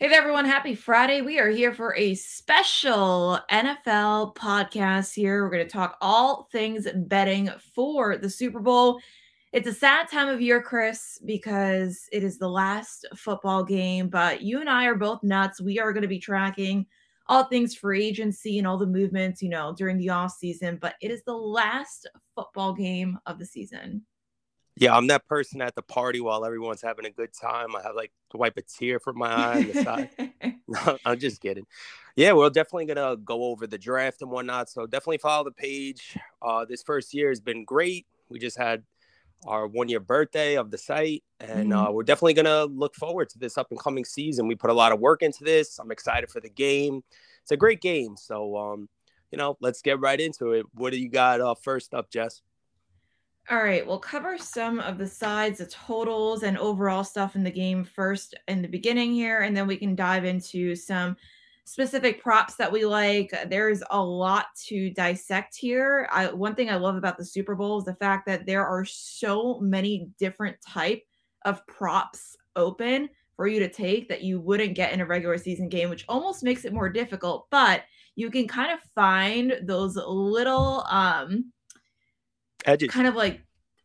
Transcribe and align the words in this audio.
Hey 0.00 0.08
there, 0.08 0.18
everyone. 0.18 0.46
Happy 0.46 0.74
Friday. 0.74 1.20
We 1.20 1.38
are 1.38 1.50
here 1.50 1.74
for 1.74 1.94
a 1.94 2.14
special 2.14 3.38
NFL 3.50 4.34
podcast 4.34 5.12
here. 5.12 5.44
We're 5.44 5.50
going 5.50 5.66
to 5.66 5.70
talk 5.70 5.98
all 6.00 6.48
things 6.50 6.86
betting 6.94 7.50
for 7.74 8.16
the 8.16 8.30
Super 8.30 8.60
Bowl. 8.60 8.98
It's 9.52 9.68
a 9.68 9.74
sad 9.74 10.08
time 10.08 10.28
of 10.28 10.40
year, 10.40 10.62
Chris, 10.62 11.20
because 11.26 12.08
it 12.12 12.24
is 12.24 12.38
the 12.38 12.48
last 12.48 13.06
football 13.14 13.62
game, 13.62 14.08
but 14.08 14.40
you 14.40 14.60
and 14.60 14.70
I 14.70 14.86
are 14.86 14.94
both 14.94 15.22
nuts. 15.22 15.60
We 15.60 15.78
are 15.78 15.92
going 15.92 16.00
to 16.00 16.08
be 16.08 16.18
tracking 16.18 16.86
all 17.26 17.44
things 17.44 17.74
free 17.74 18.02
agency 18.02 18.56
and 18.56 18.66
all 18.66 18.78
the 18.78 18.86
movements, 18.86 19.42
you 19.42 19.50
know, 19.50 19.74
during 19.76 19.98
the 19.98 20.08
off 20.08 20.32
season, 20.32 20.78
but 20.80 20.94
it 21.02 21.10
is 21.10 21.22
the 21.24 21.36
last 21.36 22.08
football 22.34 22.72
game 22.72 23.18
of 23.26 23.38
the 23.38 23.44
season. 23.44 24.06
Yeah, 24.80 24.96
I'm 24.96 25.08
that 25.08 25.26
person 25.26 25.60
at 25.60 25.74
the 25.74 25.82
party 25.82 26.22
while 26.22 26.42
everyone's 26.42 26.80
having 26.80 27.04
a 27.04 27.10
good 27.10 27.34
time. 27.34 27.76
I 27.76 27.82
have 27.82 27.94
like 27.94 28.12
to 28.30 28.38
wipe 28.38 28.56
a 28.56 28.62
tear 28.62 28.98
from 28.98 29.18
my 29.18 29.28
eye 29.28 29.56
on 29.58 29.66
the 29.66 29.84
side. 29.84 30.10
no, 30.68 30.98
I'm 31.04 31.18
just 31.18 31.42
kidding. 31.42 31.66
Yeah, 32.16 32.32
we're 32.32 32.48
definitely 32.48 32.86
gonna 32.86 33.18
go 33.18 33.44
over 33.44 33.66
the 33.66 33.76
draft 33.76 34.22
and 34.22 34.30
whatnot. 34.30 34.70
So 34.70 34.86
definitely 34.86 35.18
follow 35.18 35.44
the 35.44 35.52
page. 35.52 36.16
Uh, 36.40 36.64
this 36.64 36.82
first 36.82 37.12
year 37.12 37.28
has 37.28 37.40
been 37.40 37.62
great. 37.64 38.06
We 38.30 38.38
just 38.38 38.56
had 38.56 38.82
our 39.46 39.66
one 39.66 39.90
year 39.90 40.00
birthday 40.00 40.56
of 40.56 40.70
the 40.70 40.78
site, 40.78 41.24
and 41.40 41.72
mm-hmm. 41.72 41.78
uh, 41.78 41.90
we're 41.90 42.02
definitely 42.02 42.34
gonna 42.34 42.64
look 42.64 42.94
forward 42.94 43.28
to 43.30 43.38
this 43.38 43.58
up 43.58 43.66
and 43.70 43.78
coming 43.78 44.06
season. 44.06 44.48
We 44.48 44.54
put 44.54 44.70
a 44.70 44.74
lot 44.74 44.92
of 44.92 44.98
work 44.98 45.20
into 45.20 45.44
this. 45.44 45.78
I'm 45.78 45.90
excited 45.90 46.30
for 46.30 46.40
the 46.40 46.48
game. 46.48 47.02
It's 47.42 47.52
a 47.52 47.56
great 47.58 47.82
game. 47.82 48.16
So 48.16 48.56
um, 48.56 48.88
you 49.30 49.36
know, 49.36 49.58
let's 49.60 49.82
get 49.82 50.00
right 50.00 50.18
into 50.18 50.52
it. 50.52 50.64
What 50.72 50.94
do 50.94 50.98
you 50.98 51.10
got 51.10 51.42
uh, 51.42 51.54
first 51.54 51.92
up, 51.92 52.10
Jess? 52.10 52.40
All 53.50 53.64
right, 53.64 53.84
we'll 53.84 53.98
cover 53.98 54.38
some 54.38 54.78
of 54.78 54.96
the 54.96 55.08
sides, 55.08 55.58
the 55.58 55.66
totals, 55.66 56.44
and 56.44 56.56
overall 56.56 57.02
stuff 57.02 57.34
in 57.34 57.42
the 57.42 57.50
game 57.50 57.82
first 57.82 58.36
in 58.46 58.62
the 58.62 58.68
beginning 58.68 59.12
here, 59.12 59.40
and 59.40 59.56
then 59.56 59.66
we 59.66 59.76
can 59.76 59.96
dive 59.96 60.24
into 60.24 60.76
some 60.76 61.16
specific 61.64 62.22
props 62.22 62.54
that 62.54 62.70
we 62.70 62.84
like. 62.84 63.34
There's 63.48 63.82
a 63.90 64.00
lot 64.00 64.46
to 64.66 64.90
dissect 64.90 65.56
here. 65.56 66.08
I, 66.12 66.32
one 66.32 66.54
thing 66.54 66.70
I 66.70 66.76
love 66.76 66.94
about 66.94 67.18
the 67.18 67.24
Super 67.24 67.56
Bowl 67.56 67.78
is 67.78 67.84
the 67.84 67.96
fact 67.96 68.24
that 68.26 68.46
there 68.46 68.64
are 68.64 68.84
so 68.84 69.58
many 69.58 70.08
different 70.16 70.56
type 70.64 71.02
of 71.44 71.66
props 71.66 72.36
open 72.54 73.08
for 73.34 73.48
you 73.48 73.58
to 73.58 73.68
take 73.68 74.08
that 74.10 74.22
you 74.22 74.38
wouldn't 74.40 74.76
get 74.76 74.92
in 74.92 75.00
a 75.00 75.06
regular 75.06 75.38
season 75.38 75.68
game, 75.68 75.90
which 75.90 76.04
almost 76.08 76.44
makes 76.44 76.64
it 76.64 76.72
more 76.72 76.88
difficult. 76.88 77.48
But 77.50 77.82
you 78.14 78.30
can 78.30 78.46
kind 78.46 78.70
of 78.70 78.78
find 78.94 79.58
those 79.64 79.96
little 79.96 80.84
um 80.88 81.50
edges. 82.66 82.90
kind 82.90 83.06
of 83.06 83.14
like 83.14 83.40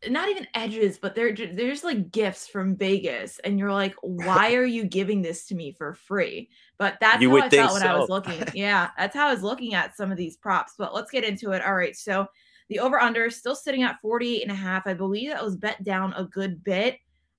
not 0.10 0.30
even 0.30 0.46
edges 0.54 0.98
but 0.98 1.16
they're 1.16 1.32
just, 1.32 1.56
they're 1.56 1.72
just 1.72 1.84
like 1.84 2.12
gifts 2.12 2.48
from 2.48 2.76
vegas 2.76 3.40
and 3.40 3.58
you're 3.58 3.72
like 3.72 3.96
why 4.02 4.54
are 4.54 4.66
you 4.66 4.84
giving 4.84 5.22
this 5.22 5.48
to 5.48 5.56
me 5.56 5.72
for 5.72 5.94
free? 5.94 6.50
But 6.78 6.98
that's 7.00 7.22
you 7.22 7.30
how 7.30 7.46
i 7.46 7.50
felt 7.50 7.74
when 7.74 7.82
so. 7.82 7.88
i 7.88 7.98
was 7.98 8.10
looking 8.10 8.44
yeah 8.54 8.90
that's 8.98 9.16
how 9.16 9.28
i 9.28 9.34
was 9.34 9.44
looking 9.44 9.74
at 9.74 9.96
some 9.96 10.12
of 10.12 10.18
these 10.18 10.38
props 10.38 10.74
but 10.78 10.94
let's 10.94 11.12
get 11.12 11.24
into 11.24 11.52
it. 11.52 11.64
All 11.66 11.76
right 11.76 11.96
so 11.96 12.28
the 12.70 12.80
over 12.80 13.00
under 13.00 13.30
still 13.30 13.56
sitting 13.56 13.84
at 13.84 14.02
48 14.02 14.42
and 14.42 14.52
a 14.52 14.56
half. 14.56 14.88
I 14.88 14.96
believe 14.96 15.30
that 15.30 15.44
was 15.44 15.56
bet 15.56 15.84
down 15.84 16.14
a 16.14 16.26
good 16.26 16.64
bit. 16.64 16.98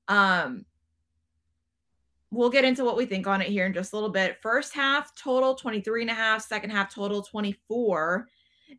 Um 0.09 0.65
we'll 2.31 2.51
get 2.51 2.65
into 2.65 2.85
what 2.85 2.97
we 2.97 3.07
think 3.07 3.27
on 3.27 3.41
it 3.41 3.49
here 3.49 3.67
in 3.67 3.73
just 3.73 3.93
a 3.93 3.97
little 3.97 4.11
bit. 4.11 4.39
First 4.43 4.75
half 4.75 5.15
total 5.15 5.55
23 5.55 6.03
and 6.03 6.11
a 6.11 6.15
half 6.15 6.43
second 6.43 6.71
half 6.71 6.93
total 6.93 7.23
24 7.23 8.29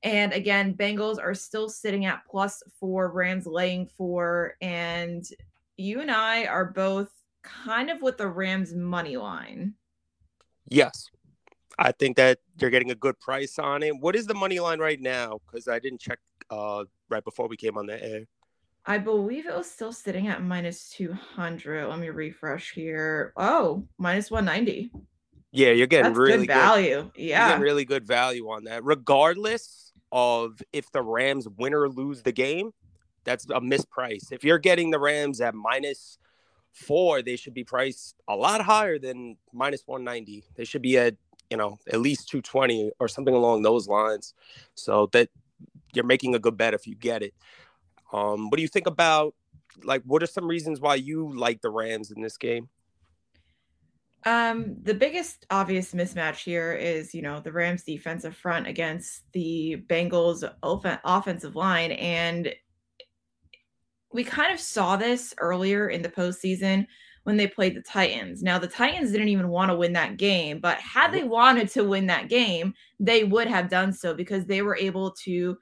and 0.03 0.33
again, 0.33 0.73
Bengals 0.73 1.19
are 1.19 1.33
still 1.33 1.69
sitting 1.69 2.05
at 2.05 2.25
plus 2.29 2.61
four, 2.79 3.11
Rams 3.11 3.45
laying 3.45 3.87
four. 3.87 4.55
And 4.61 5.25
you 5.77 6.01
and 6.01 6.11
I 6.11 6.45
are 6.45 6.65
both 6.65 7.09
kind 7.43 7.89
of 7.89 8.01
with 8.01 8.17
the 8.17 8.27
Rams 8.27 8.73
money 8.73 9.17
line. 9.17 9.73
Yes. 10.69 11.09
I 11.79 11.91
think 11.91 12.17
that 12.17 12.39
you're 12.59 12.71
getting 12.71 12.91
a 12.91 12.95
good 12.95 13.19
price 13.19 13.59
on 13.59 13.83
it. 13.83 13.95
What 13.99 14.15
is 14.15 14.25
the 14.25 14.33
money 14.33 14.59
line 14.59 14.79
right 14.79 14.99
now? 14.99 15.39
Because 15.45 15.67
I 15.67 15.79
didn't 15.79 16.01
check 16.01 16.19
uh, 16.49 16.85
right 17.09 17.23
before 17.23 17.47
we 17.47 17.57
came 17.57 17.77
on 17.77 17.85
the 17.85 18.03
air. 18.03 18.23
I 18.85 18.97
believe 18.97 19.45
it 19.45 19.55
was 19.55 19.69
still 19.69 19.91
sitting 19.91 20.27
at 20.27 20.41
minus 20.41 20.89
200. 20.91 21.87
Let 21.87 21.99
me 21.99 22.09
refresh 22.09 22.71
here. 22.71 23.33
Oh, 23.35 23.85
minus 23.97 24.31
190. 24.31 24.91
Yeah, 25.51 25.71
you're 25.71 25.87
getting 25.87 26.11
That's 26.11 26.17
really 26.17 26.47
good 26.47 26.47
value. 26.47 27.03
Good, 27.03 27.23
yeah, 27.23 27.57
really 27.57 27.85
good 27.85 28.05
value 28.05 28.49
on 28.49 28.65
that. 28.65 28.83
Regardless 28.83 29.93
of 30.11 30.61
if 30.73 30.91
the 30.91 31.01
Rams 31.01 31.47
win 31.57 31.73
or 31.73 31.89
lose 31.89 32.23
the 32.23 32.31
game, 32.31 32.71
that's 33.23 33.45
a 33.45 33.61
misprice. 33.61 34.31
If 34.31 34.43
you're 34.43 34.59
getting 34.59 34.91
the 34.91 34.99
Rams 34.99 35.41
at 35.41 35.55
minus 35.55 36.17
four, 36.71 37.21
they 37.21 37.35
should 37.35 37.53
be 37.53 37.63
priced 37.63 38.15
a 38.27 38.35
lot 38.35 38.61
higher 38.61 38.99
than 38.99 39.37
minus 39.53 39.83
190. 39.85 40.43
They 40.55 40.65
should 40.65 40.81
be 40.81 40.97
at 40.97 41.15
you 41.49 41.57
know 41.57 41.79
at 41.91 42.01
least 42.01 42.29
220 42.29 42.91
or 42.99 43.07
something 43.07 43.33
along 43.33 43.61
those 43.61 43.87
lines. 43.87 44.33
So 44.75 45.07
that 45.13 45.29
you're 45.93 46.05
making 46.05 46.35
a 46.35 46.39
good 46.39 46.57
bet 46.57 46.73
if 46.73 46.87
you 46.87 46.95
get 46.95 47.23
it. 47.23 47.33
Um, 48.13 48.49
what 48.49 48.57
do 48.57 48.61
you 48.61 48.67
think 48.67 48.87
about 48.87 49.33
like 49.83 50.03
what 50.03 50.23
are 50.23 50.27
some 50.27 50.47
reasons 50.47 50.79
why 50.79 50.95
you 50.95 51.33
like 51.35 51.61
the 51.61 51.69
Rams 51.69 52.11
in 52.11 52.21
this 52.21 52.37
game? 52.37 52.69
Um, 54.25 54.75
the 54.83 54.93
biggest 54.93 55.45
obvious 55.51 55.93
mismatch 55.93 56.43
here 56.43 56.73
is, 56.73 57.13
you 57.13 57.21
know, 57.21 57.39
the 57.39 57.51
Rams 57.51 57.83
defensive 57.83 58.35
front 58.35 58.67
against 58.67 59.23
the 59.31 59.83
Bengals 59.87 60.49
off- 60.63 60.99
offensive 61.05 61.55
line. 61.55 61.91
And 61.93 62.53
we 64.11 64.23
kind 64.23 64.53
of 64.53 64.59
saw 64.59 64.97
this 64.97 65.33
earlier 65.37 65.89
in 65.89 66.01
the 66.01 66.09
postseason 66.09 66.87
when 67.23 67.37
they 67.37 67.47
played 67.47 67.75
the 67.75 67.81
Titans. 67.81 68.41
Now, 68.41 68.57
the 68.57 68.67
Titans 68.67 69.11
didn't 69.11 69.27
even 69.27 69.49
want 69.49 69.69
to 69.69 69.75
win 69.75 69.93
that 69.93 70.17
game, 70.17 70.59
but 70.59 70.77
had 70.77 71.11
they 71.11 71.23
wanted 71.23 71.69
to 71.71 71.83
win 71.83 72.07
that 72.07 72.29
game, 72.29 72.73
they 72.99 73.25
would 73.25 73.47
have 73.47 73.69
done 73.69 73.91
so 73.91 74.13
because 74.13 74.45
they 74.45 74.61
were 74.61 74.77
able 74.77 75.11
to 75.23 75.57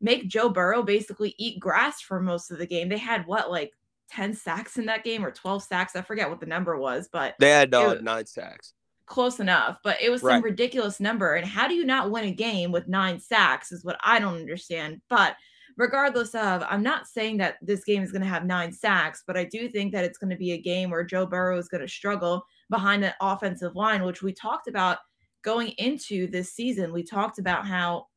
make 0.00 0.28
Joe 0.28 0.48
Burrow 0.48 0.82
basically 0.82 1.34
eat 1.36 1.58
grass 1.58 2.00
for 2.00 2.20
most 2.20 2.50
of 2.50 2.58
the 2.58 2.66
game. 2.66 2.88
They 2.88 2.98
had 2.98 3.26
what, 3.26 3.50
like 3.50 3.72
10 4.10 4.34
sacks 4.34 4.78
in 4.78 4.86
that 4.86 5.04
game 5.04 5.24
or 5.24 5.30
12 5.30 5.62
sacks. 5.62 5.96
I 5.96 6.02
forget 6.02 6.28
what 6.28 6.40
the 6.40 6.46
number 6.46 6.76
was, 6.76 7.08
but 7.12 7.34
they 7.38 7.50
had 7.50 7.74
uh, 7.74 7.94
nine 8.00 8.26
sacks. 8.26 8.74
Close 9.06 9.40
enough, 9.40 9.78
but 9.82 9.96
it 10.02 10.10
was 10.10 10.20
some 10.20 10.30
right. 10.30 10.42
ridiculous 10.42 11.00
number. 11.00 11.34
And 11.34 11.46
how 11.46 11.66
do 11.66 11.74
you 11.74 11.84
not 11.84 12.10
win 12.10 12.24
a 12.24 12.30
game 12.30 12.72
with 12.72 12.88
nine 12.88 13.18
sacks 13.20 13.72
is 13.72 13.84
what 13.84 13.98
I 14.02 14.18
don't 14.18 14.36
understand. 14.36 15.00
But 15.08 15.36
regardless 15.78 16.34
of, 16.34 16.62
I'm 16.68 16.82
not 16.82 17.06
saying 17.06 17.38
that 17.38 17.56
this 17.62 17.84
game 17.84 18.02
is 18.02 18.12
going 18.12 18.22
to 18.22 18.28
have 18.28 18.44
nine 18.44 18.72
sacks, 18.72 19.22
but 19.26 19.36
I 19.36 19.44
do 19.44 19.68
think 19.68 19.92
that 19.92 20.04
it's 20.04 20.18
going 20.18 20.30
to 20.30 20.36
be 20.36 20.52
a 20.52 20.60
game 20.60 20.90
where 20.90 21.04
Joe 21.04 21.24
Burrow 21.24 21.56
is 21.56 21.68
going 21.68 21.80
to 21.80 21.88
struggle 21.88 22.44
behind 22.68 23.02
that 23.02 23.16
offensive 23.22 23.76
line, 23.76 24.02
which 24.02 24.22
we 24.22 24.32
talked 24.32 24.68
about 24.68 24.98
going 25.42 25.68
into 25.78 26.26
this 26.26 26.52
season. 26.52 26.92
We 26.92 27.02
talked 27.02 27.38
about 27.38 27.66
how 27.66 28.08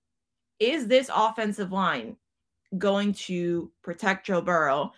is 0.59 0.87
this 0.87 1.09
offensive 1.13 1.71
line 1.71 2.17
going 2.77 3.13
to 3.13 3.71
protect 3.83 4.25
Joe 4.25 4.41
Burrow? 4.41 4.91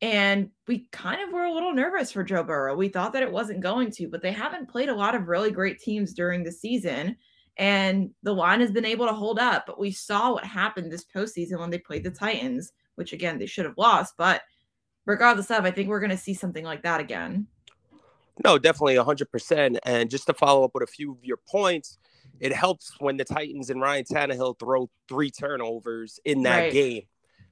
And 0.00 0.50
we 0.68 0.88
kind 0.92 1.20
of 1.20 1.32
were 1.32 1.44
a 1.44 1.52
little 1.52 1.72
nervous 1.72 2.12
for 2.12 2.22
Joe 2.22 2.44
Burrow. 2.44 2.76
We 2.76 2.88
thought 2.88 3.12
that 3.14 3.22
it 3.22 3.32
wasn't 3.32 3.60
going 3.60 3.90
to, 3.92 4.08
but 4.08 4.22
they 4.22 4.30
haven't 4.30 4.70
played 4.70 4.88
a 4.88 4.94
lot 4.94 5.16
of 5.16 5.26
really 5.26 5.50
great 5.50 5.80
teams 5.80 6.14
during 6.14 6.44
the 6.44 6.52
season. 6.52 7.16
And 7.56 8.10
the 8.22 8.32
line 8.32 8.60
has 8.60 8.70
been 8.70 8.84
able 8.84 9.06
to 9.06 9.12
hold 9.12 9.40
up. 9.40 9.64
But 9.66 9.80
we 9.80 9.90
saw 9.90 10.34
what 10.34 10.44
happened 10.44 10.92
this 10.92 11.04
postseason 11.04 11.58
when 11.58 11.70
they 11.70 11.78
played 11.78 12.04
the 12.04 12.10
Titans, 12.10 12.72
which 12.94 13.12
again, 13.12 13.38
they 13.38 13.46
should 13.46 13.64
have 13.64 13.76
lost. 13.76 14.14
But 14.16 14.42
regardless 15.04 15.50
of, 15.50 15.64
I 15.64 15.72
think 15.72 15.88
we're 15.88 16.00
going 16.00 16.10
to 16.10 16.16
see 16.16 16.34
something 16.34 16.64
like 16.64 16.82
that 16.84 17.00
again. 17.00 17.48
No, 18.44 18.56
definitely 18.56 18.94
100%. 18.94 19.78
And 19.84 20.08
just 20.08 20.26
to 20.26 20.34
follow 20.34 20.64
up 20.64 20.70
with 20.74 20.84
a 20.84 20.92
few 20.92 21.12
of 21.12 21.24
your 21.24 21.38
points, 21.48 21.98
it 22.38 22.52
helps 22.52 22.92
when 23.00 23.16
the 23.16 23.24
Titans 23.24 23.70
and 23.70 23.80
Ryan 23.80 24.04
Tannehill 24.04 24.60
throw 24.60 24.88
three 25.08 25.30
turnovers 25.30 26.20
in 26.24 26.44
that 26.44 26.58
right. 26.58 26.72
game. 26.72 27.02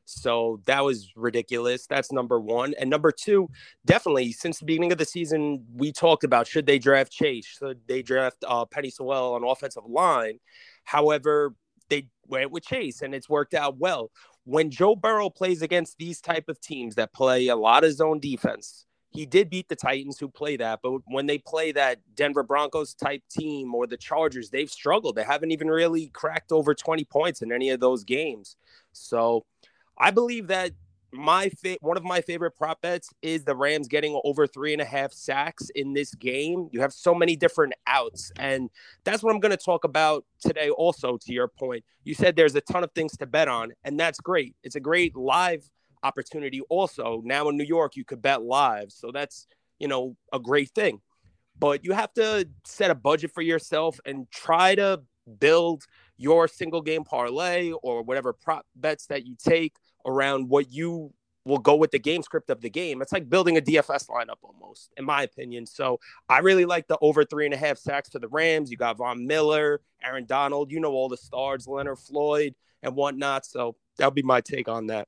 So 0.07 0.61
that 0.67 0.85
was 0.85 1.13
ridiculous. 1.17 1.87
That's 1.87 2.13
number 2.13 2.41
one. 2.41 2.75
And 2.79 2.89
number 2.89 3.11
two, 3.11 3.51
definitely 3.85 4.33
since 4.33 4.61
the 4.61 4.65
beginning 4.65 4.93
of 4.93 4.99
the 4.99 5.05
season, 5.05 5.65
we 5.75 5.93
talked 5.93 6.23
about 6.23 6.47
should 6.47 6.65
they 6.65 6.79
draft 6.79 7.13
Chase? 7.13 7.45
Should 7.45 7.81
they 7.89 8.03
draft 8.03 8.45
uh, 8.47 8.65
Penei 8.67 8.93
Sewell 8.93 9.35
on 9.35 9.45
offensive 9.45 9.85
line? 9.87 10.39
However, 10.85 11.55
they 11.89 12.09
went 12.29 12.53
with 12.53 12.65
Chase 12.65 13.03
and 13.03 13.15
it's 13.15 13.29
worked 13.29 13.53
out 13.53 13.79
well. 13.79 14.13
When 14.45 14.71
Joe 14.71 14.95
Burrow 14.95 15.29
plays 15.29 15.61
against 15.61 15.99
these 15.99 16.21
type 16.21 16.49
of 16.49 16.61
teams 16.61 16.95
that 16.95 17.13
play 17.13 17.49
a 17.49 17.57
lot 17.57 17.83
of 17.83 17.93
zone 17.93 18.21
defense, 18.21 18.87
he 19.11 19.27
did 19.27 19.51
beat 19.51 19.69
the 19.69 19.75
Titans 19.75 20.19
who 20.19 20.29
play 20.29 20.57
that, 20.59 20.81
but 20.83 21.01
when 21.07 21.27
they 21.27 21.39
play 21.39 21.73
that 21.73 21.99
Denver 22.15 22.43
Broncos 22.43 22.95
type 22.95 23.23
team 23.31 23.75
or 23.75 23.87
the 23.87 23.97
Chargers, 23.97 24.51
they've 24.51 24.71
struggled. 24.71 25.17
They 25.17 25.25
haven't 25.25 25.53
even 25.53 25.69
really 25.69 26.09
cracked 26.09 26.53
over 26.53 26.75
20 26.75 27.05
points 27.07 27.41
in 27.41 27.51
any 27.51 27.71
of 27.71 27.81
those 27.81 28.05
games. 28.05 28.57
So 28.93 29.47
I 29.99 30.11
believe 30.11 30.49
that 30.49 30.73
my 31.13 31.49
fa- 31.51 31.79
one 31.81 31.97
of 31.97 32.05
my 32.05 32.21
favorite 32.21 32.53
prop 32.57 32.83
bets 32.83 33.11
is 33.23 33.45
the 33.45 33.57
Rams 33.57 33.89
getting 33.89 34.21
over 34.25 34.47
three 34.47 34.73
and 34.73 34.83
a 34.83 34.85
half 34.85 35.13
sacks 35.13 35.71
in 35.75 35.95
this 35.95 36.15
game. 36.15 36.69
You 36.73 36.81
have 36.81 36.93
so 36.93 37.15
many 37.15 37.37
different 37.37 37.75
outs, 37.87 38.31
and 38.39 38.69
that's 39.05 39.23
what 39.23 39.33
I'm 39.33 39.41
going 39.41 39.57
to 39.57 39.63
talk 39.65 39.85
about 39.85 40.25
today. 40.41 40.69
Also, 40.71 41.17
to 41.19 41.33
your 41.33 41.49
point, 41.49 41.85
you 42.05 42.15
said 42.15 42.37
there's 42.37 42.55
a 42.57 42.61
ton 42.61 42.85
of 42.85 42.93
things 42.93 43.17
to 43.19 43.27
bet 43.27 43.49
on, 43.49 43.73
and 43.85 43.99
that's 43.99 44.21
great. 44.21 44.57
It's 44.63 44.77
a 44.77 44.81
great 44.81 45.17
live 45.17 45.65
opportunity. 46.03 46.61
Also, 46.69 47.23
now 47.25 47.49
in 47.49 47.57
New 47.57 47.65
York, 47.65 47.97
you 47.97 48.05
could 48.05 48.21
bet 48.21 48.43
live, 48.43 48.93
so 48.93 49.11
that's 49.13 49.47
you 49.79 49.89
know 49.89 50.17
a 50.33 50.39
great 50.41 50.71
thing. 50.75 51.01
but 51.59 51.85
you 51.85 51.93
have 51.93 52.13
to 52.15 52.49
set 52.65 52.91
a 52.91 52.95
budget 52.95 53.31
for 53.33 53.43
yourself 53.43 53.99
and 54.05 54.31
try 54.31 54.75
to 54.75 55.03
build 55.41 55.85
your 56.19 56.49
single 56.49 56.83
game 56.83 57.05
parlay 57.05 57.73
or 57.83 58.03
whatever 58.03 58.33
prop 58.33 58.67
bets 58.77 59.07
that 59.07 59.27
you 59.27 59.37
take 59.39 59.75
around 60.07 60.49
what 60.49 60.73
you 60.73 61.13
will 61.45 61.59
go 61.59 61.77
with 61.77 61.93
the 61.93 61.99
game 61.99 62.23
script 62.23 62.51
of 62.51 62.61
the 62.61 62.69
game. 62.71 63.01
It's 63.01 63.13
like 63.13 63.31
building 63.31 63.57
a 63.57 63.61
DFS 63.61 64.09
lineup 64.09 64.39
almost, 64.43 64.93
in 64.97 65.05
my 65.05 65.23
opinion. 65.23 65.65
So 65.65 66.01
I 66.29 66.39
really 66.39 66.65
like 66.65 66.89
the 66.89 66.99
over 67.01 67.25
three 67.25 67.45
and 67.45 67.55
a 67.55 67.57
half 67.57 67.79
sacks 67.79 68.09
for 68.09 68.19
the 68.19 68.29
Rams. 68.29 68.71
You 68.71 68.77
got 68.77 68.99
Von 68.99 69.27
Miller, 69.27 69.81
Aaron 70.03 70.27
Donald, 70.27 70.73
you 70.73 70.81
know 70.81 70.93
all 70.93 71.09
the 71.09 71.17
stars, 71.17 71.69
Leonard 71.69 71.99
Floyd, 71.99 72.55
and 72.83 72.95
whatnot. 72.95 73.47
So 73.47 73.77
that'll 73.97 74.11
be 74.11 74.23
my 74.23 74.41
take 74.41 74.69
on 74.69 74.89
that. 74.89 75.07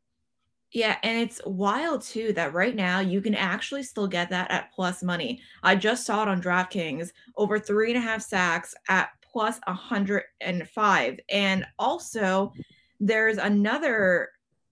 Yeah, 0.71 0.99
and 1.03 1.19
it's 1.19 1.41
wild 1.47 2.03
too 2.03 2.35
that 2.35 2.53
right 2.53 2.77
now 2.77 3.01
you 3.01 3.23
can 3.23 3.35
actually 3.35 3.83
still 3.83 4.07
get 4.07 4.29
that 4.31 4.51
at 4.51 4.71
plus 4.75 5.03
money. 5.03 5.41
I 5.63 5.75
just 5.77 6.05
saw 6.05 6.23
it 6.23 6.29
on 6.29 6.43
DraftKings 6.43 7.11
over 7.37 7.59
three 7.59 7.91
and 7.91 7.99
a 7.99 8.03
half 8.03 8.23
sacks 8.23 8.75
at 8.89 9.09
plus 9.23 9.59
105. 9.67 11.21
And 11.31 11.67
also, 11.79 12.53
there's 13.01 13.39
another 13.39 14.31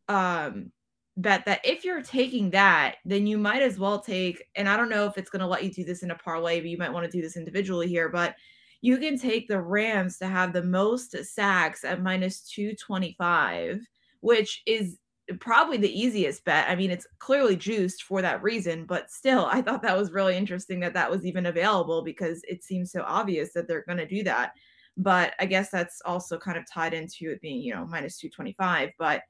um, 0.09 0.73
bet 1.17 1.45
that 1.47 1.61
if 1.65 1.85
you're 1.85 2.03
taking 2.03 2.51
that, 2.51 2.97
then 3.05 3.27
you 3.27 3.39
might 3.39 3.63
as 3.63 3.79
well 3.79 4.01
take, 4.01 4.45
and 4.55 4.69
I 4.69 4.77
don't 4.77 4.91
know 4.91 5.07
if 5.07 5.17
it's 5.17 5.31
going 5.31 5.41
to 5.41 5.47
let 5.47 5.65
you 5.65 5.71
do 5.71 5.85
this 5.85 6.03
in 6.03 6.11
a 6.11 6.17
parlay, 6.17 6.61
but 6.61 6.69
you 6.69 6.79
might 6.79 6.93
want 6.93 7.05
to 7.05 7.11
do 7.11 7.23
this 7.23 7.37
individually 7.37 7.89
here, 7.89 8.09
but 8.09 8.37
you 8.83 8.99
can 8.99 9.19
take 9.19 9.49
the 9.49 9.61
Rams 9.61 10.19
to 10.19 10.27
have 10.27 10.53
the 10.53 10.63
most 10.63 11.17
sacks 11.25 11.85
at 11.85 12.03
minus 12.03 12.43
225, 12.43 13.81
which 14.21 14.63
is 14.67 14.99
probably 15.41 15.77
the 15.77 16.01
easiest 16.01 16.45
bet. 16.45 16.69
I 16.69 16.77
mean, 16.77 16.91
it's 16.91 17.07
clearly 17.19 17.57
juiced 17.57 18.03
for 18.05 18.23
that 18.23 18.43
reason, 18.43 18.85
but 18.85 19.11
still, 19.11 19.47
I 19.51 19.63
thought 19.63 19.83
that 19.83 19.97
was 19.97 20.13
really 20.13 20.37
interesting 20.37 20.81
that 20.81 20.95
that 20.95 21.11
was 21.11 21.25
even 21.25 21.47
available 21.47 22.03
because 22.03 22.43
it 22.47 22.63
seems 22.63 22.93
so 22.93 23.03
obvious 23.07 23.53
that 23.55 23.67
they're 23.67 23.85
going 23.87 23.99
to 23.99 24.07
do 24.07 24.23
that. 24.25 24.53
But 24.97 25.35
I 25.41 25.47
guess 25.47 25.71
that's 25.71 26.01
also 26.05 26.39
kind 26.39 26.57
of 26.57 26.65
tied 26.71 26.95
into 26.95 27.33
it 27.33 27.41
being, 27.41 27.61
you 27.61 27.75
know, 27.75 27.87
minus 27.87 28.19
225. 28.19 28.91
But 28.99 29.23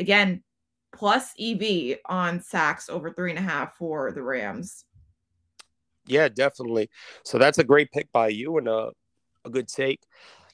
again, 0.00 0.42
plus 0.92 1.32
EV 1.38 1.98
on 2.06 2.40
sacks 2.40 2.88
over 2.88 3.12
three 3.12 3.30
and 3.30 3.38
a 3.38 3.42
half 3.42 3.76
for 3.76 4.10
the 4.12 4.22
Rams. 4.22 4.84
Yeah, 6.06 6.28
definitely. 6.28 6.90
So 7.24 7.38
that's 7.38 7.58
a 7.58 7.64
great 7.64 7.92
pick 7.92 8.10
by 8.10 8.28
you 8.28 8.58
and 8.58 8.66
a, 8.66 8.90
a 9.44 9.50
good 9.50 9.68
take 9.68 10.00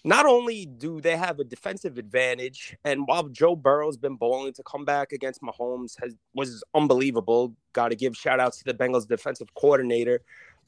not 0.07 0.25
only 0.25 0.67
do 0.67 1.01
they 1.01 1.17
have 1.17 1.41
a 1.41 1.45
defensive 1.45 1.99
advantage, 1.99 2.77
and 2.85 3.09
while 3.09 3.25
Joe 3.25 3.57
Burrow's 3.57 3.97
been 3.97 4.15
bowling 4.15 4.53
to 4.53 4.63
come 4.63 4.85
back 4.85 5.11
against 5.11 5.43
Mahomes 5.43 6.01
has 6.01 6.15
was 6.33 6.63
unbelievable. 6.77 7.57
Got 7.73 7.89
to 7.89 7.97
give 7.97 8.17
shout 8.17 8.39
outs 8.39 8.59
to 8.59 8.65
the 8.65 8.73
Bengals 8.73 9.09
defensive 9.09 9.53
coordinator 9.57 10.23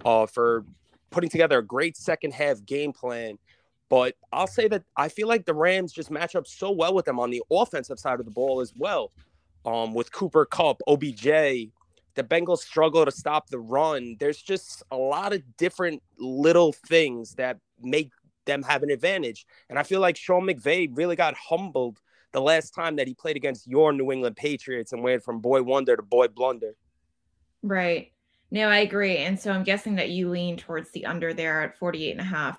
uh, 0.05 0.27
for 0.27 0.65
putting 1.11 1.31
together 1.31 1.59
a 1.59 1.65
great 1.65 1.97
second 1.97 2.33
half 2.33 2.65
game 2.67 2.93
plan. 2.93 3.39
But 3.89 4.17
I'll 4.33 4.47
say 4.47 4.69
that 4.69 4.85
I 4.97 5.09
feel 5.09 5.29
like 5.29 5.47
the 5.47 5.55
Rams 5.55 5.93
just 5.93 6.11
match 6.11 6.37
up 6.37 6.47
so 6.47 6.71
well 6.71 6.95
with 6.95 7.07
them 7.07 7.19
on 7.19 7.31
the 7.31 7.43
offensive 7.51 7.99
side 7.99 8.21
of 8.21 8.27
the 8.27 8.33
ball 8.33 8.61
as 8.61 8.73
well. 8.77 9.13
Um, 9.65 9.95
with 9.95 10.13
Cooper 10.13 10.45
Kupp, 10.45 10.81
OBJ, 10.87 11.25
the 12.15 12.25
Bengals 12.25 12.59
struggle 12.59 13.05
to 13.05 13.11
stop 13.11 13.49
the 13.49 13.59
run. 13.59 14.17
There's 14.19 14.41
just 14.41 14.83
a 14.91 14.97
lot 14.97 15.33
of 15.33 15.43
different 15.57 16.03
little 16.19 16.73
things 16.73 17.35
that 17.35 17.59
make 17.81 18.11
them 18.45 18.63
have 18.63 18.83
an 18.83 18.91
advantage. 18.91 19.47
And 19.71 19.79
I 19.79 19.85
feel 19.85 20.01
like 20.01 20.17
Sean 20.17 20.47
McVay 20.47 20.91
really 20.93 21.17
got 21.17 21.35
humbled 21.35 22.01
the 22.33 22.41
last 22.41 22.71
time 22.75 22.97
that 22.97 23.07
he 23.07 23.15
played 23.15 23.37
against 23.37 23.67
your 23.67 23.93
New 23.93 24.11
England 24.13 24.37
Patriots 24.37 24.93
and 24.93 25.03
went 25.03 25.23
from 25.23 25.41
boy 25.41 25.63
wonder 25.63 25.97
to 25.97 26.03
boy 26.03 26.29
blunder. 26.29 26.75
Right. 27.63 28.13
No, 28.51 28.69
I 28.69 28.79
agree. 28.79 29.19
And 29.19 29.39
so 29.39 29.53
I'm 29.53 29.63
guessing 29.63 29.97
that 29.97 30.11
you 30.11 30.29
lean 30.31 30.57
towards 30.57 30.91
the 30.91 31.07
under 31.07 31.33
there 31.33 31.63
at 31.63 31.79
48 31.79 32.13
and 32.13 32.21
a 32.21 32.25
half. 32.25 32.59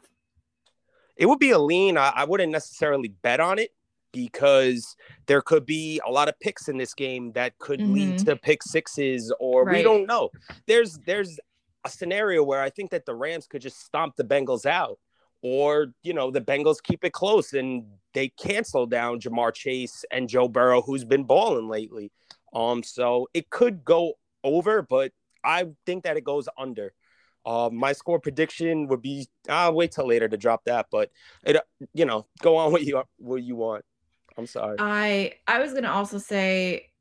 It 1.19 1.27
would 1.27 1.39
be 1.39 1.51
a 1.51 1.59
lean. 1.59 1.97
I, 1.97 2.11
I 2.15 2.23
wouldn't 2.23 2.51
necessarily 2.51 3.09
bet 3.09 3.39
on 3.39 3.59
it 3.59 3.71
because 4.11 4.95
there 5.27 5.41
could 5.41 5.65
be 5.65 6.01
a 6.07 6.11
lot 6.11 6.29
of 6.29 6.39
picks 6.39 6.67
in 6.67 6.77
this 6.77 6.93
game 6.93 7.31
that 7.33 7.57
could 7.59 7.79
mm-hmm. 7.79 7.93
lead 7.93 8.19
to 8.19 8.35
pick 8.35 8.63
sixes 8.63 9.31
or 9.39 9.65
right. 9.65 9.77
we 9.77 9.83
don't 9.83 10.07
know. 10.07 10.29
There's 10.65 10.97
there's 11.05 11.39
a 11.85 11.89
scenario 11.89 12.43
where 12.43 12.61
I 12.61 12.69
think 12.69 12.89
that 12.91 13.05
the 13.05 13.13
Rams 13.13 13.45
could 13.45 13.61
just 13.61 13.83
stomp 13.85 14.15
the 14.15 14.23
Bengals 14.23 14.65
out 14.65 14.97
or 15.41 15.87
you 16.03 16.13
know 16.13 16.31
the 16.31 16.41
Bengals 16.41 16.81
keep 16.81 17.03
it 17.03 17.13
close 17.13 17.53
and 17.53 17.85
they 18.13 18.29
cancel 18.29 18.87
down 18.87 19.19
Ja'Marr 19.19 19.53
Chase 19.53 20.03
and 20.11 20.27
Joe 20.27 20.47
Burrow, 20.47 20.81
who's 20.81 21.05
been 21.05 21.25
balling 21.25 21.69
lately. 21.69 22.11
Um, 22.53 22.81
so 22.81 23.27
it 23.33 23.49
could 23.51 23.85
go 23.85 24.13
over, 24.43 24.81
but 24.81 25.11
I 25.43 25.67
think 25.85 26.03
that 26.03 26.17
it 26.17 26.23
goes 26.23 26.49
under. 26.57 26.93
Uh, 27.49 27.67
my 27.73 27.93
score 27.93 28.19
prediction 28.19 28.87
would 28.87 29.01
be 29.01 29.27
I'll 29.49 29.73
wait 29.73 29.91
till 29.91 30.05
later 30.05 30.29
to 30.29 30.37
drop 30.37 30.65
that, 30.65 30.85
but 30.91 31.09
it 31.43 31.57
you 31.95 32.05
know 32.05 32.27
go 32.43 32.55
on 32.55 32.71
what 32.71 32.83
you 32.83 33.01
what 33.17 33.41
you 33.41 33.55
want. 33.55 33.83
I'm 34.37 34.45
sorry. 34.45 34.75
I 34.77 35.33
I 35.47 35.57
was 35.57 35.73
gonna 35.73 35.89
also 35.89 36.19
say 36.19 36.91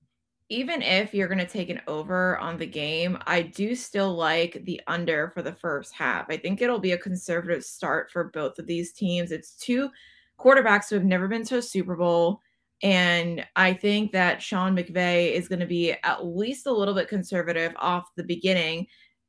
even 0.48 0.80
if 0.80 1.12
you're 1.12 1.28
to 1.28 1.44
take 1.44 1.68
an 1.68 1.82
over 1.86 2.38
on 2.38 2.56
the 2.56 2.66
game, 2.66 3.18
I 3.26 3.42
do 3.42 3.74
still 3.74 4.14
like 4.14 4.62
the 4.64 4.80
under 4.86 5.28
for 5.34 5.42
the 5.42 5.52
first 5.52 5.92
half. 5.92 6.30
I 6.30 6.38
think 6.38 6.62
it'll 6.62 6.78
be 6.78 6.92
a 6.92 6.98
conservative 6.98 7.62
start 7.62 8.10
for 8.10 8.30
both 8.32 8.58
of 8.58 8.66
these 8.66 8.94
teams. 8.94 9.30
It's 9.30 9.52
two 9.52 9.90
quarterbacks 10.38 10.88
who 10.88 10.94
have 10.94 11.04
never 11.04 11.28
been 11.28 11.44
to 11.44 11.58
a 11.58 11.62
Super 11.62 11.96
Bowl. 11.96 12.40
And 12.82 13.44
I 13.56 13.74
think 13.74 14.12
that 14.12 14.40
Sean 14.40 14.74
McVay 14.74 15.32
is 15.32 15.48
going 15.48 15.60
to 15.60 15.66
be 15.66 15.92
at 16.02 16.24
least 16.24 16.66
a 16.66 16.72
little 16.72 16.94
bit 16.94 17.08
conservative 17.08 17.74
off 17.76 18.14
the 18.16 18.24
beginning. 18.24 18.86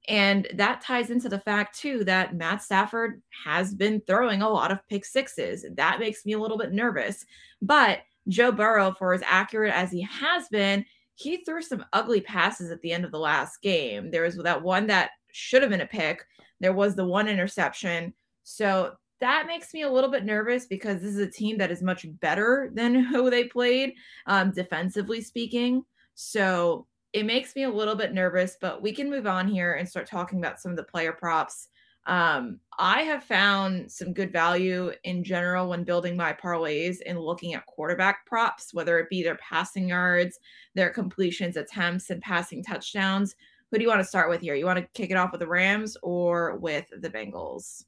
And 0.09 0.47
that 0.55 0.81
ties 0.81 1.11
into 1.11 1.29
the 1.29 1.39
fact, 1.39 1.77
too, 1.77 2.03
that 2.05 2.35
Matt 2.35 2.63
Stafford 2.63 3.21
has 3.45 3.75
been 3.75 4.01
throwing 4.01 4.41
a 4.41 4.49
lot 4.49 4.71
of 4.71 4.85
pick 4.89 5.05
sixes. 5.05 5.63
That 5.75 5.99
makes 5.99 6.25
me 6.25 6.33
a 6.33 6.39
little 6.39 6.57
bit 6.57 6.73
nervous. 6.73 7.23
But 7.61 7.99
Joe 8.27 8.51
Burrow, 8.51 8.91
for 8.91 9.13
as 9.13 9.21
accurate 9.23 9.73
as 9.73 9.91
he 9.91 10.01
has 10.01 10.49
been, 10.49 10.83
he 11.13 11.43
threw 11.43 11.61
some 11.61 11.85
ugly 11.93 12.21
passes 12.21 12.71
at 12.71 12.81
the 12.81 12.91
end 12.91 13.05
of 13.05 13.11
the 13.11 13.19
last 13.19 13.61
game. 13.61 14.09
There 14.09 14.23
was 14.23 14.35
that 14.37 14.63
one 14.63 14.87
that 14.87 15.11
should 15.31 15.61
have 15.61 15.69
been 15.69 15.81
a 15.81 15.85
pick. 15.85 16.25
There 16.59 16.73
was 16.73 16.95
the 16.95 17.05
one 17.05 17.27
interception. 17.27 18.13
So 18.43 18.93
that 19.19 19.45
makes 19.45 19.73
me 19.75 19.83
a 19.83 19.91
little 19.91 20.09
bit 20.09 20.25
nervous 20.25 20.65
because 20.65 21.01
this 21.01 21.11
is 21.11 21.19
a 21.19 21.29
team 21.29 21.57
that 21.59 21.71
is 21.71 21.83
much 21.83 22.07
better 22.19 22.71
than 22.73 22.95
who 23.03 23.29
they 23.29 23.43
played, 23.43 23.93
um, 24.25 24.51
defensively 24.51 25.21
speaking. 25.21 25.83
So 26.15 26.87
it 27.13 27.25
makes 27.25 27.55
me 27.55 27.63
a 27.63 27.69
little 27.69 27.95
bit 27.95 28.13
nervous, 28.13 28.57
but 28.59 28.81
we 28.81 28.91
can 28.91 29.09
move 29.09 29.25
on 29.25 29.47
here 29.47 29.73
and 29.73 29.87
start 29.87 30.07
talking 30.07 30.39
about 30.39 30.59
some 30.59 30.71
of 30.71 30.77
the 30.77 30.83
player 30.83 31.11
props. 31.11 31.69
Um, 32.05 32.59
I 32.77 33.01
have 33.01 33.23
found 33.23 33.91
some 33.91 34.13
good 34.13 34.31
value 34.31 34.91
in 35.03 35.23
general 35.23 35.69
when 35.69 35.83
building 35.83 36.15
my 36.15 36.33
parlays 36.33 36.97
and 37.05 37.19
looking 37.19 37.53
at 37.53 37.65
quarterback 37.65 38.25
props, 38.25 38.73
whether 38.73 38.99
it 38.99 39.09
be 39.09 39.21
their 39.21 39.35
passing 39.35 39.89
yards, 39.89 40.39
their 40.75 40.89
completions, 40.89 41.57
attempts, 41.57 42.09
and 42.09 42.21
passing 42.21 42.63
touchdowns. 42.63 43.35
Who 43.71 43.77
do 43.77 43.83
you 43.83 43.89
want 43.89 44.01
to 44.01 44.05
start 44.05 44.29
with 44.29 44.41
here? 44.41 44.55
You 44.55 44.65
want 44.65 44.79
to 44.79 44.87
kick 44.93 45.11
it 45.11 45.17
off 45.17 45.31
with 45.31 45.41
the 45.41 45.47
Rams 45.47 45.97
or 46.01 46.57
with 46.57 46.85
the 46.99 47.09
Bengals? 47.09 47.83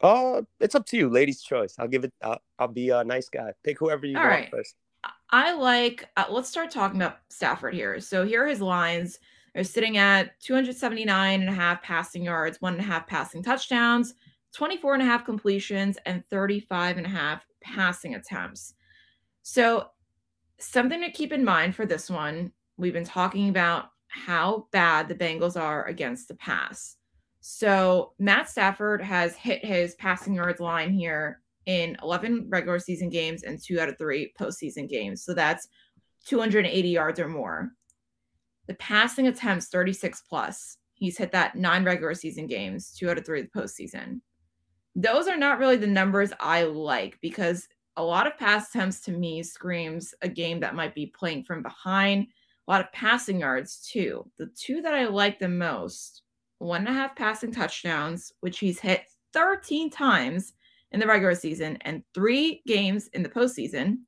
Uh, 0.00 0.42
it's 0.58 0.74
up 0.74 0.84
to 0.86 0.96
you, 0.96 1.08
ladies' 1.08 1.42
choice. 1.42 1.76
I'll 1.78 1.86
give 1.86 2.02
it. 2.02 2.12
I'll, 2.22 2.40
I'll 2.58 2.66
be 2.66 2.90
a 2.90 3.04
nice 3.04 3.28
guy. 3.28 3.52
Pick 3.62 3.78
whoever 3.78 4.04
you 4.04 4.18
All 4.18 4.24
want 4.24 4.32
right. 4.32 4.50
first. 4.50 4.74
I 5.32 5.54
like. 5.54 6.08
Uh, 6.18 6.26
let's 6.28 6.50
start 6.50 6.70
talking 6.70 7.00
about 7.00 7.20
Stafford 7.30 7.74
here. 7.74 7.98
So 8.00 8.24
here 8.24 8.44
are 8.44 8.48
his 8.48 8.60
lines. 8.60 9.18
They're 9.54 9.64
sitting 9.64 9.96
at 9.96 10.38
279 10.40 11.40
and 11.40 11.48
a 11.48 11.52
half 11.52 11.82
passing 11.82 12.22
yards, 12.22 12.60
one 12.60 12.74
and 12.74 12.82
a 12.82 12.86
half 12.86 13.06
passing 13.06 13.42
touchdowns, 13.42 14.14
24 14.54 14.94
and 14.94 15.02
a 15.02 15.06
half 15.06 15.24
completions, 15.24 15.98
and 16.04 16.22
35 16.28 16.98
and 16.98 17.06
a 17.06 17.10
half 17.10 17.46
passing 17.62 18.14
attempts. 18.14 18.74
So, 19.42 19.88
something 20.58 21.00
to 21.00 21.10
keep 21.10 21.32
in 21.32 21.44
mind 21.44 21.74
for 21.74 21.86
this 21.86 22.08
one, 22.08 22.52
we've 22.76 22.92
been 22.92 23.04
talking 23.04 23.48
about 23.48 23.86
how 24.08 24.68
bad 24.70 25.08
the 25.08 25.14
Bengals 25.14 25.60
are 25.60 25.86
against 25.86 26.28
the 26.28 26.34
pass. 26.34 26.96
So, 27.40 28.12
Matt 28.18 28.48
Stafford 28.48 29.02
has 29.02 29.34
hit 29.34 29.64
his 29.64 29.94
passing 29.96 30.34
yards 30.34 30.60
line 30.60 30.92
here 30.92 31.41
in 31.66 31.96
11 32.02 32.46
regular 32.48 32.78
season 32.78 33.08
games 33.08 33.42
and 33.42 33.62
two 33.62 33.80
out 33.80 33.88
of 33.88 33.98
three 33.98 34.32
postseason 34.38 34.88
games. 34.88 35.24
So, 35.24 35.34
that's 35.34 35.68
280 36.26 36.88
yards 36.88 37.20
or 37.20 37.28
more. 37.28 37.72
The 38.68 38.74
passing 38.74 39.26
attempts 39.26 39.68
36 39.68 40.22
plus. 40.28 40.76
He's 40.94 41.18
hit 41.18 41.32
that 41.32 41.56
nine 41.56 41.84
regular 41.84 42.14
season 42.14 42.46
games, 42.46 42.92
two 42.92 43.10
out 43.10 43.18
of 43.18 43.26
three 43.26 43.42
the 43.42 43.48
postseason. 43.48 44.20
Those 44.94 45.26
are 45.26 45.36
not 45.36 45.58
really 45.58 45.76
the 45.76 45.86
numbers 45.86 46.32
I 46.38 46.64
like 46.64 47.18
because 47.20 47.66
a 47.96 48.02
lot 48.02 48.26
of 48.26 48.38
pass 48.38 48.68
attempts 48.68 49.00
to 49.02 49.12
me 49.12 49.42
screams 49.42 50.14
a 50.22 50.28
game 50.28 50.60
that 50.60 50.74
might 50.74 50.94
be 50.94 51.06
playing 51.06 51.44
from 51.44 51.62
behind. 51.62 52.28
A 52.68 52.70
lot 52.70 52.80
of 52.80 52.92
passing 52.92 53.40
yards 53.40 53.88
too. 53.90 54.30
The 54.38 54.46
two 54.56 54.80
that 54.82 54.94
I 54.94 55.06
like 55.06 55.38
the 55.38 55.48
most, 55.48 56.22
one 56.58 56.86
and 56.86 56.88
a 56.88 56.92
half 56.92 57.16
passing 57.16 57.52
touchdowns, 57.52 58.32
which 58.40 58.60
he's 58.60 58.78
hit 58.78 59.04
13 59.32 59.90
times 59.90 60.52
in 60.92 61.00
the 61.00 61.06
regular 61.06 61.34
season 61.34 61.78
and 61.82 62.02
three 62.14 62.62
games 62.66 63.08
in 63.08 63.22
the 63.22 63.28
postseason, 63.28 63.98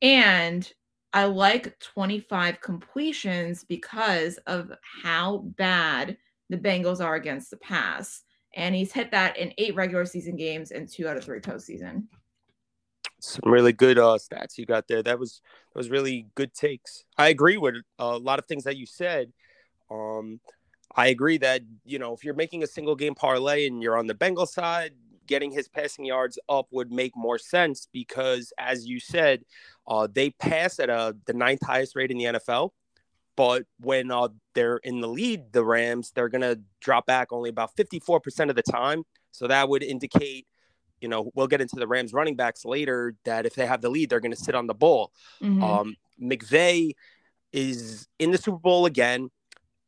and 0.00 0.70
I 1.12 1.24
like 1.24 1.78
25 1.80 2.60
completions 2.60 3.64
because 3.64 4.38
of 4.46 4.72
how 5.02 5.38
bad 5.56 6.16
the 6.48 6.56
Bengals 6.56 7.04
are 7.04 7.14
against 7.14 7.50
the 7.50 7.58
pass. 7.58 8.22
And 8.54 8.74
he's 8.74 8.92
hit 8.92 9.10
that 9.10 9.36
in 9.36 9.52
eight 9.58 9.74
regular 9.74 10.04
season 10.04 10.36
games 10.36 10.70
and 10.70 10.88
two 10.88 11.08
out 11.08 11.16
of 11.16 11.24
three 11.24 11.40
postseason. 11.40 12.04
Some 13.20 13.52
really 13.52 13.72
good 13.72 13.98
uh, 13.98 14.18
stats 14.18 14.58
you 14.58 14.66
got 14.66 14.88
there. 14.88 15.02
That 15.02 15.18
was 15.18 15.40
that 15.72 15.78
was 15.78 15.90
really 15.90 16.26
good 16.34 16.52
takes. 16.52 17.04
I 17.16 17.28
agree 17.28 17.56
with 17.56 17.76
a 17.98 18.18
lot 18.18 18.38
of 18.38 18.46
things 18.46 18.64
that 18.64 18.76
you 18.76 18.84
said. 18.84 19.32
Um, 19.90 20.40
I 20.94 21.06
agree 21.06 21.38
that 21.38 21.62
you 21.84 21.98
know 21.98 22.14
if 22.14 22.24
you're 22.24 22.34
making 22.34 22.62
a 22.62 22.66
single 22.66 22.96
game 22.96 23.14
parlay 23.14 23.66
and 23.66 23.80
you're 23.80 23.96
on 23.96 24.08
the 24.08 24.14
Bengal 24.14 24.46
side, 24.46 24.92
getting 25.32 25.50
his 25.50 25.66
passing 25.66 26.04
yards 26.04 26.38
up 26.50 26.66
would 26.72 26.92
make 26.92 27.16
more 27.16 27.38
sense 27.38 27.88
because, 27.90 28.52
as 28.58 28.86
you 28.86 29.00
said, 29.00 29.42
uh, 29.88 30.06
they 30.12 30.28
pass 30.28 30.78
at 30.78 30.90
a 30.90 31.16
the 31.24 31.32
ninth 31.32 31.64
highest 31.64 31.96
rate 31.96 32.10
in 32.10 32.18
the 32.18 32.24
NFL. 32.24 32.68
But 33.34 33.62
when 33.80 34.10
uh, 34.10 34.28
they're 34.54 34.76
in 34.76 35.00
the 35.00 35.08
lead, 35.08 35.54
the 35.54 35.64
Rams, 35.64 36.12
they're 36.14 36.28
going 36.28 36.42
to 36.42 36.60
drop 36.82 37.06
back 37.06 37.32
only 37.32 37.48
about 37.48 37.74
54% 37.74 38.50
of 38.50 38.56
the 38.56 38.62
time. 38.62 39.04
So 39.30 39.46
that 39.46 39.70
would 39.70 39.82
indicate, 39.82 40.46
you 41.00 41.08
know, 41.08 41.30
we'll 41.34 41.46
get 41.46 41.62
into 41.62 41.76
the 41.76 41.86
Rams 41.86 42.12
running 42.12 42.36
backs 42.36 42.66
later, 42.66 43.14
that 43.24 43.46
if 43.46 43.54
they 43.54 43.64
have 43.64 43.80
the 43.80 43.88
lead, 43.88 44.10
they're 44.10 44.20
going 44.20 44.36
to 44.36 44.44
sit 44.44 44.54
on 44.54 44.66
the 44.66 44.74
ball. 44.74 45.12
Mm-hmm. 45.42 45.62
Um, 45.62 45.96
McVay 46.22 46.92
is 47.54 48.06
in 48.18 48.32
the 48.32 48.38
Super 48.38 48.58
Bowl 48.58 48.84
again 48.84 49.30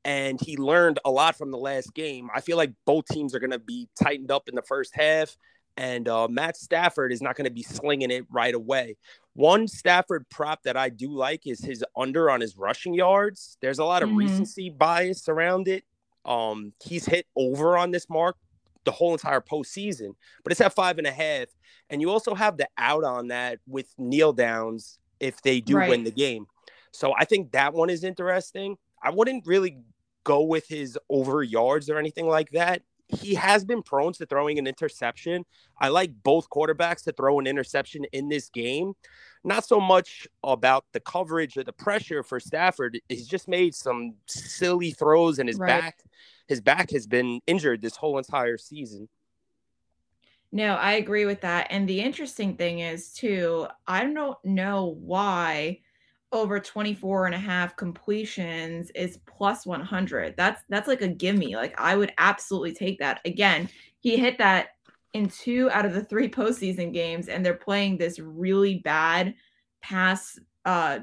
and 0.05 0.41
he 0.41 0.57
learned 0.57 0.99
a 1.05 1.11
lot 1.11 1.37
from 1.37 1.51
the 1.51 1.59
last 1.59 1.95
game. 1.95 2.29
I 2.35 2.41
feel 2.41 2.57
like 2.57 2.73
both 2.85 3.07
teams 3.07 3.35
are 3.35 3.39
going 3.41 3.51
to 3.51 3.59
be 3.59 3.89
tightened 4.01 4.31
up 4.31 4.49
in 4.49 4.55
the 4.55 4.63
first 4.63 4.95
half, 4.95 5.37
and 5.77 6.09
uh, 6.09 6.29
Matt 6.29 6.57
Stafford 6.57 7.13
is 7.13 7.23
not 7.23 7.37
going 7.37 7.47
to 7.47 7.51
be 7.51 7.63
slinging 7.63 8.11
it 8.11 8.27
right 8.31 8.55
away. 8.55 8.97
One 9.35 9.67
Stafford 9.67 10.29
prop 10.31 10.63
that 10.63 10.77
I 10.77 10.89
do 10.89 11.11
like 11.11 11.47
is 11.47 11.65
his 11.65 11.85
under 11.97 12.31
on 12.31 12.41
his 12.41 12.57
rushing 12.57 12.95
yards. 12.95 13.57
There's 13.61 13.81
a 13.81 13.85
lot 13.85 14.03
of 14.03 14.11
mm-hmm. 14.11 14.19
recency 14.19 14.71
bias 14.71 15.29
around 15.29 15.67
it. 15.67 15.85
Um, 16.25 16.73
he's 16.83 17.07
hit 17.07 17.27
over 17.37 17.77
on 17.77 17.91
this 17.91 18.09
mark 18.09 18.37
the 18.85 18.93
whole 18.93 19.13
entire 19.13 19.41
postseason, 19.41 20.15
but 20.43 20.53
it's 20.53 20.61
at 20.61 20.75
five 20.75 20.99
and 20.99 21.07
a 21.07 21.13
half. 21.13 21.47
And 21.91 22.01
you 22.01 22.11
also 22.11 22.35
have 22.35 22.57
the 22.57 22.69
out 22.79 23.05
on 23.05 23.29
that 23.29 23.59
with 23.67 23.87
kneel 23.99 24.33
downs 24.33 24.99
if 25.21 25.43
they 25.43 25.61
do 25.61 25.77
right. 25.77 25.89
win 25.89 26.05
the 26.05 26.11
game. 26.11 26.47
So 26.93 27.13
I 27.19 27.25
think 27.25 27.53
that 27.53 27.75
one 27.75 27.91
is 27.91 28.05
interesting. 28.05 28.77
I 29.03 29.11
wouldn't 29.11 29.47
really 29.47 29.79
go 30.25 30.43
with 30.43 30.67
his 30.69 30.99
over 31.09 31.43
yards 31.43 31.89
or 31.89 31.99
anything 31.99 32.27
like 32.27 32.51
that. 32.51 32.83
He 33.07 33.35
has 33.35 33.65
been 33.65 33.83
prone 33.83 34.15
to 34.15 34.27
throwing 34.27 34.59
an 34.59 34.67
interception. 34.67 35.45
I 35.79 35.89
like 35.89 36.11
both 36.23 36.49
quarterbacks 36.49 37.05
to 37.05 37.13
throw 37.13 37.39
an 37.39 37.47
interception 37.47 38.05
in 38.13 38.29
this 38.29 38.49
game. 38.49 38.95
Not 39.45 39.67
so 39.67 39.79
much 39.79 40.27
about 40.43 40.87
the 40.93 41.01
coverage 41.01 41.59
or 41.59 41.65
the 41.65 41.73
pressure 41.73 42.23
for 42.23 42.41
Stafford. 42.41 42.99
He's 43.11 43.29
just 43.29 43.47
made 43.47 43.75
some 43.75 44.15
silly 44.27 44.91
throws 44.91 45.39
and 45.39 45.49
his 45.49 45.59
right. 45.59 45.69
back 45.69 45.99
his 46.47 46.61
back 46.61 46.91
has 46.91 47.07
been 47.07 47.41
injured 47.47 47.81
this 47.81 47.97
whole 47.97 48.19
entire 48.19 48.59
season. 48.59 49.09
No, 50.53 50.75
I 50.75 50.93
agree 50.93 51.25
with 51.25 51.41
that. 51.41 51.69
And 51.71 51.89
the 51.89 52.01
interesting 52.01 52.57
thing 52.57 52.79
is 52.81 53.13
too, 53.13 53.67
I 53.87 54.05
don't 54.05 54.37
know 54.45 54.97
why 55.01 55.81
over 56.35 56.61
24 56.61 57.27
and 57.27 57.35
a 57.35 57.39
half 57.39 57.77
completions 57.77 58.91
is 58.95 59.19
plus 59.27 59.65
100 59.65 60.37
that's 60.37 60.63
that's 60.69 60.89
like 60.89 61.03
a 61.03 61.09
gimme. 61.09 61.57
Like 61.57 61.79
i 61.81 61.97
would 61.97 62.13
absolutely 62.19 62.75
take 62.75 62.99
that. 62.99 63.21
Again 63.25 63.69
he 64.01 64.17
hit 64.17 64.39
that 64.39 64.71
in 65.13 65.29
two 65.29 65.71
out 65.71 65.87
of 65.87 65.95
the 65.95 66.05
three 66.05 66.29
postseason 66.31 66.93
games 66.93 67.29
and 67.29 67.45
they're 67.45 67.55
playing 67.55 67.97
this 67.97 68.19
really 68.19 68.79
bad 68.79 69.35
pass 69.83 70.39
uh 70.65 71.01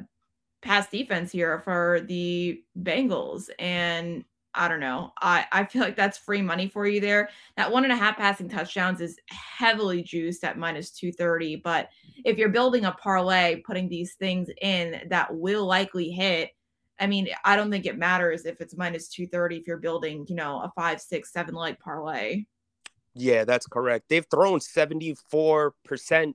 pass 0.61 0.89
defense 0.89 1.31
here 1.31 1.59
for 1.59 2.01
the 2.07 2.63
bengals. 2.79 3.49
And 3.59 4.23
I 4.53 4.67
don't 4.67 4.79
know. 4.79 5.13
I, 5.21 5.45
I 5.51 5.65
feel 5.65 5.81
like 5.81 5.95
that's 5.95 6.17
free 6.17 6.41
money 6.41 6.67
for 6.67 6.85
you 6.85 6.99
there. 6.99 7.29
That 7.55 7.71
one 7.71 7.83
and 7.83 7.93
a 7.93 7.95
half 7.95 8.17
passing 8.17 8.49
touchdowns 8.49 8.99
is 8.99 9.17
heavily 9.29 10.03
juiced 10.03 10.43
at 10.43 10.57
minus 10.57 10.91
230. 10.91 11.57
But 11.57 11.89
if 12.25 12.37
you're 12.37 12.49
building 12.49 12.85
a 12.85 12.91
parlay, 12.91 13.61
putting 13.61 13.87
these 13.87 14.15
things 14.15 14.49
in 14.61 15.01
that 15.09 15.33
will 15.33 15.65
likely 15.65 16.11
hit, 16.11 16.51
I 16.99 17.07
mean, 17.07 17.29
I 17.45 17.55
don't 17.55 17.71
think 17.71 17.85
it 17.85 17.97
matters 17.97 18.45
if 18.45 18.61
it's 18.61 18.77
minus 18.77 19.07
230 19.07 19.57
if 19.57 19.67
you're 19.67 19.77
building, 19.77 20.25
you 20.27 20.35
know, 20.35 20.59
a 20.59 20.71
five, 20.75 21.01
six, 21.01 21.31
seven 21.31 21.55
leg 21.55 21.79
parlay. 21.79 22.43
Yeah, 23.15 23.45
that's 23.45 23.67
correct. 23.67 24.05
They've 24.09 24.25
thrown 24.29 24.59
74%, 24.59 26.33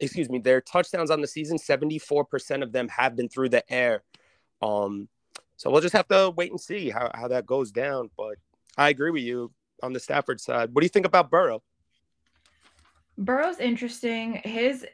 excuse 0.00 0.28
me, 0.28 0.38
their 0.38 0.60
touchdowns 0.60 1.10
on 1.10 1.20
the 1.20 1.26
season, 1.26 1.58
74% 1.58 2.62
of 2.62 2.72
them 2.72 2.88
have 2.88 3.16
been 3.16 3.28
through 3.28 3.48
the 3.50 3.72
air. 3.72 4.02
Um, 4.60 5.08
so 5.62 5.70
we'll 5.70 5.80
just 5.80 5.94
have 5.94 6.08
to 6.08 6.32
wait 6.36 6.50
and 6.50 6.60
see 6.60 6.90
how, 6.90 7.08
how 7.14 7.28
that 7.28 7.46
goes 7.46 7.70
down. 7.70 8.10
But 8.16 8.34
I 8.76 8.88
agree 8.88 9.12
with 9.12 9.22
you 9.22 9.52
on 9.80 9.92
the 9.92 10.00
Stafford 10.00 10.40
side. 10.40 10.70
What 10.72 10.80
do 10.80 10.84
you 10.84 10.90
think 10.90 11.06
about 11.06 11.30
Burrow? 11.30 11.62
Burrow's 13.16 13.60
interesting. 13.60 14.40
His 14.42 14.84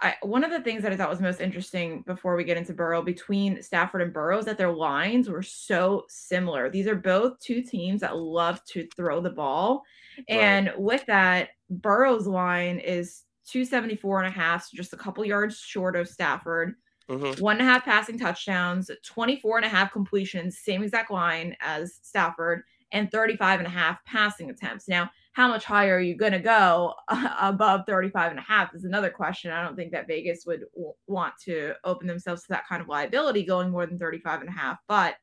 I, 0.00 0.14
one 0.22 0.42
of 0.42 0.50
the 0.50 0.62
things 0.62 0.82
that 0.84 0.92
I 0.92 0.96
thought 0.96 1.10
was 1.10 1.20
most 1.20 1.42
interesting 1.42 2.02
before 2.06 2.34
we 2.34 2.44
get 2.44 2.56
into 2.56 2.72
Burrow 2.72 3.02
between 3.02 3.62
Stafford 3.62 4.00
and 4.00 4.10
Burrow 4.10 4.38
is 4.38 4.46
that 4.46 4.56
their 4.56 4.72
lines 4.72 5.28
were 5.28 5.42
so 5.42 6.04
similar. 6.08 6.70
These 6.70 6.86
are 6.86 6.94
both 6.94 7.38
two 7.38 7.60
teams 7.60 8.00
that 8.00 8.16
love 8.16 8.64
to 8.68 8.88
throw 8.96 9.20
the 9.20 9.28
ball. 9.28 9.82
And 10.30 10.68
right. 10.68 10.80
with 10.80 11.04
that, 11.06 11.50
Burrow's 11.68 12.26
line 12.26 12.78
is 12.78 13.24
274 13.48 14.20
and 14.22 14.28
a 14.28 14.38
half, 14.38 14.64
so 14.64 14.76
just 14.78 14.94
a 14.94 14.96
couple 14.96 15.26
yards 15.26 15.58
short 15.58 15.94
of 15.94 16.08
Stafford. 16.08 16.76
Mm-hmm. 17.08 17.42
One 17.42 17.58
and 17.60 17.68
a 17.68 17.72
half 17.72 17.84
passing 17.84 18.18
touchdowns, 18.18 18.90
24 19.04 19.58
and 19.58 19.66
a 19.66 19.68
half 19.68 19.92
completions, 19.92 20.58
same 20.58 20.82
exact 20.82 21.10
line 21.10 21.56
as 21.60 22.00
Stafford, 22.02 22.62
and 22.92 23.10
35 23.10 23.60
and 23.60 23.66
a 23.66 23.70
half 23.70 24.04
passing 24.04 24.50
attempts. 24.50 24.88
Now, 24.88 25.10
how 25.32 25.48
much 25.48 25.64
higher 25.64 25.96
are 25.96 26.00
you 26.00 26.16
going 26.16 26.32
to 26.32 26.38
go 26.38 26.94
above 27.40 27.82
35 27.86 28.30
and 28.30 28.38
a 28.40 28.42
half 28.42 28.74
is 28.74 28.84
another 28.84 29.10
question. 29.10 29.50
I 29.50 29.62
don't 29.62 29.76
think 29.76 29.92
that 29.92 30.06
Vegas 30.06 30.46
would 30.46 30.64
w- 30.74 30.94
want 31.06 31.34
to 31.44 31.74
open 31.84 32.06
themselves 32.06 32.42
to 32.42 32.48
that 32.50 32.66
kind 32.66 32.80
of 32.80 32.88
liability 32.88 33.44
going 33.44 33.70
more 33.70 33.86
than 33.86 33.98
35 33.98 34.40
and 34.40 34.48
a 34.48 34.52
half. 34.52 34.78
But 34.88 35.16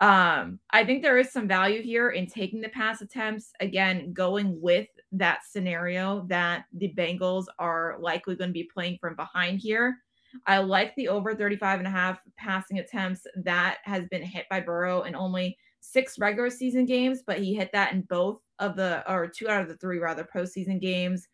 um, 0.00 0.58
I 0.70 0.84
think 0.84 1.02
there 1.02 1.18
is 1.18 1.32
some 1.32 1.48
value 1.48 1.82
here 1.82 2.10
in 2.10 2.26
taking 2.26 2.60
the 2.60 2.68
pass 2.68 3.00
attempts. 3.00 3.52
Again, 3.60 4.12
going 4.12 4.60
with 4.60 4.88
that 5.12 5.40
scenario 5.46 6.26
that 6.28 6.64
the 6.72 6.92
Bengals 6.96 7.46
are 7.58 7.96
likely 8.00 8.36
going 8.36 8.50
to 8.50 8.54
be 8.54 8.68
playing 8.72 8.98
from 9.00 9.16
behind 9.16 9.58
here. 9.58 9.98
I 10.46 10.58
like 10.58 10.94
the 10.96 11.08
over 11.08 11.34
35 11.34 11.78
and 11.78 11.86
a 11.86 11.90
half 11.90 12.20
passing 12.36 12.78
attempts 12.78 13.26
that 13.36 13.78
has 13.84 14.06
been 14.06 14.22
hit 14.22 14.46
by 14.50 14.60
Burrow 14.60 15.02
in 15.02 15.14
only 15.14 15.56
six 15.80 16.18
regular 16.18 16.50
season 16.50 16.84
games, 16.84 17.22
but 17.26 17.38
he 17.38 17.54
hit 17.54 17.70
that 17.72 17.92
in 17.92 18.02
both 18.02 18.40
of 18.58 18.76
the, 18.76 19.08
or 19.10 19.26
two 19.26 19.48
out 19.48 19.62
of 19.62 19.68
the 19.68 19.76
three 19.76 19.98
rather 19.98 20.24
postseason 20.24 20.80
games. 20.80 21.28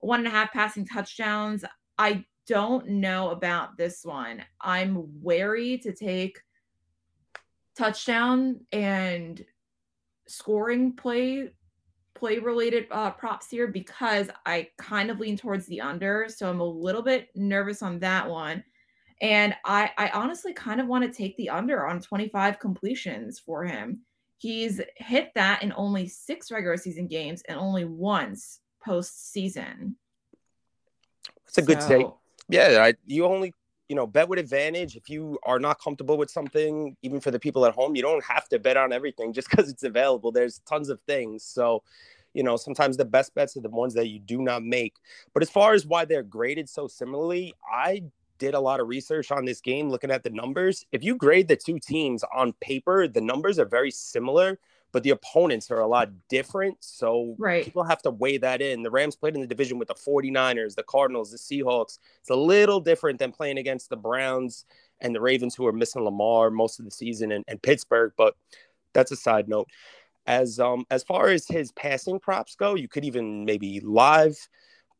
One 0.00 0.20
and 0.20 0.28
a 0.28 0.30
half 0.30 0.52
passing 0.52 0.86
touchdowns. 0.86 1.64
I 1.98 2.24
don't 2.46 2.88
know 2.88 3.30
about 3.30 3.76
this 3.76 4.04
one. 4.04 4.42
I'm 4.60 5.22
wary 5.22 5.78
to 5.78 5.92
take 5.92 6.40
touchdown 7.76 8.60
and 8.72 9.44
scoring 10.28 10.94
play 10.94 11.50
play 12.16 12.38
related 12.38 12.86
uh, 12.90 13.10
props 13.10 13.48
here 13.50 13.68
because 13.68 14.28
I 14.44 14.68
kind 14.78 15.10
of 15.10 15.20
lean 15.20 15.36
towards 15.36 15.66
the 15.66 15.80
under. 15.80 16.26
So 16.28 16.48
I'm 16.48 16.60
a 16.60 16.64
little 16.64 17.02
bit 17.02 17.28
nervous 17.34 17.82
on 17.82 17.98
that 18.00 18.28
one. 18.28 18.64
And 19.20 19.54
I, 19.64 19.90
I 19.96 20.10
honestly 20.10 20.52
kind 20.52 20.80
of 20.80 20.86
want 20.86 21.04
to 21.04 21.16
take 21.16 21.36
the 21.36 21.50
under 21.50 21.86
on 21.86 22.00
25 22.00 22.58
completions 22.58 23.38
for 23.38 23.64
him. 23.64 24.00
He's 24.38 24.80
hit 24.96 25.32
that 25.34 25.62
in 25.62 25.72
only 25.76 26.08
six 26.08 26.50
regular 26.50 26.76
season 26.76 27.06
games 27.06 27.42
and 27.48 27.58
only 27.58 27.86
once 27.86 28.60
postseason. 28.86 29.94
That's 31.46 31.58
a 31.58 31.62
good 31.62 31.82
so, 31.82 31.88
take. 31.88 32.06
Yeah, 32.48 32.82
I, 32.82 32.94
you 33.06 33.24
only 33.24 33.54
you 33.88 33.96
know 33.96 34.06
bet 34.06 34.28
with 34.28 34.38
advantage 34.38 34.96
if 34.96 35.08
you 35.08 35.38
are 35.44 35.58
not 35.58 35.80
comfortable 35.80 36.18
with 36.18 36.30
something 36.30 36.96
even 37.02 37.20
for 37.20 37.30
the 37.30 37.38
people 37.38 37.64
at 37.66 37.74
home 37.74 37.94
you 37.94 38.02
don't 38.02 38.24
have 38.24 38.48
to 38.48 38.58
bet 38.58 38.76
on 38.76 38.92
everything 38.92 39.32
just 39.32 39.48
because 39.50 39.70
it's 39.70 39.84
available 39.84 40.32
there's 40.32 40.60
tons 40.68 40.88
of 40.88 41.00
things. 41.02 41.44
So 41.44 41.82
you 42.34 42.42
know 42.42 42.56
sometimes 42.56 42.96
the 42.96 43.04
best 43.04 43.34
bets 43.34 43.56
are 43.56 43.60
the 43.60 43.70
ones 43.70 43.94
that 43.94 44.08
you 44.08 44.18
do 44.18 44.42
not 44.42 44.62
make. 44.62 44.94
But 45.32 45.42
as 45.42 45.50
far 45.50 45.74
as 45.74 45.86
why 45.86 46.04
they're 46.04 46.22
graded 46.22 46.68
so 46.68 46.86
similarly 46.86 47.54
i 47.70 48.02
did 48.38 48.52
a 48.52 48.60
lot 48.60 48.80
of 48.80 48.88
research 48.88 49.30
on 49.30 49.46
this 49.46 49.62
game 49.62 49.88
looking 49.88 50.10
at 50.10 50.22
the 50.22 50.28
numbers. 50.28 50.84
If 50.92 51.02
you 51.02 51.16
grade 51.16 51.48
the 51.48 51.56
two 51.56 51.78
teams 51.78 52.22
on 52.34 52.52
paper 52.60 53.08
the 53.08 53.20
numbers 53.20 53.58
are 53.58 53.64
very 53.64 53.90
similar 53.90 54.58
but 54.96 55.02
the 55.02 55.10
opponents 55.10 55.70
are 55.70 55.80
a 55.80 55.86
lot 55.86 56.08
different. 56.30 56.78
So 56.80 57.36
right. 57.38 57.62
people 57.62 57.84
have 57.84 58.00
to 58.00 58.10
weigh 58.10 58.38
that 58.38 58.62
in. 58.62 58.82
The 58.82 58.90
Rams 58.90 59.14
played 59.14 59.34
in 59.34 59.42
the 59.42 59.46
division 59.46 59.78
with 59.78 59.88
the 59.88 59.94
49ers, 59.94 60.74
the 60.74 60.84
Cardinals, 60.84 61.30
the 61.30 61.36
Seahawks. 61.36 61.98
It's 62.20 62.30
a 62.30 62.34
little 62.34 62.80
different 62.80 63.18
than 63.18 63.30
playing 63.30 63.58
against 63.58 63.90
the 63.90 63.98
Browns 63.98 64.64
and 65.02 65.14
the 65.14 65.20
Ravens, 65.20 65.54
who 65.54 65.66
are 65.66 65.72
missing 65.74 66.02
Lamar 66.02 66.50
most 66.50 66.78
of 66.78 66.86
the 66.86 66.90
season, 66.90 67.30
and, 67.30 67.44
and 67.46 67.60
Pittsburgh. 67.60 68.14
But 68.16 68.36
that's 68.94 69.12
a 69.12 69.16
side 69.16 69.50
note. 69.50 69.68
As 70.26 70.58
um 70.58 70.86
as 70.90 71.04
far 71.04 71.28
as 71.28 71.46
his 71.46 71.72
passing 71.72 72.18
props 72.18 72.54
go, 72.54 72.74
you 72.74 72.88
could 72.88 73.04
even 73.04 73.44
maybe 73.44 73.80
live 73.80 74.48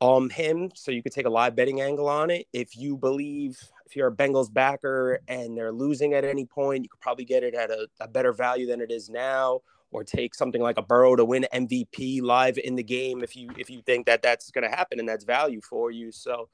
um 0.03 0.29
him 0.29 0.71
so 0.75 0.91
you 0.91 1.03
could 1.03 1.13
take 1.13 1.25
a 1.25 1.31
live 1.31 1.57
betting 1.57 1.81
angle 1.81 2.07
on 2.07 2.29
it 2.29 2.47
if 2.53 2.77
you 2.77 2.99
believe 2.99 3.59
if 3.87 3.97
you're 3.97 4.09
a 4.09 4.15
Bengals 4.15 4.53
backer 4.53 5.21
and 5.27 5.57
they're 5.57 5.73
losing 5.73 6.13
at 6.13 6.23
any 6.23 6.45
point 6.45 6.85
you 6.85 6.91
could 6.91 7.01
probably 7.01 7.25
get 7.25 7.43
it 7.43 7.55
at 7.55 7.71
a, 7.71 7.89
a 8.01 8.07
better 8.07 8.35
value 8.35 8.67
than 8.67 8.83
it 8.83 8.91
is 8.91 9.09
now 9.09 9.63
or 9.91 10.05
take 10.05 10.35
something 10.35 10.61
like 10.61 10.79
a 10.79 10.83
Burrow 10.83 11.17
to 11.17 11.25
win 11.25 11.47
MVP 11.53 12.23
live 12.23 12.59
in 12.59 12.77
the 12.77 12.83
game 12.83 13.23
if 13.23 13.37
you 13.37 13.51
if 13.57 13.71
you 13.71 13.83
think 13.83 14.07
that 14.07 14.23
that's 14.23 14.51
going 14.51 14.69
to 14.69 14.77
happen 14.77 14.99
and 14.99 15.09
that's 15.09 15.25
value 15.25 15.61
for 15.61 15.91
you. 15.91 16.11
So, 16.13 16.49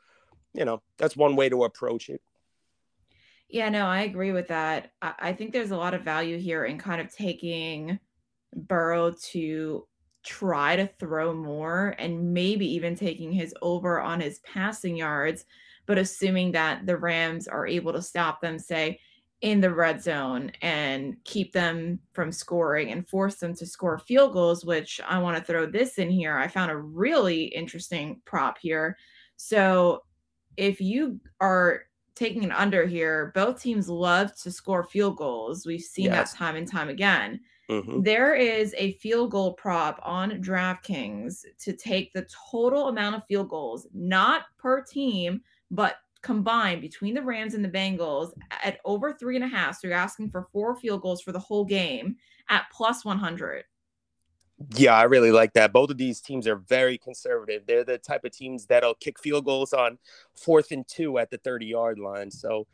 you 0.54 0.64
know, 0.64 0.82
that's 0.98 1.16
one 1.16 1.36
way 1.36 1.48
to 1.48 1.64
approach 1.64 2.08
it. 2.08 2.20
Yeah, 3.48 3.68
no, 3.68 3.86
I 3.86 4.02
agree 4.02 4.32
with 4.32 4.48
that. 4.48 4.92
I, 5.02 5.14
I 5.18 5.32
think 5.32 5.52
there's 5.52 5.72
a 5.72 5.76
lot 5.76 5.94
of 5.94 6.02
value 6.02 6.38
here 6.38 6.64
in 6.64 6.78
kind 6.78 7.00
of 7.00 7.14
taking 7.14 7.98
Burrow 8.54 9.12
to 9.30 9.86
try 10.24 10.76
to 10.76 10.86
throw 10.86 11.34
more 11.34 11.94
and 11.98 12.32
maybe 12.32 12.74
even 12.74 12.94
taking 12.94 13.32
his 13.32 13.54
over 13.60 14.00
on 14.00 14.20
his 14.20 14.38
passing 14.40 14.96
yards, 14.96 15.44
but 15.86 15.98
assuming 15.98 16.52
that 16.52 16.86
the 16.86 16.96
Rams 16.96 17.48
are 17.48 17.66
able 17.66 17.92
to 17.92 18.02
stop 18.02 18.40
them, 18.40 18.58
say, 18.58 19.00
in 19.42 19.60
the 19.60 19.74
red 19.74 20.00
zone 20.00 20.52
and 20.62 21.16
keep 21.24 21.52
them 21.52 21.98
from 22.12 22.30
scoring 22.30 22.92
and 22.92 23.06
force 23.06 23.36
them 23.36 23.54
to 23.56 23.66
score 23.66 23.98
field 23.98 24.32
goals, 24.32 24.64
which 24.64 25.00
I 25.06 25.18
want 25.18 25.36
to 25.36 25.42
throw 25.42 25.66
this 25.66 25.98
in 25.98 26.08
here. 26.10 26.38
I 26.38 26.46
found 26.46 26.70
a 26.70 26.76
really 26.76 27.44
interesting 27.46 28.20
prop 28.24 28.56
here. 28.58 28.96
So 29.36 30.04
if 30.56 30.80
you 30.80 31.20
are 31.40 31.82
taking 32.14 32.44
an 32.44 32.52
under 32.52 32.86
here, 32.86 33.32
both 33.34 33.60
teams 33.60 33.88
love 33.88 34.34
to 34.42 34.52
score 34.52 34.84
field 34.84 35.16
goals. 35.16 35.66
We've 35.66 35.80
seen 35.80 36.06
yes. 36.06 36.32
that 36.32 36.38
time 36.38 36.54
and 36.54 36.70
time 36.70 36.88
again. 36.88 37.40
Mm-hmm. 37.68 38.02
There 38.02 38.34
is 38.34 38.74
a 38.78 38.92
field 38.94 39.32
goal 39.32 39.54
prop 39.54 39.98
on 40.04 40.30
DraftKings 40.42 41.44
to 41.58 41.72
take 41.72 42.12
the 42.12 42.26
total 42.50 42.88
amount 42.88 43.16
of 43.16 43.26
field 43.26 43.48
goals, 43.48 43.88
not 43.92 44.42
per 44.56 44.82
team, 44.82 45.40
but 45.70 45.96
combined 46.22 46.80
between 46.80 47.14
the 47.14 47.22
Rams 47.22 47.54
and 47.54 47.64
the 47.64 47.68
Bengals 47.68 48.32
at 48.62 48.78
over 48.84 49.12
three 49.12 49.36
and 49.36 49.44
a 49.44 49.48
half. 49.48 49.78
So 49.78 49.88
you're 49.88 49.96
asking 49.96 50.30
for 50.30 50.48
four 50.52 50.76
field 50.76 51.02
goals 51.02 51.20
for 51.20 51.32
the 51.32 51.38
whole 51.38 51.64
game 51.64 52.16
at 52.48 52.66
plus 52.72 53.04
100. 53.04 53.64
Yeah, 54.76 54.94
I 54.94 55.04
really 55.04 55.32
like 55.32 55.54
that. 55.54 55.72
Both 55.72 55.90
of 55.90 55.98
these 55.98 56.20
teams 56.20 56.46
are 56.46 56.56
very 56.56 56.96
conservative. 56.96 57.62
They're 57.66 57.84
the 57.84 57.98
type 57.98 58.24
of 58.24 58.32
teams 58.32 58.66
that'll 58.66 58.94
kick 58.94 59.18
field 59.18 59.44
goals 59.44 59.72
on 59.72 59.98
fourth 60.34 60.70
and 60.70 60.86
two 60.86 61.18
at 61.18 61.30
the 61.30 61.38
30 61.38 61.66
yard 61.66 61.98
line. 61.98 62.30
So, 62.30 62.66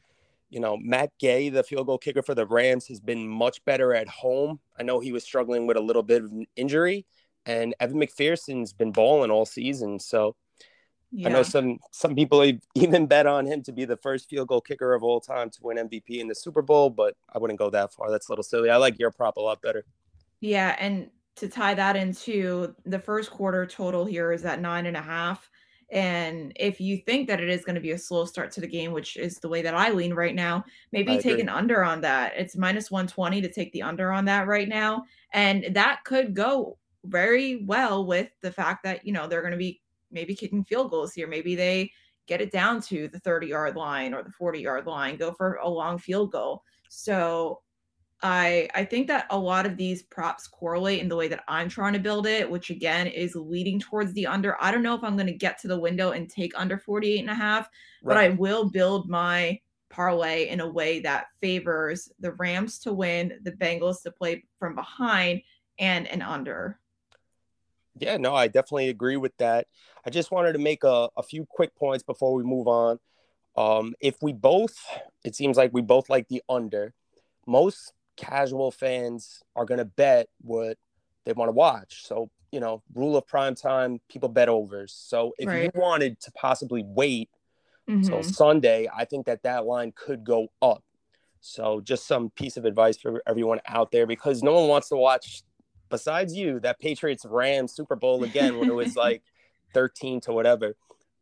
you 0.50 0.60
know, 0.60 0.76
Matt 0.76 1.10
Gay, 1.18 1.48
the 1.48 1.62
field 1.62 1.86
goal 1.86 1.98
kicker 1.98 2.22
for 2.22 2.34
the 2.34 2.46
Rams, 2.46 2.86
has 2.88 3.00
been 3.00 3.26
much 3.26 3.64
better 3.64 3.94
at 3.94 4.08
home. 4.08 4.60
I 4.78 4.82
know 4.82 5.00
he 5.00 5.12
was 5.12 5.24
struggling 5.24 5.66
with 5.66 5.76
a 5.76 5.82
little 5.82 6.02
bit 6.02 6.24
of 6.24 6.30
an 6.30 6.46
injury, 6.56 7.06
and 7.46 7.74
Evan 7.80 8.00
McPherson's 8.00 8.72
been 8.72 8.92
balling 8.92 9.30
all 9.30 9.46
season. 9.46 9.98
So, 9.98 10.36
yeah. 11.10 11.28
I 11.28 11.32
know 11.32 11.42
some 11.42 11.78
some 11.90 12.14
people 12.14 12.44
even 12.74 13.06
bet 13.06 13.26
on 13.26 13.46
him 13.46 13.62
to 13.62 13.72
be 13.72 13.84
the 13.84 13.96
first 13.96 14.28
field 14.28 14.48
goal 14.48 14.60
kicker 14.60 14.94
of 14.94 15.02
all 15.02 15.20
time 15.20 15.50
to 15.50 15.58
win 15.62 15.76
MVP 15.76 16.20
in 16.20 16.28
the 16.28 16.34
Super 16.34 16.62
Bowl, 16.62 16.90
but 16.90 17.14
I 17.32 17.38
wouldn't 17.38 17.58
go 17.58 17.70
that 17.70 17.92
far. 17.92 18.10
That's 18.10 18.28
a 18.28 18.32
little 18.32 18.42
silly. 18.42 18.70
I 18.70 18.76
like 18.76 18.98
your 18.98 19.10
prop 19.10 19.36
a 19.36 19.40
lot 19.40 19.62
better. 19.62 19.84
Yeah, 20.40 20.76
and 20.78 21.10
to 21.36 21.48
tie 21.48 21.74
that 21.74 21.96
into 21.96 22.74
the 22.84 22.98
first 22.98 23.30
quarter 23.30 23.64
total 23.64 24.04
here 24.04 24.32
is 24.32 24.44
at 24.44 24.60
nine 24.60 24.86
and 24.86 24.96
a 24.96 25.02
half. 25.02 25.48
And 25.90 26.52
if 26.56 26.80
you 26.80 26.98
think 26.98 27.28
that 27.28 27.40
it 27.40 27.48
is 27.48 27.64
going 27.64 27.76
to 27.76 27.80
be 27.80 27.92
a 27.92 27.98
slow 27.98 28.26
start 28.26 28.50
to 28.52 28.60
the 28.60 28.66
game, 28.66 28.92
which 28.92 29.16
is 29.16 29.36
the 29.36 29.48
way 29.48 29.62
that 29.62 29.74
I 29.74 29.90
lean 29.90 30.12
right 30.12 30.34
now, 30.34 30.64
maybe 30.92 31.12
I 31.12 31.16
take 31.16 31.32
agree. 31.32 31.42
an 31.42 31.48
under 31.48 31.82
on 31.82 32.02
that. 32.02 32.34
It's 32.36 32.56
minus 32.56 32.90
120 32.90 33.40
to 33.40 33.50
take 33.50 33.72
the 33.72 33.82
under 33.82 34.12
on 34.12 34.26
that 34.26 34.46
right 34.46 34.68
now. 34.68 35.04
And 35.32 35.74
that 35.74 36.00
could 36.04 36.34
go 36.34 36.76
very 37.04 37.64
well 37.64 38.04
with 38.04 38.28
the 38.42 38.52
fact 38.52 38.82
that, 38.82 39.06
you 39.06 39.12
know, 39.12 39.26
they're 39.26 39.40
going 39.40 39.52
to 39.52 39.56
be 39.56 39.80
maybe 40.10 40.34
kicking 40.34 40.64
field 40.64 40.90
goals 40.90 41.12
here. 41.12 41.26
Maybe 41.26 41.54
they 41.54 41.92
get 42.26 42.40
it 42.40 42.52
down 42.52 42.80
to 42.82 43.08
the 43.08 43.18
30 43.20 43.46
yard 43.46 43.76
line 43.76 44.14
or 44.14 44.22
the 44.22 44.30
40 44.30 44.60
yard 44.60 44.86
line, 44.86 45.16
go 45.16 45.32
for 45.32 45.54
a 45.62 45.68
long 45.68 45.98
field 45.98 46.30
goal. 46.32 46.62
So 46.90 47.62
I 48.22 48.68
I 48.74 48.84
think 48.84 49.06
that 49.08 49.26
a 49.30 49.38
lot 49.38 49.66
of 49.66 49.76
these 49.76 50.02
props 50.02 50.46
correlate 50.46 51.00
in 51.00 51.08
the 51.08 51.16
way 51.16 51.28
that 51.28 51.44
I'm 51.48 51.68
trying 51.68 51.92
to 51.92 51.98
build 51.98 52.26
it, 52.26 52.48
which 52.48 52.70
again 52.70 53.06
is 53.06 53.34
leading 53.34 53.78
towards 53.78 54.12
the 54.12 54.26
under. 54.26 54.56
I 54.60 54.70
don't 54.70 54.82
know 54.82 54.94
if 54.94 55.04
I'm 55.04 55.16
going 55.16 55.28
to 55.28 55.32
get 55.32 55.58
to 55.60 55.68
the 55.68 55.78
window 55.78 56.10
and 56.10 56.28
take 56.28 56.52
under 56.56 56.78
48 56.78 57.20
and 57.20 57.30
a 57.30 57.34
half, 57.34 57.68
right. 58.02 58.14
but 58.14 58.16
I 58.16 58.30
will 58.30 58.70
build 58.70 59.08
my 59.08 59.60
parlay 59.88 60.48
in 60.48 60.60
a 60.60 60.68
way 60.68 61.00
that 61.00 61.26
favors 61.40 62.10
the 62.20 62.32
Rams 62.32 62.78
to 62.80 62.92
win, 62.92 63.38
the 63.42 63.52
Bengals 63.52 64.02
to 64.02 64.10
play 64.10 64.44
from 64.58 64.74
behind 64.74 65.40
and 65.78 66.06
an 66.08 66.22
under. 66.22 66.78
Yeah, 68.00 68.16
no, 68.16 68.34
I 68.34 68.48
definitely 68.48 68.90
agree 68.90 69.16
with 69.16 69.36
that. 69.38 69.66
I 70.08 70.10
just 70.10 70.30
wanted 70.30 70.54
to 70.54 70.58
make 70.58 70.84
a, 70.84 71.10
a 71.18 71.22
few 71.22 71.44
quick 71.44 71.76
points 71.76 72.02
before 72.02 72.32
we 72.32 72.42
move 72.42 72.66
on. 72.66 72.98
Um, 73.58 73.94
if 74.00 74.16
we 74.22 74.32
both, 74.32 74.74
it 75.22 75.34
seems 75.34 75.58
like 75.58 75.70
we 75.74 75.82
both 75.82 76.08
like 76.08 76.28
the 76.28 76.42
under. 76.48 76.94
Most 77.46 77.92
casual 78.16 78.70
fans 78.70 79.42
are 79.54 79.66
going 79.66 79.80
to 79.80 79.84
bet 79.84 80.30
what 80.40 80.78
they 81.26 81.34
want 81.34 81.48
to 81.50 81.52
watch. 81.52 82.06
So, 82.06 82.30
you 82.50 82.58
know, 82.58 82.82
rule 82.94 83.18
of 83.18 83.26
prime 83.26 83.54
time, 83.54 84.00
people 84.08 84.30
bet 84.30 84.48
overs. 84.48 84.94
So 84.98 85.34
if 85.38 85.46
right. 85.46 85.64
you 85.64 85.70
wanted 85.74 86.18
to 86.20 86.32
possibly 86.32 86.84
wait 86.86 87.28
mm-hmm. 87.86 88.00
till 88.00 88.22
Sunday, 88.22 88.88
I 88.90 89.04
think 89.04 89.26
that 89.26 89.42
that 89.42 89.66
line 89.66 89.92
could 89.94 90.24
go 90.24 90.48
up. 90.62 90.82
So 91.42 91.82
just 91.82 92.06
some 92.06 92.30
piece 92.30 92.56
of 92.56 92.64
advice 92.64 92.96
for 92.96 93.22
everyone 93.26 93.60
out 93.66 93.90
there 93.90 94.06
because 94.06 94.42
no 94.42 94.54
one 94.54 94.68
wants 94.68 94.88
to 94.88 94.96
watch 94.96 95.42
besides 95.90 96.34
you, 96.34 96.60
that 96.60 96.80
Patriots 96.80 97.26
Rams 97.28 97.74
Super 97.74 97.94
Bowl 97.94 98.24
again 98.24 98.58
when 98.58 98.70
it 98.70 98.74
was 98.74 98.96
like 98.96 99.22
13 99.74 100.20
to 100.22 100.32
whatever. 100.32 100.74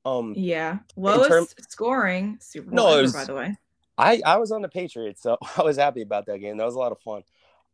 Um, 0.04 0.34
yeah, 0.36 0.78
lowest 0.96 1.28
term- 1.28 1.46
scoring 1.68 2.38
Super 2.40 2.70
Bowl 2.70 2.76
no, 2.76 2.92
ever, 2.92 3.02
was, 3.02 3.12
by 3.12 3.24
the 3.24 3.34
way. 3.34 3.56
I 3.98 4.20
I 4.24 4.36
was 4.36 4.52
on 4.52 4.62
the 4.62 4.68
Patriots, 4.68 5.22
so 5.22 5.36
I 5.56 5.62
was 5.62 5.76
happy 5.76 6.02
about 6.02 6.26
that 6.26 6.38
game. 6.38 6.56
That 6.56 6.66
was 6.66 6.74
a 6.74 6.78
lot 6.78 6.92
of 6.92 7.00
fun. 7.00 7.22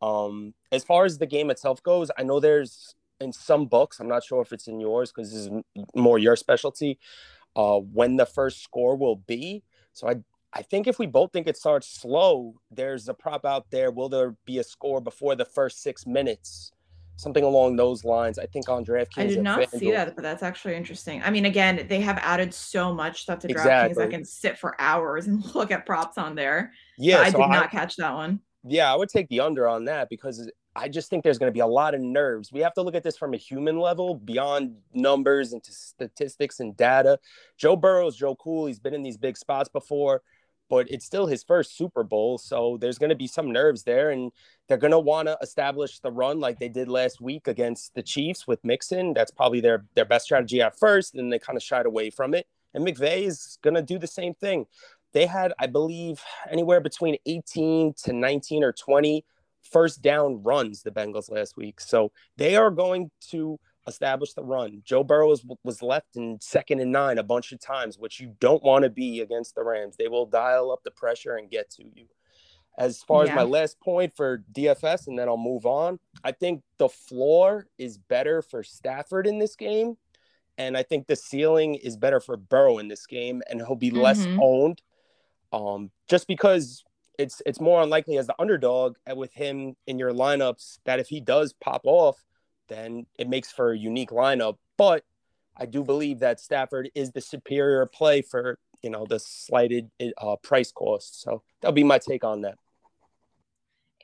Um, 0.00 0.54
as 0.72 0.82
far 0.82 1.04
as 1.04 1.18
the 1.18 1.26
game 1.26 1.50
itself 1.50 1.82
goes, 1.82 2.10
I 2.18 2.22
know 2.22 2.40
there's 2.40 2.94
in 3.20 3.32
some 3.32 3.66
books. 3.66 4.00
I'm 4.00 4.08
not 4.08 4.24
sure 4.24 4.42
if 4.42 4.52
it's 4.52 4.66
in 4.66 4.80
yours 4.80 5.12
because 5.12 5.30
this 5.30 5.46
is 5.46 5.50
more 5.94 6.18
your 6.18 6.36
specialty. 6.36 6.98
Uh, 7.54 7.78
when 7.78 8.16
the 8.16 8.24
first 8.24 8.62
score 8.62 8.96
will 8.96 9.16
be. 9.16 9.62
So 9.92 10.08
I 10.08 10.16
I 10.54 10.62
think 10.62 10.86
if 10.86 10.98
we 10.98 11.06
both 11.06 11.32
think 11.32 11.46
it 11.46 11.56
starts 11.56 11.88
slow, 11.88 12.54
there's 12.70 13.08
a 13.08 13.14
prop 13.14 13.44
out 13.44 13.70
there. 13.70 13.90
Will 13.90 14.08
there 14.08 14.34
be 14.44 14.58
a 14.58 14.64
score 14.64 15.00
before 15.00 15.34
the 15.34 15.44
first 15.44 15.82
six 15.82 16.06
minutes? 16.06 16.72
Something 17.22 17.44
along 17.44 17.76
those 17.76 18.04
lines. 18.04 18.38
I 18.38 18.46
think 18.46 18.68
on 18.68 18.84
DraftKings. 18.84 19.18
I 19.18 19.26
did 19.26 19.42
not 19.42 19.70
see 19.70 19.90
that, 19.92 20.14
but 20.14 20.22
that's 20.22 20.42
actually 20.42 20.74
interesting. 20.74 21.22
I 21.22 21.30
mean, 21.30 21.44
again, 21.46 21.86
they 21.88 22.00
have 22.00 22.18
added 22.18 22.52
so 22.52 22.92
much 22.92 23.22
stuff 23.22 23.38
to 23.40 23.48
DraftKings. 23.48 23.98
I 23.98 24.08
can 24.08 24.24
sit 24.24 24.58
for 24.58 24.78
hours 24.80 25.26
and 25.26 25.42
look 25.54 25.70
at 25.70 25.86
props 25.86 26.18
on 26.18 26.34
there. 26.34 26.72
Yeah, 26.98 27.20
I 27.20 27.30
so 27.30 27.38
did 27.38 27.48
not 27.48 27.70
catch 27.70 27.96
that 27.96 28.14
one. 28.14 28.40
Yeah, 28.64 28.92
I 28.92 28.96
would 28.96 29.08
take 29.08 29.28
the 29.28 29.40
under 29.40 29.68
on 29.68 29.86
that 29.86 30.08
because 30.08 30.48
I 30.74 30.88
just 30.88 31.10
think 31.10 31.24
there's 31.24 31.38
going 31.38 31.50
to 31.50 31.54
be 31.54 31.60
a 31.60 31.66
lot 31.66 31.94
of 31.94 32.00
nerves. 32.00 32.52
We 32.52 32.60
have 32.60 32.74
to 32.74 32.82
look 32.82 32.94
at 32.94 33.02
this 33.02 33.16
from 33.16 33.34
a 33.34 33.36
human 33.36 33.78
level 33.78 34.14
beyond 34.14 34.76
numbers 34.94 35.52
and 35.52 35.62
statistics 35.64 36.60
and 36.60 36.76
data. 36.76 37.18
Joe 37.58 37.76
Burrow's 37.76 38.16
Joe 38.16 38.36
Cool. 38.36 38.66
He's 38.66 38.78
been 38.78 38.94
in 38.94 39.02
these 39.02 39.16
big 39.16 39.36
spots 39.36 39.68
before 39.68 40.22
but 40.72 40.90
it's 40.90 41.04
still 41.04 41.26
his 41.26 41.42
first 41.42 41.76
Super 41.76 42.02
Bowl. 42.02 42.38
So 42.38 42.78
there's 42.80 42.96
going 42.96 43.10
to 43.10 43.14
be 43.14 43.26
some 43.26 43.52
nerves 43.52 43.82
there. 43.82 44.08
And 44.08 44.32
they're 44.66 44.78
going 44.78 44.92
to 44.92 44.98
want 44.98 45.28
to 45.28 45.36
establish 45.42 45.98
the 45.98 46.10
run 46.10 46.40
like 46.40 46.58
they 46.58 46.70
did 46.70 46.88
last 46.88 47.20
week 47.20 47.46
against 47.46 47.94
the 47.94 48.02
Chiefs 48.02 48.46
with 48.46 48.64
Mixon. 48.64 49.12
That's 49.12 49.30
probably 49.30 49.60
their, 49.60 49.84
their 49.96 50.06
best 50.06 50.24
strategy 50.24 50.62
at 50.62 50.78
first. 50.78 51.14
And 51.14 51.30
they 51.30 51.38
kind 51.38 51.58
of 51.58 51.62
shied 51.62 51.84
away 51.84 52.08
from 52.08 52.32
it. 52.32 52.46
And 52.72 52.86
McVay 52.86 53.26
is 53.26 53.58
going 53.60 53.74
to 53.74 53.82
do 53.82 53.98
the 53.98 54.06
same 54.06 54.32
thing. 54.32 54.64
They 55.12 55.26
had, 55.26 55.52
I 55.58 55.66
believe, 55.66 56.22
anywhere 56.50 56.80
between 56.80 57.18
18 57.26 57.92
to 58.04 58.14
19 58.14 58.64
or 58.64 58.72
20 58.72 59.26
first 59.60 60.00
down 60.00 60.42
runs, 60.42 60.82
the 60.82 60.90
Bengals 60.90 61.30
last 61.30 61.54
week. 61.58 61.82
So 61.82 62.12
they 62.38 62.56
are 62.56 62.70
going 62.70 63.10
to 63.28 63.60
establish 63.86 64.32
the 64.34 64.44
run. 64.44 64.82
Joe 64.84 65.04
Burrow 65.04 65.28
was, 65.28 65.44
was 65.64 65.82
left 65.82 66.16
in 66.16 66.38
second 66.40 66.80
and 66.80 66.92
nine 66.92 67.18
a 67.18 67.22
bunch 67.22 67.52
of 67.52 67.60
times, 67.60 67.98
which 67.98 68.20
you 68.20 68.34
don't 68.40 68.62
want 68.62 68.84
to 68.84 68.90
be 68.90 69.20
against 69.20 69.54
the 69.54 69.64
Rams. 69.64 69.96
They 69.96 70.08
will 70.08 70.26
dial 70.26 70.70
up 70.70 70.82
the 70.84 70.90
pressure 70.90 71.36
and 71.36 71.50
get 71.50 71.70
to 71.72 71.84
you. 71.84 72.06
As 72.78 73.02
far 73.02 73.24
yeah. 73.24 73.32
as 73.32 73.36
my 73.36 73.42
last 73.42 73.80
point 73.80 74.16
for 74.16 74.44
DFS, 74.52 75.06
and 75.06 75.18
then 75.18 75.28
I'll 75.28 75.36
move 75.36 75.66
on, 75.66 75.98
I 76.24 76.32
think 76.32 76.62
the 76.78 76.88
floor 76.88 77.66
is 77.76 77.98
better 77.98 78.40
for 78.40 78.62
Stafford 78.62 79.26
in 79.26 79.38
this 79.38 79.56
game. 79.56 79.96
And 80.58 80.76
I 80.76 80.82
think 80.82 81.06
the 81.06 81.16
ceiling 81.16 81.74
is 81.74 81.96
better 81.96 82.20
for 82.20 82.36
Burrow 82.36 82.78
in 82.78 82.88
this 82.88 83.06
game, 83.06 83.42
and 83.48 83.60
he'll 83.60 83.74
be 83.74 83.90
mm-hmm. 83.90 84.00
less 84.00 84.26
owned. 84.40 84.82
Um, 85.52 85.90
just 86.08 86.26
because 86.26 86.84
it's 87.18 87.42
it's 87.44 87.60
more 87.60 87.82
unlikely 87.82 88.16
as 88.16 88.26
the 88.26 88.34
underdog 88.38 88.96
with 89.14 89.32
him 89.34 89.76
in 89.86 89.98
your 89.98 90.12
lineups 90.12 90.78
that 90.84 90.98
if 90.98 91.08
he 91.08 91.20
does 91.20 91.52
pop 91.52 91.82
off, 91.84 92.24
then 92.68 93.06
it 93.18 93.28
makes 93.28 93.50
for 93.50 93.72
a 93.72 93.78
unique 93.78 94.10
lineup. 94.10 94.56
But 94.76 95.04
I 95.56 95.66
do 95.66 95.84
believe 95.84 96.20
that 96.20 96.40
Stafford 96.40 96.90
is 96.94 97.10
the 97.10 97.20
superior 97.20 97.86
play 97.86 98.22
for 98.22 98.58
you 98.82 98.90
know 98.90 99.06
the 99.06 99.18
slighted 99.18 99.90
uh, 100.18 100.36
price 100.42 100.72
cost. 100.72 101.22
So 101.22 101.42
that'll 101.60 101.74
be 101.74 101.84
my 101.84 101.98
take 101.98 102.24
on 102.24 102.42
that. 102.42 102.56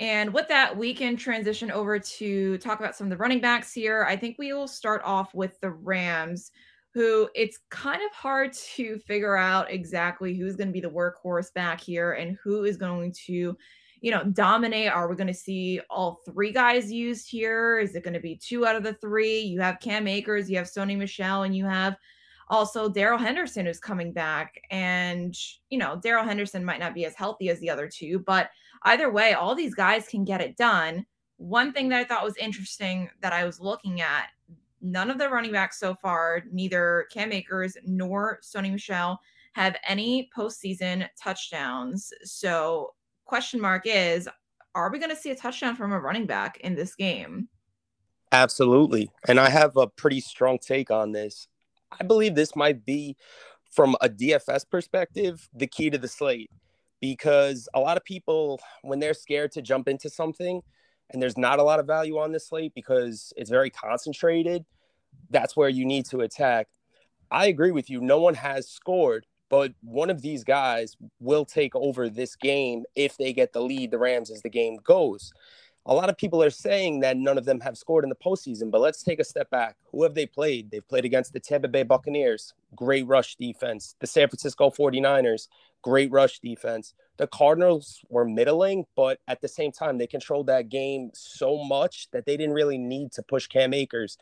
And 0.01 0.33
with 0.33 0.47
that, 0.49 0.77
we 0.77 0.95
can 0.95 1.17
transition 1.17 1.73
over 1.73 1.99
to 1.99 2.59
talk 2.59 2.79
about 2.79 2.95
some 2.95 3.09
of 3.09 3.11
the 3.11 3.17
running 3.17 3.41
backs 3.41 3.73
here. 3.73 4.05
I 4.09 4.17
think 4.17 4.37
we 4.39 4.53
will 4.53 4.69
start 4.69 5.03
off 5.05 5.35
with 5.35 5.59
the 5.61 5.71
Rams, 5.71 6.53
who 6.95 7.29
it's 7.35 7.59
kind 7.71 8.01
of 8.03 8.15
hard 8.15 8.53
to 8.77 8.99
figure 9.01 9.37
out 9.37 9.73
exactly 9.73 10.37
who's 10.37 10.55
going 10.55 10.69
to 10.69 10.73
be 10.73 10.81
the 10.81 10.89
workhorse 10.89 11.53
back 11.53 11.81
here 11.81 12.13
and 12.13 12.39
who 12.45 12.63
is 12.63 12.77
going 12.77 13.13
to 13.27 13.57
you 14.01 14.11
know, 14.11 14.25
dominate? 14.25 14.91
Are 14.91 15.09
we 15.09 15.17
going 15.17 15.27
to 15.27 15.35
see 15.35 15.81
all 15.91 16.21
three 16.25 16.53
guys 16.53 16.93
used 16.93 17.31
here? 17.31 17.79
Is 17.79 17.95
it 17.95 18.05
going 18.05 18.15
to 18.15 18.21
be 18.21 18.37
two 18.37 18.67
out 18.67 18.77
of 18.77 18.83
the 18.83 18.95
three? 18.95 19.41
You 19.41 19.61
have 19.61 19.81
Cam 19.81 20.07
Akers, 20.07 20.51
you 20.51 20.57
have 20.57 20.67
Sony 20.67 20.97
Michel, 20.97 21.43
and 21.43 21.57
you 21.57 21.65
have 21.65 21.97
also 22.49 22.89
Darrell 22.89 23.19
Henderson 23.19 23.67
who's 23.67 23.81
coming 23.81 24.13
back. 24.13 24.61
And, 24.71 25.37
you 25.71 25.79
know, 25.79 25.97
Darrell 25.97 26.25
Henderson 26.25 26.65
might 26.65 26.81
not 26.81 26.95
be 26.95 27.05
as 27.05 27.15
healthy 27.15 27.51
as 27.51 27.61
the 27.61 27.71
other 27.71 27.89
two, 27.89 28.21
but 28.21 28.51
either 28.83 29.11
way, 29.11 29.35
all 29.35 29.55
these 29.55 29.75
guys 29.75 30.09
can 30.09 30.25
get 30.25 30.41
it 30.41 30.57
done. 30.57 31.05
One 31.37 31.73
thing 31.73 31.89
that 31.91 32.01
I 32.01 32.05
thought 32.05 32.25
was 32.25 32.37
interesting 32.37 33.09
that 33.21 33.33
I 33.33 33.45
was 33.45 33.61
looking 33.61 34.01
at 34.01 34.29
none 34.81 35.11
of 35.11 35.19
the 35.19 35.29
running 35.29 35.53
backs 35.53 35.79
so 35.79 35.95
far, 35.95 36.43
neither 36.51 37.07
Cam 37.13 37.33
Akers 37.33 37.77
nor 37.85 38.41
Sony 38.43 38.73
Michel, 38.73 39.21
have 39.53 39.77
any 39.87 40.31
postseason 40.37 41.09
touchdowns. 41.21 42.13
So, 42.23 42.95
question 43.29 43.61
mark 43.61 43.83
is, 43.85 44.29
are 44.75 44.91
we 44.91 44.99
going 44.99 45.15
to 45.15 45.17
see 45.17 45.31
a 45.31 45.37
touchdown 45.37 45.77
from 45.77 45.93
a 45.93 46.01
running 46.01 46.27
back 46.27 46.59
in 46.59 46.75
this 46.75 46.95
game? 46.95 47.49
Absolutely. 48.33 49.11
And 49.29 49.39
I 49.39 49.49
have 49.49 49.77
a 49.77 49.87
pretty 49.87 50.21
strong 50.21 50.59
take 50.59 50.91
on 50.91 51.13
this. 51.13 51.49
I 51.99 52.05
believe 52.05 52.35
this 52.35 52.57
might 52.57 52.85
be, 52.85 53.17
from 53.71 53.97
a 54.01 54.09
DFS 54.09 54.69
perspective, 54.71 55.49
the 55.55 55.67
key 55.67 55.91
to 55.91 55.99
the 55.99 56.09
slate 56.09 56.51
because 57.01 57.69
a 57.75 57.81
lot 57.81 57.97
of 57.97 58.05
people, 58.05 58.61
when 58.83 58.99
they're 58.99 59.15
scared 59.15 59.53
to 59.53 59.63
jump 59.63 59.89
into 59.89 60.11
something, 60.11 60.63
and 61.11 61.23
there's 61.23 61.39
not 61.39 61.59
a 61.59 61.63
lot 61.63 61.79
of 61.79 61.87
value 61.87 62.19
on 62.19 62.33
this 62.33 62.49
slate 62.49 62.73
because 62.75 63.33
it's 63.37 63.51
very 63.51 63.71
concentrated, 63.71 64.65
that's 65.31 65.57
where 65.57 65.69
you 65.69 65.85
need 65.85 66.07
to 66.07 66.21
attack. 66.21 66.67
I 67.31 67.47
agree 67.47 67.71
with 67.71 67.89
you. 67.89 68.01
No 68.01 68.21
one 68.21 68.35
has 68.35 68.69
scored, 68.69 69.27
but 69.49 69.73
one 69.83 70.11
of 70.11 70.23
these 70.23 70.45
guys 70.45 70.97
will 71.21 71.45
take 71.45 71.75
over 71.75 72.09
this 72.09 72.37
game 72.37 72.85
if 72.95 73.17
they 73.17 73.33
get 73.33 73.53
the 73.53 73.63
lead, 73.63 73.91
the 73.91 73.99
Rams, 73.99 74.31
as 74.31 74.43
the 74.43 74.51
game 74.51 74.79
goes. 74.85 75.33
A 75.87 75.95
lot 75.95 76.11
of 76.11 76.19
people 76.19 76.43
are 76.43 76.51
saying 76.51 77.01
that 77.01 77.17
none 77.17 77.39
of 77.39 77.47
them 77.47 77.61
have 77.61 77.79
scored 77.79 78.05
in 78.05 78.11
the 78.11 78.17
postseason, 78.17 78.71
but 78.71 78.83
let's 78.83 79.03
take 79.03 79.21
a 79.21 79.25
step 79.25 79.49
back. 79.49 79.77
Who 79.91 80.03
have 80.03 80.15
they 80.15 80.27
played? 80.27 80.71
They've 80.71 80.87
played 80.87 81.07
against 81.07 81.33
the 81.33 81.41
Tampa 81.41 81.69
Bay 81.69 81.83
Buccaneers, 81.83 82.53
great 82.77 83.07
rush 83.07 83.37
defense. 83.37 83.95
The 83.99 84.07
San 84.07 84.29
Francisco 84.29 84.71
49ers, 84.71 85.49
great 85.81 86.11
rush 86.11 86.41
defense. 86.41 86.93
The 87.17 87.27
Cardinals 87.27 88.03
were 88.11 88.27
middling, 88.27 88.85
but 88.97 89.21
at 89.29 89.41
the 89.41 89.49
same 89.49 89.73
time, 89.73 89.97
they 89.97 90.07
controlled 90.07 90.49
that 90.49 90.69
game 90.69 91.11
so 91.15 91.65
much 91.65 92.09
that 92.11 92.27
they 92.27 92.37
didn't 92.37 92.55
really 92.55 92.79
need 92.79 93.13
to 93.13 93.23
push 93.23 93.47
Cam 93.47 93.73
Akers. 93.73 94.19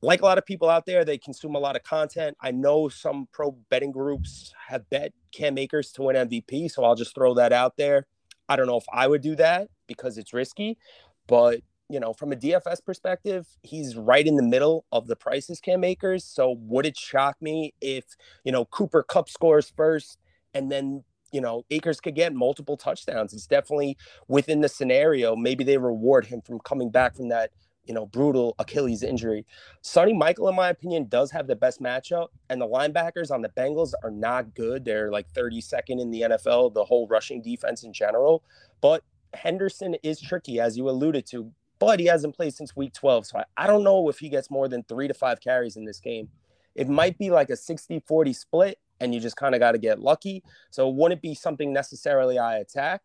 Like 0.00 0.22
a 0.22 0.24
lot 0.24 0.38
of 0.38 0.46
people 0.46 0.68
out 0.68 0.86
there, 0.86 1.04
they 1.04 1.18
consume 1.18 1.54
a 1.54 1.58
lot 1.58 1.76
of 1.76 1.82
content. 1.82 2.36
I 2.40 2.52
know 2.52 2.88
some 2.88 3.28
pro 3.32 3.52
betting 3.70 3.90
groups 3.90 4.52
have 4.68 4.88
bet 4.90 5.12
Cam 5.32 5.58
Akers 5.58 5.90
to 5.92 6.02
win 6.02 6.16
MVP, 6.16 6.70
so 6.70 6.84
I'll 6.84 6.94
just 6.94 7.14
throw 7.14 7.34
that 7.34 7.52
out 7.52 7.76
there. 7.76 8.06
I 8.48 8.56
don't 8.56 8.66
know 8.66 8.76
if 8.76 8.86
I 8.92 9.06
would 9.06 9.22
do 9.22 9.34
that 9.36 9.68
because 9.86 10.16
it's 10.16 10.32
risky, 10.32 10.78
but 11.26 11.60
you 11.90 11.98
know, 11.98 12.12
from 12.12 12.32
a 12.32 12.36
DFS 12.36 12.84
perspective, 12.84 13.46
he's 13.62 13.96
right 13.96 14.26
in 14.26 14.36
the 14.36 14.42
middle 14.42 14.84
of 14.92 15.06
the 15.06 15.16
prices 15.16 15.58
Cam 15.58 15.84
Akers. 15.84 16.22
So 16.22 16.56
would 16.60 16.84
it 16.84 16.98
shock 16.98 17.36
me 17.40 17.72
if, 17.80 18.04
you 18.44 18.52
know, 18.52 18.66
Cooper 18.66 19.02
Kupp 19.02 19.30
scores 19.30 19.72
first 19.74 20.18
and 20.54 20.70
then 20.70 21.04
you 21.32 21.40
know 21.40 21.64
Akers 21.70 22.00
could 22.00 22.14
get 22.14 22.32
multiple 22.34 22.76
touchdowns. 22.76 23.32
It's 23.32 23.46
definitely 23.46 23.96
within 24.28 24.60
the 24.60 24.68
scenario. 24.68 25.36
Maybe 25.36 25.64
they 25.64 25.78
reward 25.78 26.26
him 26.26 26.40
from 26.40 26.58
coming 26.60 26.90
back 26.90 27.16
from 27.16 27.28
that 27.28 27.50
you 27.88 27.94
know 27.94 28.06
brutal 28.06 28.54
Achilles 28.58 29.02
injury. 29.02 29.44
Sony 29.82 30.16
Michael, 30.16 30.48
in 30.48 30.54
my 30.54 30.68
opinion, 30.68 31.06
does 31.08 31.30
have 31.32 31.46
the 31.46 31.56
best 31.56 31.82
matchup, 31.82 32.28
and 32.50 32.60
the 32.60 32.68
linebackers 32.68 33.30
on 33.30 33.42
the 33.42 33.48
Bengals 33.48 33.92
are 34.04 34.10
not 34.10 34.54
good. 34.54 34.84
They're 34.84 35.10
like 35.10 35.32
32nd 35.32 36.00
in 36.00 36.10
the 36.10 36.20
NFL, 36.22 36.74
the 36.74 36.84
whole 36.84 37.08
rushing 37.08 37.42
defense 37.42 37.82
in 37.82 37.92
general. 37.92 38.44
But 38.80 39.02
Henderson 39.34 39.96
is 40.02 40.20
tricky, 40.20 40.60
as 40.60 40.76
you 40.76 40.88
alluded 40.88 41.26
to, 41.26 41.50
but 41.78 41.98
he 42.00 42.06
hasn't 42.06 42.36
played 42.36 42.54
since 42.54 42.76
week 42.76 42.92
12. 42.92 43.26
So 43.26 43.38
I, 43.38 43.44
I 43.56 43.66
don't 43.66 43.84
know 43.84 44.08
if 44.08 44.18
he 44.18 44.28
gets 44.28 44.50
more 44.50 44.68
than 44.68 44.82
three 44.84 45.08
to 45.08 45.14
five 45.14 45.40
carries 45.40 45.76
in 45.76 45.84
this 45.84 46.00
game. 46.00 46.28
It 46.74 46.88
might 46.88 47.18
be 47.18 47.30
like 47.30 47.50
a 47.50 47.56
60 47.56 48.00
40 48.06 48.32
split 48.32 48.78
and 49.00 49.14
you 49.14 49.20
just 49.20 49.36
kind 49.36 49.54
of 49.54 49.60
got 49.60 49.72
to 49.72 49.78
get 49.78 50.00
lucky. 50.00 50.42
So 50.70 50.88
it 50.88 50.94
wouldn't 50.94 51.22
be 51.22 51.34
something 51.34 51.72
necessarily 51.72 52.38
I 52.38 52.58
attack. 52.58 53.02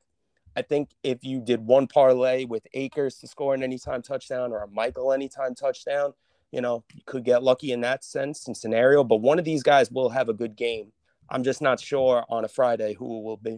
I 0.56 0.62
think 0.62 0.89
if 1.04 1.24
you 1.24 1.42
did 1.42 1.66
one 1.66 1.88
parlay 1.88 2.46
with 2.46 2.68
Akers 2.74 3.18
to 3.20 3.28
score 3.28 3.54
an 3.54 3.63
anytime 3.63 4.02
touchdown 4.02 4.52
or 4.52 4.63
a 4.63 4.68
Michael 4.68 5.12
anytime 5.12 5.56
touchdown, 5.56 6.13
you 6.52 6.62
know, 6.62 6.84
you 6.94 7.02
could 7.06 7.24
get 7.24 7.44
lucky 7.44 7.72
in 7.72 7.82
that 7.82 8.04
sense 8.04 8.48
and 8.48 8.56
scenario. 8.56 9.04
But 9.04 9.18
one 9.18 9.39
of 9.39 9.46
these 9.46 9.63
guys 9.63 9.89
will 9.89 10.10
have 10.10 10.30
a 10.30 10.34
good 10.34 10.56
game. 10.56 10.92
I'm 11.30 11.44
just 11.44 11.62
not 11.62 11.80
sure 11.80 12.24
on 12.30 12.46
a 12.46 12.48
Friday 12.48 12.94
who 12.94 13.22
will 13.22 13.38
be. 13.38 13.58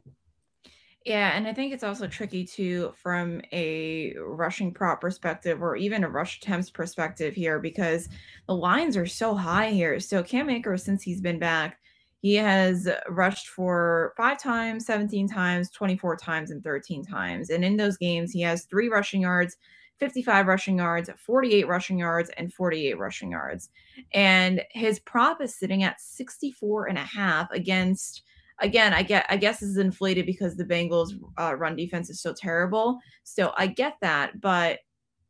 Yeah, 1.05 1.37
and 1.37 1.47
I 1.47 1.53
think 1.53 1.71
it's 1.71 1.83
also 1.83 2.07
tricky 2.07 2.45
too 2.45 2.93
from 3.03 3.41
a 3.53 4.15
rushing 4.17 4.73
prop 4.73 5.01
perspective 5.01 5.61
or 5.61 5.75
even 5.75 6.03
a 6.03 6.09
rush 6.09 6.37
attempts 6.37 6.71
perspective 6.71 7.35
here 7.35 7.59
because 7.59 8.09
the 8.47 8.55
lines 8.55 8.97
are 8.97 9.05
so 9.05 9.35
high 9.35 9.69
here. 9.69 9.99
So 9.99 10.23
Cam 10.23 10.49
Akers, 10.49 10.83
since 10.83 11.03
he's 11.03 11.21
been 11.21 11.37
back, 11.37 11.77
he 12.25 12.33
has 12.33 12.89
rushed 13.07 13.49
for 13.49 14.11
five 14.17 14.39
times, 14.39 14.87
17 14.87 15.27
times, 15.27 15.69
24 15.69 16.17
times, 16.17 16.49
and 16.49 16.63
13 16.63 17.05
times. 17.05 17.51
And 17.51 17.63
in 17.63 17.77
those 17.77 17.97
games, 17.97 18.31
he 18.31 18.41
has 18.41 18.65
three 18.65 18.87
rushing 18.87 19.21
yards, 19.21 19.57
55 19.99 20.47
rushing 20.47 20.79
yards, 20.79 21.07
48 21.23 21.67
rushing 21.67 21.99
yards, 21.99 22.31
and 22.35 22.51
48 22.51 22.97
rushing 22.97 23.29
yards. 23.29 23.69
And 24.11 24.63
his 24.71 24.97
prop 25.01 25.39
is 25.39 25.53
sitting 25.53 25.83
at 25.83 26.01
64 26.01 26.87
and 26.87 26.97
a 26.97 27.03
half 27.03 27.51
against 27.51 28.23
again, 28.59 28.91
I 28.91 29.03
get 29.03 29.27
I 29.29 29.37
guess 29.37 29.59
this 29.59 29.69
is 29.69 29.77
inflated 29.77 30.25
because 30.25 30.57
the 30.57 30.65
Bengals 30.65 31.11
uh, 31.37 31.55
run 31.55 31.75
defense 31.75 32.09
is 32.09 32.21
so 32.21 32.33
terrible. 32.33 32.97
So 33.23 33.53
I 33.55 33.67
get 33.67 33.97
that, 34.01 34.41
but 34.41 34.79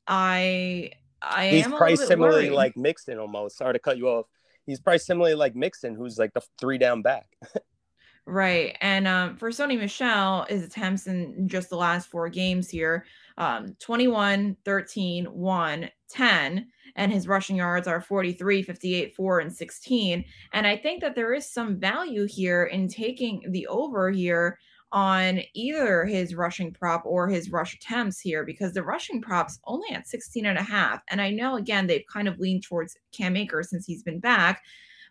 I 0.08 0.92
I 1.22 1.50
He's 1.50 1.66
am 1.66 1.74
priced 1.74 2.08
similarly 2.08 2.46
worried. 2.46 2.56
like 2.56 2.78
Mixon 2.78 3.20
almost. 3.20 3.58
Sorry 3.58 3.74
to 3.74 3.80
cut 3.80 3.98
you 3.98 4.08
off 4.08 4.28
he's 4.66 4.80
probably 4.80 5.00
similarly 5.00 5.36
like 5.36 5.56
Mixon, 5.56 5.96
who's 5.96 6.18
like 6.18 6.34
the 6.34 6.42
three 6.60 6.78
down 6.78 7.02
back. 7.02 7.28
right. 8.26 8.78
And 8.82 9.08
um, 9.08 9.38
for 9.38 9.50
Sony 9.50 9.80
Michel, 9.80 10.46
his 10.50 10.64
attempts 10.64 11.08
in 11.08 11.48
just 11.48 11.70
the 11.70 11.78
last 11.78 12.10
four 12.10 12.30
games 12.30 12.70
here 12.70 13.06
um, 13.38 13.76
21, 13.80 14.56
13, 14.64 15.26
1, 15.26 15.90
10. 16.10 16.68
And 16.96 17.12
his 17.12 17.28
rushing 17.28 17.58
yards 17.58 17.88
are 17.88 18.00
43, 18.00 18.64
58, 18.64 19.16
4, 19.16 19.40
and 19.40 19.54
16. 19.54 20.26
And 20.54 20.66
I 20.66 20.78
think 20.78 21.02
that 21.02 21.16
there 21.16 21.34
is 21.34 21.52
some 21.52 21.78
value 21.78 22.26
here 22.26 22.66
in 22.66 22.88
taking 22.88 23.44
the 23.50 23.68
over 23.68 24.10
here 24.12 24.58
on 24.96 25.42
either 25.54 26.06
his 26.06 26.36
rushing 26.36 26.72
prop 26.72 27.04
or 27.06 27.28
his 27.28 27.52
rush 27.52 27.76
attempts 27.76 28.22
here 28.22 28.46
because 28.46 28.72
the 28.72 28.82
rushing 28.82 29.22
props 29.22 29.60
only 29.66 29.90
at 29.92 30.08
16 30.08 30.46
and 30.46 30.58
a 30.58 30.64
half. 30.64 31.02
And 31.10 31.22
I 31.22 31.32
know 31.32 31.58
again 31.58 31.86
they've 31.86 32.06
kind 32.12 32.30
of 32.30 32.40
leaned 32.40 32.64
towards 32.64 32.96
Cam 33.12 33.36
Akers 33.36 33.70
since 33.70 33.86
he's 33.86 34.04
been 34.04 34.22
back, 34.22 34.64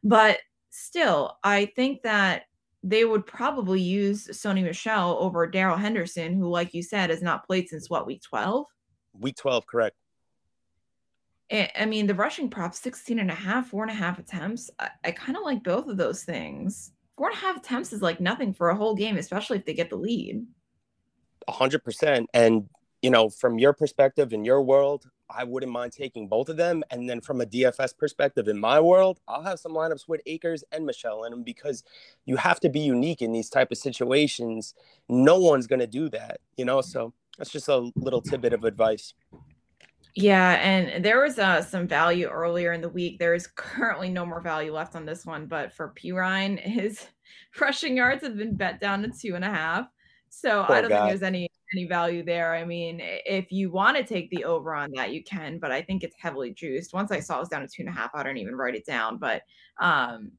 but 0.03 0.39
still, 0.71 1.37
I 1.45 1.67
think 1.77 2.01
that 2.03 2.45
they 2.83 3.05
would 3.05 3.27
probably 3.27 3.81
use 3.81 4.27
Sony 4.29 4.65
Michel 4.65 5.19
over 5.21 5.47
Darrell 5.47 5.77
Henderson, 5.77 6.33
who, 6.33 6.49
like 6.49 6.73
you 6.73 6.83
said, 6.83 7.11
has 7.11 7.23
not 7.23 7.47
played 7.47 7.69
since 7.69 7.91
what 7.91 8.07
week 8.07 8.23
12? 8.23 8.67
Week 9.21 9.37
12, 9.37 9.67
correct. 9.67 9.97
I 11.53 11.85
mean, 11.85 12.07
the 12.07 12.15
rushing 12.15 12.49
prop 12.49 12.75
16 12.75 13.19
and 13.19 13.31
a 13.31 13.35
half, 13.35 13.69
four 13.69 13.83
and 13.83 13.91
a 13.91 13.95
half 13.95 14.19
attempts. 14.19 14.71
I, 14.79 14.89
I 15.05 15.11
kind 15.11 15.37
of 15.37 15.45
like 15.45 15.63
both 15.63 15.89
of 15.89 15.99
those 15.99 16.25
things 16.25 16.93
four 17.17 17.29
and 17.29 17.37
a 17.37 17.41
half 17.41 17.57
attempts 17.57 17.93
is 17.93 18.03
like 18.03 18.21
nothing 18.21 18.53
for 18.53 18.71
a 18.71 18.77
whole 18.77 18.95
game, 18.95 19.17
especially 19.17 19.59
if 19.59 19.65
they 19.65 19.75
get 19.75 19.91
the 19.91 19.97
lead. 19.97 20.47
A 21.49 21.53
hundred 21.53 21.85
percent. 21.85 22.29
And 22.35 22.69
you 23.03 23.11
know, 23.11 23.29
from 23.29 23.59
your 23.59 23.75
perspective 23.75 24.33
in 24.33 24.45
your 24.45 24.63
world, 24.63 25.05
I 25.29 25.45
wouldn't 25.45 25.73
mind 25.73 25.93
taking 25.93 26.29
both 26.29 26.49
of 26.49 26.57
them. 26.57 26.83
And 26.91 27.09
then 27.09 27.21
from 27.21 27.41
a 27.41 27.47
DFS 27.47 27.97
perspective 27.97 28.49
in 28.49 28.59
my 28.59 28.81
world, 28.81 29.21
I'll 29.29 29.43
have 29.43 29.59
some 29.59 29.73
lineups 29.73 30.09
with 30.09 30.21
Akers 30.27 30.65
and 30.73 30.87
Michel 30.87 31.25
in 31.25 31.31
them 31.31 31.43
because 31.43 31.83
you 32.25 32.37
have 32.37 32.61
to 32.61 32.69
be 32.69 32.81
unique 32.81 33.21
in 33.21 33.33
these 33.33 33.51
type 33.51 33.71
of 33.71 33.79
situations. 33.79 34.75
No 35.09 35.39
one's 35.39 35.67
gonna 35.67 35.87
do 35.87 36.09
that, 36.11 36.41
you 36.57 36.65
know. 36.65 36.79
Mm-hmm. 36.79 36.91
So 36.91 37.13
that's 37.39 37.51
just 37.51 37.69
a 37.69 37.91
little 37.97 38.23
tidbit 38.23 38.53
of 38.53 38.65
advice. 38.65 39.15
Yeah, 40.17 40.53
and 40.63 41.05
there 41.05 41.21
was 41.21 41.39
uh, 41.41 41.61
some 41.63 41.89
value 41.89 42.29
earlier 42.29 42.73
in 42.73 42.81
the 42.81 42.89
week. 42.89 43.19
There 43.19 43.35
is 43.35 43.49
currently 43.49 44.09
no 44.11 44.25
more 44.25 44.41
value 44.41 44.73
left 44.73 44.95
on 44.95 45.05
this 45.05 45.27
one, 45.27 45.47
but 45.47 45.73
for 45.73 45.93
Perine, 45.97 46.59
his 46.61 47.07
rushing 47.61 47.97
yards 47.97 48.23
have 48.23 48.37
been 48.37 48.57
bet 48.57 48.81
down 48.81 49.03
to 49.03 49.09
two 49.11 49.35
and 49.35 49.45
a 49.45 49.51
half. 49.51 49.89
So 50.29 50.65
Poor 50.65 50.77
I 50.77 50.81
don't 50.81 50.91
guy. 50.91 50.97
think 50.99 51.09
there's 51.09 51.23
any 51.23 51.49
any 51.73 51.87
value 51.87 52.23
there. 52.25 52.55
I 52.55 52.65
mean, 52.65 53.01
if 53.03 53.51
you 53.51 53.71
want 53.73 53.97
to 53.97 54.05
take 54.05 54.31
the 54.31 54.45
over 54.45 54.75
on 54.75 54.93
that, 54.93 55.13
you 55.13 55.25
can, 55.25 55.59
but 55.59 55.73
I 55.73 55.83
think 55.83 56.05
it's 56.05 56.17
heavily 56.19 56.53
juiced. 56.53 56.93
Once 56.95 57.11
I 57.11 57.19
saw 57.21 57.37
it 57.37 57.41
was 57.41 57.49
down 57.49 57.63
to 57.63 57.69
two 57.69 57.83
and 57.83 57.89
a 57.89 57.93
half, 57.93 58.11
I 58.15 58.23
don't 58.23 58.37
even 58.37 58.55
write 58.55 58.75
it 58.77 58.87
down. 58.87 59.19
But 59.19 59.43
um, 59.81 60.33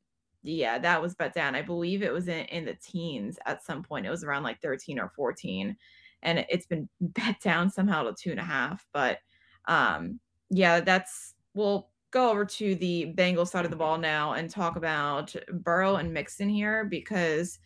yeah, 0.44 0.78
that 0.80 1.02
was 1.02 1.16
bet 1.16 1.34
down. 1.34 1.56
I 1.56 1.62
believe 1.62 2.04
it 2.04 2.14
was 2.14 2.28
in, 2.30 2.46
in 2.46 2.66
the 2.66 2.76
teens 2.76 3.38
at 3.46 3.64
some 3.66 3.84
point. 3.84 4.06
It 4.06 4.12
was 4.12 4.24
around 4.24 4.44
like 4.44 4.62
13 4.62 5.00
or 5.00 5.12
14. 5.16 5.76
And 6.24 6.46
it's 6.50 6.68
been 6.68 6.88
bet 7.02 7.42
down 7.42 7.70
somehow 7.70 8.04
to 8.04 8.14
two 8.14 8.32
and 8.32 8.40
a 8.40 8.44
half. 8.44 8.86
But 8.94 9.20
um, 9.68 10.20
yeah, 10.50 10.80
that's 10.80 11.34
we'll 11.54 11.90
go 12.12 12.30
over 12.32 12.46
to 12.46 12.76
the 12.76 13.14
Bengals 13.18 13.50
side 13.50 13.66
of 13.66 13.72
the 13.72 13.78
ball 13.78 13.98
now 13.98 14.34
and 14.34 14.50
talk 14.50 14.76
about 14.78 15.36
Burrow 15.52 15.96
and 15.98 16.14
Mixon 16.14 16.50
here 16.50 16.86
because 16.86 17.60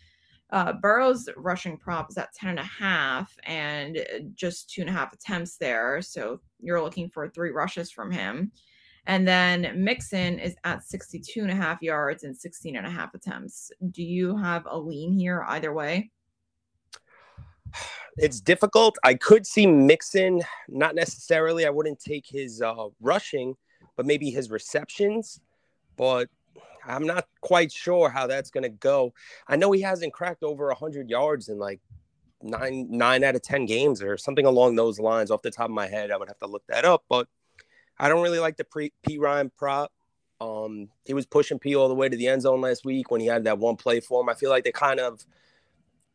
Uh, 0.52 0.74
Burrow's 0.74 1.30
rushing 1.38 1.78
prop 1.78 2.10
is 2.10 2.18
at 2.18 2.34
10 2.34 2.50
and 2.50 2.60
a 2.60 2.64
half 2.64 3.36
and 3.44 3.98
uh, 4.00 4.20
just 4.34 4.68
two 4.68 4.82
and 4.82 4.90
a 4.90 4.94
half 4.94 5.14
attempts 5.14 5.58
there. 5.58 6.02
So 6.02 6.42
you're 6.60 6.82
looking 6.82 7.08
for 7.08 7.30
three 7.30 7.52
rushes 7.52 7.92
from 7.92 8.12
him. 8.12 8.52
And 9.06 9.28
then 9.28 9.72
Mixon 9.76 10.40
is 10.40 10.56
at 10.64 10.84
62 10.84 11.42
and 11.42 11.52
a 11.52 11.56
half 11.56 11.84
yards 11.84 12.24
and 12.24 12.36
16 12.36 12.76
and 12.78 12.88
a 12.88 12.90
half 12.90 13.14
attempts. 13.14 13.72
Do 13.92 14.02
you 14.04 14.36
have 14.38 14.66
a 14.66 14.78
lean 14.78 15.14
here 15.14 15.46
either 15.50 15.72
way? 15.72 16.10
It's 18.18 18.42
difficult. 18.42 18.98
I 19.04 19.14
could 19.14 19.46
see 19.46 19.66
Mixon, 19.66 20.42
not 20.68 20.96
necessarily. 20.96 21.66
I 21.66 21.70
wouldn't 21.70 22.00
take 22.00 22.26
his 22.28 22.62
uh, 22.62 22.88
rushing, 23.00 23.56
but 23.96 24.06
maybe 24.06 24.30
his 24.30 24.50
receptions. 24.50 25.40
But 25.96 26.30
I'm 26.86 27.06
not 27.06 27.28
quite 27.42 27.72
sure 27.72 28.10
how 28.10 28.28
that's 28.28 28.52
going 28.52 28.64
to 28.64 28.70
go. 28.70 29.14
I 29.48 29.56
know 29.56 29.72
he 29.72 29.82
hasn't 29.82 30.14
cracked 30.14 30.44
over 30.44 30.68
100 30.68 31.10
yards 31.10 31.50
in 31.50 31.60
like 31.60 31.82
nine 32.42 32.88
nine 32.90 33.24
out 33.24 33.36
of 33.36 33.42
10 33.42 33.66
games 33.66 34.02
or 34.02 34.18
something 34.18 34.46
along 34.46 34.76
those 34.76 35.00
lines. 35.00 35.32
Off 35.32 35.42
the 35.42 35.52
top 35.52 35.66
of 35.66 35.72
my 35.72 35.88
head, 35.88 36.12
I 36.12 36.18
would 36.18 36.30
have 36.30 36.40
to 36.40 36.48
look 36.48 36.64
that 36.68 36.86
up. 36.86 37.04
But 37.10 37.28
I 37.98 38.10
don't 38.10 38.24
really 38.24 38.40
like 38.40 38.58
the 38.58 38.64
pre- 38.64 38.94
Perine 39.08 39.52
prop. 39.58 39.92
Um, 40.42 40.90
he 41.06 41.14
was 41.14 41.26
pushing 41.26 41.60
P 41.60 41.76
all 41.76 41.90
the 41.90 41.96
way 41.96 42.08
to 42.08 42.16
the 42.16 42.28
end 42.28 42.44
zone 42.44 42.62
last 42.62 42.86
week 42.86 43.12
when 43.12 43.20
he 43.20 43.28
had 43.28 43.44
that 43.44 43.60
one 43.60 43.76
play 43.76 44.00
for 44.00 44.22
him. 44.22 44.30
I 44.30 44.36
feel 44.36 44.50
like 44.50 44.64
they 44.64 44.72
kind 44.72 45.00
of 45.00 45.26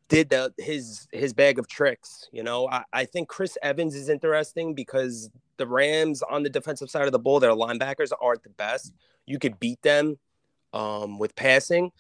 did 0.09 0.31
the 0.31 0.53
his 0.59 1.07
his 1.13 1.33
bag 1.33 1.59
of 1.59 1.69
tricks. 1.69 2.29
You 2.33 2.43
know, 2.43 2.69
I, 2.69 2.85
I 2.93 3.05
think 3.05 3.29
Chris 3.29 3.57
Evans 3.63 3.95
is 3.95 4.09
interesting 4.09 4.75
because 4.75 5.31
the 5.57 5.67
Rams 5.67 6.23
on 6.23 6.43
the 6.43 6.51
defensive 6.51 6.91
side 6.91 7.07
of 7.07 7.13
the 7.13 7.19
ball, 7.19 7.41
their 7.41 7.53
linebackers 7.53 8.11
aren't 8.21 8.43
the 8.43 8.51
best. 8.51 8.93
You 9.27 9.39
could 9.39 9.59
beat 9.59 9.81
them 9.83 10.19
um, 10.73 11.19
with 11.19 11.35
passing, 11.35 11.91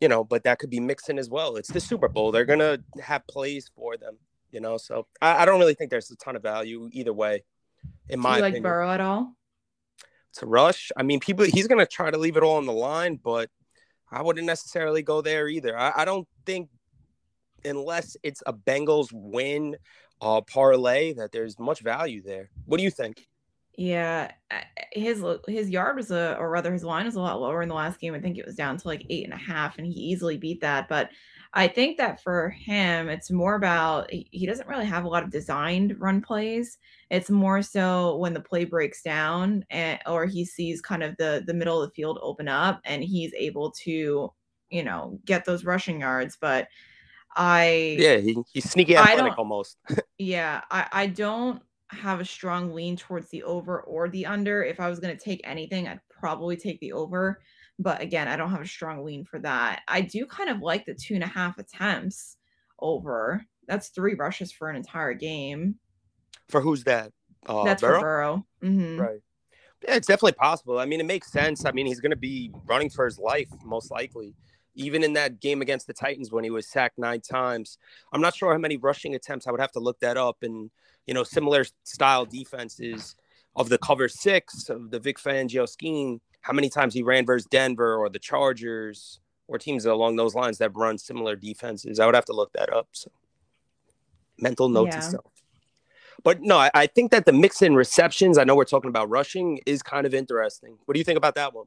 you 0.00 0.08
know, 0.08 0.24
but 0.24 0.44
that 0.44 0.58
could 0.58 0.70
be 0.70 0.80
Mixon 0.80 1.18
as 1.18 1.28
well. 1.28 1.56
It's 1.56 1.70
the 1.70 1.80
Super 1.80 2.08
Bowl; 2.08 2.32
they're 2.32 2.44
gonna 2.44 2.78
have 3.02 3.26
plays 3.26 3.70
for 3.76 3.96
them, 3.96 4.16
you 4.50 4.60
know. 4.60 4.78
So 4.78 5.06
I, 5.20 5.42
I 5.42 5.44
don't 5.44 5.60
really 5.60 5.74
think 5.74 5.90
there's 5.90 6.10
a 6.10 6.16
ton 6.16 6.36
of 6.36 6.42
value 6.42 6.88
either 6.92 7.12
way. 7.12 7.44
In 8.08 8.20
my 8.20 8.38
like 8.38 8.54
opinion. 8.54 8.62
Burrow 8.62 8.90
at 8.90 9.00
all? 9.00 9.34
To 10.38 10.46
rush, 10.46 10.90
I 10.96 11.04
mean, 11.04 11.20
people 11.20 11.44
he's 11.44 11.68
gonna 11.68 11.86
try 11.86 12.10
to 12.10 12.18
leave 12.18 12.36
it 12.36 12.42
all 12.42 12.56
on 12.56 12.66
the 12.66 12.72
line, 12.72 13.20
but 13.22 13.50
I 14.10 14.22
wouldn't 14.22 14.46
necessarily 14.46 15.02
go 15.02 15.20
there 15.20 15.46
either. 15.48 15.78
I, 15.78 15.92
I 15.98 16.04
don't 16.04 16.26
think 16.46 16.70
unless 17.64 18.16
it's 18.22 18.42
a 18.46 18.52
Bengals 18.52 19.08
win 19.12 19.76
uh, 20.20 20.40
parlay 20.40 21.12
that 21.14 21.32
there's 21.32 21.58
much 21.58 21.80
value 21.80 22.22
there. 22.22 22.50
What 22.66 22.78
do 22.78 22.84
you 22.84 22.90
think? 22.90 23.26
Yeah, 23.76 24.30
his 24.92 25.24
his 25.48 25.68
yard 25.68 25.96
was 25.96 26.12
a, 26.12 26.36
or 26.38 26.48
rather 26.48 26.72
his 26.72 26.84
line 26.84 27.06
was 27.06 27.16
a 27.16 27.20
lot 27.20 27.40
lower 27.40 27.60
in 27.60 27.68
the 27.68 27.74
last 27.74 27.98
game. 27.98 28.14
I 28.14 28.20
think 28.20 28.38
it 28.38 28.46
was 28.46 28.54
down 28.54 28.76
to 28.76 28.86
like 28.86 29.04
eight 29.10 29.24
and 29.24 29.32
a 29.32 29.36
half, 29.36 29.78
and 29.78 29.86
he 29.86 29.92
easily 29.92 30.36
beat 30.36 30.60
that. 30.60 30.88
But 30.88 31.10
I 31.52 31.66
think 31.66 31.96
that 31.98 32.22
for 32.22 32.50
him, 32.50 33.08
it's 33.08 33.32
more 33.32 33.56
about 33.56 34.10
he 34.12 34.46
doesn't 34.46 34.68
really 34.68 34.86
have 34.86 35.04
a 35.04 35.08
lot 35.08 35.24
of 35.24 35.30
designed 35.30 35.96
run 35.98 36.20
plays. 36.20 36.78
It's 37.10 37.30
more 37.30 37.62
so 37.62 38.16
when 38.18 38.32
the 38.32 38.40
play 38.40 38.64
breaks 38.64 39.02
down, 39.02 39.64
and 39.70 39.98
or 40.06 40.24
he 40.26 40.44
sees 40.44 40.80
kind 40.80 41.02
of 41.02 41.16
the 41.16 41.42
the 41.44 41.54
middle 41.54 41.82
of 41.82 41.88
the 41.88 41.94
field 41.94 42.20
open 42.22 42.46
up, 42.46 42.80
and 42.84 43.02
he's 43.02 43.34
able 43.34 43.72
to, 43.82 44.32
you 44.70 44.84
know, 44.84 45.18
get 45.24 45.44
those 45.44 45.64
rushing 45.64 46.00
yards. 46.00 46.38
But 46.40 46.68
I 47.36 47.96
yeah, 47.98 48.16
he, 48.18 48.36
he's 48.52 48.70
sneaky 48.70 48.96
athletic 48.96 49.38
almost. 49.38 49.78
yeah, 50.18 50.62
I 50.70 50.86
I 50.92 51.06
don't 51.06 51.62
have 51.88 52.20
a 52.20 52.24
strong 52.24 52.72
lean 52.72 52.96
towards 52.96 53.28
the 53.30 53.42
over 53.42 53.80
or 53.80 54.08
the 54.08 54.26
under. 54.26 54.62
If 54.62 54.80
I 54.80 54.88
was 54.88 55.00
going 55.00 55.16
to 55.16 55.22
take 55.22 55.40
anything, 55.44 55.88
I'd 55.88 56.00
probably 56.08 56.56
take 56.56 56.80
the 56.80 56.92
over. 56.92 57.40
But 57.78 58.00
again, 58.00 58.28
I 58.28 58.36
don't 58.36 58.50
have 58.50 58.60
a 58.60 58.66
strong 58.66 59.04
lean 59.04 59.24
for 59.24 59.38
that. 59.40 59.82
I 59.88 60.00
do 60.00 60.26
kind 60.26 60.48
of 60.48 60.60
like 60.60 60.86
the 60.86 60.94
two 60.94 61.14
and 61.14 61.24
a 61.24 61.28
half 61.28 61.58
attempts 61.58 62.36
over. 62.78 63.44
That's 63.66 63.88
three 63.88 64.14
rushes 64.14 64.52
for 64.52 64.68
an 64.68 64.76
entire 64.76 65.14
game. 65.14 65.76
For 66.48 66.60
who's 66.60 66.84
that? 66.84 67.12
Uh, 67.46 67.64
That's 67.64 67.80
Burrow? 67.80 67.98
for 67.98 68.00
Burrow. 68.00 68.46
Mm-hmm. 68.62 69.00
Right. 69.00 69.20
Yeah, 69.82 69.96
it's 69.96 70.06
definitely 70.06 70.32
possible. 70.32 70.78
I 70.78 70.86
mean, 70.86 71.00
it 71.00 71.06
makes 71.06 71.30
sense. 71.30 71.64
I 71.64 71.72
mean, 71.72 71.86
he's 71.86 72.00
going 72.00 72.10
to 72.10 72.16
be 72.16 72.50
running 72.66 72.88
for 72.88 73.04
his 73.04 73.18
life, 73.18 73.48
most 73.64 73.90
likely. 73.90 74.34
Even 74.74 75.04
in 75.04 75.12
that 75.14 75.40
game 75.40 75.62
against 75.62 75.86
the 75.86 75.92
Titans 75.92 76.32
when 76.32 76.44
he 76.44 76.50
was 76.50 76.66
sacked 76.66 76.98
nine 76.98 77.20
times. 77.20 77.78
I'm 78.12 78.20
not 78.20 78.34
sure 78.34 78.52
how 78.52 78.58
many 78.58 78.76
rushing 78.76 79.14
attempts. 79.14 79.46
I 79.46 79.50
would 79.50 79.60
have 79.60 79.72
to 79.72 79.80
look 79.80 80.00
that 80.00 80.16
up. 80.16 80.38
And 80.42 80.70
you 81.06 81.14
know, 81.14 81.22
similar 81.22 81.64
style 81.84 82.24
defenses 82.24 83.16
of 83.56 83.68
the 83.68 83.78
cover 83.78 84.08
six 84.08 84.68
of 84.68 84.90
the 84.90 84.98
Vic 84.98 85.18
Fangio 85.18 85.68
scheme, 85.68 86.20
how 86.40 86.52
many 86.52 86.68
times 86.68 86.94
he 86.94 87.02
ran 87.02 87.24
versus 87.24 87.46
Denver 87.50 87.96
or 87.96 88.08
the 88.08 88.18
Chargers 88.18 89.20
or 89.46 89.58
teams 89.58 89.84
along 89.84 90.16
those 90.16 90.34
lines 90.34 90.58
that 90.58 90.74
run 90.74 90.98
similar 90.98 91.36
defenses. 91.36 92.00
I 92.00 92.06
would 92.06 92.14
have 92.14 92.24
to 92.26 92.32
look 92.32 92.52
that 92.54 92.72
up. 92.72 92.88
So 92.92 93.10
mental 94.38 94.68
note 94.68 94.88
yeah. 94.88 94.96
to 94.96 95.02
self. 95.02 95.32
But 96.22 96.40
no, 96.40 96.56
I, 96.56 96.70
I 96.74 96.86
think 96.86 97.10
that 97.10 97.26
the 97.26 97.32
Mixon 97.32 97.74
receptions, 97.74 98.38
I 98.38 98.44
know 98.44 98.56
we're 98.56 98.64
talking 98.64 98.88
about 98.88 99.10
rushing, 99.10 99.60
is 99.66 99.82
kind 99.82 100.06
of 100.06 100.14
interesting. 100.14 100.78
What 100.84 100.94
do 100.94 100.98
you 100.98 101.04
think 101.04 101.18
about 101.18 101.34
that 101.34 101.52
one? 101.52 101.66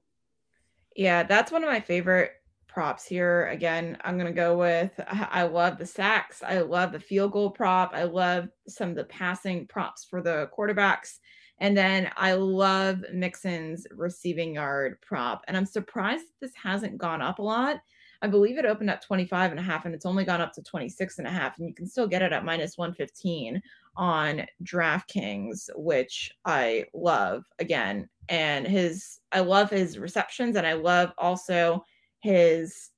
Yeah, 0.96 1.24
that's 1.24 1.52
one 1.52 1.64
of 1.64 1.70
my 1.70 1.80
favorite 1.80 2.32
props 2.78 3.08
here. 3.08 3.48
Again, 3.48 3.98
I'm 4.02 4.20
going 4.20 4.28
to 4.28 4.40
go 4.40 4.56
with 4.56 4.92
I 5.08 5.42
love 5.42 5.80
the 5.80 5.86
sacks. 5.88 6.44
I 6.44 6.60
love 6.60 6.92
the 6.92 7.00
field 7.00 7.32
goal 7.32 7.50
prop. 7.50 7.90
I 7.92 8.04
love 8.04 8.50
some 8.68 8.92
of 8.92 8.96
the 8.96 9.06
passing 9.06 9.66
props 9.66 10.06
for 10.08 10.22
the 10.22 10.48
quarterbacks. 10.56 11.18
And 11.60 11.76
then 11.76 12.12
I 12.18 12.34
love 12.34 13.00
Mixon's 13.12 13.88
receiving 13.90 14.54
yard 14.54 15.02
prop. 15.02 15.44
And 15.48 15.58
I'm 15.58 15.66
surprised 15.66 16.26
this 16.40 16.52
hasn't 16.54 17.00
gone 17.00 17.20
up 17.20 17.40
a 17.40 17.42
lot. 17.42 17.78
I 18.22 18.28
believe 18.28 18.60
it 18.60 18.66
opened 18.66 18.92
at 18.92 19.04
25 19.04 19.50
and 19.50 19.60
a 19.60 19.64
half 19.64 19.86
and 19.86 19.96
it's 19.96 20.06
only 20.06 20.24
gone 20.24 20.42
up 20.42 20.54
to 20.54 20.62
26 20.62 21.18
and 21.18 21.26
a 21.26 21.32
half. 21.32 21.58
And 21.58 21.68
you 21.68 21.74
can 21.74 21.88
still 21.88 22.06
get 22.06 22.22
it 22.22 22.32
at 22.32 22.46
minus 22.46 22.78
115 22.78 23.60
on 23.96 24.46
DraftKings, 24.64 25.72
which 25.76 26.32
I 26.46 26.86
love 26.94 27.44
again. 27.58 28.08
And 28.30 28.68
his, 28.68 29.20
I 29.32 29.40
love 29.40 29.72
his 29.72 29.98
receptions 29.98 30.58
and 30.58 30.68
I 30.68 30.74
love 30.74 31.12
also 31.18 31.84
his 32.28 32.92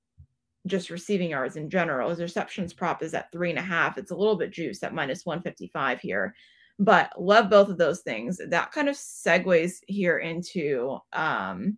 just 0.65 0.89
receiving 0.89 1.29
yards 1.29 1.55
in 1.55 1.69
general. 1.69 2.09
His 2.09 2.19
receptions 2.19 2.73
prop 2.73 3.03
is 3.03 3.13
at 3.13 3.31
three 3.31 3.51
and 3.51 3.59
a 3.59 3.63
half. 3.63 3.99
It's 3.99 4.09
a 4.09 4.15
little 4.15 4.35
bit 4.35 4.49
juiced 4.49 4.83
at 4.83 4.93
minus 4.93 5.23
155 5.23 5.99
here, 5.99 6.33
but 6.79 7.11
love 7.15 7.47
both 7.47 7.69
of 7.69 7.77
those 7.77 7.99
things. 7.99 8.41
That 8.49 8.71
kind 8.71 8.89
of 8.89 8.95
segues 8.95 9.77
here 9.87 10.17
into 10.17 10.97
um, 11.13 11.77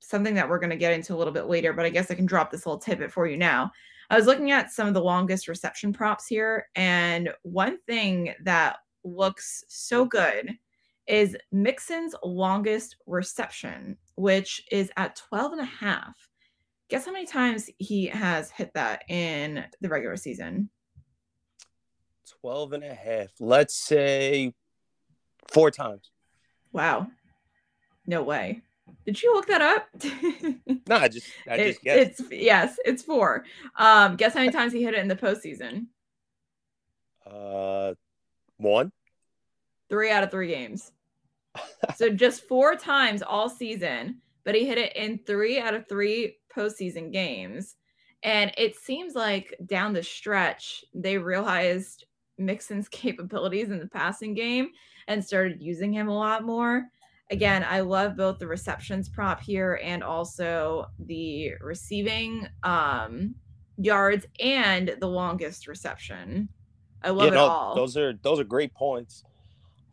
something 0.00 0.34
that 0.34 0.48
we're 0.48 0.58
going 0.58 0.70
to 0.70 0.76
get 0.76 0.92
into 0.92 1.14
a 1.14 1.16
little 1.16 1.32
bit 1.32 1.46
later, 1.46 1.72
but 1.72 1.86
I 1.86 1.90
guess 1.90 2.10
I 2.10 2.16
can 2.16 2.26
drop 2.26 2.50
this 2.50 2.66
little 2.66 2.80
tidbit 2.80 3.12
for 3.12 3.28
you 3.28 3.36
now. 3.36 3.70
I 4.10 4.16
was 4.16 4.26
looking 4.26 4.50
at 4.50 4.72
some 4.72 4.88
of 4.88 4.94
the 4.94 5.00
longest 5.00 5.46
reception 5.46 5.92
props 5.92 6.26
here, 6.26 6.66
and 6.74 7.30
one 7.42 7.78
thing 7.86 8.34
that 8.42 8.78
looks 9.04 9.62
so 9.68 10.04
good 10.04 10.50
is 11.06 11.36
Mixon's 11.52 12.16
longest 12.24 12.96
reception, 13.06 13.96
which 14.16 14.64
is 14.72 14.90
at 14.96 15.14
12 15.14 15.52
and 15.52 15.60
a 15.60 15.64
half. 15.64 16.29
Guess 16.90 17.06
how 17.06 17.12
many 17.12 17.24
times 17.24 17.70
he 17.78 18.06
has 18.06 18.50
hit 18.50 18.74
that 18.74 19.04
in 19.08 19.64
the 19.80 19.88
regular 19.88 20.16
season? 20.16 20.70
12 22.40 22.72
and 22.72 22.82
a 22.82 22.92
half. 22.92 23.28
Let's 23.38 23.76
say 23.76 24.52
four 25.46 25.70
times. 25.70 26.10
Wow. 26.72 27.06
No 28.06 28.24
way. 28.24 28.62
Did 29.06 29.22
you 29.22 29.32
look 29.34 29.46
that 29.46 29.62
up? 29.62 29.88
no, 30.88 30.96
I 30.96 31.06
just 31.06 31.28
I 31.48 31.54
it, 31.54 31.68
just 31.68 31.82
guessed. 31.82 32.20
It's 32.20 32.32
yes, 32.32 32.76
it's 32.84 33.04
four. 33.04 33.44
Um, 33.76 34.16
guess 34.16 34.34
how 34.34 34.40
many 34.40 34.50
times 34.50 34.72
he 34.72 34.82
hit 34.82 34.94
it 34.94 35.00
in 35.00 35.06
the 35.06 35.14
postseason? 35.14 35.86
Uh 37.24 37.94
one. 38.56 38.90
Three 39.88 40.10
out 40.10 40.24
of 40.24 40.32
three 40.32 40.48
games. 40.48 40.90
so 41.96 42.10
just 42.10 42.48
four 42.48 42.74
times 42.74 43.22
all 43.22 43.48
season, 43.48 44.22
but 44.44 44.56
he 44.56 44.66
hit 44.66 44.78
it 44.78 44.96
in 44.96 45.20
three 45.24 45.60
out 45.60 45.74
of 45.74 45.88
three 45.88 46.39
postseason 46.54 47.12
games. 47.12 47.76
And 48.22 48.52
it 48.58 48.76
seems 48.76 49.14
like 49.14 49.56
down 49.66 49.92
the 49.92 50.02
stretch, 50.02 50.84
they 50.94 51.16
realized 51.18 52.04
Mixon's 52.38 52.88
capabilities 52.90 53.70
in 53.70 53.78
the 53.78 53.88
passing 53.88 54.34
game 54.34 54.68
and 55.08 55.24
started 55.24 55.62
using 55.62 55.92
him 55.92 56.08
a 56.08 56.16
lot 56.16 56.44
more. 56.44 56.86
Again, 57.30 57.64
I 57.68 57.80
love 57.80 58.16
both 58.16 58.38
the 58.38 58.46
receptions 58.46 59.08
prop 59.08 59.40
here 59.40 59.80
and 59.84 60.02
also 60.02 60.86
the 60.98 61.52
receiving 61.60 62.48
um, 62.64 63.36
yards 63.76 64.26
and 64.40 64.96
the 65.00 65.06
longest 65.06 65.68
reception. 65.68 66.48
I 67.02 67.10
love 67.10 67.26
yeah, 67.26 67.34
no, 67.34 67.44
it 67.44 67.48
all. 67.48 67.74
Those 67.76 67.96
are 67.96 68.14
those 68.22 68.40
are 68.40 68.44
great 68.44 68.74
points. 68.74 69.24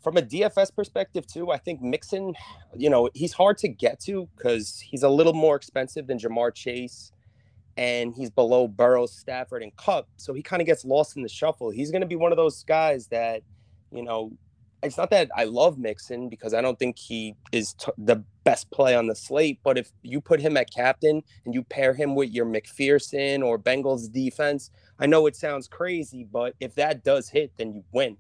From 0.08 0.16
a 0.16 0.22
DFS 0.22 0.74
perspective 0.74 1.28
too, 1.28 1.52
I 1.52 1.58
think 1.58 1.82
Mixon, 1.82 2.34
you 2.74 2.90
know, 2.90 3.10
he's 3.14 3.34
hard 3.34 3.58
to 3.58 3.68
get 3.68 4.00
to 4.06 4.30
because 4.38 4.80
he's 4.80 5.04
a 5.04 5.10
little 5.10 5.34
more 5.34 5.58
expensive 5.58 6.08
than 6.08 6.18
Ja'Marr 6.18 6.56
Chase 6.56 7.12
and 7.76 8.16
he's 8.16 8.30
below 8.30 8.70
Burrow, 8.70 9.06
Stafford, 9.06 9.64
and 9.64 9.76
Kupp, 9.76 10.08
So 10.16 10.34
he 10.34 10.42
kind 10.42 10.62
of 10.62 10.66
gets 10.66 10.86
lost 10.86 11.18
in 11.18 11.24
the 11.24 11.28
shuffle. 11.28 11.72
He's 11.72 11.92
going 11.92 12.00
to 12.04 12.08
be 12.08 12.16
one 12.16 12.32
of 12.32 12.38
those 12.38 12.64
guys 12.64 13.08
that, 13.08 13.42
you 13.92 14.02
know, 14.02 14.32
it's 14.82 14.96
not 14.96 15.10
that 15.10 15.30
I 15.36 15.44
love 15.44 15.78
Mixon 15.78 16.30
because 16.30 16.54
I 16.54 16.62
don't 16.62 16.80
think 16.80 16.98
he 16.98 17.36
is 17.52 17.74
t- 17.74 17.92
the 17.98 18.24
best 18.46 18.72
play 18.72 18.96
on 18.96 19.08
the 19.08 19.16
slate. 19.16 19.60
But 19.62 19.78
if 19.78 19.92
you 20.04 20.22
put 20.22 20.40
him 20.40 20.56
at 20.56 20.74
captain 20.74 21.22
and 21.44 21.54
you 21.54 21.64
pair 21.64 21.94
him 21.94 22.16
with 22.16 22.30
your 22.32 22.46
McPherson 22.46 23.44
or 23.44 23.60
Bengals 23.60 24.10
defense, 24.10 24.72
I 25.00 25.06
know 25.06 25.28
it 25.28 25.36
sounds 25.36 25.68
crazy, 25.68 26.24
but 26.24 26.56
if 26.62 26.76
that 26.76 27.04
does 27.04 27.28
hit, 27.28 27.52
then 27.58 27.74
you 27.74 27.84
win 27.92 28.16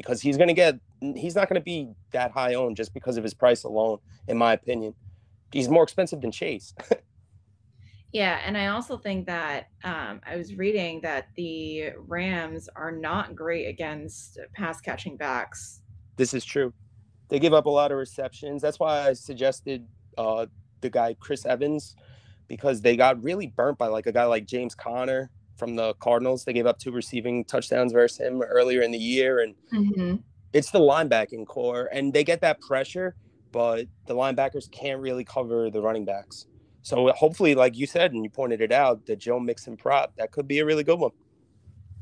because 0.00 0.20
he's 0.20 0.36
going 0.36 0.48
to 0.48 0.54
get, 0.54 0.78
he's 1.00 1.34
not 1.34 1.48
going 1.48 1.60
to 1.60 1.64
be 1.64 1.92
that 2.12 2.30
high 2.30 2.54
owned 2.54 2.76
just 2.76 2.92
because 2.94 3.16
of 3.16 3.22
his 3.22 3.34
price 3.34 3.64
alone, 3.64 3.98
in 4.28 4.36
my 4.36 4.52
opinion. 4.52 4.94
He's 5.52 5.68
more 5.68 5.82
expensive 5.82 6.20
than 6.20 6.30
Chase. 6.30 6.74
Yeah, 8.12 8.40
and 8.44 8.58
I 8.58 8.68
also 8.68 8.96
think 8.96 9.26
that 9.26 9.68
um, 9.84 10.20
I 10.26 10.36
was 10.36 10.56
reading 10.56 11.00
that 11.02 11.28
the 11.36 11.90
Rams 11.96 12.68
are 12.74 12.90
not 12.90 13.36
great 13.36 13.66
against 13.66 14.38
pass 14.52 14.80
catching 14.80 15.16
backs. 15.16 15.82
This 16.16 16.34
is 16.34 16.44
true. 16.44 16.72
They 17.28 17.38
give 17.38 17.54
up 17.54 17.66
a 17.66 17.70
lot 17.70 17.92
of 17.92 17.98
receptions. 17.98 18.62
That's 18.62 18.80
why 18.80 19.06
I 19.08 19.12
suggested 19.12 19.86
uh, 20.18 20.46
the 20.80 20.90
guy 20.90 21.14
Chris 21.20 21.46
Evans 21.46 21.94
because 22.48 22.80
they 22.80 22.96
got 22.96 23.22
really 23.22 23.46
burnt 23.46 23.78
by 23.78 23.86
like 23.86 24.06
a 24.06 24.12
guy 24.12 24.24
like 24.24 24.44
James 24.44 24.74
Conner 24.74 25.30
from 25.60 25.76
the 25.76 25.94
Cardinals. 25.94 26.44
They 26.44 26.52
gave 26.52 26.66
up 26.66 26.80
two 26.80 26.90
receiving 26.90 27.44
touchdowns 27.44 27.92
versus 27.92 28.18
him 28.18 28.42
earlier 28.42 28.80
in 28.80 28.90
the 28.90 28.98
year, 28.98 29.40
and 29.40 29.54
mm-hmm. 29.72 30.16
it's 30.52 30.72
the 30.72 30.80
linebacking 30.80 31.46
corps, 31.46 31.88
and 31.92 32.12
they 32.12 32.24
get 32.24 32.40
that 32.40 32.60
pressure, 32.60 33.14
but 33.52 33.86
the 34.06 34.14
linebackers 34.14 34.68
can't 34.72 35.00
really 35.00 35.24
cover 35.24 35.70
the 35.70 35.80
running 35.80 36.04
backs. 36.04 36.46
So 36.82 37.12
hopefully, 37.12 37.54
like 37.54 37.76
you 37.76 37.86
said, 37.86 38.12
and 38.12 38.24
you 38.24 38.30
pointed 38.30 38.60
it 38.60 38.72
out, 38.72 39.06
the 39.06 39.14
Joe 39.14 39.38
Mixon 39.38 39.76
prop 39.76 40.16
that 40.16 40.32
could 40.32 40.48
be 40.48 40.58
a 40.60 40.64
really 40.64 40.82
good 40.82 40.98
one. 40.98 41.12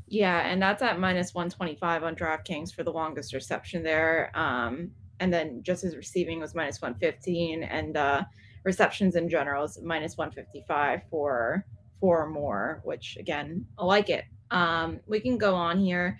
Yeah, 0.07 0.39
and 0.39 0.59
that's 0.59 0.81
at 0.81 0.99
minus 0.99 1.35
125 1.35 2.03
on 2.03 2.15
DraftKings 2.15 2.73
for 2.73 2.83
the 2.83 2.91
longest 2.91 3.33
reception 3.33 3.83
there. 3.83 4.31
Um, 4.33 4.89
and 5.19 5.31
then 5.31 5.61
just 5.61 5.83
his 5.83 5.95
receiving 5.95 6.39
was 6.39 6.55
minus 6.55 6.81
115, 6.81 7.63
and 7.63 7.97
uh, 7.97 8.23
receptions 8.63 9.15
in 9.15 9.29
general 9.29 9.65
is 9.65 9.77
minus 9.83 10.17
155 10.17 11.01
for 11.09 11.65
four 11.99 12.23
or 12.23 12.29
more, 12.29 12.81
which 12.83 13.17
again, 13.17 13.65
I 13.77 13.85
like 13.85 14.09
it. 14.09 14.25
Um, 14.51 14.99
we 15.07 15.19
can 15.19 15.37
go 15.37 15.55
on 15.55 15.79
here 15.79 16.19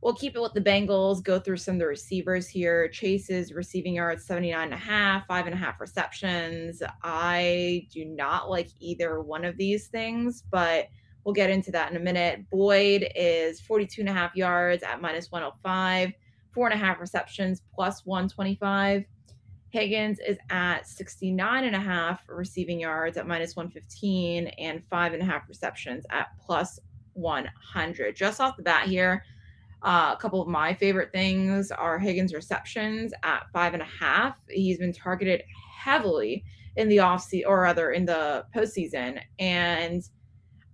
we'll 0.00 0.14
keep 0.14 0.34
it 0.34 0.40
with 0.40 0.54
the 0.54 0.60
Bengals, 0.60 1.22
go 1.22 1.38
through 1.38 1.58
some 1.58 1.74
of 1.74 1.80
the 1.80 1.86
receivers 1.86 2.48
here. 2.48 2.88
Chase's 2.88 3.52
receiving 3.52 3.94
yards 3.94 4.24
79 4.24 4.64
and 4.64 4.74
a 4.74 4.76
half, 4.76 5.26
five 5.26 5.46
and 5.46 5.54
a 5.54 5.58
half 5.58 5.80
receptions. 5.80 6.82
I 7.02 7.86
do 7.92 8.04
not 8.04 8.48
like 8.50 8.68
either 8.78 9.20
one 9.20 9.44
of 9.44 9.56
these 9.56 9.88
things, 9.88 10.42
but 10.50 10.88
we'll 11.24 11.34
get 11.34 11.50
into 11.50 11.70
that 11.72 11.90
in 11.90 11.96
a 11.96 12.00
minute. 12.00 12.48
Boyd 12.50 13.08
is 13.14 13.60
42 13.60 14.02
and 14.02 14.08
a 14.08 14.12
half 14.12 14.34
yards 14.34 14.82
at 14.82 15.00
minus 15.00 15.30
105, 15.30 16.12
four 16.52 16.66
and 16.66 16.74
a 16.74 16.84
half 16.84 17.00
receptions 17.00 17.62
plus 17.74 18.04
125. 18.06 19.04
Higgins 19.70 20.18
is 20.18 20.36
at 20.50 20.86
69 20.86 21.64
and 21.64 21.76
a 21.76 21.80
half 21.80 22.22
receiving 22.28 22.80
yards 22.80 23.16
at 23.16 23.26
minus 23.26 23.54
115 23.54 24.48
and 24.48 24.82
five 24.90 25.12
and 25.12 25.22
a 25.22 25.24
half 25.24 25.48
receptions 25.48 26.04
at 26.10 26.28
plus 26.40 26.80
100. 27.14 28.16
Just 28.16 28.40
off 28.40 28.56
the 28.56 28.62
bat 28.62 28.88
here, 28.88 29.24
uh, 29.82 30.14
a 30.16 30.20
couple 30.20 30.42
of 30.42 30.48
my 30.48 30.74
favorite 30.74 31.12
things 31.12 31.70
are 31.70 31.98
Higgins 31.98 32.34
receptions 32.34 33.12
at 33.22 33.46
five 33.52 33.72
and 33.72 33.82
a 33.82 33.86
half. 33.86 34.36
He's 34.48 34.78
been 34.78 34.92
targeted 34.92 35.42
heavily 35.78 36.44
in 36.76 36.88
the 36.88 36.98
off 36.98 37.22
season 37.22 37.48
or 37.48 37.60
rather 37.62 37.92
in 37.92 38.04
the 38.04 38.44
postseason. 38.54 39.20
And 39.38 40.02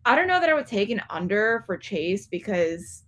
I 0.06 0.16
don't 0.16 0.26
know 0.26 0.40
that 0.40 0.48
I 0.48 0.54
would 0.54 0.66
take 0.66 0.88
an 0.88 1.02
under 1.10 1.62
for 1.66 1.76
Chase 1.76 2.26
because 2.26 3.04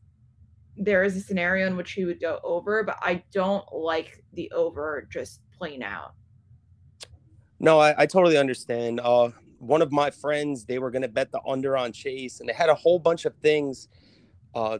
there 0.76 1.02
is 1.02 1.16
a 1.16 1.20
scenario 1.20 1.66
in 1.66 1.76
which 1.76 1.92
he 1.92 2.04
would 2.04 2.20
go 2.20 2.40
over, 2.44 2.84
but 2.84 2.98
I 3.00 3.22
don't 3.32 3.64
like 3.72 4.22
the 4.34 4.50
over 4.52 5.08
just 5.10 5.40
plain 5.58 5.82
out. 5.82 6.12
No, 7.60 7.78
I, 7.80 8.02
I 8.02 8.06
totally 8.06 8.38
understand. 8.38 9.00
Uh, 9.00 9.30
one 9.58 9.82
of 9.82 9.90
my 9.90 10.10
friends, 10.10 10.64
they 10.64 10.78
were 10.78 10.90
going 10.90 11.02
to 11.02 11.08
bet 11.08 11.32
the 11.32 11.40
under 11.46 11.76
on 11.76 11.92
Chase, 11.92 12.40
and 12.40 12.48
they 12.48 12.52
had 12.52 12.68
a 12.68 12.74
whole 12.74 12.98
bunch 12.98 13.24
of 13.24 13.34
things 13.36 13.88
uh, 14.54 14.78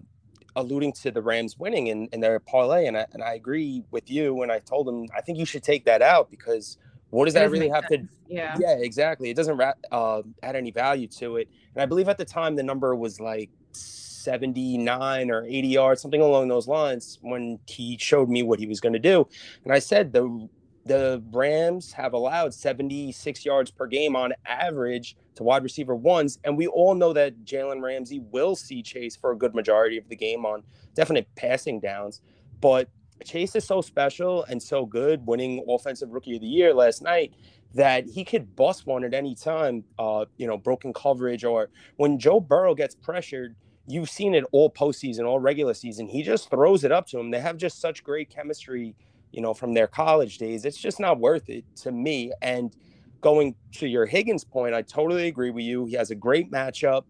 alluding 0.56 0.92
to 0.92 1.10
the 1.10 1.20
Rams 1.20 1.58
winning 1.58 1.88
in, 1.88 2.08
in 2.12 2.20
their 2.20 2.38
parlay, 2.38 2.86
and 2.86 2.96
I, 2.96 3.06
and 3.12 3.22
I 3.22 3.34
agree 3.34 3.82
with 3.90 4.10
you. 4.10 4.34
When 4.34 4.50
I 4.50 4.60
told 4.60 4.86
them, 4.86 5.06
I 5.16 5.20
think 5.20 5.38
you 5.38 5.44
should 5.44 5.62
take 5.62 5.84
that 5.86 6.02
out 6.02 6.30
because 6.30 6.78
what 7.10 7.24
does 7.24 7.34
that 7.34 7.50
really 7.50 7.68
have 7.68 7.84
sense. 7.88 8.08
to? 8.08 8.34
Yeah, 8.34 8.56
yeah, 8.60 8.76
exactly. 8.78 9.30
It 9.30 9.36
doesn't 9.36 9.60
uh, 9.90 10.22
add 10.42 10.56
any 10.56 10.70
value 10.70 11.08
to 11.18 11.38
it. 11.38 11.48
And 11.74 11.82
I 11.82 11.86
believe 11.86 12.08
at 12.08 12.18
the 12.18 12.24
time 12.24 12.54
the 12.54 12.62
number 12.62 12.94
was 12.94 13.18
like 13.18 13.50
79 13.72 15.30
or 15.30 15.44
80 15.44 15.68
yards, 15.68 16.02
something 16.02 16.20
along 16.20 16.48
those 16.48 16.68
lines, 16.68 17.18
when 17.22 17.58
he 17.66 17.96
showed 17.98 18.28
me 18.28 18.42
what 18.42 18.58
he 18.58 18.66
was 18.66 18.80
going 18.80 18.92
to 18.92 18.98
do. 18.98 19.26
And 19.64 19.72
I 19.72 19.78
said 19.78 20.12
the 20.12 20.48
the 20.88 21.22
Rams 21.31 21.92
have 21.92 22.14
allowed 22.14 22.55
76 22.55 23.44
yards 23.44 23.70
per 23.70 23.87
game 23.87 24.16
on 24.16 24.33
average 24.46 25.16
to 25.37 25.42
wide 25.42 25.62
receiver 25.62 25.94
ones. 25.94 26.38
And 26.44 26.57
we 26.57 26.66
all 26.66 26.94
know 26.94 27.12
that 27.12 27.44
Jalen 27.44 27.83
Ramsey 27.83 28.20
will 28.33 28.57
see 28.57 28.83
Chase 28.83 29.14
for 29.14 29.31
a 29.31 29.37
good 29.37 29.55
majority 29.55 29.98
of 29.98 30.09
the 30.09 30.16
game 30.16 30.44
on 30.44 30.64
definite 30.94 31.29
passing 31.37 31.79
downs. 31.79 32.22
But 32.61 32.88
Chase 33.24 33.55
is 33.55 33.64
so 33.64 33.81
special 33.81 34.44
and 34.44 34.62
so 34.62 34.87
good, 34.87 35.27
winning 35.27 35.64
Offensive 35.68 36.11
Rookie 36.11 36.37
of 36.37 36.40
the 36.40 36.48
Year 36.48 36.72
last 36.72 37.03
night, 37.03 37.35
that 37.74 38.07
he 38.07 38.24
could 38.24 38.57
bust 38.57 38.87
one 38.87 39.05
at 39.05 39.12
any 39.12 39.35
time, 39.35 39.85
uh, 39.98 40.24
you 40.38 40.46
know, 40.46 40.57
broken 40.57 40.92
coverage 40.92 41.44
or 41.44 41.68
when 41.96 42.18
Joe 42.18 42.40
Burrow 42.40 42.74
gets 42.74 42.94
pressured. 42.94 43.55
You've 43.90 44.11
seen 44.11 44.35
it 44.35 44.44
all 44.53 44.70
postseason, 44.70 45.27
all 45.27 45.40
regular 45.40 45.72
season. 45.72 46.09
He 46.09 46.22
just 46.22 46.51
throws 46.51 46.85
it 46.85 46.92
up 46.92 47.07
to 47.09 47.18
him. 47.18 47.31
They 47.31 47.40
have 47.40 47.57
just 47.57 47.81
such 47.81 48.05
great 48.05 48.29
chemistry 48.29 48.94
you 49.32 49.40
know, 49.40 49.54
from 49.54 49.74
their 49.74 49.86
college 49.86 50.38
days. 50.38 50.64
It's 50.64 50.78
just 50.78 51.00
not 51.00 51.18
worth 51.18 51.48
it 51.48 51.64
to 51.76 51.92
me. 51.92 52.32
And 52.42 52.74
going 53.20 53.54
to 53.72 53.86
your 53.86 54.06
Higgins 54.06 54.44
point, 54.44 54.74
I 54.74 54.82
totally 54.82 55.28
agree 55.28 55.50
with 55.50 55.64
you. 55.64 55.86
He 55.86 55.94
has 55.94 56.10
a 56.10 56.14
great 56.14 56.50
matchup. 56.50 57.04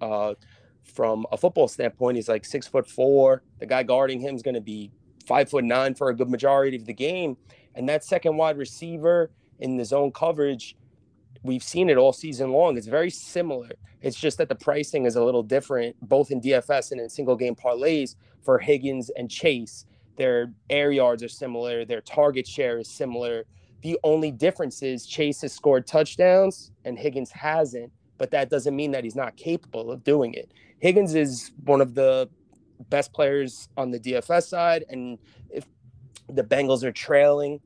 Uh, 0.00 0.34
from 0.84 1.26
a 1.30 1.36
football 1.36 1.68
standpoint, 1.68 2.16
he's 2.16 2.28
like 2.28 2.44
six 2.44 2.66
foot 2.66 2.88
four. 2.88 3.42
The 3.58 3.66
guy 3.66 3.82
guarding 3.82 4.20
him 4.20 4.34
is 4.34 4.42
going 4.42 4.54
to 4.54 4.60
be 4.60 4.90
five 5.26 5.48
foot 5.48 5.64
nine 5.64 5.94
for 5.94 6.08
a 6.08 6.16
good 6.16 6.28
majority 6.28 6.76
of 6.76 6.86
the 6.86 6.94
game. 6.94 7.36
And 7.74 7.88
that 7.88 8.04
second 8.04 8.36
wide 8.36 8.58
receiver 8.58 9.30
in 9.60 9.76
the 9.76 9.84
zone 9.84 10.10
coverage, 10.10 10.76
we've 11.42 11.62
seen 11.62 11.88
it 11.88 11.96
all 11.96 12.12
season 12.12 12.50
long. 12.50 12.76
It's 12.76 12.86
very 12.86 13.10
similar. 13.10 13.70
It's 14.02 14.18
just 14.18 14.38
that 14.38 14.48
the 14.48 14.54
pricing 14.54 15.04
is 15.04 15.16
a 15.16 15.24
little 15.24 15.42
different, 15.42 15.96
both 16.00 16.30
in 16.30 16.40
DFS 16.40 16.90
and 16.90 17.00
in 17.00 17.08
single 17.08 17.36
game 17.36 17.54
parlays 17.54 18.16
for 18.42 18.58
Higgins 18.58 19.10
and 19.10 19.30
Chase. 19.30 19.84
Their 20.20 20.52
air 20.68 20.92
yards 20.92 21.22
are 21.22 21.30
similar. 21.30 21.86
Their 21.86 22.02
target 22.02 22.46
share 22.46 22.78
is 22.78 22.88
similar. 22.88 23.46
The 23.80 23.98
only 24.04 24.30
difference 24.30 24.82
is 24.82 25.06
Chase 25.06 25.40
has 25.40 25.54
scored 25.54 25.86
touchdowns 25.86 26.72
and 26.84 26.98
Higgins 26.98 27.30
hasn't, 27.30 27.90
but 28.18 28.30
that 28.32 28.50
doesn't 28.50 28.76
mean 28.76 28.90
that 28.90 29.02
he's 29.02 29.16
not 29.16 29.34
capable 29.38 29.90
of 29.90 30.04
doing 30.04 30.34
it. 30.34 30.52
Higgins 30.78 31.14
is 31.14 31.52
one 31.64 31.80
of 31.80 31.94
the 31.94 32.28
best 32.90 33.14
players 33.14 33.70
on 33.78 33.92
the 33.92 33.98
DFS 33.98 34.42
side. 34.42 34.84
And 34.90 35.18
if 35.48 35.64
the 36.28 36.44
Bengals 36.44 36.84
are 36.84 36.92
trailing, 36.92 37.58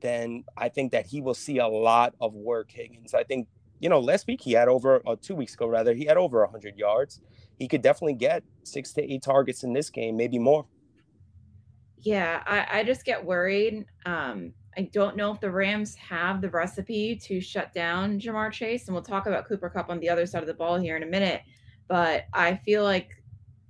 then 0.00 0.42
I 0.56 0.68
think 0.68 0.90
that 0.90 1.06
he 1.06 1.20
will 1.20 1.34
see 1.34 1.58
a 1.58 1.68
lot 1.68 2.16
of 2.20 2.34
work, 2.34 2.72
Higgins. 2.72 3.14
I 3.14 3.22
think, 3.22 3.46
you 3.78 3.88
know, 3.88 4.00
last 4.00 4.26
week 4.26 4.40
he 4.40 4.50
had 4.50 4.66
over, 4.66 4.98
or 5.06 5.14
two 5.14 5.36
weeks 5.36 5.54
ago 5.54 5.68
rather, 5.68 5.94
he 5.94 6.06
had 6.06 6.16
over 6.16 6.40
100 6.40 6.76
yards. 6.76 7.20
He 7.56 7.68
could 7.68 7.82
definitely 7.82 8.14
get 8.14 8.42
six 8.64 8.92
to 8.94 9.12
eight 9.12 9.22
targets 9.22 9.62
in 9.62 9.74
this 9.74 9.90
game, 9.90 10.16
maybe 10.16 10.40
more. 10.40 10.66
Yeah, 12.02 12.42
I, 12.46 12.80
I 12.80 12.84
just 12.84 13.04
get 13.04 13.24
worried. 13.24 13.84
Um, 14.06 14.52
I 14.76 14.82
don't 14.92 15.16
know 15.16 15.32
if 15.32 15.40
the 15.40 15.50
Rams 15.50 15.94
have 15.96 16.40
the 16.40 16.48
recipe 16.48 17.16
to 17.16 17.40
shut 17.40 17.72
down 17.74 18.20
Ja'Marr 18.20 18.52
Chase, 18.52 18.86
and 18.86 18.94
we'll 18.94 19.02
talk 19.02 19.26
about 19.26 19.46
Cooper 19.46 19.68
Kupp 19.68 19.90
on 19.90 20.00
the 20.00 20.08
other 20.08 20.26
side 20.26 20.42
of 20.42 20.46
the 20.46 20.54
ball 20.54 20.78
here 20.78 20.96
in 20.96 21.02
a 21.02 21.06
minute. 21.06 21.42
But 21.88 22.24
I 22.32 22.54
feel 22.64 22.84
like 22.84 23.10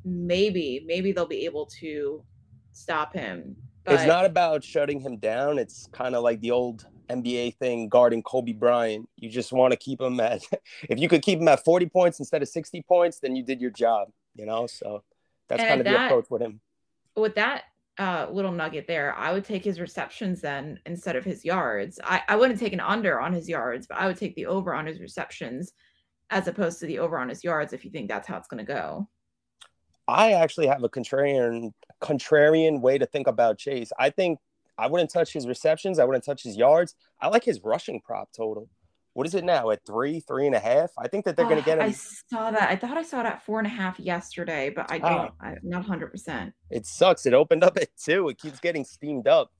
maybe, 0.04 0.84
maybe 0.86 1.12
they'll 1.12 1.26
be 1.26 1.44
able 1.46 1.66
to 1.80 2.22
stop 2.72 3.14
him. 3.14 3.56
But... 3.84 3.94
It's 3.94 4.06
not 4.06 4.26
about 4.26 4.62
shutting 4.62 5.00
him 5.00 5.16
down. 5.16 5.58
It's 5.58 5.88
kind 5.92 6.14
of 6.14 6.22
like 6.22 6.40
the 6.40 6.50
old 6.50 6.86
NBA 7.08 7.56
thing 7.56 7.88
guarding 7.88 8.22
Kobe 8.22 8.52
Bryant. 8.52 9.08
You 9.16 9.30
just 9.30 9.52
want 9.52 9.72
to 9.72 9.78
keep 9.78 10.00
him 10.00 10.20
at, 10.20 10.42
if 10.88 10.98
you 10.98 11.08
could 11.08 11.22
keep 11.22 11.40
him 11.40 11.48
at 11.48 11.64
40 11.64 11.86
points 11.86 12.18
instead 12.18 12.42
of 12.42 12.48
60 12.48 12.82
points, 12.86 13.20
then 13.20 13.34
you 13.34 13.42
did 13.42 13.60
your 13.60 13.70
job, 13.70 14.08
you 14.34 14.44
know? 14.44 14.66
So 14.66 15.02
that's 15.48 15.62
and 15.62 15.68
kind 15.68 15.80
of 15.80 15.86
that, 15.86 15.98
the 15.98 16.06
approach 16.06 16.26
with 16.28 16.42
him. 16.42 16.60
With 17.16 17.34
that 17.36 17.64
uh, 17.98 18.28
little 18.30 18.52
nugget 18.52 18.86
there. 18.86 19.14
I 19.14 19.32
would 19.32 19.44
take 19.44 19.64
his 19.64 19.80
receptions 19.80 20.40
then 20.40 20.78
instead 20.86 21.16
of 21.16 21.24
his 21.24 21.44
yards. 21.44 22.00
I, 22.02 22.22
I 22.28 22.36
wouldn't 22.36 22.58
take 22.58 22.72
an 22.72 22.80
under 22.80 23.20
on 23.20 23.32
his 23.32 23.48
yards, 23.48 23.86
but 23.86 23.98
I 23.98 24.06
would 24.06 24.16
take 24.16 24.34
the 24.34 24.46
over 24.46 24.74
on 24.74 24.86
his 24.86 25.00
receptions 25.00 25.72
as 26.30 26.48
opposed 26.48 26.78
to 26.80 26.86
the 26.86 26.98
over 26.98 27.18
on 27.18 27.28
his 27.28 27.44
yards 27.44 27.72
if 27.72 27.84
you 27.84 27.90
think 27.90 28.08
that's 28.08 28.26
how 28.26 28.38
it's 28.38 28.48
going 28.48 28.64
to 28.64 28.72
go. 28.72 29.08
I 30.08 30.32
actually 30.32 30.66
have 30.66 30.82
a 30.82 30.88
contrarian 30.88 31.72
contrarian 32.00 32.80
way 32.80 32.98
to 32.98 33.06
think 33.06 33.26
about 33.26 33.58
Chase. 33.58 33.92
I 33.98 34.10
think 34.10 34.38
I 34.78 34.86
wouldn't 34.86 35.10
touch 35.10 35.32
his 35.32 35.46
receptions. 35.46 35.98
I 35.98 36.04
wouldn't 36.04 36.24
touch 36.24 36.42
his 36.42 36.56
yards. 36.56 36.94
I 37.20 37.28
like 37.28 37.44
his 37.44 37.60
rushing 37.62 38.00
prop 38.00 38.30
total 38.34 38.68
what 39.12 39.26
is 39.26 39.34
it 39.34 39.44
now 39.44 39.70
at 39.70 39.84
three, 39.86 40.20
three 40.20 40.46
and 40.46 40.54
a 40.54 40.60
half? 40.60 40.90
I 40.98 41.08
think 41.08 41.24
that 41.24 41.36
they're 41.36 41.46
going 41.46 41.58
to 41.58 41.64
get 41.64 41.78
him. 41.78 41.84
I 41.84 41.92
saw 41.92 42.50
that. 42.50 42.70
I 42.70 42.76
thought 42.76 42.96
I 42.96 43.02
saw 43.02 43.20
it 43.20 43.26
at 43.26 43.44
four 43.44 43.58
and 43.58 43.66
a 43.66 43.70
half 43.70 43.98
yesterday, 43.98 44.70
but 44.74 44.90
I 44.90 45.00
ah. 45.02 45.08
don't. 45.08 45.30
Oh. 45.30 45.46
I'm 45.46 45.58
not 45.62 45.84
hundred 45.84 46.12
percent. 46.12 46.54
It 46.70 46.86
sucks. 46.86 47.26
It 47.26 47.34
opened 47.34 47.64
up 47.64 47.76
at 47.80 47.88
two. 47.96 48.28
It 48.28 48.38
keeps 48.38 48.60
getting 48.60 48.84
steamed 48.84 49.26
up, 49.26 49.52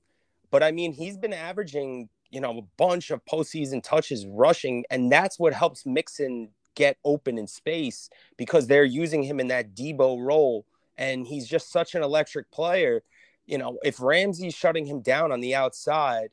but 0.49 0.63
I 0.63 0.71
mean, 0.71 0.93
he's 0.93 1.17
been 1.17 1.33
averaging 1.33 2.09
you 2.31 2.39
know, 2.39 2.57
a 2.57 2.61
bunch 2.77 3.11
of 3.11 3.23
postseason 3.25 3.83
touches 3.83 4.25
rushing, 4.25 4.85
and 4.89 5.11
that's 5.11 5.37
what 5.37 5.53
helps 5.53 5.85
Mixon 5.85 6.49
get 6.75 6.97
open 7.03 7.37
in 7.37 7.45
space 7.45 8.09
because 8.37 8.67
they're 8.67 8.85
using 8.85 9.21
him 9.21 9.39
in 9.39 9.49
that 9.49 9.75
Deebo 9.75 10.25
role, 10.25 10.65
and 10.97 11.27
he's 11.27 11.47
just 11.47 11.71
such 11.71 11.93
an 11.93 12.01
electric 12.01 12.49
player. 12.49 13.03
You 13.45 13.57
know, 13.57 13.77
if 13.83 13.99
Ramsey's 13.99 14.55
shutting 14.55 14.85
him 14.85 15.01
down 15.01 15.31
on 15.31 15.41
the 15.41 15.55
outside, 15.55 16.29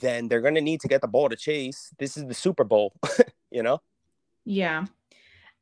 then 0.00 0.28
they're 0.28 0.40
going 0.40 0.54
to 0.54 0.60
need 0.60 0.80
to 0.80 0.88
get 0.88 1.00
the 1.00 1.08
ball 1.08 1.28
to 1.28 1.36
chase. 1.36 1.92
This 1.98 2.16
is 2.16 2.26
the 2.26 2.34
Super 2.34 2.64
Bowl, 2.64 2.94
you 3.50 3.62
know? 3.62 3.80
Yeah. 4.44 4.86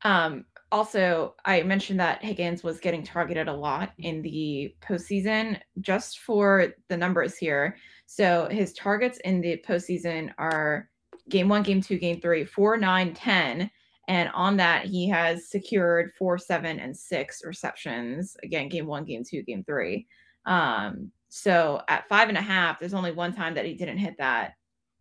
Um, 0.03 0.45
also, 0.71 1.35
I 1.45 1.63
mentioned 1.63 1.99
that 1.99 2.23
Higgins 2.23 2.63
was 2.63 2.79
getting 2.79 3.03
targeted 3.03 3.47
a 3.47 3.53
lot 3.53 3.91
in 3.97 4.21
the 4.21 4.73
postseason 4.81 5.59
just 5.81 6.19
for 6.19 6.73
the 6.87 6.97
numbers 6.97 7.37
here. 7.37 7.75
So 8.05 8.47
his 8.49 8.73
targets 8.73 9.19
in 9.19 9.41
the 9.41 9.63
postseason 9.67 10.31
are 10.37 10.89
game 11.29 11.49
one, 11.49 11.63
game 11.63 11.81
two, 11.81 11.97
game 11.97 12.21
three, 12.21 12.45
four, 12.45 12.77
nine, 12.77 13.13
10. 13.13 13.69
And 14.07 14.29
on 14.33 14.57
that, 14.57 14.85
he 14.85 15.07
has 15.09 15.49
secured 15.49 16.11
four, 16.17 16.37
seven, 16.37 16.79
and 16.79 16.95
six 16.95 17.43
receptions. 17.45 18.35
Again, 18.43 18.69
game 18.69 18.87
one, 18.87 19.05
game 19.05 19.23
two, 19.23 19.43
game 19.43 19.63
three. 19.63 20.07
Um, 20.45 21.11
so 21.33 21.81
at 21.87 22.09
five 22.09 22.27
and 22.27 22.37
a 22.37 22.41
half, 22.41 22.77
there's 22.77 22.93
only 22.93 23.13
one 23.13 23.33
time 23.33 23.53
that 23.53 23.65
he 23.65 23.73
didn't 23.73 23.99
hit 23.99 24.15
that 24.17 24.55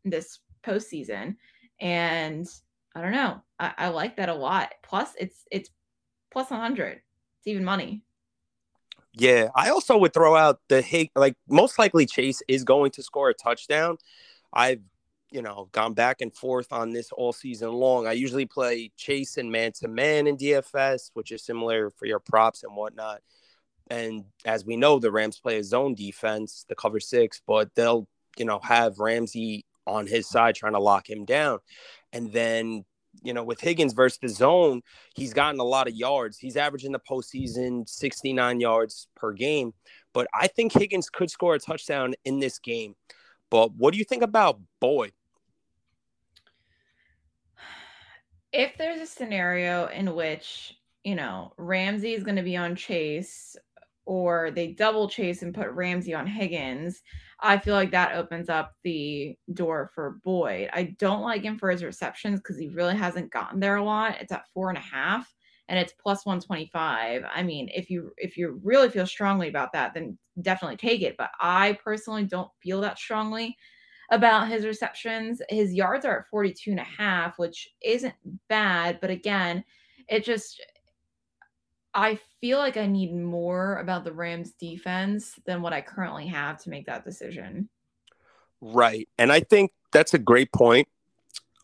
this 0.04 0.38
postseason. 0.64 1.34
And 1.80 2.46
I 2.94 3.02
don't 3.02 3.10
know. 3.10 3.42
I, 3.58 3.72
I 3.76 3.88
like 3.88 4.16
that 4.16 4.28
a 4.28 4.34
lot. 4.34 4.70
Plus, 4.84 5.10
it's 5.18 5.44
it's 5.50 5.70
plus 6.30 6.48
100. 6.48 6.92
It's 6.92 7.46
even 7.46 7.64
money. 7.64 8.04
Yeah, 9.12 9.48
I 9.56 9.70
also 9.70 9.98
would 9.98 10.14
throw 10.14 10.36
out 10.36 10.60
the 10.68 10.80
Hig 10.82 11.10
like 11.16 11.34
most 11.48 11.80
likely 11.80 12.06
Chase 12.06 12.42
is 12.46 12.62
going 12.62 12.92
to 12.92 13.02
score 13.02 13.30
a 13.30 13.34
touchdown. 13.34 13.98
I've 14.52 14.82
you 15.32 15.42
know 15.42 15.68
gone 15.72 15.94
back 15.94 16.20
and 16.20 16.32
forth 16.32 16.72
on 16.72 16.92
this 16.92 17.10
all 17.10 17.32
season 17.32 17.72
long. 17.72 18.06
I 18.06 18.12
usually 18.12 18.46
play 18.46 18.92
Chase 18.96 19.36
and 19.36 19.50
man 19.50 19.72
to 19.80 19.88
man 19.88 20.28
in 20.28 20.36
DFS, 20.36 21.10
which 21.14 21.32
is 21.32 21.42
similar 21.42 21.90
for 21.90 22.06
your 22.06 22.20
props 22.20 22.62
and 22.62 22.76
whatnot. 22.76 23.20
And 23.91 24.24
as 24.45 24.64
we 24.64 24.76
know, 24.76 24.99
the 24.99 25.11
Rams 25.11 25.41
play 25.41 25.59
a 25.59 25.64
zone 25.64 25.95
defense, 25.95 26.64
the 26.68 26.76
cover 26.76 27.01
six, 27.01 27.43
but 27.47 27.74
they'll 27.74 28.07
you 28.38 28.45
know 28.45 28.61
have 28.62 28.99
Ramsey 28.99 29.64
on 29.86 30.07
his 30.07 30.28
side 30.28 30.55
trying 30.55 30.74
to 30.74 30.80
lock 30.80 31.09
him 31.09 31.24
down. 31.24 31.59
And 32.12 32.32
then, 32.32 32.84
you 33.22 33.32
know, 33.34 33.45
with 33.45 33.61
Higgins 33.61 33.93
versus 33.93 34.18
the 34.22 34.28
zone, 34.28 34.82
he's 35.14 35.34
gotten 35.34 35.61
a 35.61 35.64
lot 35.64 35.88
of 35.88 35.95
yards. 35.95 36.38
He's 36.38 36.57
averaging 36.57 36.93
the 36.93 37.01
postseason 37.01 37.88
69 37.88 38.61
yards 38.61 39.09
per 39.16 39.32
game. 39.32 39.74
But 40.12 40.28
I 40.34 40.47
think 40.47 40.72
Higgins 40.72 41.11
could 41.11 41.30
score 41.30 41.55
a 41.55 41.59
touchdown 41.59 42.14
in 42.24 42.41
this 42.41 42.59
game. 42.59 42.95
But 43.51 43.74
what 43.74 43.93
do 43.93 43.99
you 43.99 44.05
think 44.05 44.22
about 44.22 44.61
Boyd? 44.80 45.12
If 48.53 48.76
there's 48.78 49.01
a 49.01 49.07
scenario 49.07 49.86
in 49.86 50.14
which, 50.14 50.76
you 51.05 51.14
know, 51.14 51.53
Ramsey 51.57 52.14
is 52.14 52.24
going 52.24 52.36
to 52.36 52.43
be 52.43 52.57
on 52.57 52.74
Chase 52.74 53.57
or 54.11 54.50
they 54.50 54.72
double 54.72 55.08
chase 55.08 55.42
and 55.42 55.54
put 55.54 55.70
Ramsey 55.70 56.12
on 56.14 56.26
Higgins, 56.26 57.00
I 57.38 57.58
feel 57.58 57.74
like 57.74 57.92
that 57.92 58.16
opens 58.16 58.48
up 58.48 58.74
the 58.82 59.36
door 59.54 59.92
for 59.94 60.18
Boyd. 60.24 60.68
I 60.72 60.96
don't 60.98 61.22
like 61.22 61.42
him 61.44 61.56
for 61.56 61.70
his 61.70 61.84
receptions 61.84 62.40
because 62.40 62.58
he 62.58 62.68
really 62.70 62.96
hasn't 62.96 63.30
gotten 63.30 63.61
there 63.61 63.76
a 63.76 63.84
lot. 63.84 64.16
It's 64.20 64.32
at 64.32 64.48
four 64.52 64.68
and 64.68 64.76
a 64.78 64.80
half 64.80 65.32
and 65.68 65.78
it's 65.78 65.92
plus 65.92 66.26
125. 66.26 67.22
I 67.32 67.42
mean, 67.44 67.70
if 67.72 67.88
you 67.88 68.11
if 68.16 68.36
you 68.36 68.61
really 68.64 68.90
feel 68.90 69.06
strongly 69.06 69.48
about 69.48 69.72
that, 69.74 69.94
then 69.94 70.18
definitely 70.42 70.76
take 70.76 71.02
it. 71.02 71.16
But 71.16 71.30
I 71.38 71.78
personally 71.84 72.24
don't 72.24 72.50
feel 72.61 72.80
that 72.80 72.98
strongly 72.98 73.56
about 74.11 74.48
his 74.48 74.66
receptions. 74.66 75.40
His 75.48 75.72
yards 75.72 76.04
are 76.04 76.18
at 76.18 76.26
42 76.26 76.72
and 76.72 76.80
a 76.80 76.84
half, 76.84 77.38
which 77.38 77.68
isn't 77.84 78.14
bad, 78.48 78.98
but 79.00 79.11
again, 79.11 79.64
it 80.08 80.24
just 80.24 80.61
I 81.93 82.18
feel 82.41 82.59
like 82.59 82.76
I 82.76 82.86
need 82.86 83.14
more 83.14 83.78
about 83.78 84.05
the 84.05 84.12
Rams 84.12 84.53
defense 84.53 85.38
than 85.47 85.61
what 85.62 85.72
I 85.72 85.80
currently 85.80 86.26
have 86.28 86.59
to 86.62 86.70
make 86.70 86.86
that 86.86 87.05
decision. 87.05 87.68
Right. 88.61 89.09
And 89.18 89.32
I 89.32 89.41
think 89.41 89.72
that's 89.93 90.14
a 90.14 90.18
great 90.18 90.53
point. 90.53 90.86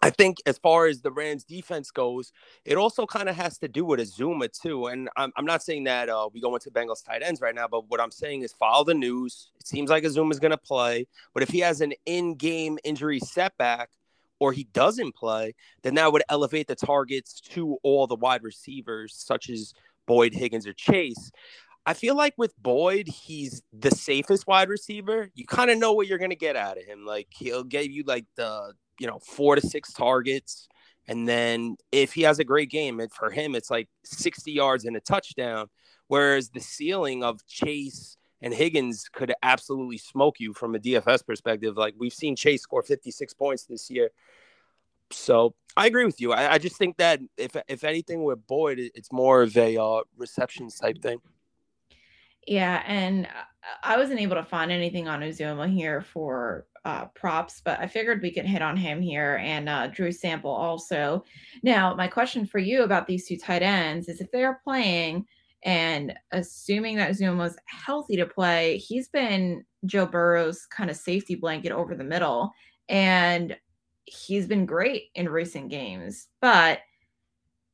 I 0.03 0.11
think 0.11 0.37
as 0.45 0.59
far 0.59 0.87
as 0.87 1.01
the 1.01 1.11
Rams 1.11 1.45
defense 1.45 1.91
goes, 1.91 2.33
it 2.65 2.77
also 2.77 3.07
kind 3.07 3.29
of 3.29 3.37
has 3.37 3.59
to 3.59 3.69
do 3.69 3.85
with 3.85 3.99
Uzomah 3.99 4.53
too. 4.53 4.87
And 4.87 5.09
I'm, 5.17 5.33
I'm 5.37 5.47
not 5.47 5.63
saying 5.63 5.85
that 5.85 6.09
uh, 6.09 6.29
we 6.33 6.41
go 6.41 6.55
into 6.55 6.71
Bengals 6.71 7.05
tight 7.05 7.23
ends 7.23 7.41
right 7.41 7.55
now, 7.55 7.67
but 7.67 7.89
what 7.89 8.01
I'm 8.01 8.11
saying 8.11 8.43
is 8.43 8.53
follow 8.53 8.85
the 8.85 8.95
news. 8.95 9.51
It 9.59 9.67
seems 9.67 9.91
like 9.91 10.05
Uzomah 10.05 10.33
is 10.33 10.39
going 10.39 10.51
to 10.51 10.59
play, 10.59 11.07
but 11.35 11.43
if 11.43 11.49
he 11.49 11.61
has 11.61 11.81
an 11.81 11.95
in-game 12.05 12.79
injury 12.85 13.21
setback 13.21 13.91
or 14.39 14.53
he 14.53 14.65
doesn't 14.65 15.15
play, 15.15 15.55
then 15.83 15.95
that 15.95 16.13
would 16.13 16.23
elevate 16.29 16.67
the 16.67 16.77
targets 16.77 17.41
to 17.41 17.79
all 17.83 18.07
the 18.07 18.17
wide 18.17 18.43
receivers, 18.43 19.15
such 19.17 19.49
as 19.49 19.73
Boyd, 20.07 20.35
Higgins, 20.35 20.67
or 20.67 20.73
Chase. 20.73 21.31
I 21.85 21.95
feel 21.95 22.17
like 22.17 22.35
with 22.37 22.53
Boyd, 22.61 23.07
he's 23.07 23.63
the 23.73 23.93
safest 23.93 24.47
wide 24.47 24.69
receiver. 24.69 25.31
You 25.35 25.47
kind 25.47 25.71
of 25.71 25.79
know 25.79 25.93
what 25.93 26.09
you're 26.09 26.19
going 26.19 26.31
to 26.31 26.37
get 26.37 26.57
out 26.57 26.79
of 26.79 26.85
him. 26.85 27.05
Like 27.07 27.29
he'll 27.31 27.63
give 27.63 27.87
you 27.87 28.03
like 28.05 28.27
the, 28.37 28.73
you 28.99 29.07
know, 29.07 29.21
four 29.21 29.55
to 29.55 29.61
six 29.61 29.93
targets. 29.93 30.67
And 31.07 31.29
then 31.29 31.77
if 31.93 32.13
he 32.13 32.23
has 32.23 32.41
a 32.41 32.45
great 32.45 32.71
game, 32.71 32.99
and 32.99 33.13
for 33.13 33.31
him, 33.31 33.55
it's 33.55 33.71
like 33.71 33.89
60 34.05 34.51
yards 34.51 34.85
and 34.85 34.97
a 34.97 35.01
touchdown. 35.01 35.69
Whereas 36.09 36.51
the 36.51 36.61
ceiling 36.61 37.23
of 37.23 37.47
Chase 37.47 38.17
and 38.43 38.53
Higgins 38.53 39.07
could 39.13 39.33
absolutely 39.43 39.99
smoke 39.99 40.41
you 40.41 40.53
from 40.53 40.75
a 40.75 40.79
DFS 40.79 41.25
perspective. 41.25 41.77
Like 41.77 41.95
we've 41.99 42.13
seen 42.13 42.37
Chase 42.37 42.63
score 42.63 42.83
56 42.83 43.35
points 43.35 43.65
this 43.65 43.91
year. 43.91 44.11
So 45.11 45.55
I 45.77 45.87
agree 45.87 46.05
with 46.05 46.21
you. 46.21 46.33
I, 46.33 46.55
I, 46.55 46.59
just 46.59 46.77
think 46.77 46.97
that 46.97 47.21
if 47.37 47.57
if 47.69 47.85
anything 47.85 48.25
with 48.25 48.47
Boyd, 48.47 48.79
it's 48.79 49.13
more 49.13 49.43
of 49.43 49.57
a 49.57 49.77
uh, 49.81 50.01
receptions 50.17 50.77
type 50.77 51.01
thing. 51.01 51.19
Yeah, 52.47 52.83
and 52.87 53.29
I 53.83 53.97
wasn't 53.97 54.21
able 54.21 54.37
to 54.37 54.45
find 54.45 54.71
anything 54.71 55.09
on 55.09 55.21
Uzomah 55.21 55.73
here 55.73 56.01
for 56.01 56.67
uh, 56.85 57.07
props, 57.07 57.61
but 57.65 57.81
I 57.81 57.89
figured 57.89 58.23
we 58.23 58.33
could 58.33 58.47
hit 58.47 58.63
on 58.63 58.77
him 58.77 59.03
here 59.03 59.41
and 59.43 59.69
uh, 59.69 59.89
Drew 59.89 60.13
Sample 60.13 60.53
also. 60.53 61.25
Now, 61.65 61.95
my 61.95 62.07
question 62.07 62.47
for 62.47 62.59
you 62.59 62.85
about 62.85 63.09
these 63.09 63.27
two 63.27 63.37
tight 63.37 63.63
ends 63.63 64.09
is 64.09 64.21
if 64.21 64.31
they 64.31 64.45
are 64.45 64.61
playing 64.63 65.27
and 65.65 66.15
assuming 66.31 66.97
that 66.97 67.11
Uzomah's 67.11 67.57
healthy 67.65 68.17
to 68.17 68.27
play, 68.27 68.79
he's 68.79 69.09
been 69.09 69.65
Joe 69.85 70.07
Burrow's 70.07 70.65
kind 70.67 70.89
of 70.89 70.97
safety 70.97 71.35
blanket 71.35 71.73
over 71.73 71.97
the 71.97 72.05
middle. 72.05 72.53
And 72.89 73.57
he's 74.07 74.47
been 74.47 74.67
great 74.67 75.11
in 75.15 75.29
recent 75.29 75.69
games. 75.69 76.29
But 76.41 76.81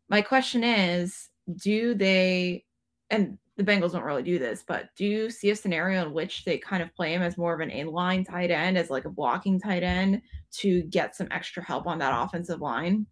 my 0.08 0.22
question 0.22 0.64
is 0.64 1.28
do 1.56 1.94
they, 1.94 2.64
and 3.10 3.38
the 3.56 3.64
Bengals 3.64 3.92
don't 3.92 4.02
really 4.02 4.22
do 4.22 4.38
this, 4.38 4.64
but 4.66 4.88
do 4.96 5.04
you 5.04 5.30
see 5.30 5.50
a 5.50 5.56
scenario 5.56 6.06
in 6.06 6.12
which 6.12 6.44
they 6.44 6.58
kind 6.58 6.82
of 6.82 6.94
play 6.94 7.12
him 7.12 7.22
as 7.22 7.36
more 7.36 7.52
of 7.52 7.60
an 7.60 7.70
inline 7.70 8.26
tight 8.26 8.50
end, 8.50 8.78
as 8.78 8.90
like 8.90 9.04
a 9.04 9.10
blocking 9.10 9.60
tight 9.60 9.82
end 9.82 10.22
to 10.52 10.82
get 10.84 11.14
some 11.14 11.28
extra 11.30 11.62
help 11.62 11.86
on 11.86 11.98
that 11.98 12.18
offensive 12.18 12.60
line? 12.60 13.06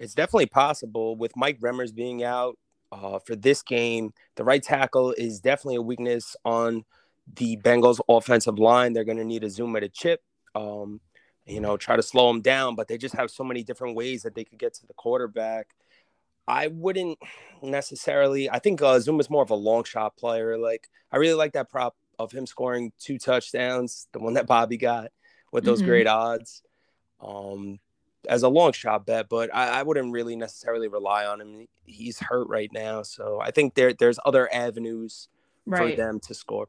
It's 0.00 0.14
definitely 0.14 0.46
possible 0.46 1.16
with 1.16 1.36
Mike 1.36 1.60
Remmers 1.60 1.94
being 1.94 2.24
out 2.24 2.58
uh, 2.90 3.18
for 3.18 3.36
this 3.36 3.62
game. 3.62 4.12
The 4.36 4.44
right 4.44 4.62
tackle 4.62 5.12
is 5.12 5.40
definitely 5.40 5.76
a 5.76 5.82
weakness 5.82 6.36
on 6.44 6.84
the 7.36 7.56
Bengals 7.58 8.00
offensive 8.08 8.58
line. 8.58 8.92
They're 8.92 9.04
going 9.04 9.18
to 9.18 9.24
need 9.24 9.42
Uzomah 9.42 9.80
to 9.80 9.88
chip. 9.88 10.20
Um, 10.54 11.00
you 11.46 11.60
know, 11.60 11.76
try 11.76 11.96
to 11.96 12.02
slow 12.02 12.28
them 12.28 12.40
down, 12.40 12.74
but 12.74 12.88
they 12.88 12.98
just 12.98 13.14
have 13.14 13.30
so 13.30 13.44
many 13.44 13.62
different 13.62 13.96
ways 13.96 14.22
that 14.22 14.34
they 14.34 14.44
could 14.44 14.58
get 14.58 14.74
to 14.74 14.86
the 14.86 14.94
quarterback. 14.94 15.74
I 16.46 16.68
wouldn't 16.68 17.18
necessarily. 17.62 18.50
I 18.50 18.58
think 18.58 18.82
uh, 18.82 19.00
Zoom 19.00 19.20
is 19.20 19.30
more 19.30 19.42
of 19.42 19.50
a 19.50 19.54
long 19.54 19.84
shot 19.84 20.16
player. 20.16 20.58
Like 20.58 20.88
I 21.12 21.16
really 21.16 21.34
like 21.34 21.52
that 21.52 21.70
prop 21.70 21.96
of 22.18 22.32
him 22.32 22.46
scoring 22.46 22.92
two 22.98 23.18
touchdowns, 23.18 24.08
the 24.12 24.20
one 24.20 24.34
that 24.34 24.46
Bobby 24.46 24.76
got 24.76 25.10
with 25.52 25.64
those 25.64 25.78
mm-hmm. 25.78 25.88
great 25.88 26.06
odds, 26.06 26.62
um, 27.20 27.78
as 28.28 28.42
a 28.42 28.48
long 28.48 28.72
shot 28.72 29.06
bet. 29.06 29.28
But 29.28 29.54
I, 29.54 29.80
I, 29.80 29.82
wouldn't 29.82 30.12
really 30.12 30.36
necessarily 30.36 30.88
rely 30.88 31.24
on 31.26 31.40
him. 31.40 31.66
He's 31.84 32.18
hurt 32.18 32.48
right 32.48 32.70
now, 32.72 33.02
so 33.02 33.40
I 33.40 33.50
think 33.50 33.74
there 33.74 33.92
there's 33.92 34.18
other 34.24 34.52
avenues 34.52 35.28
right. 35.66 35.90
for 35.90 35.96
them 35.96 36.20
to 36.20 36.34
score. 36.34 36.68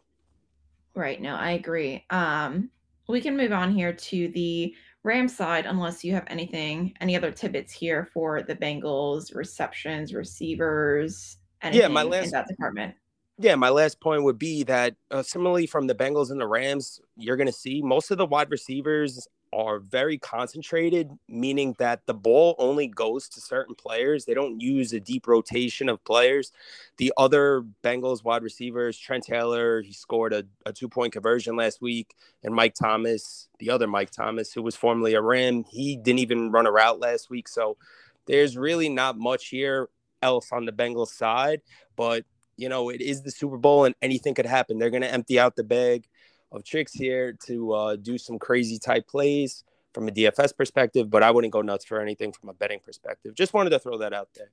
Right. 0.94 1.22
No, 1.22 1.36
I 1.36 1.52
agree. 1.52 2.06
Um, 2.10 2.70
we 3.08 3.22
can 3.22 3.38
move 3.38 3.52
on 3.52 3.72
here 3.72 3.94
to 3.94 4.28
the 4.30 4.76
Ram 5.04 5.28
side, 5.28 5.68
unless 5.68 6.04
you 6.04 6.14
have 6.14 6.26
anything, 6.28 6.94
any 7.00 7.16
other 7.16 7.32
tidbits 7.32 7.72
here 7.72 8.06
for 8.06 8.42
the 8.42 8.56
Bengals 8.56 9.36
receptions, 9.36 10.14
receivers, 10.14 11.38
yeah, 11.72 11.88
my 11.88 12.04
last, 12.04 12.26
in 12.26 12.32
that 12.32 12.48
department. 12.48 12.96
Yeah, 13.38 13.56
my 13.56 13.70
last 13.70 14.00
point 14.00 14.24
would 14.24 14.40
be 14.40 14.64
that 14.64 14.96
uh, 15.12 15.22
similarly 15.22 15.68
from 15.68 15.88
the 15.88 15.96
Bengals 15.96 16.32
and 16.32 16.40
the 16.40 16.48
Rams, 16.48 17.00
you're 17.18 17.38
going 17.38 17.48
to 17.48 17.54
see 17.54 17.82
most 17.82 18.10
of 18.10 18.18
the 18.18 18.26
wide 18.26 18.50
receivers 18.50 19.28
are 19.56 19.80
very 19.80 20.18
concentrated, 20.18 21.10
meaning 21.30 21.76
that 21.80 22.06
the 22.06 22.14
ball 22.14 22.56
only 22.60 22.88
goes 22.88 23.30
to 23.30 23.40
certain 23.40 23.74
players. 23.74 24.26
They 24.26 24.34
don't 24.34 24.60
use 24.60 24.92
a 24.92 25.00
deep 25.00 25.28
rotation 25.28 25.88
of 25.88 26.04
players. 26.04 26.52
The 26.98 27.14
other 27.18 27.64
Bengals 27.82 28.24
wide 28.24 28.44
receivers, 28.44 28.98
Trent 29.00 29.24
Taylor, 29.24 29.82
he 29.82 29.94
scored 29.94 30.34
a, 30.34 30.44
a 30.66 30.74
two 30.74 30.90
point 30.90 31.14
conversion 31.14 31.56
last 31.56 31.82
week, 31.82 32.16
and 32.44 32.54
Mike 32.54 32.76
Thomas, 32.76 33.48
the 33.60 33.70
other 33.70 33.88
Mike 33.88 34.12
Thomas, 34.12 34.52
who 34.52 34.62
was 34.62 34.76
formerly 34.76 35.14
a 35.14 35.22
Ram, 35.22 35.64
he 35.64 35.96
didn't 35.96 36.20
even 36.20 36.52
run 36.52 36.68
a 36.68 36.72
route 36.72 37.00
last 37.00 37.30
week. 37.30 37.48
So 37.48 37.78
there's 38.26 38.58
really 38.58 38.90
not 38.90 39.18
much 39.18 39.48
here 39.48 39.88
else 40.22 40.52
on 40.52 40.66
the 40.66 40.74
Bengals 40.74 41.10
side, 41.10 41.62
but 41.96 42.26
you 42.58 42.70
know, 42.70 42.90
it 42.90 43.02
is 43.02 43.22
the 43.22 43.32
Super 43.32 43.58
Bowl 43.58 43.86
and 43.86 43.96
anything 44.02 44.34
could 44.34 44.46
happen. 44.46 44.78
They're 44.78 44.90
going 44.90 45.02
to 45.02 45.12
empty 45.12 45.40
out 45.40 45.56
the 45.56 45.64
bag 45.64 46.08
of 46.56 46.64
tricks 46.64 46.94
here 46.94 47.34
to 47.46 47.74
uh, 47.74 47.96
do 47.96 48.18
some 48.18 48.40
crazy 48.40 48.80
type 48.80 49.08
plays 49.08 49.64
from 49.94 50.08
a 50.08 50.12
DFS 50.12 50.56
perspective, 50.56 51.10
but 51.10 51.24
I 51.24 51.32
wouldn't 51.32 51.54
go 51.54 51.62
nuts 51.62 51.86
for 51.86 52.02
anything 52.02 52.32
from 52.34 52.50
a 52.50 52.54
betting 52.54 52.80
perspective. 52.80 53.34
Just 53.34 53.54
wanted 53.54 53.70
to 53.72 53.80
throw 53.80 53.98
that 53.98 54.14
out 54.14 54.30
there. 54.36 54.52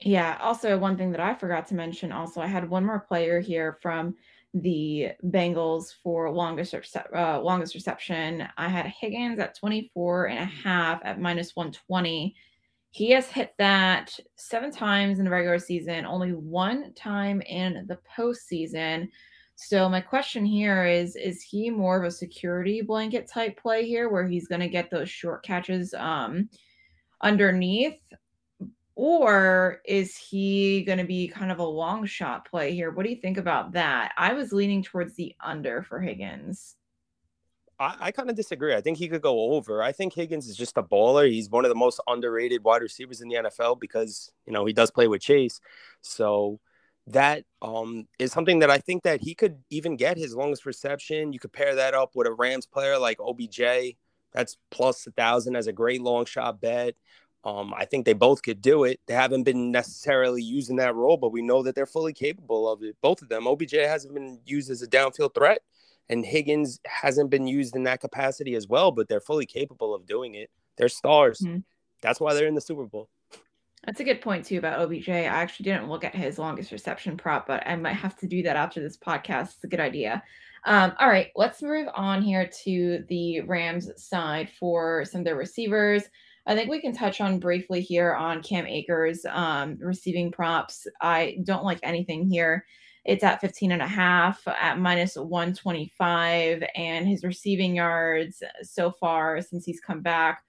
Yeah. 0.00 0.36
Also, 0.40 0.76
one 0.76 0.96
thing 0.96 1.10
that 1.12 1.20
I 1.20 1.34
forgot 1.34 1.66
to 1.68 1.74
mention 1.74 2.12
also, 2.12 2.40
I 2.40 2.46
had 2.46 2.68
one 2.68 2.84
more 2.84 3.00
player 3.00 3.40
here 3.40 3.78
from 3.80 4.14
the 4.52 5.10
Bengals 5.24 5.94
for 6.02 6.30
longest 6.30 6.74
uh, 7.14 7.40
longest 7.40 7.74
reception. 7.74 8.46
I 8.56 8.68
had 8.68 8.86
Higgins 8.86 9.38
at 9.38 9.56
24 9.58 10.26
and 10.26 10.38
a 10.38 10.44
half 10.44 11.00
at 11.04 11.20
minus 11.20 11.56
120. 11.56 12.34
He 12.90 13.10
has 13.10 13.28
hit 13.28 13.52
that 13.58 14.18
seven 14.36 14.70
times 14.70 15.18
in 15.18 15.24
the 15.24 15.30
regular 15.30 15.58
season, 15.58 16.06
only 16.06 16.32
one 16.32 16.92
time 16.94 17.42
in 17.42 17.86
the 17.88 17.98
postseason. 18.16 19.08
So 19.56 19.88
my 19.88 20.02
question 20.02 20.44
here 20.44 20.84
is 20.84 21.16
is 21.16 21.42
he 21.42 21.70
more 21.70 21.96
of 21.96 22.04
a 22.04 22.10
security 22.10 22.82
blanket 22.82 23.26
type 23.26 23.58
play 23.60 23.86
here 23.86 24.08
where 24.08 24.26
he's 24.26 24.46
going 24.46 24.60
to 24.60 24.68
get 24.68 24.90
those 24.90 25.10
short 25.10 25.42
catches 25.44 25.94
um 25.94 26.50
underneath 27.22 27.98
or 28.94 29.82
is 29.84 30.16
he 30.16 30.82
going 30.84 30.98
to 30.98 31.04
be 31.04 31.28
kind 31.28 31.52
of 31.52 31.58
a 31.58 31.64
long 31.64 32.06
shot 32.06 32.48
play 32.48 32.74
here? 32.74 32.90
What 32.90 33.04
do 33.04 33.10
you 33.10 33.20
think 33.20 33.36
about 33.36 33.72
that? 33.72 34.12
I 34.16 34.32
was 34.32 34.52
leaning 34.52 34.82
towards 34.82 35.14
the 35.14 35.34
under 35.44 35.82
for 35.82 36.00
Higgins. 36.00 36.76
I, 37.78 37.96
I 38.00 38.10
kind 38.10 38.30
of 38.30 38.36
disagree. 38.36 38.74
I 38.74 38.80
think 38.80 38.96
he 38.96 39.08
could 39.08 39.20
go 39.20 39.52
over. 39.52 39.82
I 39.82 39.92
think 39.92 40.14
Higgins 40.14 40.48
is 40.48 40.56
just 40.56 40.78
a 40.78 40.82
baller. 40.82 41.30
He's 41.30 41.50
one 41.50 41.66
of 41.66 41.68
the 41.68 41.74
most 41.74 42.00
underrated 42.06 42.64
wide 42.64 42.80
receivers 42.80 43.20
in 43.20 43.28
the 43.28 43.34
NFL 43.34 43.80
because, 43.80 44.32
you 44.46 44.52
know, 44.54 44.64
he 44.64 44.72
does 44.72 44.90
play 44.90 45.08
with 45.08 45.20
Chase. 45.20 45.60
So 46.00 46.58
that 47.08 47.44
um, 47.62 48.06
is 48.18 48.32
something 48.32 48.58
that 48.60 48.70
I 48.70 48.78
think 48.78 49.04
that 49.04 49.20
he 49.20 49.34
could 49.34 49.58
even 49.70 49.96
get 49.96 50.16
his 50.16 50.34
longest 50.34 50.66
reception. 50.66 51.32
You 51.32 51.38
could 51.38 51.52
pair 51.52 51.74
that 51.76 51.94
up 51.94 52.12
with 52.14 52.26
a 52.26 52.32
Rams 52.32 52.66
player 52.66 52.98
like 52.98 53.18
OBJ. 53.20 53.96
That's 54.32 54.56
plus 54.70 55.06
a 55.06 55.12
thousand 55.12 55.56
as 55.56 55.66
a 55.66 55.72
great 55.72 56.02
long 56.02 56.26
shot 56.26 56.60
bet. 56.60 56.94
Um, 57.44 57.72
I 57.74 57.84
think 57.84 58.04
they 58.04 58.12
both 58.12 58.42
could 58.42 58.60
do 58.60 58.82
it. 58.84 58.98
They 59.06 59.14
haven't 59.14 59.44
been 59.44 59.70
necessarily 59.70 60.42
using 60.42 60.76
that 60.76 60.96
role, 60.96 61.16
but 61.16 61.30
we 61.30 61.42
know 61.42 61.62
that 61.62 61.76
they're 61.76 61.86
fully 61.86 62.12
capable 62.12 62.68
of 62.68 62.82
it. 62.82 62.96
Both 63.00 63.22
of 63.22 63.28
them. 63.28 63.46
OBJ 63.46 63.74
hasn't 63.74 64.14
been 64.14 64.40
used 64.44 64.68
as 64.68 64.82
a 64.82 64.88
downfield 64.88 65.32
threat, 65.32 65.60
and 66.08 66.26
Higgins 66.26 66.80
hasn't 66.84 67.30
been 67.30 67.46
used 67.46 67.76
in 67.76 67.84
that 67.84 68.00
capacity 68.00 68.56
as 68.56 68.66
well, 68.66 68.90
but 68.90 69.08
they're 69.08 69.20
fully 69.20 69.46
capable 69.46 69.94
of 69.94 70.06
doing 70.06 70.34
it. 70.34 70.50
They're 70.76 70.88
stars. 70.88 71.38
Mm-hmm. 71.38 71.58
That's 72.02 72.18
why 72.18 72.34
they're 72.34 72.48
in 72.48 72.56
the 72.56 72.60
Super 72.60 72.84
Bowl. 72.84 73.08
That's 73.86 74.00
a 74.00 74.04
good 74.04 74.20
point 74.20 74.44
too 74.44 74.58
about 74.58 74.80
OBJ. 74.80 75.08
I 75.08 75.22
actually 75.22 75.64
didn't 75.64 75.88
look 75.88 76.02
at 76.02 76.14
his 76.14 76.40
longest 76.40 76.72
reception 76.72 77.16
prop, 77.16 77.46
but 77.46 77.64
I 77.66 77.76
might 77.76 77.92
have 77.92 78.16
to 78.18 78.26
do 78.26 78.42
that 78.42 78.56
after 78.56 78.80
this 78.80 78.96
podcast. 78.96 79.54
It's 79.54 79.64
a 79.64 79.68
good 79.68 79.78
idea. 79.78 80.24
Um, 80.64 80.92
all 80.98 81.08
right, 81.08 81.28
let's 81.36 81.62
move 81.62 81.86
on 81.94 82.20
here 82.20 82.50
to 82.64 83.04
the 83.08 83.42
Rams 83.42 83.88
side 83.96 84.50
for 84.58 85.04
some 85.04 85.20
of 85.20 85.24
their 85.24 85.36
receivers. 85.36 86.02
I 86.48 86.56
think 86.56 86.68
we 86.68 86.80
can 86.80 86.92
touch 86.92 87.20
on 87.20 87.38
briefly 87.38 87.80
here 87.80 88.14
on 88.14 88.42
Cam 88.42 88.66
Akers 88.66 89.24
um, 89.30 89.78
receiving 89.80 90.32
props. 90.32 90.88
I 91.00 91.38
don't 91.44 91.64
like 91.64 91.78
anything 91.84 92.28
here. 92.28 92.66
It's 93.04 93.22
at 93.22 93.40
15 93.40 93.70
and 93.70 93.82
a 93.82 93.86
half 93.86 94.42
at 94.48 94.80
minus 94.80 95.14
125, 95.14 96.64
and 96.74 97.06
his 97.06 97.22
receiving 97.22 97.76
yards 97.76 98.42
so 98.62 98.90
far 98.90 99.40
since 99.42 99.64
he's 99.64 99.80
come 99.80 100.00
back 100.00 100.42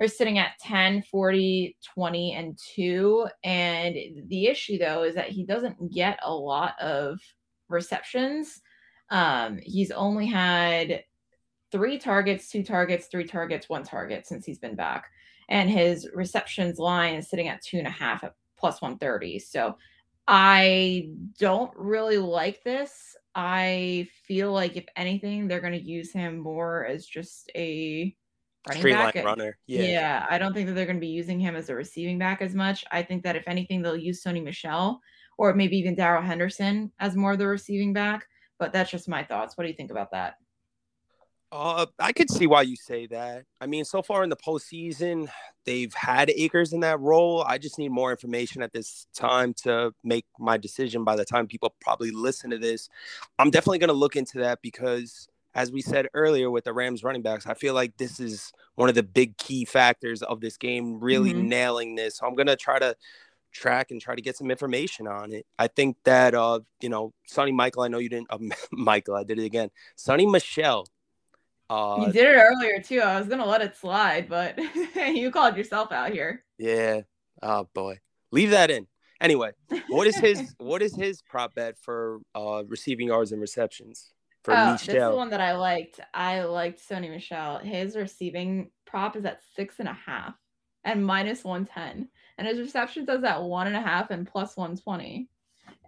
are 0.00 0.08
sitting 0.08 0.38
at 0.38 0.58
10, 0.60 1.02
40, 1.02 1.76
20, 1.94 2.32
and 2.34 2.58
2. 2.74 3.26
And 3.44 3.96
the 4.28 4.46
issue, 4.46 4.78
though, 4.78 5.04
is 5.04 5.14
that 5.14 5.28
he 5.28 5.44
doesn't 5.44 5.92
get 5.92 6.18
a 6.22 6.34
lot 6.34 6.74
of 6.80 7.20
receptions. 7.68 8.60
Um, 9.10 9.58
he's 9.62 9.90
only 9.90 10.26
had 10.26 11.04
three 11.70 11.98
targets, 11.98 12.48
two 12.48 12.64
targets, 12.64 13.06
three 13.06 13.24
targets, 13.24 13.68
one 13.68 13.84
target 13.84 14.26
since 14.26 14.44
he's 14.44 14.58
been 14.58 14.76
back. 14.76 15.06
And 15.48 15.70
his 15.70 16.08
receptions 16.14 16.78
line 16.78 17.14
is 17.14 17.28
sitting 17.28 17.48
at 17.48 17.62
two 17.62 17.78
and 17.78 17.86
a 17.86 17.90
half 17.90 18.24
at 18.24 18.34
plus 18.56 18.80
130. 18.80 19.38
So 19.38 19.76
I 20.26 21.10
don't 21.38 21.72
really 21.76 22.18
like 22.18 22.62
this. 22.64 23.16
I 23.34 24.08
feel 24.26 24.52
like, 24.52 24.76
if 24.76 24.86
anything, 24.96 25.48
they're 25.48 25.60
going 25.60 25.72
to 25.72 25.82
use 25.82 26.12
him 26.12 26.38
more 26.38 26.86
as 26.86 27.04
just 27.04 27.50
a 27.54 28.14
running 28.68 28.92
back. 28.92 29.14
runner. 29.16 29.56
Yeah. 29.66 29.82
Yeah. 29.82 30.26
I 30.28 30.38
don't 30.38 30.54
think 30.54 30.68
that 30.68 30.74
they're 30.74 30.86
going 30.86 30.96
to 30.96 31.00
be 31.00 31.06
using 31.08 31.40
him 31.40 31.56
as 31.56 31.68
a 31.68 31.74
receiving 31.74 32.18
back 32.18 32.42
as 32.42 32.54
much. 32.54 32.84
I 32.90 33.02
think 33.02 33.22
that 33.24 33.36
if 33.36 33.44
anything, 33.46 33.82
they'll 33.82 33.96
use 33.96 34.22
Sony 34.22 34.42
Michel 34.42 35.00
or 35.36 35.54
maybe 35.54 35.76
even 35.76 35.94
Darrell 35.94 36.22
Henderson 36.22 36.92
as 37.00 37.16
more 37.16 37.32
of 37.32 37.38
the 37.38 37.46
receiving 37.46 37.92
back. 37.92 38.26
But 38.58 38.72
that's 38.72 38.90
just 38.90 39.08
my 39.08 39.24
thoughts. 39.24 39.56
What 39.56 39.64
do 39.64 39.70
you 39.70 39.76
think 39.76 39.90
about 39.90 40.12
that? 40.12 40.36
Uh, 41.56 41.86
I 42.00 42.12
could 42.12 42.30
see 42.30 42.48
why 42.48 42.62
you 42.62 42.74
say 42.74 43.06
that. 43.06 43.44
I 43.60 43.66
mean, 43.66 43.84
so 43.84 44.02
far 44.02 44.24
in 44.24 44.28
the 44.28 44.36
postseason, 44.36 45.28
they've 45.64 45.94
had 45.94 46.30
Akers 46.30 46.72
in 46.72 46.80
that 46.80 46.98
role. 46.98 47.44
I 47.46 47.58
just 47.58 47.78
need 47.78 47.90
more 47.90 48.10
information 48.10 48.60
at 48.60 48.72
this 48.72 49.06
time 49.14 49.54
to 49.62 49.94
make 50.02 50.26
my 50.36 50.56
decision. 50.56 51.04
By 51.04 51.14
the 51.14 51.24
time 51.24 51.46
people 51.46 51.72
probably 51.80 52.10
listen 52.10 52.50
to 52.50 52.58
this, 52.58 52.88
I'm 53.38 53.50
definitely 53.50 53.78
going 53.78 53.88
to 53.88 53.94
look 53.94 54.16
into 54.16 54.38
that 54.38 54.62
because 54.62 55.28
as 55.54 55.70
we 55.70 55.80
said 55.80 56.08
earlier 56.14 56.50
with 56.50 56.64
the 56.64 56.72
Rams 56.72 57.04
running 57.04 57.22
backs, 57.22 57.46
I 57.46 57.54
feel 57.54 57.74
like 57.74 57.96
this 57.96 58.18
is 58.18 58.52
one 58.74 58.88
of 58.88 58.94
the 58.94 59.02
big 59.02 59.36
key 59.36 59.64
factors 59.64 60.22
of 60.22 60.40
this 60.40 60.56
game, 60.56 61.00
really 61.00 61.32
mm-hmm. 61.32 61.48
nailing 61.48 61.94
this. 61.94 62.18
So 62.18 62.26
I'm 62.26 62.34
gonna 62.34 62.56
try 62.56 62.78
to 62.78 62.96
track 63.52 63.90
and 63.90 64.00
try 64.00 64.14
to 64.14 64.22
get 64.22 64.36
some 64.36 64.50
information 64.50 65.06
on 65.06 65.32
it. 65.32 65.46
I 65.58 65.68
think 65.68 65.96
that 66.04 66.34
uh, 66.34 66.60
you 66.80 66.88
know, 66.88 67.12
Sonny 67.26 67.52
Michael, 67.52 67.82
I 67.82 67.88
know 67.88 67.98
you 67.98 68.08
didn't 68.08 68.26
uh, 68.30 68.38
Michael, 68.72 69.14
I 69.14 69.24
did 69.24 69.38
it 69.38 69.44
again. 69.44 69.70
Sony 69.96 70.30
Michel. 70.30 70.86
Uh, 71.70 72.04
you 72.06 72.12
did 72.12 72.26
it 72.26 72.36
earlier 72.36 72.80
too. 72.80 73.00
I 73.00 73.18
was 73.18 73.28
gonna 73.28 73.46
let 73.46 73.62
it 73.62 73.76
slide, 73.76 74.28
but 74.28 74.58
you 74.96 75.30
called 75.30 75.56
yourself 75.56 75.92
out 75.92 76.10
here. 76.10 76.44
Yeah. 76.58 77.02
Oh 77.42 77.68
boy. 77.72 78.00
Leave 78.32 78.50
that 78.50 78.70
in. 78.70 78.86
Anyway, 79.20 79.52
what 79.88 80.06
is 80.06 80.16
his 80.16 80.54
what 80.58 80.82
is 80.82 80.94
his 80.94 81.22
prop 81.22 81.54
bet 81.54 81.78
for 81.78 82.20
uh 82.34 82.64
receiving 82.66 83.06
yards 83.06 83.32
and 83.32 83.40
receptions? 83.40 84.12
For 84.44 84.52
oh, 84.52 84.72
Michel. 84.72 84.94
This 84.94 85.02
is 85.02 85.10
the 85.10 85.16
one 85.16 85.30
that 85.30 85.40
I 85.40 85.56
liked. 85.56 86.00
I 86.12 86.42
liked 86.42 86.86
Sony 86.86 87.10
Michel. 87.10 87.58
His 87.58 87.96
receiving 87.96 88.70
prop 88.84 89.16
is 89.16 89.24
at 89.24 89.40
six 89.56 89.76
and 89.78 89.88
a 89.88 89.94
half 90.06 90.34
and 90.84 91.04
minus 91.04 91.44
110. 91.44 92.08
And 92.36 92.46
his 92.46 92.58
reception 92.58 93.06
does 93.06 93.24
at 93.24 93.42
one 93.42 93.66
and 93.66 93.76
a 93.76 93.80
half 93.80 94.10
and 94.10 94.26
plus 94.26 94.56
120. 94.56 95.28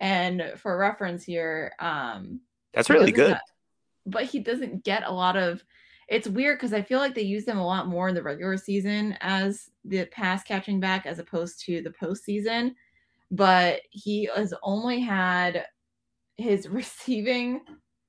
And 0.00 0.52
for 0.56 0.76
reference 0.78 1.22
here, 1.24 1.74
um 1.78 2.40
that's 2.72 2.90
really 2.90 3.12
good. 3.12 3.32
Get, 3.32 3.40
but 4.06 4.24
he 4.24 4.38
doesn't 4.38 4.84
get 4.84 5.02
a 5.06 5.12
lot 5.12 5.36
of 5.36 5.62
it's 6.08 6.28
weird 6.28 6.58
because 6.58 6.72
I 6.72 6.82
feel 6.82 7.00
like 7.00 7.14
they 7.14 7.22
use 7.22 7.44
them 7.44 7.58
a 7.58 7.66
lot 7.66 7.88
more 7.88 8.08
in 8.08 8.14
the 8.14 8.22
regular 8.22 8.56
season 8.56 9.18
as 9.20 9.68
the 9.84 10.06
pass 10.06 10.44
catching 10.44 10.78
back 10.78 11.04
as 11.04 11.18
opposed 11.18 11.64
to 11.66 11.82
the 11.82 11.90
postseason. 11.90 12.74
But 13.30 13.80
he 13.90 14.30
has 14.34 14.54
only 14.62 15.00
had 15.00 15.66
his 16.36 16.68
receiving 16.70 17.60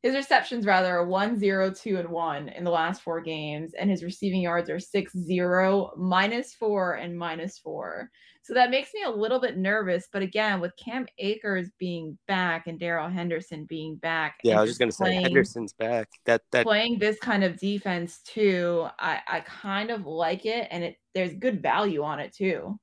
his 0.07 0.15
receptions 0.15 0.65
rather 0.65 0.95
are 0.95 1.05
one 1.05 1.37
zero 1.37 1.69
two 1.69 1.97
and 1.97 2.07
one 2.07 2.47
in 2.49 2.63
the 2.63 2.71
last 2.71 3.01
four 3.01 3.19
games, 3.19 3.73
and 3.77 3.89
his 3.89 4.03
receiving 4.03 4.41
yards 4.41 4.69
are 4.69 4.79
six 4.79 5.11
zero, 5.11 5.91
minus 5.97 6.53
four, 6.53 6.93
and 6.93 7.17
minus 7.17 7.59
four. 7.59 8.09
So 8.43 8.53
that 8.53 8.69
makes 8.69 8.93
me 8.93 9.03
a 9.03 9.09
little 9.09 9.41
bit 9.41 9.57
nervous. 9.57 10.07
But 10.11 10.21
again, 10.21 10.61
with 10.61 10.71
Cam 10.77 11.07
Akers 11.17 11.69
being 11.77 12.17
back 12.25 12.67
and 12.67 12.79
Darrell 12.79 13.09
Henderson 13.09 13.65
being 13.65 13.97
back, 13.97 14.37
yeah, 14.43 14.57
I 14.57 14.61
was 14.61 14.69
just 14.69 14.79
gonna 14.79 14.93
say 14.93 15.15
Henderson's 15.15 15.73
back. 15.73 16.07
That 16.25 16.41
that 16.53 16.63
playing 16.63 16.99
this 16.99 17.19
kind 17.19 17.43
of 17.43 17.59
defense 17.59 18.21
too, 18.21 18.87
I 18.99 19.19
I 19.27 19.39
kind 19.41 19.91
of 19.91 20.05
like 20.05 20.45
it, 20.45 20.69
and 20.71 20.85
it 20.85 20.95
there's 21.13 21.33
good 21.33 21.61
value 21.61 22.03
on 22.03 22.21
it 22.21 22.33
too. 22.33 22.79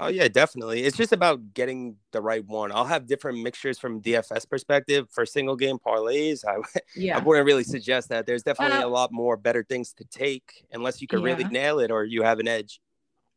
Oh 0.00 0.08
yeah, 0.08 0.28
definitely. 0.28 0.84
It's 0.84 0.96
just 0.96 1.12
about 1.12 1.54
getting 1.54 1.96
the 2.12 2.22
right 2.22 2.44
one. 2.46 2.70
I'll 2.70 2.84
have 2.84 3.06
different 3.06 3.42
mixtures 3.42 3.80
from 3.80 4.00
DFS 4.00 4.48
perspective 4.48 5.08
for 5.10 5.26
single 5.26 5.56
game 5.56 5.78
parlays. 5.84 6.44
I 6.46 6.58
yeah. 6.96 7.16
I 7.16 7.20
wouldn't 7.20 7.46
really 7.46 7.64
suggest 7.64 8.08
that. 8.10 8.24
There's 8.24 8.44
definitely 8.44 8.78
uh, 8.78 8.86
a 8.86 8.88
lot 8.88 9.10
more 9.10 9.36
better 9.36 9.64
things 9.64 9.92
to 9.94 10.04
take 10.04 10.64
unless 10.72 11.02
you 11.02 11.08
can 11.08 11.20
yeah. 11.20 11.24
really 11.26 11.44
nail 11.44 11.80
it 11.80 11.90
or 11.90 12.04
you 12.04 12.22
have 12.22 12.38
an 12.38 12.46
edge. 12.46 12.80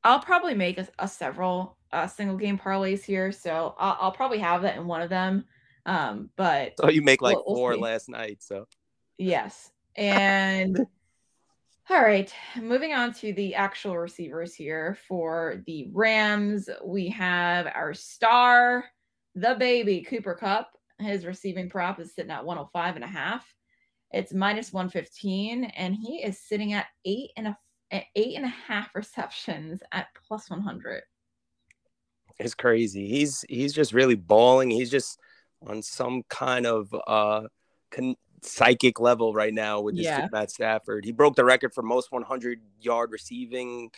I'll 0.03 0.19
probably 0.19 0.53
make 0.53 0.77
a, 0.77 0.87
a 0.99 1.07
several 1.07 1.77
uh, 1.91 2.05
single 2.07 2.37
game 2.37 2.59
parlays 2.59 3.03
here, 3.03 3.31
so 3.31 3.75
I'll, 3.77 3.97
I'll, 3.99 4.11
probably 4.11 4.39
have 4.39 4.61
that 4.63 4.77
in 4.77 4.87
one 4.87 5.01
of 5.01 5.09
them. 5.09 5.45
Um, 5.85 6.29
but 6.35 6.73
oh, 6.81 6.89
you 6.89 7.01
make 7.01 7.21
like 7.21 7.35
we'll, 7.35 7.55
4 7.55 7.69
we'll 7.71 7.79
last 7.79 8.09
night, 8.09 8.37
so 8.41 8.67
yes, 9.17 9.71
and 9.95 10.79
All 11.91 12.01
right, 12.01 12.33
moving 12.55 12.93
on 12.93 13.13
to 13.15 13.33
the 13.33 13.53
actual 13.53 13.97
receivers 13.97 14.55
here 14.55 14.97
for 15.09 15.61
the 15.67 15.89
Rams. 15.91 16.69
We 16.85 17.09
have 17.09 17.67
our 17.67 17.93
star, 17.93 18.85
the 19.35 19.57
baby, 19.59 20.01
Cooper 20.01 20.33
Kupp. 20.33 20.71
His 20.99 21.25
receiving 21.25 21.69
prop 21.69 21.99
is 21.99 22.15
sitting 22.15 22.31
at 22.31 22.45
105 22.45 22.95
and 22.95 23.03
a 23.03 23.07
half. 23.09 23.45
It's 24.11 24.33
minus 24.33 24.71
115, 24.71 25.65
and 25.65 25.93
he 25.93 26.23
is 26.23 26.39
sitting 26.39 26.71
at 26.71 26.85
eight 27.03 27.31
and 27.35 27.47
a 27.47 27.57
eight 27.91 28.37
and 28.37 28.45
a 28.45 28.47
half 28.47 28.89
receptions 28.95 29.81
at 29.91 30.07
plus 30.25 30.49
100. 30.49 31.03
It's 32.39 32.55
crazy. 32.55 33.05
He's 33.09 33.43
he's 33.49 33.73
just 33.73 33.91
really 33.91 34.15
balling. 34.15 34.69
He's 34.69 34.91
just 34.91 35.19
on 35.67 35.81
some 35.81 36.23
kind 36.29 36.65
of 36.65 36.95
uh 37.05 37.41
con- 37.91 38.15
psychic 38.41 38.99
level 38.99 39.33
right 39.33 39.53
now 39.53 39.81
with 39.81 39.95
this 39.95 40.05
yeah. 40.05 40.27
Matt 40.31 40.51
Stafford. 40.51 41.05
He 41.05 41.11
broke 41.11 41.35
the 41.35 41.45
record 41.45 41.73
for 41.73 41.83
most 41.83 42.11
100 42.11 42.59
yard 42.79 43.11
receiving 43.11 43.91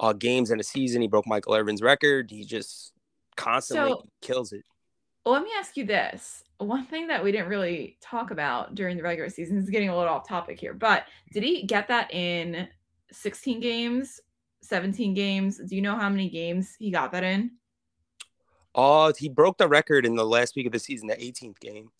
uh, 0.00 0.12
games 0.12 0.50
in 0.50 0.60
a 0.60 0.62
season. 0.62 1.02
He 1.02 1.08
broke 1.08 1.26
Michael 1.26 1.54
Irvin's 1.54 1.82
record. 1.82 2.30
He 2.30 2.44
just 2.44 2.92
constantly 3.36 3.92
so, 3.92 4.08
kills 4.20 4.52
it. 4.52 4.64
let 5.24 5.42
me 5.42 5.50
ask 5.58 5.76
you 5.76 5.84
this. 5.84 6.44
One 6.58 6.84
thing 6.84 7.06
that 7.08 7.22
we 7.22 7.30
didn't 7.30 7.48
really 7.48 7.96
talk 8.00 8.30
about 8.30 8.74
during 8.74 8.96
the 8.96 9.02
regular 9.02 9.30
season 9.30 9.58
is 9.58 9.70
getting 9.70 9.88
a 9.88 9.96
little 9.96 10.12
off 10.12 10.26
topic 10.26 10.58
here, 10.58 10.74
but 10.74 11.04
did 11.32 11.44
he 11.44 11.64
get 11.64 11.86
that 11.88 12.12
in 12.12 12.66
16 13.12 13.60
games, 13.60 14.20
17 14.62 15.14
games? 15.14 15.58
Do 15.58 15.76
you 15.76 15.82
know 15.82 15.96
how 15.96 16.08
many 16.08 16.28
games 16.28 16.74
he 16.78 16.90
got 16.90 17.12
that 17.12 17.22
in? 17.22 17.52
Uh, 18.74 19.12
he 19.16 19.28
broke 19.28 19.58
the 19.58 19.68
record 19.68 20.04
in 20.04 20.14
the 20.14 20.26
last 20.26 20.56
week 20.56 20.66
of 20.66 20.72
the 20.72 20.78
season, 20.78 21.08
the 21.08 21.16
18th 21.16 21.58
game. 21.60 21.90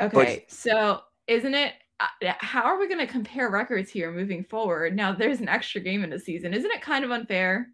Okay, 0.00 0.44
but, 0.46 0.50
so 0.50 1.00
isn't 1.26 1.54
it? 1.54 1.74
Uh, 2.00 2.32
how 2.38 2.62
are 2.64 2.78
we 2.78 2.88
going 2.88 3.04
to 3.04 3.12
compare 3.12 3.50
records 3.50 3.90
here 3.90 4.10
moving 4.10 4.44
forward? 4.44 4.96
Now 4.96 5.12
there's 5.12 5.40
an 5.40 5.48
extra 5.48 5.80
game 5.80 6.02
in 6.02 6.10
the 6.10 6.18
season. 6.18 6.52
Isn't 6.52 6.70
it 6.70 6.82
kind 6.82 7.04
of 7.04 7.10
unfair? 7.10 7.68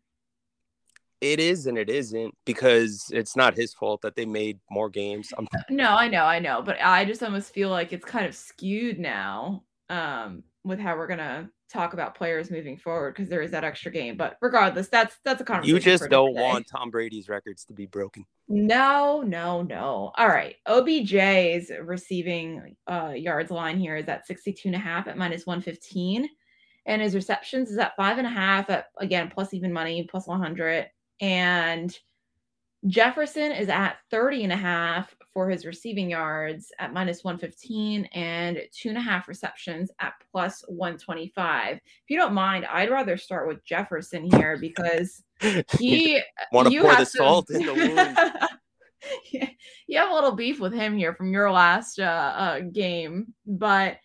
It 1.20 1.38
is 1.38 1.66
and 1.66 1.76
it 1.76 1.90
isn't 1.90 2.34
because 2.46 3.06
it's 3.12 3.36
not 3.36 3.56
his 3.56 3.74
fault 3.74 4.02
that 4.02 4.16
they 4.16 4.24
made 4.24 4.58
more 4.70 4.88
games. 4.88 5.28
I'm... 5.36 5.46
No, 5.68 5.90
I 5.90 6.08
know, 6.08 6.24
I 6.24 6.38
know, 6.38 6.62
but 6.62 6.78
I 6.82 7.04
just 7.04 7.22
almost 7.22 7.52
feel 7.52 7.68
like 7.68 7.92
it's 7.92 8.04
kind 8.04 8.24
of 8.26 8.34
skewed 8.34 8.98
now 8.98 9.64
um, 9.90 10.44
with 10.64 10.78
how 10.78 10.96
we're 10.96 11.06
gonna 11.06 11.50
talk 11.70 11.92
about 11.92 12.14
players 12.14 12.50
moving 12.50 12.76
forward 12.76 13.14
because 13.14 13.28
there 13.28 13.42
is 13.42 13.50
that 13.52 13.64
extra 13.64 13.90
game. 13.90 14.16
But 14.16 14.36
regardless, 14.40 14.88
that's 14.88 15.16
that's 15.24 15.40
a 15.40 15.44
conversation. 15.44 15.76
You 15.76 15.80
just 15.80 16.10
don't 16.10 16.34
want 16.34 16.66
Tom 16.66 16.90
Brady's 16.90 17.28
records 17.28 17.64
to 17.66 17.72
be 17.72 17.86
broken. 17.86 18.26
No, 18.48 19.22
no, 19.22 19.62
no. 19.62 20.12
All 20.16 20.28
right. 20.28 20.56
OBJ's 20.66 21.70
receiving 21.82 22.76
uh, 22.86 23.12
yards 23.14 23.50
line 23.50 23.78
here 23.78 23.96
is 23.96 24.08
at 24.08 24.26
62 24.26 24.68
and 24.68 24.74
a 24.74 24.78
half 24.78 25.06
at 25.06 25.16
minus 25.16 25.46
115. 25.46 26.28
And 26.86 27.02
his 27.02 27.14
receptions 27.14 27.70
is 27.70 27.78
at 27.78 27.94
five 27.96 28.18
and 28.18 28.26
a 28.26 28.30
half 28.30 28.68
at 28.70 28.86
again 28.98 29.30
plus 29.32 29.54
even 29.54 29.72
money, 29.72 30.06
plus 30.10 30.26
100. 30.26 30.88
And 31.20 31.96
Jefferson 32.86 33.52
is 33.52 33.68
at 33.68 33.98
30 34.10 34.44
and 34.44 34.52
a 34.52 34.56
half 34.56 35.14
for 35.32 35.48
his 35.48 35.64
receiving 35.64 36.10
yards 36.10 36.72
at 36.78 36.92
minus 36.92 37.22
115 37.22 38.04
and 38.06 38.60
two 38.72 38.88
and 38.88 38.98
a 38.98 39.00
half 39.00 39.28
receptions 39.28 39.90
at 40.00 40.14
plus 40.30 40.64
125. 40.68 41.76
If 41.76 41.82
you 42.08 42.16
don't 42.16 42.34
mind, 42.34 42.66
I'd 42.66 42.90
rather 42.90 43.16
start 43.16 43.46
with 43.46 43.64
Jefferson 43.64 44.28
here 44.30 44.58
because 44.60 45.22
he 45.78 46.20
want 46.52 46.70
to 46.70 46.80
pour 46.80 46.96
the 46.96 47.04
salt 47.04 47.50
in 47.50 47.64
the 47.64 47.74
wound. 49.32 49.48
you 49.86 49.98
have 49.98 50.10
a 50.10 50.14
little 50.14 50.32
beef 50.32 50.60
with 50.60 50.72
him 50.72 50.96
here 50.96 51.14
from 51.14 51.32
your 51.32 51.50
last 51.50 52.00
uh, 52.00 52.34
uh, 52.36 52.60
game, 52.72 53.32
but 53.46 53.98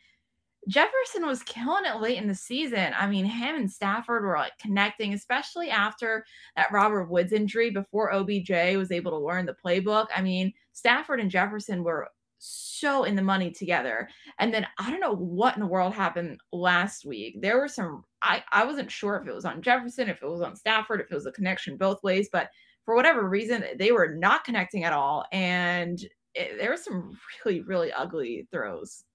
Jefferson 0.67 1.26
was 1.26 1.43
killing 1.43 1.86
it 1.86 2.01
late 2.01 2.17
in 2.17 2.28
the 2.28 2.36
season. 2.36 2.93
I 2.97 3.07
mean, 3.07 3.26
him 3.26 3.55
and 3.55 3.71
Stafford 3.71 4.23
were 4.23 4.38
like 4.38 4.57
connecting, 4.59 5.13
especially 5.13 5.69
after 5.69 6.26
that 6.55 6.71
Robert 6.71 7.09
Woods 7.09 7.34
injury 7.34 7.69
before 7.69 8.11
OBJ 8.11 8.49
was 8.76 8.91
able 8.91 9.11
to 9.11 9.26
learn 9.26 9.45
the 9.45 9.55
playbook. 9.63 10.07
I 10.15 10.21
mean, 10.21 10.53
Stafford 10.76 11.21
and 11.21 11.32
Jefferson 11.32 11.84
were 11.84 12.09
so 12.38 13.05
in 13.05 13.15
the 13.15 13.21
money 13.21 13.49
together. 13.49 14.09
And 14.39 14.53
then 14.53 14.67
I 14.78 14.91
don't 14.91 14.99
know 14.99 15.15
what 15.15 15.55
in 15.55 15.61
the 15.61 15.67
world 15.67 15.93
happened 15.93 16.39
last 16.51 17.05
week. 17.05 17.41
There 17.41 17.57
were 17.57 17.69
some 17.69 18.03
I 18.21 18.43
I 18.51 18.65
wasn't 18.65 18.91
sure 18.91 19.15
if 19.15 19.28
it 19.28 19.34
was 19.34 19.45
on 19.45 19.61
Jefferson, 19.61 20.09
if 20.09 20.21
it 20.21 20.30
was 20.30 20.41
on 20.41 20.55
Stafford, 20.55 20.99
if 20.99 21.09
it 21.09 21.15
was 21.15 21.26
a 21.26 21.32
connection 21.32 21.78
both 21.78 22.03
ways, 22.03 22.30
but 22.32 22.49
for 22.84 22.93
whatever 22.93 23.28
reason 23.28 23.63
they 23.80 23.91
were 23.91 24.15
not 24.15 24.43
connecting 24.43 24.84
at 24.84 24.93
all 24.93 25.26
and 25.32 25.99
it, 26.36 26.57
there 26.59 26.69
were 26.69 26.78
some 26.78 27.17
really 27.45 27.61
really 27.61 27.91
ugly 27.93 28.47
throws. 28.51 29.05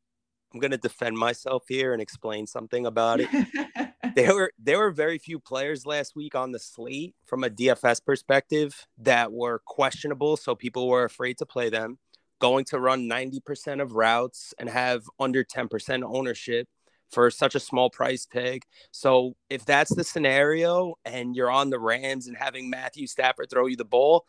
I'm 0.53 0.61
going 0.61 0.73
to 0.73 0.79
defend 0.79 1.17
myself 1.17 1.65
here 1.69 1.93
and 1.93 2.03
explain 2.03 2.47
something 2.47 2.87
about 2.87 3.21
it. 3.21 3.29
there 4.21 4.35
were 4.35 4.53
there 4.59 4.79
were 4.79 4.91
very 4.91 5.19
few 5.19 5.39
players 5.39 5.87
last 5.87 6.15
week 6.15 6.35
on 6.35 6.53
the 6.53 6.59
slate 6.59 7.15
from 7.25 7.45
a 7.45 7.51
DFS 7.51 8.05
perspective 8.05 8.87
that 8.99 9.33
were 9.33 9.61
questionable, 9.65 10.37
so 10.37 10.55
people 10.55 10.89
were 10.89 11.05
afraid 11.05 11.39
to 11.39 11.47
play 11.47 11.71
them. 11.71 11.99
Going 12.39 12.65
to 12.67 12.81
run 12.81 13.09
90% 13.09 13.83
of 13.83 13.93
routes 13.93 14.55
and 14.59 14.69
have 14.69 15.05
under 15.19 15.45
10% 15.45 16.03
ownership 16.03 16.69
for 17.11 17.31
such 17.31 17.55
a 17.55 17.61
small 17.61 17.91
price 17.91 18.25
tag. 18.25 18.63
So 18.93 19.35
if 19.51 19.65
that's 19.65 19.95
the 19.95 20.05
scenario 20.05 20.95
and 21.05 21.35
you're 21.35 21.51
on 21.51 21.71
the 21.71 21.81
Rams 21.81 22.29
and 22.29 22.37
having 22.37 22.71
Matthew 22.71 23.07
Stafford 23.07 23.51
throw 23.51 23.67
you 23.67 23.77
the 23.77 23.85
ball, 23.85 24.25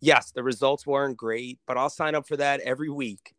yes, 0.00 0.32
the 0.32 0.42
results 0.42 0.86
weren't 0.86 1.16
great, 1.16 1.58
but 1.66 1.78
I'll 1.78 1.88
sign 1.88 2.14
up 2.14 2.26
for 2.26 2.36
that 2.36 2.60
every 2.60 2.90
week 2.90 3.36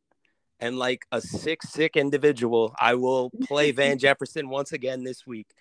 and 0.59 0.77
like 0.77 1.05
a 1.11 1.21
sick, 1.21 1.61
sick 1.63 1.95
individual, 1.95 2.73
I 2.79 2.95
will 2.95 3.31
play 3.43 3.71
Van 3.71 3.97
Jefferson 3.99 4.49
once 4.49 4.71
again 4.71 5.03
this 5.03 5.25
week. 5.27 5.53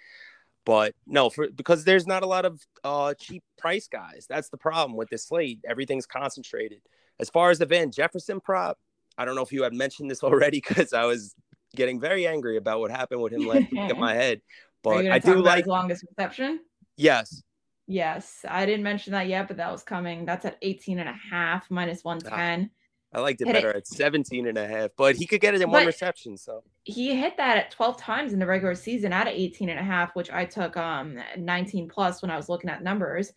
But 0.66 0.94
no, 1.06 1.30
for 1.30 1.48
because 1.48 1.84
there's 1.84 2.08
not 2.08 2.24
a 2.24 2.26
lot 2.26 2.44
of 2.44 2.60
uh, 2.82 3.14
cheap 3.14 3.44
price 3.56 3.86
guys. 3.86 4.26
That's 4.28 4.48
the 4.50 4.58
problem 4.58 4.96
with 4.96 5.08
this 5.08 5.24
slate. 5.24 5.60
Everything's 5.66 6.06
concentrated. 6.06 6.80
As 7.20 7.30
far 7.30 7.50
as 7.50 7.60
the 7.60 7.66
Van 7.66 7.92
Jefferson 7.92 8.40
prop, 8.40 8.76
I 9.16 9.24
don't 9.24 9.36
know 9.36 9.42
if 9.42 9.52
you 9.52 9.62
had 9.62 9.72
mentioned 9.72 10.10
this 10.10 10.22
already 10.24 10.60
because 10.60 10.92
I 10.92 11.04
was 11.04 11.34
getting 11.76 12.00
very 12.00 12.26
angry 12.26 12.56
about 12.56 12.80
what 12.80 12.90
happened 12.90 13.22
with 13.22 13.32
him 13.32 13.46
last 13.46 13.70
week 13.70 13.90
in 13.90 13.98
my 13.98 14.12
head. 14.12 14.42
But 14.82 15.06
I 15.06 15.20
do 15.20 15.36
like 15.36 15.66
longest 15.66 16.04
reception. 16.10 16.60
Yes. 16.96 17.42
Yes, 17.86 18.44
I 18.48 18.66
didn't 18.66 18.82
mention 18.82 19.12
that 19.12 19.28
yet, 19.28 19.46
but 19.46 19.58
that 19.58 19.70
was 19.70 19.84
coming. 19.84 20.24
That's 20.24 20.44
at 20.44 20.58
18 20.60 20.98
and 20.98 21.08
a 21.08 21.14
half 21.30 21.70
minus 21.70 22.02
110. 22.02 22.68
Ah. 22.68 22.76
I 23.16 23.20
liked 23.20 23.40
it 23.40 23.46
better 23.46 23.70
it. 23.70 23.76
at 23.76 23.86
17 23.86 24.46
and 24.46 24.58
a 24.58 24.68
half, 24.68 24.90
but 24.94 25.16
he 25.16 25.26
could 25.26 25.40
get 25.40 25.54
it 25.54 25.62
in 25.62 25.68
but 25.68 25.78
one 25.78 25.86
reception. 25.86 26.36
So 26.36 26.62
he 26.84 27.16
hit 27.16 27.38
that 27.38 27.56
at 27.56 27.70
12 27.70 27.96
times 27.96 28.34
in 28.34 28.38
the 28.38 28.46
regular 28.46 28.74
season 28.74 29.10
at 29.10 29.26
18 29.26 29.70
and 29.70 29.80
a 29.80 29.82
half, 29.82 30.14
which 30.14 30.30
I 30.30 30.44
took 30.44 30.76
um 30.76 31.18
19 31.38 31.88
plus 31.88 32.20
when 32.20 32.30
I 32.30 32.36
was 32.36 32.50
looking 32.50 32.68
at 32.68 32.82
numbers. 32.82 33.32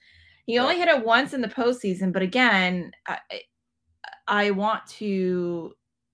He 0.46 0.60
only 0.60 0.78
hit 0.78 0.90
it 0.90 1.06
once 1.06 1.34
in 1.34 1.40
the 1.40 1.48
postseason, 1.48 2.12
but 2.12 2.22
again, 2.22 2.92
I, 3.08 3.20
I 4.28 4.52
want 4.52 4.86
to 4.98 5.74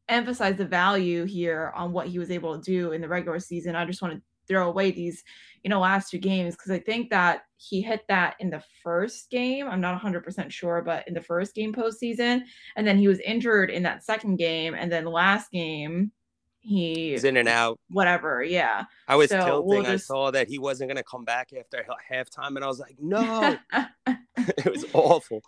emphasize 0.09 0.57
the 0.57 0.65
value 0.65 1.25
here 1.25 1.73
on 1.75 1.91
what 1.91 2.07
he 2.07 2.19
was 2.19 2.29
able 2.29 2.59
to 2.59 2.61
do 2.61 2.91
in 2.91 3.01
the 3.01 3.07
regular 3.07 3.39
season. 3.39 3.75
I 3.75 3.85
just 3.85 4.01
want 4.01 4.13
to 4.13 4.21
throw 4.47 4.67
away 4.67 4.91
these, 4.91 5.23
you 5.63 5.69
know, 5.69 5.79
last 5.79 6.09
two 6.11 6.17
games 6.17 6.55
because 6.55 6.71
I 6.71 6.79
think 6.79 7.09
that 7.09 7.43
he 7.57 7.81
hit 7.81 8.05
that 8.09 8.35
in 8.39 8.49
the 8.49 8.63
first 8.83 9.29
game. 9.29 9.67
I'm 9.67 9.81
not 9.81 10.01
100% 10.01 10.51
sure, 10.51 10.81
but 10.81 11.07
in 11.07 11.13
the 11.13 11.21
first 11.21 11.55
game 11.55 11.73
postseason. 11.73 12.41
And 12.75 12.87
then 12.87 12.97
he 12.97 13.07
was 13.07 13.19
injured 13.19 13.69
in 13.69 13.83
that 13.83 14.03
second 14.03 14.37
game. 14.37 14.73
And 14.73 14.91
then 14.91 15.05
last 15.05 15.51
game, 15.51 16.11
he 16.59 17.11
was 17.13 17.23
in 17.23 17.37
and 17.37 17.47
out. 17.47 17.79
Whatever. 17.89 18.43
Yeah. 18.43 18.85
I 19.07 19.15
was 19.15 19.29
so 19.29 19.39
tilting. 19.45 19.67
We'll 19.67 19.83
just... 19.83 20.09
I 20.09 20.13
saw 20.13 20.31
that 20.31 20.47
he 20.47 20.59
wasn't 20.59 20.89
going 20.89 20.97
to 20.97 21.03
come 21.03 21.23
back 21.23 21.51
after 21.57 21.85
halftime. 22.11 22.55
And 22.55 22.63
I 22.63 22.67
was 22.67 22.79
like, 22.79 22.95
no. 22.99 23.57
it 24.07 24.65
was 24.65 24.85
awful. 24.93 25.41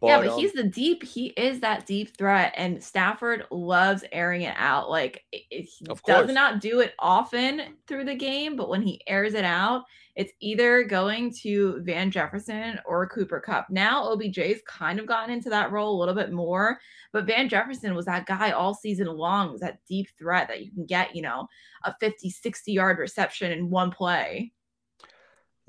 But, 0.00 0.06
yeah, 0.06 0.20
but 0.20 0.28
um, 0.30 0.38
he's 0.38 0.52
the 0.54 0.64
deep. 0.64 1.02
He 1.02 1.26
is 1.36 1.60
that 1.60 1.84
deep 1.84 2.16
threat, 2.16 2.54
and 2.56 2.82
Stafford 2.82 3.44
loves 3.50 4.02
airing 4.12 4.42
it 4.42 4.54
out. 4.56 4.88
Like 4.88 5.24
he 5.30 5.68
does 6.06 6.30
not 6.30 6.60
do 6.60 6.80
it 6.80 6.94
often 6.98 7.74
through 7.86 8.04
the 8.04 8.14
game, 8.14 8.56
but 8.56 8.70
when 8.70 8.80
he 8.80 9.02
airs 9.06 9.34
it 9.34 9.44
out, 9.44 9.84
it's 10.16 10.32
either 10.40 10.84
going 10.84 11.32
to 11.42 11.80
Van 11.82 12.10
Jefferson 12.10 12.78
or 12.86 13.08
Cooper 13.08 13.40
Kupp. 13.40 13.68
Now 13.68 14.04
OBJ's 14.04 14.62
kind 14.66 14.98
of 14.98 15.06
gotten 15.06 15.32
into 15.32 15.50
that 15.50 15.70
role 15.70 15.96
a 15.96 15.98
little 15.98 16.14
bit 16.14 16.32
more, 16.32 16.80
but 17.12 17.26
Van 17.26 17.48
Jefferson 17.48 17.94
was 17.94 18.06
that 18.06 18.26
guy 18.26 18.52
all 18.52 18.74
season 18.74 19.06
long. 19.06 19.52
Was 19.52 19.60
that 19.60 19.80
deep 19.86 20.08
threat 20.18 20.48
that 20.48 20.64
you 20.64 20.72
can 20.72 20.86
get, 20.86 21.14
you 21.14 21.20
know, 21.20 21.46
a 21.84 21.94
50, 22.00 22.30
60 22.30 22.72
yard 22.72 22.98
reception 22.98 23.52
in 23.52 23.68
one 23.68 23.90
play. 23.90 24.52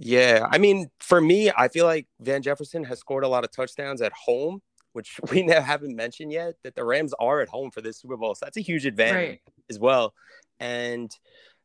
Yeah, 0.03 0.47
I 0.49 0.57
mean, 0.57 0.89
for 0.99 1.21
me, 1.21 1.51
I 1.55 1.67
feel 1.67 1.85
like 1.85 2.07
Van 2.19 2.41
Jefferson 2.41 2.83
has 2.85 2.97
scored 2.97 3.23
a 3.23 3.27
lot 3.27 3.43
of 3.43 3.51
touchdowns 3.51 4.01
at 4.01 4.11
home, 4.13 4.63
which 4.93 5.19
we 5.31 5.43
now 5.43 5.61
haven't 5.61 5.95
mentioned 5.95 6.31
yet. 6.31 6.55
That 6.63 6.75
the 6.75 6.83
Rams 6.83 7.13
are 7.19 7.39
at 7.39 7.49
home 7.49 7.69
for 7.69 7.81
this 7.81 7.99
Super 7.99 8.17
Bowl, 8.17 8.33
so 8.33 8.45
that's 8.45 8.57
a 8.57 8.61
huge 8.61 8.87
advantage 8.87 9.29
right. 9.29 9.41
as 9.69 9.77
well. 9.77 10.15
And 10.59 11.11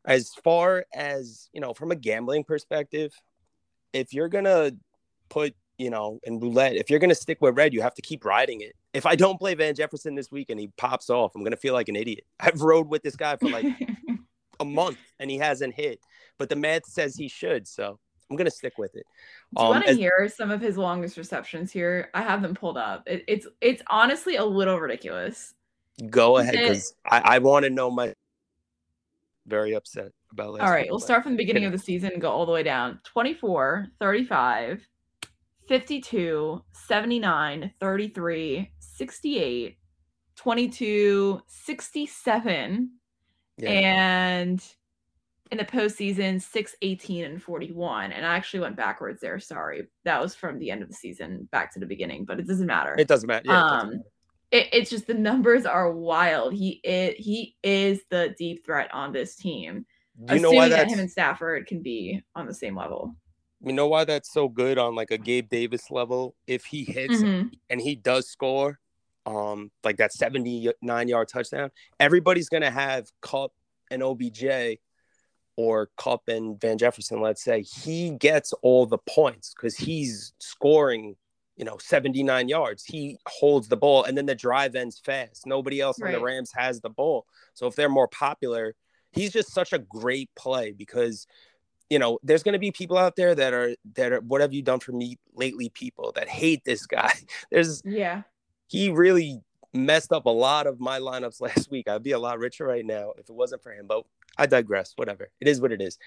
as 0.04 0.32
far 0.44 0.84
as 0.94 1.48
you 1.54 1.62
know, 1.62 1.72
from 1.72 1.90
a 1.92 1.96
gambling 1.96 2.44
perspective, 2.44 3.14
if 3.94 4.12
you're 4.12 4.28
gonna 4.28 4.72
put 5.30 5.54
you 5.78 5.88
know 5.88 6.20
in 6.24 6.38
roulette, 6.38 6.76
if 6.76 6.90
you're 6.90 6.98
gonna 6.98 7.14
stick 7.14 7.38
with 7.40 7.56
red, 7.56 7.72
you 7.72 7.80
have 7.80 7.94
to 7.94 8.02
keep 8.02 8.22
riding 8.22 8.60
it. 8.60 8.76
If 8.92 9.06
I 9.06 9.16
don't 9.16 9.38
play 9.38 9.54
Van 9.54 9.74
Jefferson 9.74 10.14
this 10.14 10.30
week 10.30 10.50
and 10.50 10.60
he 10.60 10.68
pops 10.76 11.08
off, 11.08 11.32
I'm 11.34 11.42
gonna 11.42 11.56
feel 11.56 11.72
like 11.72 11.88
an 11.88 11.96
idiot. 11.96 12.24
I've 12.40 12.60
rode 12.60 12.88
with 12.88 13.02
this 13.02 13.16
guy 13.16 13.36
for 13.36 13.48
like 13.48 13.64
a 14.60 14.64
month 14.66 14.98
and 15.18 15.30
he 15.30 15.38
hasn't 15.38 15.72
hit, 15.72 16.00
but 16.36 16.50
the 16.50 16.56
math 16.56 16.84
says 16.84 17.16
he 17.16 17.28
should. 17.28 17.66
So 17.66 17.98
I'm 18.30 18.36
gonna 18.36 18.50
stick 18.50 18.78
with 18.78 18.94
it. 18.96 19.06
Do 19.54 19.62
you 19.62 19.66
um, 19.66 19.70
want 19.70 19.84
to 19.84 19.90
as- 19.90 19.96
hear 19.96 20.30
some 20.34 20.50
of 20.50 20.60
his 20.60 20.76
longest 20.76 21.16
receptions 21.16 21.70
here? 21.70 22.10
I 22.14 22.22
have 22.22 22.42
them 22.42 22.54
pulled 22.54 22.76
up. 22.76 23.04
It, 23.06 23.24
it's 23.28 23.46
it's 23.60 23.82
honestly 23.88 24.36
a 24.36 24.44
little 24.44 24.78
ridiculous. 24.78 25.54
Go 26.10 26.38
ahead, 26.38 26.52
because 26.52 26.94
I, 27.10 27.22
I 27.24 27.38
want 27.38 27.64
to 27.64 27.70
know 27.70 27.90
my. 27.90 28.14
Very 29.46 29.74
upset 29.74 30.10
about 30.32 30.54
last. 30.54 30.62
All 30.64 30.72
right, 30.72 30.88
we'll 30.90 30.98
start 30.98 31.22
from 31.22 31.32
the 31.32 31.38
beginning 31.38 31.64
of 31.64 31.72
the 31.72 31.78
season 31.78 32.12
and 32.12 32.20
go 32.20 32.30
all 32.30 32.46
the 32.46 32.52
way 32.52 32.64
down. 32.64 32.98
24, 33.04 33.86
35, 34.00 34.86
52, 35.68 36.64
79, 36.72 37.72
33, 37.78 38.72
68, 38.78 39.78
22, 40.34 41.42
67, 41.46 42.90
yeah. 43.58 43.70
and 43.70 44.64
in 45.50 45.58
the 45.58 45.64
postseason, 45.64 46.42
6, 46.42 46.74
18, 46.82 47.24
and 47.24 47.42
41. 47.42 48.12
And 48.12 48.26
I 48.26 48.36
actually 48.36 48.60
went 48.60 48.76
backwards 48.76 49.20
there. 49.20 49.38
Sorry. 49.38 49.86
That 50.04 50.20
was 50.20 50.34
from 50.34 50.58
the 50.58 50.70
end 50.70 50.82
of 50.82 50.88
the 50.88 50.94
season 50.94 51.48
back 51.52 51.72
to 51.74 51.80
the 51.80 51.86
beginning, 51.86 52.24
but 52.24 52.40
it 52.40 52.46
doesn't 52.46 52.66
matter. 52.66 52.94
It 52.98 53.08
doesn't 53.08 53.26
matter. 53.26 53.44
Yeah, 53.46 53.62
um, 53.62 53.72
doesn't 53.72 53.90
matter. 53.90 54.02
It, 54.52 54.68
it's 54.72 54.90
just 54.90 55.06
the 55.06 55.14
numbers 55.14 55.66
are 55.66 55.92
wild. 55.92 56.54
He 56.54 56.80
is 56.84 57.14
he 57.18 57.56
is 57.62 58.00
the 58.10 58.34
deep 58.38 58.64
threat 58.64 58.92
on 58.92 59.12
this 59.12 59.34
team. 59.34 59.86
You 60.30 60.38
know 60.38 60.52
why 60.52 60.68
that 60.68 60.88
him 60.88 60.98
and 60.98 61.10
Stafford 61.10 61.66
can 61.66 61.82
be 61.82 62.22
on 62.34 62.46
the 62.46 62.54
same 62.54 62.76
level. 62.76 63.16
You 63.60 63.72
know 63.72 63.88
why 63.88 64.04
that's 64.04 64.32
so 64.32 64.48
good 64.48 64.78
on 64.78 64.94
like 64.94 65.10
a 65.10 65.18
Gabe 65.18 65.48
Davis 65.48 65.90
level? 65.90 66.36
If 66.46 66.64
he 66.64 66.84
hits 66.84 67.16
mm-hmm. 67.16 67.48
and 67.68 67.80
he 67.80 67.96
does 67.96 68.28
score, 68.28 68.78
um, 69.26 69.70
like 69.82 69.96
that 69.96 70.12
79 70.12 71.08
yard 71.08 71.28
touchdown, 71.28 71.70
everybody's 71.98 72.48
gonna 72.48 72.70
have 72.70 73.08
Kupp 73.20 73.52
and 73.90 74.02
OBJ 74.02 74.78
or 75.56 75.88
Kupp 75.96 76.28
and 76.28 76.60
Van 76.60 76.78
Jefferson, 76.78 77.20
let's 77.20 77.42
say, 77.42 77.62
he 77.62 78.10
gets 78.10 78.52
all 78.62 78.86
the 78.86 78.98
points 78.98 79.54
because 79.54 79.76
he's 79.76 80.32
scoring, 80.38 81.16
you 81.56 81.64
know, 81.64 81.78
79 81.78 82.48
yards. 82.48 82.84
He 82.84 83.18
holds 83.26 83.68
the 83.68 83.76
ball 83.76 84.04
and 84.04 84.16
then 84.16 84.26
the 84.26 84.34
drive 84.34 84.74
ends 84.74 84.98
fast. 84.98 85.46
Nobody 85.46 85.80
else 85.80 86.00
right. 86.00 86.14
on 86.14 86.20
the 86.20 86.24
Rams 86.24 86.52
has 86.54 86.80
the 86.80 86.90
ball. 86.90 87.26
So 87.54 87.66
if 87.66 87.74
they're 87.74 87.88
more 87.88 88.08
popular, 88.08 88.74
he's 89.12 89.32
just 89.32 89.52
such 89.52 89.72
a 89.72 89.78
great 89.78 90.30
play 90.36 90.72
because 90.72 91.26
you 91.88 91.98
know, 91.98 92.18
there's 92.22 92.42
going 92.42 92.54
to 92.54 92.58
be 92.58 92.72
people 92.72 92.98
out 92.98 93.16
there 93.16 93.34
that 93.34 93.52
are 93.52 93.76
that 93.94 94.12
are 94.12 94.20
what 94.20 94.40
have 94.40 94.52
you 94.52 94.62
done 94.62 94.80
for 94.80 94.92
me 94.92 95.18
lately 95.34 95.68
people 95.68 96.12
that 96.16 96.28
hate 96.28 96.64
this 96.64 96.86
guy. 96.86 97.12
There's 97.50 97.82
yeah. 97.84 98.22
He 98.68 98.90
really 98.90 99.40
messed 99.72 100.12
up 100.12 100.26
a 100.26 100.30
lot 100.30 100.66
of 100.66 100.80
my 100.80 100.98
lineups 100.98 101.40
last 101.40 101.70
week. 101.70 101.88
I'd 101.88 102.02
be 102.02 102.12
a 102.12 102.18
lot 102.18 102.38
richer 102.38 102.66
right 102.66 102.84
now 102.84 103.12
if 103.18 103.28
it 103.28 103.34
wasn't 103.34 103.62
for 103.62 103.72
him. 103.72 103.86
But 103.86 104.04
I 104.38 104.46
digress. 104.46 104.92
Whatever. 104.96 105.28
It 105.40 105.48
is 105.48 105.60
what 105.60 105.72
it 105.72 105.80
is. 105.80 105.98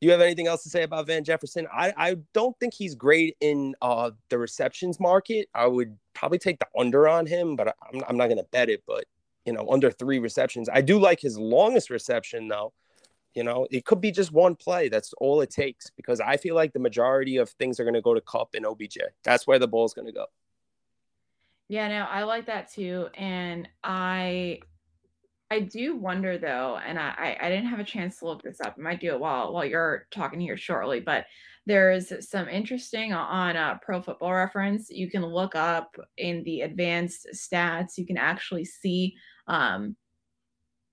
Do 0.00 0.06
you 0.06 0.10
have 0.12 0.20
anything 0.20 0.48
else 0.48 0.64
to 0.64 0.68
say 0.68 0.82
about 0.82 1.06
Van 1.06 1.22
Jefferson? 1.22 1.68
I, 1.72 1.92
I 1.96 2.16
don't 2.34 2.58
think 2.58 2.74
he's 2.74 2.96
great 2.96 3.36
in 3.40 3.76
uh, 3.80 4.10
the 4.30 4.38
receptions 4.38 4.98
market. 4.98 5.48
I 5.54 5.68
would 5.68 5.96
probably 6.12 6.38
take 6.38 6.58
the 6.58 6.66
under 6.76 7.06
on 7.06 7.24
him, 7.24 7.54
but 7.54 7.76
I'm, 7.92 8.02
I'm 8.08 8.16
not 8.16 8.26
going 8.26 8.38
to 8.38 8.46
bet 8.50 8.68
it. 8.68 8.82
But, 8.84 9.04
you 9.46 9.52
know, 9.52 9.64
under 9.70 9.92
three 9.92 10.18
receptions. 10.18 10.68
I 10.68 10.80
do 10.80 10.98
like 10.98 11.20
his 11.20 11.38
longest 11.38 11.88
reception, 11.88 12.48
though. 12.48 12.72
You 13.34 13.44
know, 13.44 13.68
it 13.70 13.84
could 13.84 14.00
be 14.00 14.10
just 14.10 14.32
one 14.32 14.56
play. 14.56 14.88
That's 14.88 15.14
all 15.18 15.40
it 15.40 15.50
takes 15.50 15.90
because 15.90 16.20
I 16.20 16.36
feel 16.36 16.56
like 16.56 16.72
the 16.72 16.80
majority 16.80 17.36
of 17.36 17.50
things 17.50 17.78
are 17.78 17.84
going 17.84 17.94
to 17.94 18.02
go 18.02 18.12
to 18.12 18.20
Kupp 18.20 18.54
and 18.54 18.66
OBJ. 18.66 18.98
That's 19.22 19.46
where 19.46 19.60
the 19.60 19.68
ball's 19.68 19.94
going 19.94 20.06
to 20.06 20.12
go. 20.12 20.26
Yeah, 21.68 21.86
no, 21.86 22.06
I 22.10 22.24
like 22.24 22.46
that 22.46 22.72
too. 22.72 23.06
And 23.14 23.68
I 23.84 24.60
I 25.52 25.60
do 25.60 25.96
wonder 25.96 26.38
though, 26.38 26.78
and 26.82 26.98
I, 26.98 27.36
I 27.38 27.50
didn't 27.50 27.66
have 27.66 27.78
a 27.78 27.84
chance 27.84 28.18
to 28.18 28.24
look 28.24 28.42
this 28.42 28.58
up. 28.62 28.76
I 28.78 28.80
might 28.80 29.00
do 29.02 29.08
it 29.08 29.20
while 29.20 29.52
while 29.52 29.66
you're 29.66 30.06
talking 30.10 30.40
here 30.40 30.56
shortly, 30.56 30.98
but 30.98 31.26
there's 31.66 32.10
some 32.26 32.48
interesting 32.48 33.12
on 33.12 33.54
uh, 33.54 33.76
Pro 33.82 34.00
Football 34.00 34.32
Reference. 34.32 34.88
You 34.88 35.10
can 35.10 35.22
look 35.22 35.54
up 35.54 35.94
in 36.16 36.42
the 36.44 36.62
advanced 36.62 37.26
stats. 37.34 37.98
You 37.98 38.06
can 38.06 38.16
actually 38.16 38.64
see 38.64 39.14
um, 39.46 39.94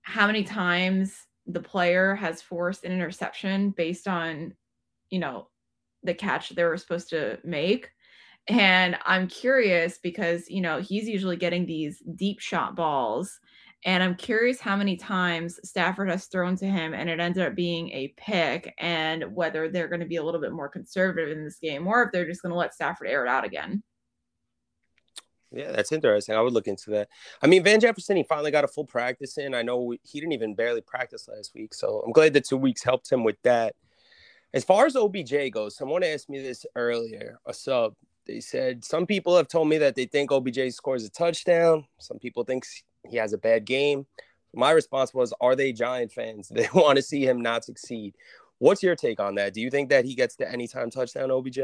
how 0.02 0.26
many 0.26 0.44
times 0.44 1.16
the 1.46 1.62
player 1.62 2.14
has 2.14 2.42
forced 2.42 2.84
an 2.84 2.92
interception 2.92 3.70
based 3.70 4.06
on, 4.06 4.52
you 5.08 5.20
know, 5.20 5.48
the 6.02 6.12
catch 6.12 6.50
they 6.50 6.64
were 6.64 6.76
supposed 6.76 7.08
to 7.10 7.38
make. 7.44 7.88
And 8.46 8.98
I'm 9.06 9.26
curious 9.26 9.96
because, 9.96 10.50
you 10.50 10.60
know, 10.60 10.80
he's 10.82 11.08
usually 11.08 11.36
getting 11.36 11.64
these 11.64 12.02
deep 12.14 12.40
shot 12.40 12.76
balls 12.76 13.40
and 13.84 14.02
I'm 14.02 14.14
curious 14.14 14.60
how 14.60 14.76
many 14.76 14.96
times 14.96 15.58
Stafford 15.64 16.10
has 16.10 16.26
thrown 16.26 16.56
to 16.56 16.66
him 16.66 16.92
and 16.92 17.08
it 17.08 17.20
ended 17.20 17.46
up 17.46 17.54
being 17.54 17.90
a 17.90 18.14
pick, 18.16 18.74
and 18.78 19.34
whether 19.34 19.68
they're 19.68 19.88
going 19.88 20.00
to 20.00 20.06
be 20.06 20.16
a 20.16 20.22
little 20.22 20.40
bit 20.40 20.52
more 20.52 20.68
conservative 20.68 21.36
in 21.36 21.44
this 21.44 21.58
game 21.58 21.86
or 21.86 22.02
if 22.02 22.12
they're 22.12 22.26
just 22.26 22.42
going 22.42 22.52
to 22.52 22.58
let 22.58 22.74
Stafford 22.74 23.08
air 23.08 23.24
it 23.24 23.28
out 23.28 23.44
again. 23.44 23.82
Yeah, 25.52 25.72
that's 25.72 25.90
interesting. 25.90 26.36
I 26.36 26.40
would 26.40 26.52
look 26.52 26.68
into 26.68 26.90
that. 26.90 27.08
I 27.42 27.48
mean, 27.48 27.64
Van 27.64 27.80
Jefferson, 27.80 28.16
he 28.16 28.22
finally 28.22 28.52
got 28.52 28.62
a 28.62 28.68
full 28.68 28.84
practice 28.84 29.36
in. 29.36 29.54
I 29.54 29.62
know 29.62 29.94
he 30.02 30.20
didn't 30.20 30.32
even 30.32 30.54
barely 30.54 30.80
practice 30.80 31.26
last 31.28 31.52
week. 31.54 31.74
So 31.74 32.02
I'm 32.06 32.12
glad 32.12 32.34
the 32.34 32.40
two 32.40 32.56
weeks 32.56 32.84
helped 32.84 33.10
him 33.10 33.24
with 33.24 33.36
that. 33.42 33.74
As 34.54 34.62
far 34.64 34.86
as 34.86 34.94
OBJ 34.96 35.50
goes, 35.52 35.76
someone 35.76 36.04
asked 36.04 36.28
me 36.28 36.40
this 36.40 36.66
earlier, 36.76 37.38
a 37.46 37.54
sub. 37.54 37.94
They 38.26 38.40
said 38.40 38.84
some 38.84 39.06
people 39.06 39.36
have 39.36 39.48
told 39.48 39.68
me 39.68 39.78
that 39.78 39.96
they 39.96 40.06
think 40.06 40.30
OBJ 40.30 40.72
scores 40.72 41.04
a 41.04 41.10
touchdown. 41.10 41.86
Some 41.98 42.18
people 42.18 42.44
think 42.44 42.64
he 43.08 43.16
has 43.16 43.32
a 43.32 43.38
bad 43.38 43.64
game. 43.64 44.06
My 44.54 44.72
response 44.72 45.14
was, 45.14 45.32
are 45.40 45.54
they 45.54 45.72
Giant 45.72 46.12
fans? 46.12 46.48
They 46.54 46.68
want 46.74 46.96
to 46.96 47.02
see 47.02 47.24
him 47.24 47.40
not 47.40 47.64
succeed. 47.64 48.14
What's 48.58 48.82
your 48.82 48.96
take 48.96 49.20
on 49.20 49.36
that? 49.36 49.54
Do 49.54 49.60
you 49.60 49.70
think 49.70 49.88
that 49.90 50.04
he 50.04 50.14
gets 50.14 50.36
the 50.36 50.50
anytime 50.50 50.90
touchdown, 50.90 51.30
OBJ? 51.30 51.60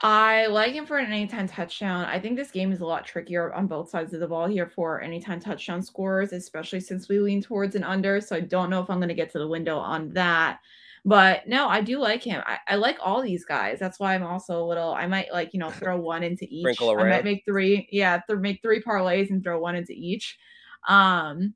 I 0.00 0.46
like 0.46 0.74
him 0.74 0.86
for 0.86 0.98
an 0.98 1.12
anytime 1.12 1.48
touchdown. 1.48 2.04
I 2.04 2.20
think 2.20 2.36
this 2.36 2.52
game 2.52 2.70
is 2.70 2.80
a 2.80 2.86
lot 2.86 3.04
trickier 3.04 3.52
on 3.52 3.66
both 3.66 3.90
sides 3.90 4.14
of 4.14 4.20
the 4.20 4.28
ball 4.28 4.46
here 4.46 4.66
for 4.66 5.00
anytime 5.00 5.40
touchdown 5.40 5.82
scores, 5.82 6.32
especially 6.32 6.80
since 6.80 7.08
we 7.08 7.18
lean 7.18 7.42
towards 7.42 7.74
an 7.74 7.82
under. 7.82 8.20
So 8.20 8.36
I 8.36 8.40
don't 8.40 8.70
know 8.70 8.80
if 8.80 8.90
I'm 8.90 8.98
going 8.98 9.08
to 9.08 9.14
get 9.14 9.32
to 9.32 9.40
the 9.40 9.48
window 9.48 9.76
on 9.78 10.10
that. 10.10 10.60
But 11.08 11.48
no, 11.48 11.68
I 11.68 11.80
do 11.80 11.98
like 11.98 12.22
him. 12.22 12.42
I, 12.44 12.58
I, 12.68 12.74
like 12.74 12.98
all 13.00 13.22
these 13.22 13.46
guys. 13.46 13.78
That's 13.78 13.98
why 13.98 14.14
I'm 14.14 14.22
also 14.22 14.62
a 14.62 14.66
little. 14.66 14.92
I 14.92 15.06
might 15.06 15.32
like 15.32 15.54
you 15.54 15.58
know 15.58 15.70
throw 15.80 15.98
one 15.98 16.22
into 16.22 16.46
each. 16.50 16.82
I 16.82 16.94
might 16.94 17.24
make 17.24 17.44
three. 17.46 17.88
Yeah, 17.90 18.20
th- 18.26 18.38
make 18.38 18.60
three 18.60 18.82
parlays 18.82 19.30
and 19.30 19.42
throw 19.42 19.58
one 19.58 19.74
into 19.74 19.94
each. 19.94 20.36
Um, 20.86 21.54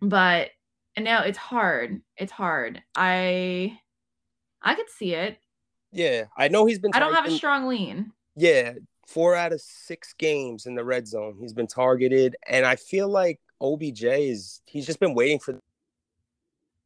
but 0.00 0.50
and 0.96 1.04
now 1.04 1.22
it's 1.22 1.38
hard. 1.38 2.02
It's 2.16 2.32
hard. 2.32 2.82
I 2.96 3.78
I 4.60 4.74
could 4.74 4.90
see 4.90 5.14
it. 5.14 5.38
Yeah, 5.92 6.24
I 6.36 6.48
know 6.48 6.66
he's 6.66 6.80
been. 6.80 6.90
I 6.92 6.98
don't 6.98 7.14
have 7.14 7.26
a 7.26 7.30
strong 7.30 7.68
lean. 7.68 8.10
Yeah, 8.34 8.72
four 9.06 9.36
out 9.36 9.52
of 9.52 9.60
six 9.60 10.12
games 10.12 10.66
in 10.66 10.74
the 10.74 10.84
red 10.84 11.06
zone, 11.06 11.36
he's 11.38 11.52
been 11.52 11.68
targeted, 11.68 12.34
and 12.48 12.66
I 12.66 12.74
feel 12.74 13.08
like 13.08 13.38
OBJ 13.60 14.02
is. 14.02 14.60
He's 14.66 14.86
just 14.86 14.98
been 14.98 15.14
waiting 15.14 15.38
for 15.38 15.60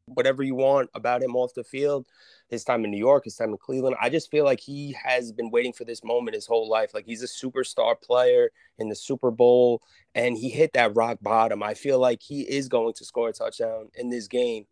whatever 0.06 0.42
you 0.42 0.54
want 0.54 0.88
about 0.94 1.22
him 1.22 1.34
off 1.34 1.54
the 1.54 1.64
field, 1.64 2.06
his 2.48 2.64
time 2.64 2.84
in 2.84 2.90
New 2.90 2.98
York, 2.98 3.24
his 3.24 3.36
time 3.36 3.50
in 3.50 3.58
Cleveland. 3.58 3.96
I 4.00 4.08
just 4.08 4.30
feel 4.30 4.44
like 4.44 4.60
he 4.60 4.96
has 5.02 5.32
been 5.32 5.50
waiting 5.50 5.72
for 5.72 5.84
this 5.84 6.04
moment 6.04 6.34
his 6.34 6.46
whole 6.46 6.68
life. 6.68 6.94
Like 6.94 7.06
he's 7.06 7.22
a 7.22 7.26
superstar 7.26 8.00
player 8.00 8.50
in 8.78 8.88
the 8.88 8.94
Super 8.94 9.30
Bowl 9.30 9.82
and 10.14 10.36
he 10.36 10.48
hit 10.48 10.72
that 10.74 10.94
rock 10.94 11.18
bottom. 11.20 11.62
I 11.62 11.74
feel 11.74 11.98
like 11.98 12.22
he 12.22 12.42
is 12.42 12.68
going 12.68 12.94
to 12.94 13.04
score 13.04 13.30
a 13.30 13.32
touchdown 13.32 13.88
in 13.94 14.08
this 14.08 14.28
game. 14.28 14.66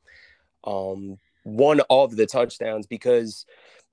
Um, 0.62 1.18
one 1.42 1.80
of 1.90 2.16
the 2.16 2.26
touchdowns 2.26 2.86
because 2.86 3.44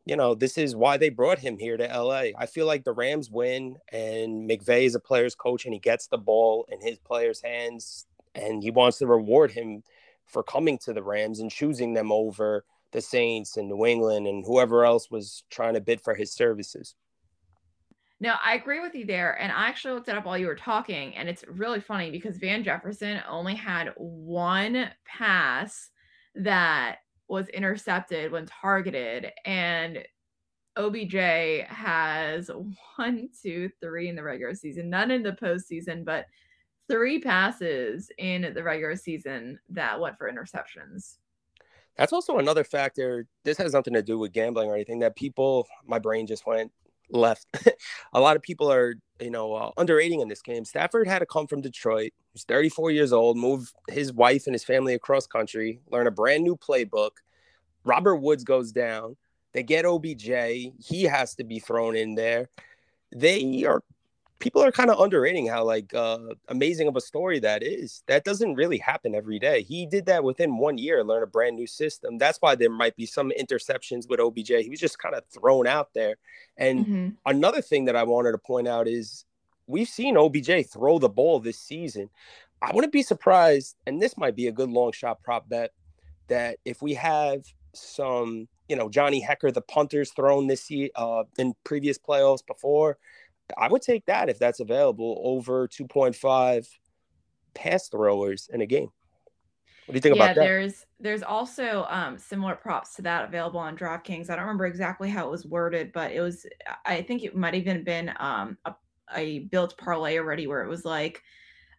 you 0.04 0.16
know, 0.16 0.34
this 0.34 0.58
is 0.58 0.76
why 0.76 0.98
they 0.98 1.10
brought 1.10 1.38
him 1.38 1.60
here 1.60 1.78
to 1.78 1.86
LA. 1.86 2.32
I 2.36 2.48
feel 2.48 2.66
like 2.66 2.84
the 2.84 2.92
Rams 2.92 3.30
win 3.30 3.78
and 3.92 4.50
McVay 4.50 4.86
is 4.86 4.96
a 4.96 5.00
player's 5.00 5.36
coach 5.36 5.66
and 5.66 5.76
he 5.76 5.80
gets 5.80 6.08
the 6.08 6.18
ball 6.18 6.66
in 6.72 6.82
his 6.82 6.98
players' 6.98 7.40
hands 7.40 8.08
and 8.34 8.64
he 8.64 8.72
wants 8.72 8.98
to 8.98 9.06
reward 9.06 9.52
him 9.52 9.84
for 10.28 10.44
coming 10.44 10.78
to 10.80 10.94
the 10.94 11.04
Rams 11.04 11.40
and 11.40 11.52
choosing 11.52 11.94
them 11.94 12.12
over 12.12 12.64
the 12.92 13.02
Saints 13.02 13.58
and 13.58 13.70
New 13.70 13.86
England 13.86 14.28
and 14.28 14.44
whoever 14.46 14.86
else 14.86 15.10
was 15.10 15.44
trying 15.50 15.74
to 15.74 15.82
bid 15.82 16.02
for 16.02 16.14
his 16.14 16.34
services. 16.34 16.96
No, 18.20 18.36
I 18.46 18.54
agree 18.54 18.80
with 18.80 18.94
you 18.94 19.06
there. 19.06 19.42
And 19.42 19.52
I 19.52 19.68
actually 19.68 19.96
looked 19.96 20.08
it 20.08 20.16
up 20.16 20.26
while 20.26 20.38
you 20.38 20.46
were 20.46 20.56
talking, 20.56 21.16
and 21.16 21.28
it's 21.28 21.44
really 21.48 21.80
funny 21.80 22.12
because 22.12 22.38
Van 22.38 22.64
Jefferson 22.64 23.20
only 23.28 23.56
had 23.56 23.94
one 23.98 24.92
pass 25.06 25.90
that 26.36 26.98
was 27.28 27.48
intercepted 27.48 28.32
when 28.32 28.46
targeted, 28.46 29.32
and 29.44 30.06
OBJ 30.76 31.16
has 31.68 32.52
one, 32.98 33.30
two, 33.42 33.72
three 33.82 34.08
in 34.08 34.16
the 34.16 34.24
regular 34.24 34.54
season, 34.54 34.90
none 34.90 35.10
in 35.10 35.24
the 35.24 35.32
postseason, 35.32 36.06
but 36.06 36.26
three 36.92 37.20
passes 37.20 38.12
in 38.18 38.54
the 38.54 38.62
regular 38.62 38.98
season 38.98 39.58
that 39.70 39.98
went 39.98 40.18
for 40.18 40.30
interceptions. 40.30 41.16
That's 41.96 42.12
also 42.12 42.38
another 42.38 42.66
factor. 42.66 43.28
This 43.46 43.58
has 43.60 43.72
nothing 43.72 43.94
to 43.94 44.02
do 44.02 44.20
with 44.20 44.34
gambling 44.34 44.70
or 44.70 44.76
anything 44.76 45.00
that 45.00 45.16
people, 45.16 45.68
my 45.86 46.00
brain 46.00 46.28
just 46.28 46.46
went 46.46 46.70
left. 47.10 47.48
a 48.14 48.20
lot 48.20 48.36
of 48.36 48.42
people 48.42 48.70
are, 48.70 48.96
you 49.22 49.32
know, 49.32 49.54
uh, 49.54 49.72
underrating 49.78 50.20
in 50.20 50.28
this 50.28 50.42
game. 50.42 50.66
Stafford 50.66 51.08
had 51.08 51.20
to 51.20 51.26
come 51.26 51.48
from 51.48 51.62
Detroit. 51.62 52.12
He's 52.34 52.44
34 52.44 52.92
years 52.92 53.14
old, 53.14 53.38
move 53.38 53.72
his 53.90 54.12
wife 54.12 54.46
and 54.48 54.54
his 54.54 54.66
family 54.66 54.94
across 54.94 55.28
country, 55.28 55.80
learn 55.90 56.08
a 56.08 56.12
brand 56.12 56.44
new 56.44 56.58
playbook. 56.58 57.12
Robert 57.86 58.18
Woods 58.18 58.44
goes 58.44 58.74
down. 58.74 59.16
They 59.54 59.64
get 59.64 59.86
OBJ. 59.86 60.28
He 60.80 61.04
has 61.04 61.36
to 61.36 61.46
be 61.46 61.60
thrown 61.60 61.96
in 61.96 62.16
there. 62.16 62.50
They 63.14 63.64
are 63.66 63.82
people 64.42 64.64
are 64.64 64.72
kind 64.72 64.90
of 64.90 65.00
underrating 65.00 65.48
how 65.48 65.64
like 65.64 65.94
uh, 65.94 66.20
amazing 66.50 66.88
of 66.88 66.98
a 66.98 67.02
story 67.02 67.40
that 67.40 67.64
is. 67.64 68.04
That 68.08 68.26
doesn't 68.26 68.56
really 68.56 68.80
happen 68.80 69.16
every 69.16 69.40
day. 69.40 69.62
He 69.62 69.86
did 69.86 70.08
that 70.08 70.24
within 70.24 70.58
one 70.58 70.78
year, 70.78 71.04
learn 71.04 71.24
a 71.24 71.28
brand 71.28 71.56
new 71.56 71.68
system. 71.68 72.18
That's 72.18 72.40
why 72.42 72.56
there 72.56 72.70
might 72.70 72.96
be 72.98 73.06
some 73.06 73.32
interceptions 73.40 74.10
with 74.10 74.20
OBJ. 74.20 74.50
He 74.64 74.70
was 74.70 74.80
just 74.80 75.00
kind 75.00 75.16
of 75.16 75.24
thrown 75.28 75.68
out 75.68 75.94
there. 75.94 76.16
And 76.58 76.86
mm-hmm. 76.86 77.10
another 77.26 77.62
thing 77.62 77.86
that 77.86 77.96
I 77.96 78.04
wanted 78.04 78.34
to 78.34 78.38
point 78.38 78.68
out 78.68 78.88
is 78.88 79.26
we've 79.68 79.88
seen 79.88 80.18
OBJ 80.18 80.68
throw 80.70 81.00
the 81.00 81.10
ball 81.10 81.40
this 81.40 81.60
season. 81.60 82.10
I 82.62 82.72
wouldn't 82.74 82.94
be 82.94 83.04
surprised, 83.04 83.76
and 83.88 84.02
this 84.02 84.18
might 84.18 84.36
be 84.36 84.48
a 84.48 84.52
good 84.52 84.70
long 84.70 84.92
shot 84.92 85.24
prop 85.24 85.48
bet, 85.48 85.72
that 86.28 86.58
if 86.66 86.82
we 86.82 86.94
have 86.96 87.44
some, 87.74 88.48
you 88.68 88.76
know, 88.76 88.90
Johnny 88.90 89.26
Hekker, 89.26 89.54
the 89.54 89.62
punters 89.62 90.12
thrown 90.12 90.48
this 90.48 90.70
year 90.70 90.90
uh, 90.96 91.24
in 91.38 91.54
previous 91.64 91.98
playoffs 91.98 92.46
before, 92.46 92.98
I 93.58 93.68
would 93.68 93.82
take 93.82 94.06
that 94.06 94.30
if 94.30 94.40
that's 94.40 94.60
available 94.60 95.22
over 95.24 95.68
2.5 95.68 96.68
pass 97.54 97.90
throwers 97.90 98.50
in 98.52 98.62
a 98.62 98.66
game. 98.66 98.90
What 99.86 99.94
do 99.94 99.98
you 99.98 100.02
think 100.02 100.16
yeah, 100.16 100.24
about 100.24 100.36
that? 100.36 100.42
There's 100.42 100.86
there's 101.00 101.24
also 101.24 101.86
um, 101.90 102.18
similar 102.18 102.56
props 102.56 102.96
to 102.96 103.02
that 103.02 103.26
available 103.26 103.60
on 103.60 103.76
DraftKings. 103.76 104.30
I 104.30 104.36
don't 104.36 104.46
remember 104.46 104.68
exactly 104.68 105.10
how 105.10 105.28
it 105.28 105.32
was 105.32 105.46
worded, 105.46 105.92
but 105.92 106.12
it 106.12 106.22
was 106.22 106.46
I 106.86 107.02
think 107.02 107.24
it 107.24 107.36
might 107.36 107.56
even 107.56 107.78
have 107.78 107.86
been 107.86 108.14
um, 108.20 108.58
a, 108.66 108.76
a 109.16 109.40
built 109.40 109.78
parlay 109.78 110.18
already 110.18 110.48
where 110.48 110.62
it 110.62 110.70
was 110.70 110.86
like 110.86 111.22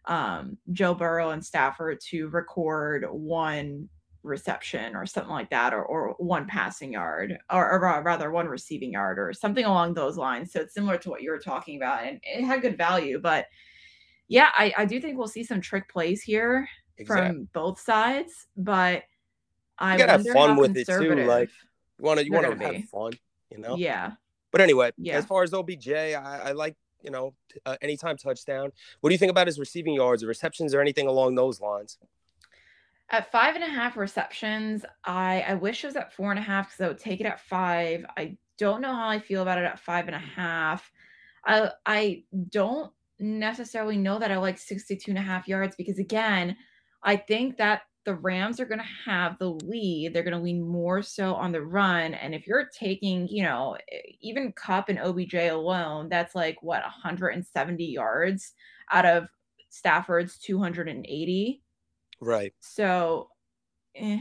um, 0.05 0.57
Joe 0.73 0.93
Burrow 0.93 1.31
and 1.31 1.43
Stafford 1.43 2.01
to 2.09 2.27
record 2.27 3.05
one 3.09 3.89
reception 4.23 4.95
or 4.95 5.05
something 5.05 5.31
like 5.31 5.49
that, 5.49 5.73
or, 5.73 5.83
or 5.83 6.15
one 6.17 6.47
passing 6.47 6.93
yard, 6.93 7.37
or, 7.51 7.71
or, 7.71 8.01
rather 8.03 8.31
one 8.31 8.47
receiving 8.47 8.93
yard, 8.93 9.19
or 9.19 9.33
something 9.33 9.65
along 9.65 9.93
those 9.93 10.17
lines. 10.17 10.51
So 10.51 10.61
it's 10.61 10.73
similar 10.73 10.97
to 10.99 11.09
what 11.09 11.21
you 11.21 11.31
were 11.31 11.39
talking 11.39 11.77
about, 11.77 12.03
and 12.03 12.19
it 12.23 12.43
had 12.43 12.61
good 12.61 12.77
value. 12.77 13.19
But 13.19 13.47
yeah, 14.27 14.49
I, 14.57 14.73
I 14.77 14.85
do 14.85 14.99
think 14.99 15.17
we'll 15.17 15.27
see 15.27 15.43
some 15.43 15.61
trick 15.61 15.89
plays 15.89 16.21
here 16.21 16.67
exactly. 16.97 17.27
from 17.27 17.49
both 17.53 17.79
sides. 17.79 18.47
But 18.57 19.03
I 19.77 19.93
you 19.93 19.99
gotta 19.99 20.11
have 20.13 20.27
fun 20.27 20.55
with 20.57 20.75
it 20.77 20.87
too. 20.87 21.15
Like 21.25 21.49
you 21.99 22.05
want 22.05 22.19
to 22.19 22.25
you 22.25 22.31
want 22.31 22.59
to 22.59 22.65
have 22.65 22.85
fun, 22.85 23.11
you 23.51 23.57
know? 23.59 23.75
Yeah. 23.75 24.11
But 24.51 24.61
anyway, 24.61 24.91
yeah. 24.97 25.15
as 25.15 25.25
far 25.25 25.43
as 25.43 25.53
OBJ, 25.53 25.89
I, 25.89 26.41
I 26.45 26.51
like 26.51 26.75
you 27.01 27.11
know 27.11 27.33
uh, 27.65 27.75
anytime 27.81 28.17
touchdown. 28.17 28.71
What 29.01 29.09
do 29.09 29.13
you 29.13 29.19
think 29.19 29.31
about 29.31 29.47
his 29.47 29.59
receiving 29.59 29.93
yards 29.93 30.23
or 30.23 30.27
receptions 30.27 30.73
or 30.73 30.81
anything 30.81 31.07
along 31.07 31.35
those 31.35 31.59
lines? 31.59 31.97
At 33.09 33.31
five 33.31 33.55
and 33.55 33.63
a 33.63 33.67
half 33.67 33.97
receptions, 33.97 34.85
I 35.03 35.41
I 35.47 35.53
wish 35.55 35.83
it 35.83 35.87
was 35.87 35.95
at 35.95 36.13
four 36.13 36.31
and 36.31 36.39
a 36.39 36.43
half 36.43 36.67
because 36.67 36.81
I 36.81 36.87
would 36.87 36.99
take 36.99 37.19
it 37.19 37.25
at 37.27 37.41
five. 37.41 38.05
I 38.17 38.37
don't 38.57 38.81
know 38.81 38.93
how 38.93 39.07
I 39.09 39.19
feel 39.19 39.41
about 39.41 39.59
it 39.59 39.65
at 39.65 39.79
five 39.79 40.07
and 40.07 40.15
a 40.15 40.19
half. 40.19 40.91
I 41.45 41.71
I 41.85 42.23
don't 42.49 42.91
necessarily 43.19 43.97
know 43.97 44.19
that 44.19 44.31
I 44.31 44.37
like 44.37 44.57
62 44.57 45.11
and 45.11 45.17
a 45.17 45.21
half 45.21 45.47
yards 45.47 45.75
because 45.75 45.99
again, 45.99 46.57
I 47.03 47.17
think 47.17 47.57
that 47.57 47.83
the 48.05 48.15
Rams 48.15 48.59
are 48.59 48.65
going 48.65 48.79
to 48.81 49.11
have 49.11 49.37
the 49.39 49.51
lead. 49.51 50.13
They're 50.13 50.23
going 50.23 50.37
to 50.37 50.43
lean 50.43 50.61
more 50.61 51.01
so 51.01 51.35
on 51.35 51.51
the 51.51 51.61
run. 51.61 52.13
And 52.13 52.35
if 52.35 52.45
you're 52.45 52.69
taking, 52.77 53.27
you 53.29 53.43
know, 53.43 53.77
even 54.21 54.51
Kupp 54.53 54.89
and 54.89 54.99
OBJ 54.99 55.35
alone, 55.35 56.09
that's 56.09 56.35
like 56.35 56.57
what 56.61 56.81
170 56.81 57.85
yards 57.85 58.53
out 58.91 59.05
of 59.05 59.27
Stafford's 59.69 60.37
280. 60.37 61.62
Right. 62.23 62.53
So 62.59 63.29
eh, 63.95 64.19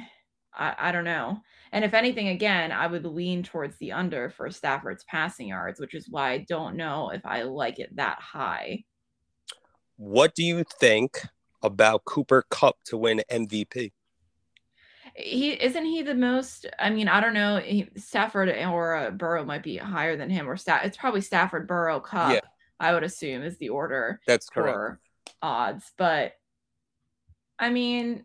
I, 0.55 0.75
I 0.79 0.93
don't 0.93 1.05
know. 1.05 1.41
And 1.73 1.85
if 1.85 1.95
anything, 1.95 2.29
again, 2.29 2.73
I 2.73 2.87
would 2.87 3.05
lean 3.05 3.43
towards 3.43 3.77
the 3.79 3.93
under 3.93 4.29
for 4.31 4.51
Stafford's 4.51 5.05
passing 5.05 5.49
yards, 5.49 5.81
which 5.81 5.95
is 5.95 6.09
why 6.11 6.33
I 6.33 6.39
don't 6.49 6.77
know 6.77 7.11
if 7.11 7.25
I 7.25 7.43
like 7.43 7.79
it 7.79 7.97
that 7.97 8.19
high. 8.21 8.85
What 9.97 10.35
do 10.35 10.43
you 10.43 10.65
think 10.81 11.23
about 11.63 12.05
Cooper 12.05 12.45
Kupp 12.51 12.77
to 12.87 12.97
win 12.97 13.23
MVP? 13.31 13.93
He 15.15 15.51
isn't 15.51 15.85
he 15.85 16.03
the 16.03 16.15
most? 16.15 16.67
I 16.79 16.89
mean, 16.89 17.07
I 17.07 17.21
don't 17.21 17.35
know. 17.35 17.59
He, 17.59 17.89
Stafford 17.97 18.49
or 18.49 18.97
uh, 18.97 19.11
Burrow 19.11 19.45
might 19.45 19.63
be 19.63 19.77
higher 19.77 20.17
than 20.17 20.31
him, 20.31 20.49
or 20.49 20.57
Staff. 20.57 20.85
It's 20.85 20.97
probably 20.97 21.21
Stafford, 21.21 21.69
Burrow, 21.69 22.01
Kupp. 22.01 22.33
Yeah. 22.33 22.41
I 22.81 22.95
would 22.95 23.05
assume 23.05 23.43
is 23.43 23.59
the 23.59 23.69
order. 23.69 24.21
That's 24.27 24.49
correct. 24.49 24.99
odds, 25.43 25.93
but 25.99 26.33
I 27.63 27.71
mean, 27.71 28.25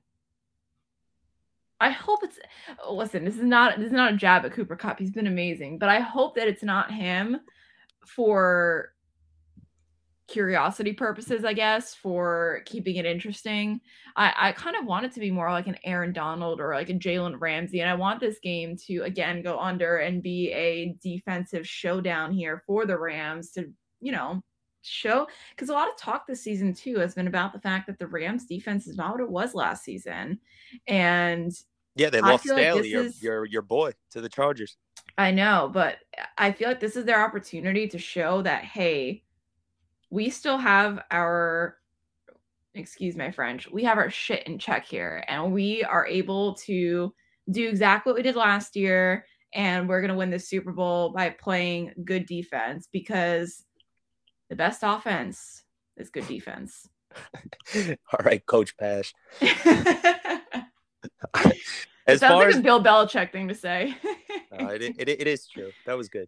I 1.80 1.92
hope 1.92 2.22
it's 2.24 2.40
listen, 2.90 3.24
this 3.24 3.36
is 3.36 3.44
not 3.44 3.78
this 3.78 3.88
is 3.88 3.94
not 3.94 4.14
a 4.14 4.18
jab 4.18 4.44
at 4.46 4.54
Cooper 4.54 4.76
Kupp. 4.76 4.98
He's 4.98 5.12
been 5.12 5.28
amazing, 5.28 5.78
but 5.78 5.90
I 5.90 6.00
hope 6.00 6.36
that 6.36 6.48
it's 6.48 6.64
not 6.64 6.92
him 6.92 7.38
for 8.04 8.94
curiosity 10.28 10.92
purposes, 10.92 11.46
I 11.46 11.54
guess, 11.54 11.94
for 11.94 12.64
keeping 12.66 12.96
it 12.96 13.06
interesting. 13.06 13.80
I, 14.16 14.34
I 14.36 14.52
kind 14.54 14.76
of 14.76 14.88
want 14.88 15.06
it 15.06 15.12
to 15.14 15.20
be 15.20 15.30
more 15.30 15.52
like 15.52 15.68
an 15.68 15.78
Aaron 15.86 16.14
Donald 16.14 16.60
or 16.60 16.74
like 16.74 16.90
a 16.90 16.94
Jalen 16.94 17.40
Ramsey. 17.40 17.82
And 17.82 17.90
I 17.92 17.94
want 17.94 18.20
this 18.20 18.40
game 18.40 18.76
to 18.88 19.04
again 19.04 19.44
go 19.44 19.60
under 19.60 19.98
and 19.98 20.24
be 20.24 20.52
a 20.52 20.96
defensive 21.04 21.68
showdown 21.68 22.32
here 22.32 22.64
for 22.66 22.88
the 22.88 22.98
Rams 22.98 23.52
to, 23.52 23.72
you 24.02 24.14
know, 24.14 24.42
show 24.88 25.28
because 25.56 25.70
a 25.70 25.74
lot 25.74 25.88
of 25.88 25.98
talk 25.98 26.28
this 26.28 26.42
season 26.44 26.74
too 26.74 26.98
has 27.00 27.16
been 27.16 27.28
about 27.28 27.54
the 27.54 27.60
fact 27.60 27.88
that 27.88 28.00
the 28.00 28.08
Rams 28.08 28.46
defense 28.46 28.88
is 28.88 28.96
not 28.96 29.12
what 29.12 29.22
it 29.22 29.30
was 29.30 29.54
last 29.54 29.84
season. 29.84 30.40
And 30.88 31.52
yeah, 31.96 32.10
they 32.10 32.22
lost 32.22 32.44
Staley, 32.44 32.82
like 32.82 32.90
your, 32.90 33.04
is, 33.04 33.22
your 33.24 33.46
your 33.46 33.62
boy, 33.62 33.92
to 34.12 34.22
the 34.22 34.30
Chargers. 34.30 34.78
I 35.18 35.32
know, 35.32 35.70
but 35.74 35.98
I 36.38 36.52
feel 36.52 36.68
like 36.70 36.80
this 36.80 36.96
is 36.96 37.06
their 37.06 37.24
opportunity 37.24 37.88
to 37.88 37.98
show 37.98 38.42
that 38.44 38.64
hey, 38.64 39.24
we 40.10 40.30
still 40.30 40.58
have 40.58 41.00
our 41.12 41.78
excuse 42.76 43.16
my 43.16 43.32
French, 43.32 43.70
we 43.72 43.84
have 43.84 43.98
our 43.98 44.10
shit 44.10 44.46
in 44.48 44.60
check 44.60 44.86
here, 44.86 45.24
and 45.28 45.52
we 45.52 45.84
are 45.84 46.06
able 46.06 46.54
to 46.56 47.14
do 47.50 47.68
exactly 47.68 48.12
what 48.12 48.18
we 48.18 48.24
did 48.24 48.36
last 48.36 48.76
year. 48.76 49.26
And 49.54 49.88
we're 49.88 50.02
going 50.02 50.12
to 50.12 50.18
win 50.18 50.30
the 50.30 50.40
Super 50.40 50.74
Bowl 50.74 51.14
by 51.14 51.30
playing 51.30 51.94
good 52.04 52.26
defense 52.26 52.90
because 52.92 53.64
the 54.50 54.56
best 54.56 54.80
offense 54.84 55.64
is 55.96 56.10
good 56.10 56.28
defense. 56.28 56.88
All 57.76 58.24
right, 58.24 58.46
Coach 58.46 58.78
Pash. 58.78 59.14
as 62.08 62.20
sounds 62.20 62.36
like 62.36 62.48
as, 62.48 62.58
a 62.58 62.62
Bill 62.62 62.84
Belichick 62.84 63.32
thing 63.32 63.48
to 63.50 63.56
say. 63.56 63.96
uh, 64.52 64.68
it, 64.68 64.82
it, 64.82 65.10
it 65.10 65.28
is 65.28 65.48
true. 65.48 65.72
That 65.86 65.98
was 65.98 66.08
good. 66.10 66.28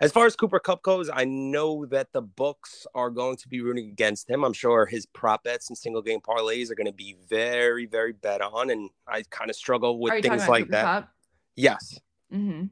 As 0.00 0.12
far 0.12 0.26
as 0.26 0.34
Cooper 0.36 0.58
Kupp 0.58 0.82
goes, 0.82 1.08
I 1.12 1.24
know 1.24 1.86
that 1.86 2.08
the 2.12 2.22
books 2.22 2.86
are 2.94 3.10
going 3.10 3.36
to 3.36 3.48
be 3.48 3.60
rooting 3.60 3.88
against 3.88 4.28
him. 4.28 4.44
I'm 4.44 4.52
sure 4.52 4.86
his 4.86 5.06
prop 5.06 5.44
bets 5.44 5.68
and 5.68 5.78
single 5.78 6.02
game 6.02 6.20
parlays 6.20 6.70
are 6.70 6.74
going 6.74 6.86
to 6.86 6.92
be 6.92 7.16
very, 7.28 7.86
very 7.86 8.12
bet 8.12 8.40
on. 8.40 8.70
And 8.70 8.90
I 9.06 9.22
kind 9.30 9.50
of 9.50 9.56
struggle 9.56 9.98
with 9.98 10.22
things 10.22 10.48
like 10.48 10.64
Cooper 10.64 10.72
that. 10.72 10.84
Kupp? 10.84 11.08
Yes. 11.56 11.98
Mm-hmm. 12.32 12.66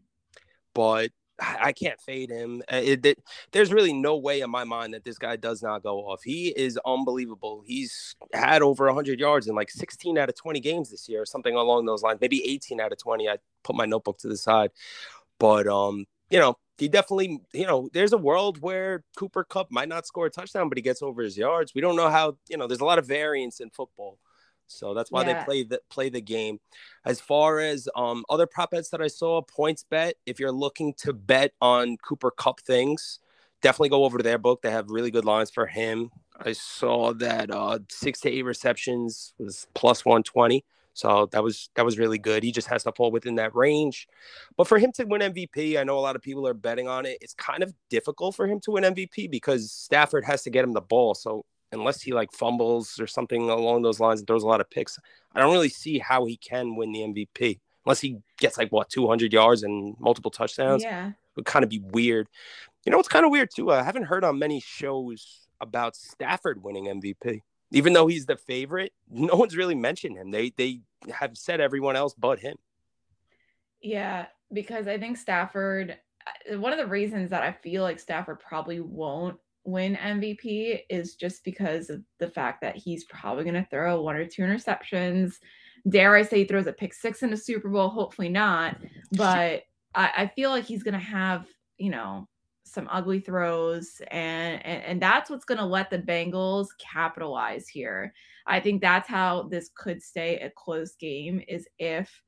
But 0.74 1.10
I 1.40 1.72
can't 1.72 2.00
fade 2.00 2.30
him. 2.30 2.62
Uh, 2.72 2.80
it, 2.82 3.06
it, 3.06 3.18
there's 3.52 3.72
really 3.72 3.92
no 3.92 4.16
way 4.16 4.40
in 4.40 4.50
my 4.50 4.64
mind 4.64 4.94
that 4.94 5.04
this 5.04 5.18
guy 5.18 5.36
does 5.36 5.62
not 5.62 5.82
go 5.82 6.00
off. 6.00 6.22
He 6.22 6.48
is 6.48 6.78
unbelievable. 6.84 7.62
He's 7.64 8.16
had 8.32 8.62
over 8.62 8.86
100 8.86 9.20
yards 9.20 9.46
in 9.46 9.54
like 9.54 9.70
16 9.70 10.18
out 10.18 10.28
of 10.28 10.34
20 10.34 10.60
games 10.60 10.90
this 10.90 11.08
year, 11.08 11.22
or 11.22 11.26
something 11.26 11.54
along 11.54 11.86
those 11.86 12.02
lines. 12.02 12.20
Maybe 12.20 12.44
18 12.44 12.80
out 12.80 12.92
of 12.92 12.98
20. 12.98 13.28
I 13.28 13.38
put 13.62 13.76
my 13.76 13.86
notebook 13.86 14.18
to 14.18 14.28
the 14.28 14.36
side, 14.36 14.70
but 15.38 15.68
um, 15.68 16.06
you 16.30 16.38
know, 16.38 16.58
he 16.76 16.88
definitely, 16.88 17.40
you 17.52 17.66
know, 17.66 17.88
there's 17.92 18.12
a 18.12 18.18
world 18.18 18.60
where 18.60 19.04
Cooper 19.16 19.44
Kupp 19.44 19.70
might 19.70 19.88
not 19.88 20.06
score 20.06 20.26
a 20.26 20.30
touchdown, 20.30 20.68
but 20.68 20.78
he 20.78 20.82
gets 20.82 21.02
over 21.02 21.22
his 21.22 21.36
yards. 21.36 21.74
We 21.74 21.80
don't 21.80 21.96
know 21.96 22.10
how. 22.10 22.36
You 22.48 22.56
know, 22.56 22.66
there's 22.66 22.80
a 22.80 22.84
lot 22.84 22.98
of 22.98 23.06
variance 23.06 23.60
in 23.60 23.70
football. 23.70 24.18
So 24.68 24.94
that's 24.94 25.10
why 25.10 25.24
yeah. 25.24 25.38
they 25.40 25.44
play 25.44 25.62
the 25.64 25.80
play 25.90 26.08
the 26.08 26.20
game. 26.20 26.60
As 27.04 27.20
far 27.20 27.58
as 27.58 27.88
um, 27.96 28.24
other 28.28 28.46
prop 28.46 28.70
bets 28.70 28.90
that 28.90 29.00
I 29.00 29.08
saw, 29.08 29.42
PointsBet. 29.42 30.12
If 30.26 30.38
you're 30.38 30.52
looking 30.52 30.94
to 30.98 31.12
bet 31.12 31.52
on 31.60 31.96
Cooper 31.96 32.30
Kupp 32.30 32.60
things, 32.60 33.18
definitely 33.62 33.88
go 33.88 34.04
over 34.04 34.18
to 34.18 34.24
their 34.24 34.38
book. 34.38 34.62
They 34.62 34.70
have 34.70 34.90
really 34.90 35.10
good 35.10 35.24
lines 35.24 35.50
for 35.50 35.66
him. 35.66 36.10
I 36.38 36.52
saw 36.52 37.12
that 37.14 37.50
uh, 37.50 37.80
six 37.88 38.20
to 38.20 38.30
eight 38.30 38.44
receptions 38.44 39.34
was 39.38 39.66
plus 39.74 40.04
one 40.04 40.22
twenty. 40.22 40.64
So 40.98 41.28
that 41.30 41.44
was 41.44 41.70
that 41.76 41.84
was 41.84 41.96
really 41.96 42.18
good. 42.18 42.42
He 42.42 42.50
just 42.50 42.66
has 42.68 42.82
to 42.82 42.92
fall 42.92 43.12
within 43.12 43.36
that 43.36 43.54
range. 43.54 44.08
But 44.56 44.66
for 44.66 44.78
him 44.78 44.90
to 44.92 45.04
win 45.04 45.20
MVP, 45.20 45.78
I 45.78 45.84
know 45.84 45.96
a 45.96 46.00
lot 46.00 46.16
of 46.16 46.22
people 46.22 46.46
are 46.46 46.54
betting 46.54 46.88
on 46.88 47.06
it. 47.06 47.18
It's 47.20 47.34
kind 47.34 47.62
of 47.62 47.72
difficult 47.88 48.34
for 48.34 48.48
him 48.48 48.58
to 48.60 48.72
win 48.72 48.82
MVP 48.82 49.30
because 49.30 49.70
Stafford 49.70 50.24
has 50.24 50.42
to 50.42 50.50
get 50.50 50.64
him 50.64 50.72
the 50.72 50.80
ball. 50.80 51.14
So 51.14 51.44
unless 51.72 52.02
he 52.02 52.12
like 52.12 52.32
fumbles 52.32 52.98
or 52.98 53.06
something 53.06 53.48
along 53.50 53.82
those 53.82 54.00
lines 54.00 54.20
and 54.20 54.26
throws 54.26 54.42
a 54.42 54.46
lot 54.46 54.60
of 54.60 54.70
picks, 54.70 54.98
I 55.34 55.40
don't 55.40 55.52
really 55.52 55.68
see 55.68 55.98
how 55.98 56.24
he 56.24 56.36
can 56.36 56.76
win 56.76 56.92
the 56.92 57.00
MVP 57.00 57.60
unless 57.84 58.00
he 58.00 58.18
gets 58.38 58.58
like 58.58 58.70
what 58.70 58.90
200 58.90 59.32
yards 59.32 59.62
and 59.62 59.96
multiple 59.98 60.30
touchdowns. 60.30 60.82
Yeah, 60.82 61.08
it 61.08 61.14
would 61.36 61.46
kind 61.46 61.62
of 61.62 61.70
be 61.70 61.80
weird. 61.80 62.28
You 62.84 62.92
know, 62.92 62.98
it's 62.98 63.08
kind 63.08 63.24
of 63.24 63.30
weird 63.30 63.50
too. 63.54 63.70
I 63.70 63.82
haven't 63.82 64.04
heard 64.04 64.24
on 64.24 64.38
many 64.38 64.60
shows 64.60 65.48
about 65.60 65.96
Stafford 65.96 66.62
winning 66.62 66.84
MVP, 66.84 67.42
even 67.70 67.92
though 67.92 68.06
he's 68.06 68.26
the 68.26 68.36
favorite. 68.36 68.92
No 69.10 69.36
one's 69.36 69.56
really 69.56 69.74
mentioned 69.74 70.16
him. 70.16 70.30
They 70.30 70.50
they 70.56 70.80
have 71.12 71.36
said 71.36 71.60
everyone 71.60 71.96
else 71.96 72.14
but 72.14 72.38
him. 72.40 72.56
Yeah, 73.80 74.26
because 74.52 74.86
I 74.86 74.98
think 74.98 75.16
Stafford. 75.16 75.96
Uh, 76.26 76.58
one 76.58 76.72
of 76.72 76.78
the 76.78 76.86
reasons 76.86 77.30
that 77.30 77.42
I 77.42 77.52
feel 77.52 77.82
like 77.82 77.98
Stafford 77.98 78.40
probably 78.40 78.80
won't 78.80 79.38
win 79.68 79.96
MVP 79.96 80.80
is 80.88 81.14
just 81.14 81.44
because 81.44 81.90
of 81.90 82.02
the 82.18 82.28
fact 82.28 82.60
that 82.62 82.76
he's 82.76 83.04
probably 83.04 83.44
going 83.44 83.54
to 83.54 83.68
throw 83.70 84.00
one 84.00 84.16
or 84.16 84.24
two 84.24 84.42
interceptions. 84.42 85.34
Dare 85.88 86.16
I 86.16 86.22
say 86.22 86.38
he 86.38 86.44
throws 86.44 86.66
a 86.66 86.72
pick 86.72 86.94
six 86.94 87.22
in 87.22 87.30
the 87.30 87.36
Super 87.36 87.68
Bowl? 87.68 87.88
Hopefully 87.88 88.28
not. 88.28 88.78
But 89.12 89.62
I, 89.94 90.10
I 90.16 90.32
feel 90.34 90.50
like 90.50 90.64
he's 90.64 90.82
going 90.82 90.94
to 90.94 91.00
have, 91.00 91.46
you 91.76 91.90
know, 91.90 92.28
some 92.64 92.88
ugly 92.90 93.20
throws 93.20 94.00
and, 94.10 94.64
and 94.64 94.82
and 94.84 95.02
that's 95.02 95.30
what's 95.30 95.44
going 95.44 95.58
to 95.58 95.64
let 95.64 95.90
the 95.90 95.98
Bengals 95.98 96.68
capitalize 96.78 97.66
here. 97.66 98.12
I 98.46 98.60
think 98.60 98.80
that's 98.80 99.08
how 99.08 99.44
this 99.44 99.70
could 99.74 100.02
stay 100.02 100.38
a 100.40 100.50
close 100.50 100.94
game 100.96 101.42
is 101.48 101.66
if 101.78 102.22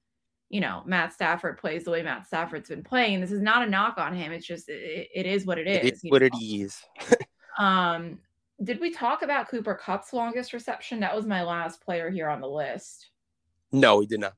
you 0.48 0.60
know 0.60 0.82
Matt 0.86 1.12
Stafford 1.12 1.58
plays 1.58 1.84
the 1.84 1.90
way 1.90 2.02
Matt 2.02 2.26
Stafford's 2.26 2.70
been 2.70 2.82
playing. 2.82 3.20
This 3.20 3.32
is 3.32 3.42
not 3.42 3.66
a 3.66 3.70
knock 3.70 3.98
on 3.98 4.14
him. 4.14 4.32
It's 4.32 4.46
just 4.46 4.68
it, 4.68 5.08
it 5.14 5.26
is 5.26 5.46
what 5.46 5.58
it 5.58 5.66
is. 5.66 5.86
It 5.86 5.94
is 5.94 6.00
what 6.08 6.22
know? 6.22 6.28
it 6.32 6.42
is. 6.42 6.82
um 7.58 8.18
did 8.62 8.80
we 8.80 8.92
talk 8.92 9.22
about 9.22 9.48
Cooper 9.48 9.74
Kupp's 9.74 10.12
longest 10.12 10.52
reception? 10.52 11.00
That 11.00 11.16
was 11.16 11.24
my 11.24 11.42
last 11.42 11.82
player 11.82 12.10
here 12.10 12.28
on 12.28 12.42
the 12.42 12.48
list. 12.48 13.08
No, 13.72 13.96
we 13.98 14.06
did 14.06 14.20
not. 14.20 14.34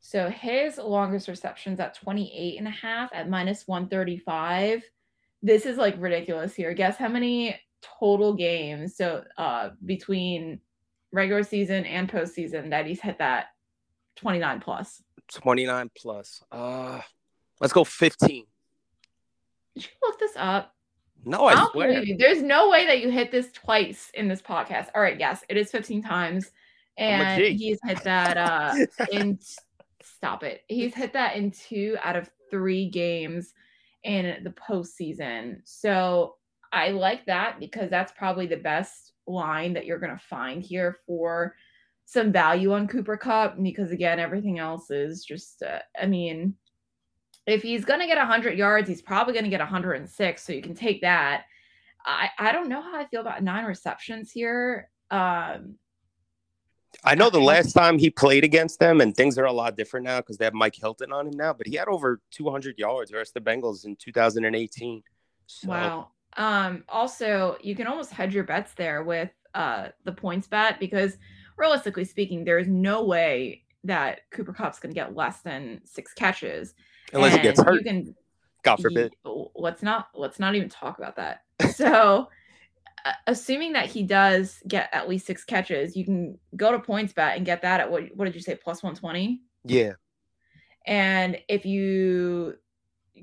So 0.00 0.30
his 0.30 0.78
longest 0.78 1.28
receptions 1.28 1.78
at 1.78 1.94
28 1.94 2.58
and 2.58 2.66
a 2.66 2.70
half 2.70 3.10
at 3.12 3.28
minus 3.28 3.68
135 3.68 4.82
this 5.42 5.66
is 5.66 5.76
like 5.76 5.94
ridiculous 5.98 6.54
here. 6.54 6.74
Guess 6.74 6.96
how 6.96 7.08
many 7.08 7.58
total 7.98 8.34
games? 8.34 8.96
So 8.96 9.24
uh 9.36 9.70
between 9.84 10.60
regular 11.12 11.42
season 11.42 11.84
and 11.86 12.10
postseason 12.10 12.70
that 12.70 12.86
he's 12.86 13.00
hit 13.00 13.18
that 13.18 13.46
29 14.16 14.60
plus. 14.60 15.02
29 15.32 15.90
plus. 15.96 16.42
Uh 16.52 17.00
let's 17.60 17.72
go 17.72 17.84
15. 17.84 18.44
Did 19.74 19.84
you 19.84 19.90
look 20.02 20.18
this 20.18 20.32
up? 20.36 20.74
No, 21.24 21.46
I, 21.46 21.54
I 21.54 21.68
swear. 21.72 22.04
There's 22.18 22.42
no 22.42 22.70
way 22.70 22.86
that 22.86 23.00
you 23.00 23.10
hit 23.10 23.30
this 23.30 23.52
twice 23.52 24.10
in 24.14 24.28
this 24.28 24.40
podcast. 24.40 24.88
All 24.94 25.02
right, 25.02 25.18
yes, 25.18 25.44
it 25.48 25.56
is 25.56 25.70
15 25.70 26.02
times. 26.02 26.50
And 26.96 27.42
he's 27.42 27.78
hit 27.84 28.02
that 28.04 28.36
uh 28.36 28.74
in 29.12 29.38
stop 30.02 30.42
it. 30.42 30.62
He's 30.68 30.94
hit 30.94 31.12
that 31.14 31.36
in 31.36 31.50
two 31.50 31.96
out 32.02 32.16
of 32.16 32.30
three 32.50 32.88
games 32.88 33.54
in 34.04 34.44
the 34.44 34.50
postseason. 34.50 35.60
So 35.64 36.36
I 36.72 36.90
like 36.90 37.26
that 37.26 37.58
because 37.58 37.90
that's 37.90 38.12
probably 38.12 38.46
the 38.46 38.56
best 38.56 39.12
line 39.26 39.72
that 39.74 39.86
you're 39.86 39.98
going 39.98 40.16
to 40.16 40.24
find 40.24 40.62
here 40.62 40.98
for 41.06 41.54
some 42.04 42.32
value 42.32 42.72
on 42.72 42.88
Cooper 42.88 43.16
Kupp 43.16 43.62
because 43.62 43.92
again 43.92 44.18
everything 44.18 44.58
else 44.58 44.90
is 44.90 45.24
just 45.24 45.62
uh, 45.62 45.78
I 46.00 46.06
mean 46.06 46.54
if 47.50 47.62
he's 47.62 47.84
going 47.84 48.00
to 48.00 48.06
get 48.06 48.18
100 48.18 48.56
yards 48.56 48.88
he's 48.88 49.02
probably 49.02 49.32
going 49.32 49.44
to 49.44 49.50
get 49.50 49.60
106 49.60 50.42
so 50.42 50.52
you 50.52 50.62
can 50.62 50.74
take 50.74 51.00
that. 51.02 51.44
I 52.04 52.30
I 52.38 52.52
don't 52.52 52.68
know 52.68 52.80
how 52.80 52.96
I 52.96 53.06
feel 53.06 53.20
about 53.20 53.42
nine 53.42 53.64
receptions 53.64 54.30
here. 54.30 54.90
Um 55.10 55.76
I 57.04 57.14
know 57.14 57.30
the 57.30 57.40
last 57.40 57.72
time 57.72 57.98
he 57.98 58.10
played 58.10 58.44
against 58.44 58.80
them, 58.80 59.00
and 59.00 59.16
things 59.16 59.38
are 59.38 59.44
a 59.44 59.52
lot 59.52 59.76
different 59.76 60.04
now 60.04 60.18
because 60.18 60.36
they 60.36 60.44
have 60.44 60.54
Mike 60.54 60.74
Hilton 60.74 61.12
on 61.12 61.28
him 61.28 61.36
now. 61.36 61.52
But 61.52 61.68
he 61.68 61.76
had 61.76 61.88
over 61.88 62.20
200 62.32 62.78
yards 62.78 63.10
versus 63.10 63.32
the 63.32 63.40
Bengals 63.40 63.84
in 63.84 63.96
2018. 63.96 65.02
So. 65.46 65.68
Wow. 65.68 66.08
Um. 66.36 66.84
Also, 66.88 67.56
you 67.62 67.74
can 67.74 67.86
almost 67.86 68.10
hedge 68.10 68.34
your 68.34 68.44
bets 68.44 68.74
there 68.74 69.02
with 69.02 69.30
uh 69.54 69.88
the 70.04 70.12
PointsBet 70.12 70.78
because 70.78 71.16
realistically 71.56 72.04
speaking, 72.04 72.44
there 72.44 72.58
is 72.58 72.68
no 72.68 73.04
way 73.04 73.64
that 73.84 74.20
Cooper 74.30 74.52
Kupp's 74.52 74.78
going 74.78 74.92
to 74.92 75.00
get 75.00 75.16
less 75.16 75.40
than 75.40 75.80
six 75.84 76.12
catches 76.12 76.74
unless 77.12 77.32
and 77.32 77.40
he 77.40 77.48
gets 77.48 77.60
hurt. 77.60 77.84
Can, 77.84 78.14
God 78.62 78.76
forbid. 78.80 79.14
let's 79.54 79.82
not 79.82 80.08
let's 80.14 80.38
not 80.38 80.54
even 80.54 80.68
talk 80.68 80.98
about 80.98 81.16
that. 81.16 81.42
So 81.74 82.28
assuming 83.26 83.72
that 83.72 83.86
he 83.86 84.02
does 84.02 84.62
get 84.68 84.90
at 84.92 85.08
least 85.08 85.26
six 85.26 85.44
catches, 85.44 85.96
you 85.96 86.04
can 86.04 86.38
go 86.56 86.72
to 86.72 86.78
PointsBet 86.78 87.36
and 87.36 87.46
get 87.46 87.62
that 87.62 87.80
at 87.80 87.90
what 87.90 88.04
what 88.14 88.26
did 88.26 88.34
you 88.34 88.40
say 88.40 88.54
plus 88.54 88.82
120? 88.82 89.40
Yeah. 89.64 89.92
And 90.86 91.38
if 91.48 91.64
you 91.66 92.56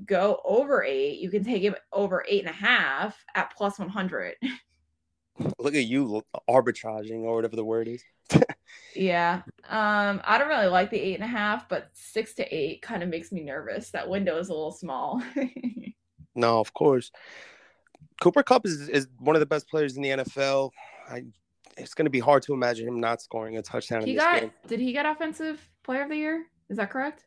go 0.06 0.40
over 0.44 0.82
eight, 0.82 1.18
you 1.18 1.30
can 1.30 1.44
take 1.44 1.62
him 1.62 1.74
over 1.92 2.24
eight 2.28 2.40
and 2.40 2.50
a 2.50 2.52
half 2.52 3.24
at 3.34 3.52
plus 3.56 3.78
100. 3.78 4.34
Look 5.58 5.74
at 5.74 5.84
you 5.84 6.22
arbitraging 6.48 7.22
or 7.22 7.36
whatever 7.36 7.56
the 7.56 7.64
word 7.64 7.88
is. 7.88 8.02
yeah. 8.94 9.42
Um, 9.68 10.20
I 10.24 10.38
don't 10.38 10.48
really 10.48 10.66
like 10.66 10.90
the 10.90 10.98
eight 10.98 11.14
and 11.14 11.24
a 11.24 11.28
half, 11.28 11.68
but 11.68 11.90
six 11.92 12.34
to 12.34 12.54
eight 12.54 12.82
kind 12.82 13.02
of 13.02 13.08
makes 13.08 13.32
me 13.32 13.42
nervous. 13.42 13.90
That 13.90 14.08
window 14.08 14.38
is 14.38 14.48
a 14.48 14.54
little 14.54 14.72
small. 14.72 15.22
no, 16.34 16.60
of 16.60 16.72
course. 16.74 17.10
Cooper 18.20 18.42
Kupp 18.42 18.66
is, 18.66 18.88
is 18.88 19.08
one 19.18 19.36
of 19.36 19.40
the 19.40 19.46
best 19.46 19.68
players 19.68 19.96
in 19.96 20.02
the 20.02 20.10
NFL. 20.10 20.70
I, 21.08 21.24
it's 21.76 21.94
going 21.94 22.06
to 22.06 22.10
be 22.10 22.18
hard 22.18 22.42
to 22.44 22.52
imagine 22.52 22.88
him 22.88 23.00
not 23.00 23.22
scoring 23.22 23.56
a 23.56 23.62
touchdown. 23.62 24.04
He 24.04 24.14
got. 24.14 24.40
Game. 24.40 24.50
Did 24.66 24.80
he 24.80 24.92
get 24.92 25.06
offensive 25.06 25.60
player 25.84 26.02
of 26.02 26.08
the 26.08 26.16
year? 26.16 26.46
Is 26.68 26.76
that 26.78 26.90
correct? 26.90 27.24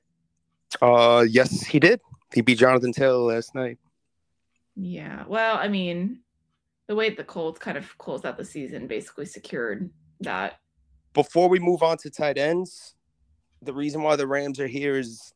Uh, 0.82 1.26
yes, 1.28 1.64
he 1.64 1.80
did. 1.80 2.01
He 2.34 2.41
beat 2.41 2.57
Jonathan 2.57 2.91
Taylor 2.91 3.34
last 3.34 3.55
night. 3.55 3.78
Yeah. 4.76 5.26
Well, 5.28 5.57
I 5.57 5.68
mean, 5.68 6.20
the 6.88 6.95
way 6.95 7.09
the 7.09 7.24
Colts 7.24 7.59
kind 7.59 7.78
of 7.78 7.97
closed 7.97 8.26
out 8.26 8.38
the 8.38 8.45
season 8.45 8.88
basically 8.88 9.26
secured 9.26 9.89
that. 10.22 10.59
Before 11.14 11.49
we 11.49 11.59
move 11.59 11.84
on 11.84 11.97
to 11.97 12.09
tight 12.09 12.38
ends, 12.38 12.95
the 13.62 13.74
reason 13.74 14.01
why 14.01 14.16
the 14.16 14.28
Rams 14.28 14.59
are 14.59 14.68
here 14.68 14.97
is 14.97 15.34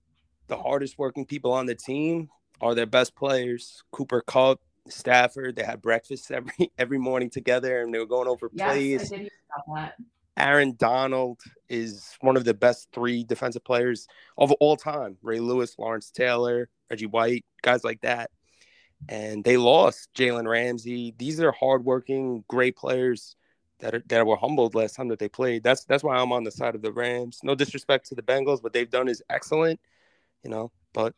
the 0.47 0.57
hardest 0.57 0.97
working 0.97 1.25
people 1.25 1.51
on 1.51 1.65
the 1.65 1.75
team 1.75 2.29
are 2.61 2.75
their 2.75 2.85
best 2.85 3.15
players. 3.15 3.83
Cooper 3.91 4.21
Kupp, 4.21 4.61
Stafford. 4.87 5.55
They 5.55 5.63
had 5.63 5.81
breakfast 5.81 6.31
every 6.31 6.71
every 6.77 6.97
morning 6.97 7.29
together, 7.29 7.81
and 7.81 7.93
they 7.93 7.99
were 7.99 8.05
going 8.05 8.27
over 8.27 8.49
yes, 8.53 8.71
plays. 8.71 9.13
I 9.13 9.17
did 9.17 9.31
that. 9.75 9.93
Aaron 10.37 10.75
Donald 10.77 11.39
is 11.69 12.13
one 12.19 12.35
of 12.35 12.43
the 12.43 12.53
best 12.53 12.89
three 12.93 13.23
defensive 13.23 13.63
players 13.63 14.07
of 14.37 14.51
all 14.53 14.75
time. 14.75 15.17
Ray 15.21 15.39
Lewis, 15.39 15.75
Lawrence 15.79 16.11
Taylor, 16.11 16.69
Reggie 16.89 17.05
White, 17.05 17.45
guys 17.61 17.85
like 17.85 18.01
that. 18.01 18.31
And 19.07 19.43
they 19.43 19.55
lost 19.55 20.09
Jalen 20.13 20.47
Ramsey. 20.47 21.13
These 21.17 21.39
are 21.39 21.53
hardworking, 21.53 22.43
great 22.49 22.75
players 22.75 23.37
that 23.79 23.95
are, 23.95 24.03
that 24.07 24.25
were 24.25 24.37
humbled 24.37 24.75
last 24.75 24.95
time 24.95 25.07
that 25.09 25.19
they 25.19 25.29
played. 25.29 25.63
That's 25.63 25.83
that's 25.83 26.03
why 26.03 26.15
I'm 26.15 26.31
on 26.31 26.43
the 26.43 26.51
side 26.51 26.75
of 26.75 26.81
the 26.81 26.91
Rams. 26.91 27.41
No 27.43 27.55
disrespect 27.55 28.07
to 28.07 28.15
the 28.15 28.21
Bengals, 28.21 28.63
what 28.63 28.73
they've 28.73 28.89
done 28.89 29.07
is 29.07 29.21
excellent, 29.29 29.79
you 30.43 30.49
know. 30.49 30.71
But 30.93 31.13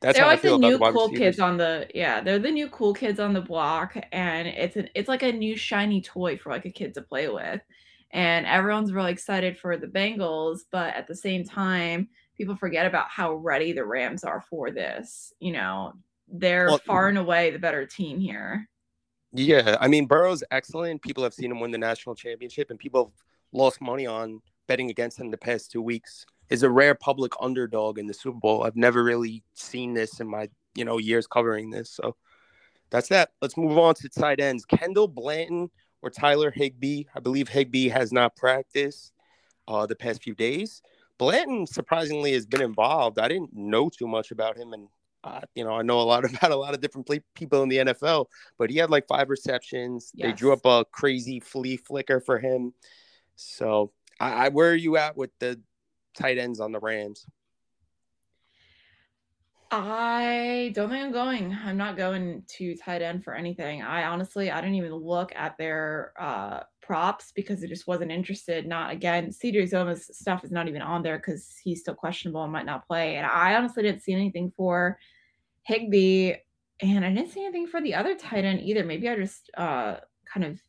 that's 0.00 0.18
they're 0.18 0.26
like 0.26 0.42
the 0.42 0.58
new 0.58 0.78
the 0.78 0.92
cool 0.92 1.08
kids 1.08 1.40
on 1.40 1.56
the 1.56 1.88
yeah, 1.94 2.20
they're 2.20 2.38
the 2.38 2.50
new 2.50 2.68
cool 2.68 2.92
kids 2.92 3.18
on 3.18 3.32
the 3.32 3.40
block, 3.40 3.96
and 4.12 4.46
it's 4.46 4.76
an 4.76 4.90
it's 4.94 5.08
like 5.08 5.22
a 5.22 5.32
new 5.32 5.56
shiny 5.56 6.02
toy 6.02 6.36
for 6.36 6.50
like 6.50 6.66
a 6.66 6.70
kid 6.70 6.94
to 6.94 7.02
play 7.02 7.28
with, 7.28 7.62
and 8.10 8.46
everyone's 8.46 8.92
really 8.92 9.12
excited 9.12 9.56
for 9.56 9.76
the 9.76 9.86
Bengals, 9.86 10.60
but 10.70 10.94
at 10.94 11.06
the 11.06 11.16
same 11.16 11.42
time, 11.42 12.08
people 12.36 12.54
forget 12.54 12.86
about 12.86 13.08
how 13.08 13.34
ready 13.34 13.72
the 13.72 13.84
Rams 13.84 14.24
are 14.24 14.42
for 14.50 14.70
this. 14.70 15.32
You 15.40 15.52
know, 15.52 15.94
they're 16.28 16.66
well, 16.66 16.78
far 16.78 17.08
and 17.08 17.18
away 17.18 17.50
the 17.50 17.58
better 17.58 17.86
team 17.86 18.20
here. 18.20 18.68
Yeah, 19.34 19.76
I 19.80 19.88
mean 19.88 20.06
Burrow's 20.06 20.44
excellent. 20.50 21.02
People 21.02 21.24
have 21.24 21.34
seen 21.34 21.50
him 21.50 21.60
win 21.60 21.72
the 21.72 21.78
national 21.78 22.14
championship, 22.14 22.70
and 22.70 22.78
people 22.78 23.06
have 23.06 23.12
lost 23.52 23.80
money 23.80 24.06
on 24.06 24.40
betting 24.68 24.90
against 24.90 25.18
him 25.18 25.30
the 25.30 25.36
past 25.36 25.70
two 25.72 25.82
weeks 25.82 26.24
is 26.50 26.62
a 26.62 26.70
rare 26.70 26.94
public 26.94 27.32
underdog 27.40 27.98
in 27.98 28.06
the 28.06 28.14
Super 28.14 28.38
Bowl. 28.38 28.62
I've 28.64 28.76
never 28.76 29.02
really 29.02 29.42
seen 29.54 29.92
this 29.94 30.20
in 30.20 30.28
my 30.28 30.48
you 30.76 30.84
know 30.84 30.98
years 30.98 31.26
covering 31.26 31.70
this. 31.70 31.90
So 31.90 32.14
that's 32.90 33.08
that. 33.08 33.30
Let's 33.42 33.56
move 33.56 33.76
on 33.76 33.94
to 33.96 34.08
tight 34.08 34.40
ends. 34.40 34.64
Kendall 34.64 35.08
Blanton 35.08 35.70
or 36.02 36.10
Tyler 36.10 36.52
Higbee. 36.52 37.04
I 37.14 37.20
believe 37.20 37.48
Higbee 37.48 37.88
has 37.88 38.12
not 38.12 38.36
practiced 38.36 39.12
uh, 39.66 39.86
the 39.86 39.96
past 39.96 40.22
few 40.22 40.34
days. 40.34 40.80
Blanton 41.18 41.66
surprisingly 41.66 42.32
has 42.34 42.46
been 42.46 42.62
involved. 42.62 43.18
I 43.18 43.28
didn't 43.28 43.50
know 43.52 43.88
too 43.88 44.06
much 44.06 44.30
about 44.30 44.56
him, 44.56 44.72
and 44.72 44.88
uh, 45.24 45.40
you 45.54 45.64
know 45.64 45.72
I 45.72 45.82
know 45.82 46.00
a 46.00 46.02
lot 46.02 46.24
about 46.30 46.50
a 46.50 46.56
lot 46.56 46.74
of 46.74 46.80
different 46.80 47.08
people 47.34 47.62
in 47.62 47.68
the 47.68 47.78
NFL. 47.78 48.26
But 48.58 48.70
he 48.70 48.76
had 48.76 48.90
like 48.90 49.06
five 49.06 49.30
receptions. 49.30 50.12
Yes. 50.14 50.28
They 50.28 50.32
drew 50.32 50.52
up 50.52 50.64
a 50.64 50.84
crazy 50.92 51.40
flea 51.40 51.76
flicker 51.76 52.20
for 52.20 52.38
him. 52.38 52.74
So, 53.36 53.92
I, 54.20 54.46
I 54.46 54.48
where 54.50 54.70
are 54.70 54.76
you 54.76 54.96
at 54.96 55.16
with 55.16 55.30
the 55.40 55.60
tight 56.16 56.38
ends 56.38 56.60
on 56.60 56.72
the 56.72 56.80
Rams? 56.80 57.26
I 59.76 60.70
don't 60.72 60.88
think 60.88 61.04
I'm 61.04 61.10
going. 61.10 61.56
I'm 61.64 61.76
not 61.76 61.96
going 61.96 62.44
to 62.58 62.76
tight 62.76 63.02
end 63.02 63.24
for 63.24 63.34
anything. 63.34 63.82
I 63.82 64.04
honestly, 64.04 64.48
I 64.48 64.60
didn't 64.60 64.76
even 64.76 64.94
look 64.94 65.32
at 65.34 65.58
their 65.58 66.12
uh, 66.16 66.60
props 66.80 67.32
because 67.34 67.64
I 67.64 67.66
just 67.66 67.88
wasn't 67.88 68.12
interested. 68.12 68.68
Not 68.68 68.92
again, 68.92 69.30
CJ 69.30 69.64
Uzomah's 69.64 70.16
stuff 70.16 70.44
is 70.44 70.52
not 70.52 70.68
even 70.68 70.80
on 70.80 71.02
there 71.02 71.16
because 71.16 71.56
he's 71.60 71.80
still 71.80 71.94
questionable 71.94 72.44
and 72.44 72.52
might 72.52 72.66
not 72.66 72.86
play. 72.86 73.16
And 73.16 73.26
I 73.26 73.56
honestly 73.56 73.82
didn't 73.82 74.02
see 74.02 74.12
anything 74.12 74.52
for 74.56 74.96
Higbee. 75.64 76.34
And 76.80 77.04
I 77.04 77.12
didn't 77.12 77.30
see 77.30 77.44
anything 77.44 77.66
for 77.66 77.80
the 77.80 77.94
other 77.94 78.14
tight 78.14 78.44
end 78.44 78.60
either. 78.60 78.84
Maybe 78.84 79.08
I 79.08 79.16
just 79.16 79.50
uh, 79.56 79.96
kind 80.32 80.44
of 80.44 80.60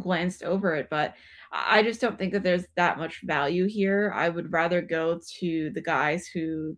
glanced 0.00 0.42
over 0.42 0.74
it, 0.74 0.88
but 0.90 1.14
I 1.52 1.82
just 1.82 2.00
don't 2.00 2.18
think 2.18 2.32
that 2.32 2.42
there's 2.42 2.64
that 2.76 2.98
much 2.98 3.20
value 3.24 3.66
here. 3.66 4.12
I 4.14 4.28
would 4.28 4.52
rather 4.52 4.80
go 4.80 5.20
to 5.40 5.70
the 5.70 5.82
guys 5.82 6.26
who 6.26 6.76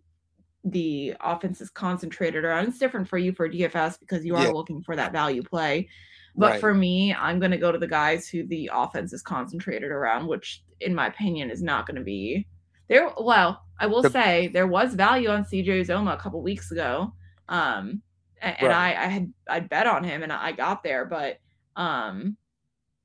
the 0.64 1.14
offense 1.20 1.60
is 1.60 1.70
concentrated 1.70 2.44
around. 2.44 2.68
It's 2.68 2.78
different 2.78 3.08
for 3.08 3.18
you 3.18 3.32
for 3.32 3.48
DFS 3.48 3.98
because 3.98 4.24
you 4.24 4.36
are 4.36 4.44
yeah. 4.44 4.50
looking 4.50 4.82
for 4.82 4.96
that 4.96 5.12
value 5.12 5.42
play. 5.42 5.88
But 6.34 6.52
right. 6.52 6.60
for 6.60 6.72
me, 6.72 7.12
I'm 7.14 7.38
going 7.38 7.50
to 7.50 7.58
go 7.58 7.72
to 7.72 7.78
the 7.78 7.86
guys 7.86 8.28
who 8.28 8.46
the 8.46 8.70
offense 8.72 9.12
is 9.12 9.22
concentrated 9.22 9.90
around, 9.90 10.26
which, 10.26 10.62
in 10.80 10.94
my 10.94 11.08
opinion, 11.08 11.50
is 11.50 11.62
not 11.62 11.86
going 11.86 11.96
to 11.96 12.02
be 12.02 12.46
there. 12.88 13.12
Well, 13.20 13.62
I 13.78 13.86
will 13.86 14.02
the, 14.02 14.10
say 14.10 14.48
there 14.48 14.66
was 14.66 14.94
value 14.94 15.28
on 15.28 15.44
CJ 15.44 15.84
Uzomah 15.84 16.14
a 16.14 16.16
couple 16.16 16.42
weeks 16.42 16.70
ago, 16.70 17.12
um, 17.48 18.02
and, 18.40 18.56
and 18.60 18.68
right. 18.68 18.96
I, 18.96 19.04
I 19.04 19.06
had 19.08 19.32
I 19.48 19.60
bet 19.60 19.86
on 19.86 20.04
him 20.04 20.22
and 20.22 20.32
I 20.32 20.52
got 20.52 20.82
there, 20.82 21.04
but 21.04 21.38
um, 21.76 22.36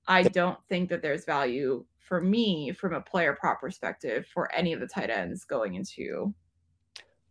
I 0.08 0.24
don't 0.24 0.58
think 0.70 0.90
that 0.90 1.02
there's 1.02 1.26
value 1.26 1.86
for 2.00 2.22
me 2.22 2.72
from 2.72 2.94
a 2.94 3.02
player 3.02 3.36
prop 3.40 3.60
perspective 3.60 4.26
for 4.34 4.54
any 4.54 4.74
of 4.74 4.80
the 4.80 4.88
tight 4.88 5.10
ends 5.10 5.44
going 5.46 5.76
into. 5.76 6.34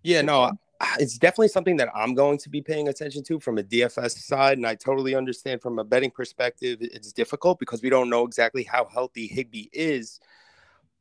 Yeah, 0.02 0.22
no, 0.22 0.52
it's 0.98 1.18
definitely 1.18 1.48
something 1.48 1.76
that 1.78 1.88
I'm 1.94 2.14
going 2.14 2.38
to 2.38 2.48
be 2.48 2.60
paying 2.60 2.88
attention 2.88 3.22
to 3.24 3.40
from 3.40 3.58
a 3.58 3.62
DFS 3.62 4.18
side. 4.18 4.58
And 4.58 4.66
I 4.66 4.74
totally 4.74 5.14
understand 5.14 5.62
from 5.62 5.78
a 5.78 5.84
betting 5.84 6.10
perspective, 6.10 6.78
it's 6.80 7.12
difficult 7.12 7.58
because 7.58 7.82
we 7.82 7.90
don't 7.90 8.10
know 8.10 8.24
exactly 8.24 8.62
how 8.62 8.84
healthy 8.84 9.26
Higbee 9.26 9.68
is. 9.72 10.20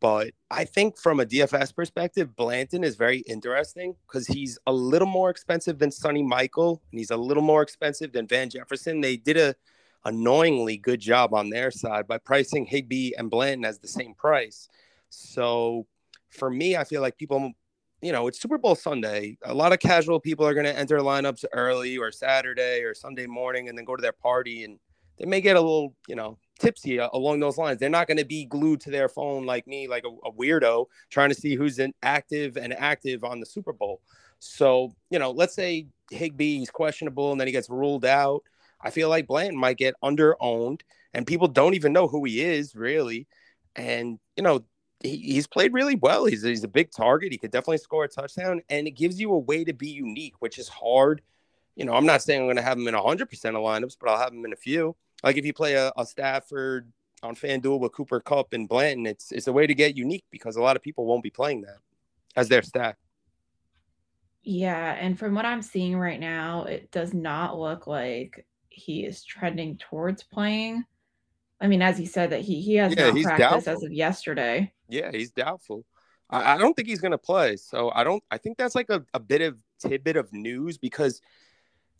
But 0.02 0.32
I 0.52 0.66
think 0.66 0.98
from 0.98 1.20
a 1.20 1.26
DFS 1.26 1.74
perspective, 1.74 2.36
Blanton 2.36 2.84
is 2.84 2.96
very 2.96 3.20
interesting 3.20 3.96
because 4.08 4.28
he's 4.28 4.60
a 4.68 4.74
little 4.74 5.08
more 5.08 5.30
expensive 5.30 5.80
than 5.80 5.90
Sony 5.90 6.26
Michel 6.26 6.82
and 6.92 7.00
he's 7.00 7.12
a 7.12 7.18
little 7.18 7.44
more 7.44 7.62
expensive 7.62 8.12
than 8.12 8.28
Van 8.28 8.50
Jefferson. 8.50 9.02
They 9.02 9.18
did 9.18 9.38
a 9.38 9.56
annoyingly 10.04 10.78
good 10.78 11.00
job 11.00 11.34
on 11.34 11.50
their 11.50 11.72
side 11.72 12.08
by 12.08 12.18
pricing 12.18 12.66
Higbee 12.66 13.14
and 13.18 13.32
Blanton 13.32 13.66
as 13.66 13.80
the 13.80 13.88
same 13.88 14.14
price. 14.14 14.70
So 15.10 15.88
for 16.30 16.50
me, 16.50 16.78
I 16.78 16.84
feel 16.84 17.02
like 17.02 17.18
people 17.18 17.54
you 18.02 18.12
know, 18.12 18.28
it's 18.28 18.40
Super 18.40 18.60
Bowl 18.60 18.76
Sunday. 18.76 19.36
A 19.46 19.54
lot 19.54 19.74
of 19.74 19.80
casual 19.80 20.20
people 20.20 20.46
are 20.46 20.54
going 20.54 20.68
to 20.68 20.78
enter 20.78 21.00
lineups 21.00 21.44
early 21.54 21.98
or 21.98 22.12
Saturday 22.12 22.84
or 22.84 22.94
Sunday 22.94 23.26
morning 23.26 23.68
and 23.68 23.76
then 23.76 23.84
go 23.86 23.96
to 23.96 24.02
their 24.02 24.12
party 24.12 24.64
and 24.64 24.78
they 25.18 25.26
may 25.26 25.42
get 25.42 25.56
a 25.56 25.62
little, 25.62 25.96
you 26.08 26.16
know, 26.16 26.38
tipsy 26.60 27.00
uh, 27.00 27.10
along 27.14 27.40
those 27.40 27.58
lines. 27.58 27.80
They're 27.80 27.90
not 27.90 28.08
going 28.08 28.18
to 28.18 28.26
be 28.26 28.46
glued 28.46 28.82
to 28.82 28.92
their 28.92 29.10
phone 29.10 29.46
like 29.46 29.68
me, 29.68 29.88
like 29.88 30.04
a, 30.06 30.28
a 30.28 30.32
weirdo 30.32 30.86
trying 31.10 31.30
to 31.30 31.36
see 31.36 31.56
who's 31.56 31.80
active 32.04 32.58
and 32.58 32.74
active 32.74 33.24
on 33.24 33.40
the 33.40 33.46
Super 33.46 33.74
Bowl. 33.74 34.02
So, 34.40 34.94
you 35.10 35.20
know, 35.20 35.32
let's 35.32 35.56
say 35.56 35.88
Higbee 36.12 36.62
is 36.62 36.70
questionable 36.70 37.32
and 37.32 37.40
then 37.40 37.48
he 37.48 37.54
gets 37.54 37.70
ruled 37.70 38.06
out. 38.06 38.44
I 38.82 38.92
feel 38.92 39.10
like 39.10 39.28
Blanton 39.28 39.58
might 39.58 39.78
get 39.78 39.96
under 40.04 40.36
owned 40.42 40.84
and 41.14 41.26
people 41.26 41.48
don't 41.48 41.74
even 41.74 41.94
know 41.94 42.08
who 42.08 42.24
he 42.26 42.42
is 42.42 42.76
really. 42.76 43.28
And, 43.76 44.20
you 44.36 44.44
know, 44.44 44.64
he, 45.02 45.18
he's 45.18 45.48
played 45.48 45.74
really 45.74 45.96
well. 45.96 46.26
He's, 46.26 46.44
he's 46.44 46.64
a 46.64 46.70
big 46.70 46.92
target. 46.92 47.32
He 47.32 47.38
could 47.38 47.52
definitely 47.52 47.78
score 47.78 48.04
a 48.04 48.08
touchdown, 48.08 48.62
and 48.70 48.88
it 48.88 48.92
gives 48.92 49.20
you 49.20 49.34
a 49.34 49.40
way 49.40 49.64
to 49.64 49.74
be 49.74 49.90
unique, 49.90 50.36
which 50.40 50.58
is 50.58 50.68
hard. 50.68 51.22
You 51.76 51.86
know, 51.86 51.94
I'm 51.94 52.06
not 52.06 52.22
saying 52.22 52.42
I'm 52.42 52.48
going 52.48 52.56
to 52.58 52.62
have 52.62 52.78
him 52.78 52.88
in 52.88 52.96
100% 52.96 53.22
of 53.22 53.30
lineups, 53.30 53.98
but 54.00 54.10
I'll 54.10 54.20
have 54.20 54.34
him 54.34 54.46
in 54.46 54.54
a 54.54 54.58
few. 54.58 54.96
Like 55.24 55.38
if 55.38 55.46
you 55.46 55.54
play 55.54 55.74
a, 55.74 55.92
a 55.98 56.06
Stafford 56.06 56.92
on 57.24 57.36
FanDuel 57.36 57.80
with 57.80 57.94
Cooper 57.94 58.20
Kupp 58.20 58.54
and 58.54 58.68
Blanton, 58.68 59.06
it's 59.06 59.32
it's 59.32 59.48
a 59.48 59.54
way 59.54 59.68
to 59.68 59.74
get 59.74 59.98
unique 59.98 60.26
because 60.32 60.56
a 60.56 60.62
lot 60.62 60.76
of 60.76 60.84
people 60.84 61.06
won't 61.06 61.24
be 61.24 61.30
playing 61.30 61.62
that 61.62 61.78
as 62.36 62.50
their 62.50 62.62
stack. 62.62 62.98
Yeah, 64.44 64.94
and 64.94 65.18
from 65.18 65.34
what 65.34 65.46
I'm 65.46 65.64
seeing 65.64 65.98
right 65.98 66.20
now, 66.20 66.66
it 66.66 66.92
does 66.92 67.14
not 67.14 67.58
look 67.58 67.88
like 67.88 68.46
he 68.70 69.04
is 69.04 69.24
trending 69.24 69.78
towards 69.78 70.24
playing. 70.24 70.84
I 71.60 71.68
mean, 71.68 71.82
as 71.82 71.98
he 71.98 72.06
said 72.06 72.30
that 72.32 72.42
he 72.42 72.62
he 72.62 72.76
has 72.76 72.94
yeah, 72.96 73.10
not 73.10 73.24
practiced 73.24 73.68
as 73.68 73.84
of 73.84 73.92
yesterday. 73.92 74.72
Yeah, 74.88 75.12
he's 75.12 75.32
doubtful. 75.32 75.86
I, 76.30 76.56
I 76.56 76.58
don't 76.58 76.76
think 76.76 76.88
he's 76.88 77.02
going 77.02 77.12
to 77.12 77.18
play. 77.18 77.56
So 77.56 77.92
I 77.94 78.04
don't. 78.04 78.24
I 78.30 78.38
think 78.38 78.58
that's 78.58 78.76
like 78.76 78.90
a, 78.90 79.04
a 79.14 79.20
bit 79.20 79.42
of 79.42 79.58
tidbit 79.80 80.18
of 80.18 80.32
news 80.34 80.78
because 80.78 81.22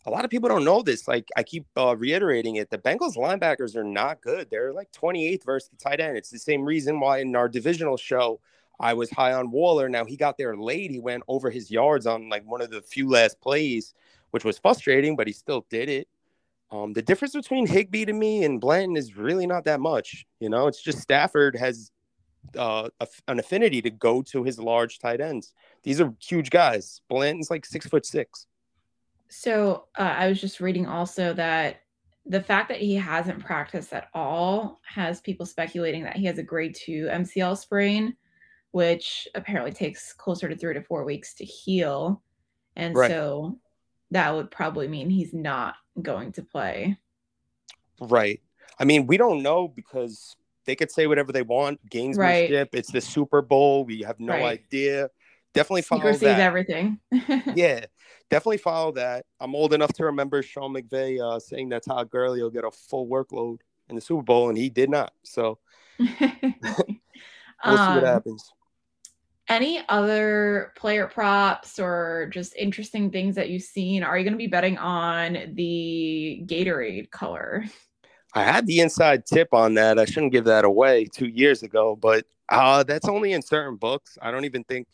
a 0.06 0.10
lot 0.10 0.24
of 0.24 0.30
people 0.30 0.48
don't 0.48 0.64
know 0.64 0.82
this. 0.82 1.08
Like 1.08 1.28
I 1.36 1.42
keep 1.42 1.66
uh, 1.76 1.96
reiterating 1.96 2.56
it, 2.56 2.70
the 2.70 2.78
Bengals 2.78 3.16
linebackers 3.16 3.74
are 3.74 3.84
not 3.84 4.22
good. 4.22 4.48
They're 4.50 4.72
like 4.72 4.92
28th 4.92 5.44
versus 5.44 5.68
the 5.68 5.76
tight 5.76 6.00
end. 6.00 6.16
It's 6.16 6.30
the 6.30 6.38
same 6.38 6.64
reason 6.64 7.00
why 7.00 7.18
in 7.18 7.34
our 7.34 7.48
divisional 7.48 7.96
show 7.96 8.40
I 8.78 8.94
was 8.94 9.10
high 9.10 9.32
on 9.32 9.50
Waller. 9.50 9.88
Now 9.88 10.04
he 10.04 10.16
got 10.16 10.38
there 10.38 10.56
late. 10.56 10.90
He 10.90 11.00
went 11.00 11.24
over 11.26 11.50
his 11.50 11.70
yards 11.70 12.06
on 12.06 12.28
like 12.28 12.44
one 12.46 12.60
of 12.60 12.70
the 12.70 12.82
few 12.82 13.10
last 13.10 13.40
plays, 13.40 13.94
which 14.30 14.44
was 14.44 14.58
frustrating, 14.58 15.16
but 15.16 15.26
he 15.26 15.32
still 15.32 15.66
did 15.70 15.88
it. 15.88 16.08
Um, 16.70 16.92
the 16.92 17.02
difference 17.02 17.34
between 17.34 17.66
Higbee 17.66 18.04
to 18.04 18.12
me 18.12 18.44
and 18.44 18.60
Blanton 18.60 18.96
is 18.96 19.16
really 19.16 19.46
not 19.46 19.64
that 19.64 19.80
much. 19.80 20.24
You 20.40 20.50
know, 20.50 20.68
it's 20.68 20.82
just 20.82 20.98
Stafford 20.98 21.56
has 21.56 21.90
uh, 22.56 22.90
an 23.26 23.38
affinity 23.38 23.82
to 23.82 23.90
go 23.90 24.22
to 24.22 24.44
his 24.44 24.58
large 24.58 24.98
tight 24.98 25.20
ends. 25.20 25.52
These 25.82 26.00
are 26.00 26.12
huge 26.20 26.50
guys. 26.50 27.00
Blanton's 27.08 27.50
like 27.50 27.66
six 27.66 27.86
foot 27.86 28.06
six. 28.06 28.46
So 29.28 29.86
uh, 29.98 30.02
I 30.02 30.28
was 30.28 30.40
just 30.40 30.60
reading 30.60 30.86
also 30.86 31.32
that 31.34 31.80
the 32.26 32.42
fact 32.42 32.68
that 32.68 32.78
he 32.78 32.94
hasn't 32.94 33.44
practiced 33.44 33.92
at 33.92 34.08
all 34.12 34.80
has 34.84 35.20
people 35.20 35.46
speculating 35.46 36.02
that 36.04 36.16
he 36.16 36.26
has 36.26 36.38
a 36.38 36.42
grade 36.42 36.74
two 36.74 37.06
MCL 37.06 37.56
sprain, 37.58 38.16
which 38.72 39.28
apparently 39.34 39.72
takes 39.72 40.12
closer 40.12 40.48
to 40.48 40.56
three 40.56 40.74
to 40.74 40.82
four 40.82 41.04
weeks 41.04 41.34
to 41.34 41.44
heal. 41.44 42.22
And 42.74 42.94
right. 42.94 43.10
so 43.10 43.58
that 44.10 44.34
would 44.34 44.50
probably 44.50 44.88
mean 44.88 45.08
he's 45.08 45.32
not 45.32 45.74
going 46.02 46.32
to 46.32 46.42
play. 46.42 46.98
Right. 48.00 48.40
I 48.78 48.84
mean, 48.84 49.06
we 49.06 49.16
don't 49.16 49.42
know 49.42 49.68
because 49.68 50.36
they 50.66 50.76
could 50.76 50.90
say 50.90 51.06
whatever 51.06 51.32
they 51.32 51.42
want. 51.42 51.80
Gamesmanship. 51.90 52.18
Right. 52.18 52.68
It's 52.72 52.90
the 52.90 53.00
Super 53.00 53.40
Bowl. 53.40 53.84
We 53.84 54.02
have 54.02 54.20
no 54.20 54.34
right. 54.34 54.60
idea. 54.60 55.08
Definitely 55.56 55.82
follow 55.82 56.00
Secrecy 56.02 56.26
that. 56.26 56.40
everything. 56.40 56.98
yeah, 57.54 57.86
definitely 58.30 58.58
follow 58.58 58.92
that. 58.92 59.24
I'm 59.40 59.54
old 59.54 59.72
enough 59.72 59.92
to 59.94 60.04
remember 60.04 60.42
Sean 60.42 60.74
McVay 60.74 61.20
uh, 61.20 61.40
saying 61.40 61.70
that 61.70 61.84
Todd 61.84 62.10
Gurley 62.10 62.42
will 62.42 62.50
get 62.50 62.64
a 62.64 62.70
full 62.70 63.08
workload 63.08 63.58
in 63.88 63.94
the 63.94 64.02
Super 64.02 64.22
Bowl, 64.22 64.48
and 64.48 64.58
he 64.58 64.68
did 64.68 64.90
not. 64.90 65.12
So 65.24 65.58
we'll 65.98 66.08
see 66.08 66.98
what 67.64 67.64
um, 67.64 68.04
happens. 68.04 68.52
Any 69.48 69.82
other 69.88 70.72
player 70.76 71.06
props 71.06 71.78
or 71.78 72.28
just 72.32 72.54
interesting 72.56 73.10
things 73.10 73.36
that 73.36 73.48
you've 73.48 73.62
seen? 73.62 74.02
Are 74.02 74.18
you 74.18 74.24
going 74.24 74.34
to 74.34 74.38
be 74.38 74.48
betting 74.48 74.76
on 74.76 75.54
the 75.54 76.42
Gatorade 76.46 77.10
color? 77.10 77.64
I 78.34 78.42
had 78.42 78.66
the 78.66 78.80
inside 78.80 79.24
tip 79.24 79.54
on 79.54 79.74
that. 79.74 79.98
I 79.98 80.04
shouldn't 80.04 80.32
give 80.32 80.44
that 80.44 80.64
away 80.64 81.06
two 81.06 81.28
years 81.28 81.62
ago, 81.62 81.96
but 81.96 82.26
uh, 82.50 82.82
that's 82.82 83.08
only 83.08 83.32
in 83.32 83.40
certain 83.40 83.76
books. 83.76 84.18
I 84.20 84.30
don't 84.30 84.44
even 84.44 84.64
think 84.64 84.88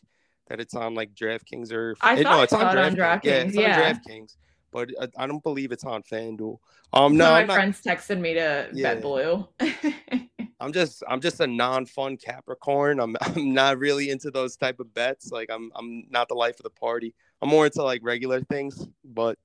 that 0.47 0.59
it's 0.59 0.75
on 0.75 0.95
like 0.95 1.13
DraftKings 1.13 1.71
or 1.71 1.95
I 2.01 2.19
it, 2.19 2.23
no, 2.23 2.41
it's 2.41 2.53
on, 2.53 2.77
on 2.77 2.95
DraftKings. 2.95 3.23
Yeah, 3.23 3.33
it's 3.33 3.55
yeah. 3.55 3.87
on 3.87 3.95
DraftKings, 3.95 4.35
but 4.71 4.89
I, 4.99 5.23
I, 5.23 5.27
don't 5.27 5.43
believe 5.43 5.71
it's 5.71 5.85
on 5.85 6.03
FanDuel. 6.03 6.57
Um, 6.91 7.17
no, 7.17 7.31
my 7.31 7.43
not, 7.43 7.53
friends 7.55 7.81
texted 7.81 8.19
me 8.19 8.33
to 8.35 8.69
yeah. 8.73 8.93
bet 8.93 9.01
blue. 9.01 9.47
I'm 10.59 10.71
just 10.71 11.03
I'm 11.09 11.19
just 11.19 11.41
a 11.41 11.47
non-fun 11.47 12.17
Capricorn. 12.17 12.99
I'm 12.99 13.15
I'm 13.21 13.53
not 13.53 13.77
really 13.77 14.09
into 14.09 14.31
those 14.31 14.55
type 14.55 14.79
of 14.79 14.93
bets. 14.93 15.31
Like 15.31 15.49
I'm 15.51 15.71
I'm 15.75 16.05
not 16.09 16.29
the 16.29 16.35
life 16.35 16.59
of 16.59 16.63
the 16.63 16.69
party. 16.69 17.13
I'm 17.41 17.49
more 17.49 17.65
into 17.65 17.83
like 17.83 18.01
regular 18.03 18.41
things, 18.41 18.87
but 19.03 19.37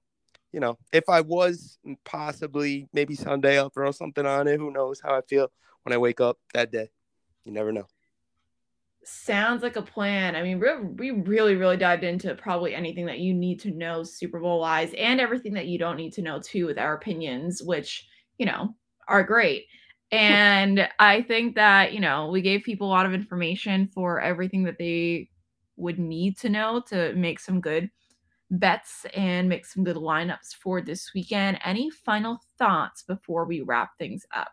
you 0.52 0.60
know, 0.60 0.78
if 0.92 1.08
I 1.08 1.20
was 1.20 1.78
possibly 2.04 2.88
maybe 2.92 3.14
someday 3.14 3.58
I'll 3.58 3.70
throw 3.70 3.90
something 3.90 4.24
on 4.24 4.48
it. 4.48 4.58
Who 4.58 4.70
knows 4.70 5.00
how 5.00 5.14
I 5.16 5.20
feel 5.22 5.48
when 5.82 5.92
I 5.92 5.98
wake 5.98 6.20
up 6.20 6.38
that 6.54 6.70
day? 6.70 6.88
You 7.44 7.52
never 7.52 7.72
know. 7.72 7.86
Sounds 9.10 9.62
like 9.62 9.76
a 9.76 9.82
plan. 9.82 10.36
I 10.36 10.42
mean, 10.42 10.60
we 10.98 11.10
really, 11.12 11.54
really 11.54 11.78
dived 11.78 12.04
into 12.04 12.34
probably 12.34 12.74
anything 12.74 13.06
that 13.06 13.20
you 13.20 13.32
need 13.32 13.58
to 13.60 13.70
know 13.70 14.02
Super 14.02 14.38
Bowl 14.38 14.60
wise 14.60 14.92
and 14.98 15.18
everything 15.18 15.54
that 15.54 15.66
you 15.66 15.78
don't 15.78 15.96
need 15.96 16.12
to 16.14 16.22
know 16.22 16.38
too 16.40 16.66
with 16.66 16.78
our 16.78 16.94
opinions, 16.94 17.62
which, 17.62 18.06
you 18.36 18.44
know, 18.44 18.74
are 19.08 19.22
great. 19.22 19.64
And 20.12 20.88
I 20.98 21.22
think 21.22 21.54
that, 21.54 21.94
you 21.94 22.00
know, 22.00 22.28
we 22.28 22.42
gave 22.42 22.64
people 22.64 22.86
a 22.86 22.90
lot 22.90 23.06
of 23.06 23.14
information 23.14 23.88
for 23.88 24.20
everything 24.20 24.64
that 24.64 24.78
they 24.78 25.30
would 25.76 25.98
need 25.98 26.36
to 26.38 26.50
know 26.50 26.82
to 26.88 27.14
make 27.14 27.40
some 27.40 27.62
good 27.62 27.90
bets 28.50 29.06
and 29.14 29.48
make 29.48 29.64
some 29.64 29.84
good 29.84 29.96
lineups 29.96 30.54
for 30.54 30.82
this 30.82 31.12
weekend. 31.14 31.58
Any 31.64 31.90
final 31.90 32.40
thoughts 32.58 33.02
before 33.02 33.46
we 33.46 33.62
wrap 33.62 33.96
things 33.98 34.26
up? 34.34 34.52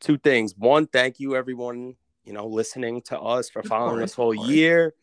Two 0.00 0.16
things. 0.16 0.54
One, 0.56 0.86
thank 0.86 1.20
you 1.20 1.36
everyone, 1.36 1.96
you 2.24 2.32
know, 2.32 2.46
listening 2.46 3.02
to 3.02 3.20
us 3.20 3.48
for 3.48 3.62
following 3.62 3.98
course, 3.98 4.10
us 4.10 4.14
whole 4.14 4.34
year. 4.34 4.94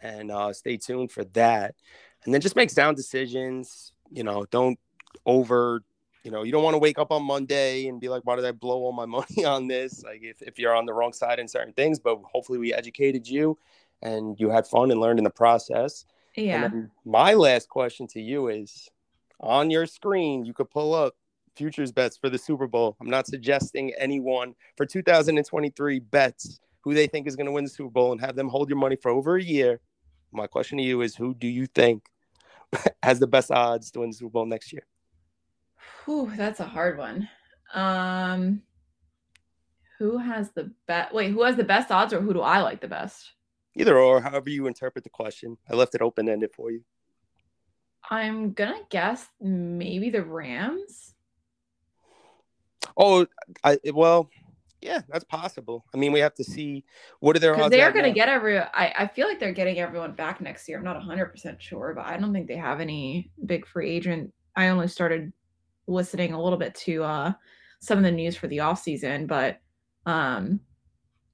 And 0.00 0.30
uh, 0.30 0.52
stay 0.52 0.76
tuned 0.76 1.10
for 1.10 1.24
that. 1.24 1.74
And 2.24 2.32
then 2.32 2.40
just 2.40 2.56
make 2.56 2.70
sound 2.70 2.96
decisions. 2.96 3.92
You 4.10 4.24
know, 4.24 4.44
don't 4.50 4.78
over, 5.24 5.82
you 6.22 6.30
know, 6.30 6.42
you 6.42 6.52
don't 6.52 6.62
want 6.62 6.74
to 6.74 6.78
wake 6.78 6.98
up 6.98 7.10
on 7.10 7.22
Monday 7.22 7.88
and 7.88 8.00
be 8.00 8.08
like, 8.08 8.22
why 8.24 8.36
did 8.36 8.44
I 8.44 8.52
blow 8.52 8.78
all 8.78 8.92
my 8.92 9.06
money 9.06 9.44
on 9.44 9.66
this? 9.66 10.02
Like 10.04 10.22
if, 10.22 10.42
if 10.42 10.58
you're 10.58 10.74
on 10.74 10.86
the 10.86 10.94
wrong 10.94 11.12
side 11.12 11.38
in 11.38 11.48
certain 11.48 11.72
things, 11.72 11.98
but 11.98 12.18
hopefully 12.24 12.58
we 12.58 12.72
educated 12.74 13.26
you 13.26 13.58
and 14.02 14.38
you 14.38 14.50
had 14.50 14.66
fun 14.66 14.90
and 14.90 15.00
learned 15.00 15.18
in 15.18 15.24
the 15.24 15.30
process. 15.30 16.04
Yeah. 16.36 16.68
my 17.04 17.34
last 17.34 17.68
question 17.68 18.08
to 18.08 18.20
you 18.20 18.48
is 18.48 18.88
on 19.40 19.70
your 19.70 19.86
screen, 19.86 20.44
you 20.44 20.52
could 20.52 20.68
pull 20.68 20.92
up 20.92 21.14
futures 21.56 21.92
bets 21.92 22.16
for 22.16 22.28
the 22.28 22.38
Super 22.38 22.66
Bowl. 22.66 22.96
I'm 23.00 23.10
not 23.10 23.26
suggesting 23.26 23.92
anyone 23.98 24.54
for 24.76 24.86
2023 24.86 26.00
bets 26.00 26.60
who 26.82 26.94
they 26.94 27.06
think 27.06 27.26
is 27.26 27.36
going 27.36 27.46
to 27.46 27.52
win 27.52 27.64
the 27.64 27.70
Super 27.70 27.90
Bowl 27.90 28.12
and 28.12 28.20
have 28.20 28.36
them 28.36 28.48
hold 28.48 28.68
your 28.68 28.78
money 28.78 28.96
for 28.96 29.10
over 29.10 29.36
a 29.36 29.42
year. 29.42 29.80
My 30.32 30.46
question 30.46 30.78
to 30.78 30.84
you 30.84 31.00
is 31.00 31.16
who 31.16 31.34
do 31.34 31.46
you 31.46 31.66
think 31.66 32.04
has 33.02 33.18
the 33.18 33.26
best 33.26 33.50
odds 33.50 33.90
to 33.92 34.00
win 34.00 34.10
the 34.10 34.16
Super 34.16 34.30
Bowl 34.30 34.46
next 34.46 34.72
year? 34.72 34.86
Whew, 36.04 36.30
that's 36.36 36.60
a 36.60 36.64
hard 36.64 36.98
one. 36.98 37.28
Um 37.72 38.62
who 39.98 40.18
has 40.18 40.50
the 40.50 40.72
best 40.86 41.14
wait, 41.14 41.30
who 41.30 41.42
has 41.42 41.56
the 41.56 41.64
best 41.64 41.90
odds 41.90 42.12
or 42.12 42.20
who 42.20 42.34
do 42.34 42.40
I 42.40 42.60
like 42.60 42.80
the 42.80 42.88
best? 42.88 43.32
Either 43.76 43.98
or, 43.98 44.20
however 44.20 44.50
you 44.50 44.66
interpret 44.66 45.04
the 45.04 45.10
question. 45.10 45.56
I 45.70 45.74
left 45.74 45.94
it 45.94 46.02
open 46.02 46.28
ended 46.28 46.50
for 46.54 46.70
you. 46.70 46.82
I'm 48.10 48.52
gonna 48.52 48.82
guess 48.90 49.26
maybe 49.40 50.10
the 50.10 50.22
Rams. 50.22 51.13
Oh, 52.96 53.26
I 53.62 53.78
well, 53.92 54.30
yeah, 54.80 55.00
that's 55.08 55.24
possible. 55.24 55.84
I 55.94 55.96
mean, 55.96 56.12
we 56.12 56.20
have 56.20 56.34
to 56.34 56.44
see 56.44 56.84
what 57.20 57.36
are 57.36 57.38
their 57.38 57.58
odds. 57.58 57.70
They 57.70 57.82
are 57.82 57.92
going 57.92 58.04
to 58.04 58.12
get 58.12 58.28
every. 58.28 58.58
I, 58.58 58.94
I 58.98 59.06
feel 59.06 59.26
like 59.26 59.40
they're 59.40 59.52
getting 59.52 59.78
everyone 59.78 60.12
back 60.12 60.40
next 60.40 60.68
year. 60.68 60.78
I'm 60.78 60.84
not 60.84 60.96
100 60.96 61.26
percent 61.26 61.62
sure, 61.62 61.92
but 61.96 62.04
I 62.06 62.16
don't 62.16 62.32
think 62.32 62.48
they 62.48 62.56
have 62.56 62.80
any 62.80 63.30
big 63.46 63.66
free 63.66 63.90
agent. 63.90 64.32
I 64.56 64.68
only 64.68 64.88
started 64.88 65.32
listening 65.86 66.32
a 66.32 66.42
little 66.42 66.58
bit 66.58 66.74
to 66.74 67.04
uh 67.04 67.32
some 67.80 67.98
of 67.98 68.04
the 68.04 68.10
news 68.10 68.36
for 68.36 68.46
the 68.46 68.60
off 68.60 68.80
season, 68.80 69.26
but 69.26 69.58
um, 70.06 70.60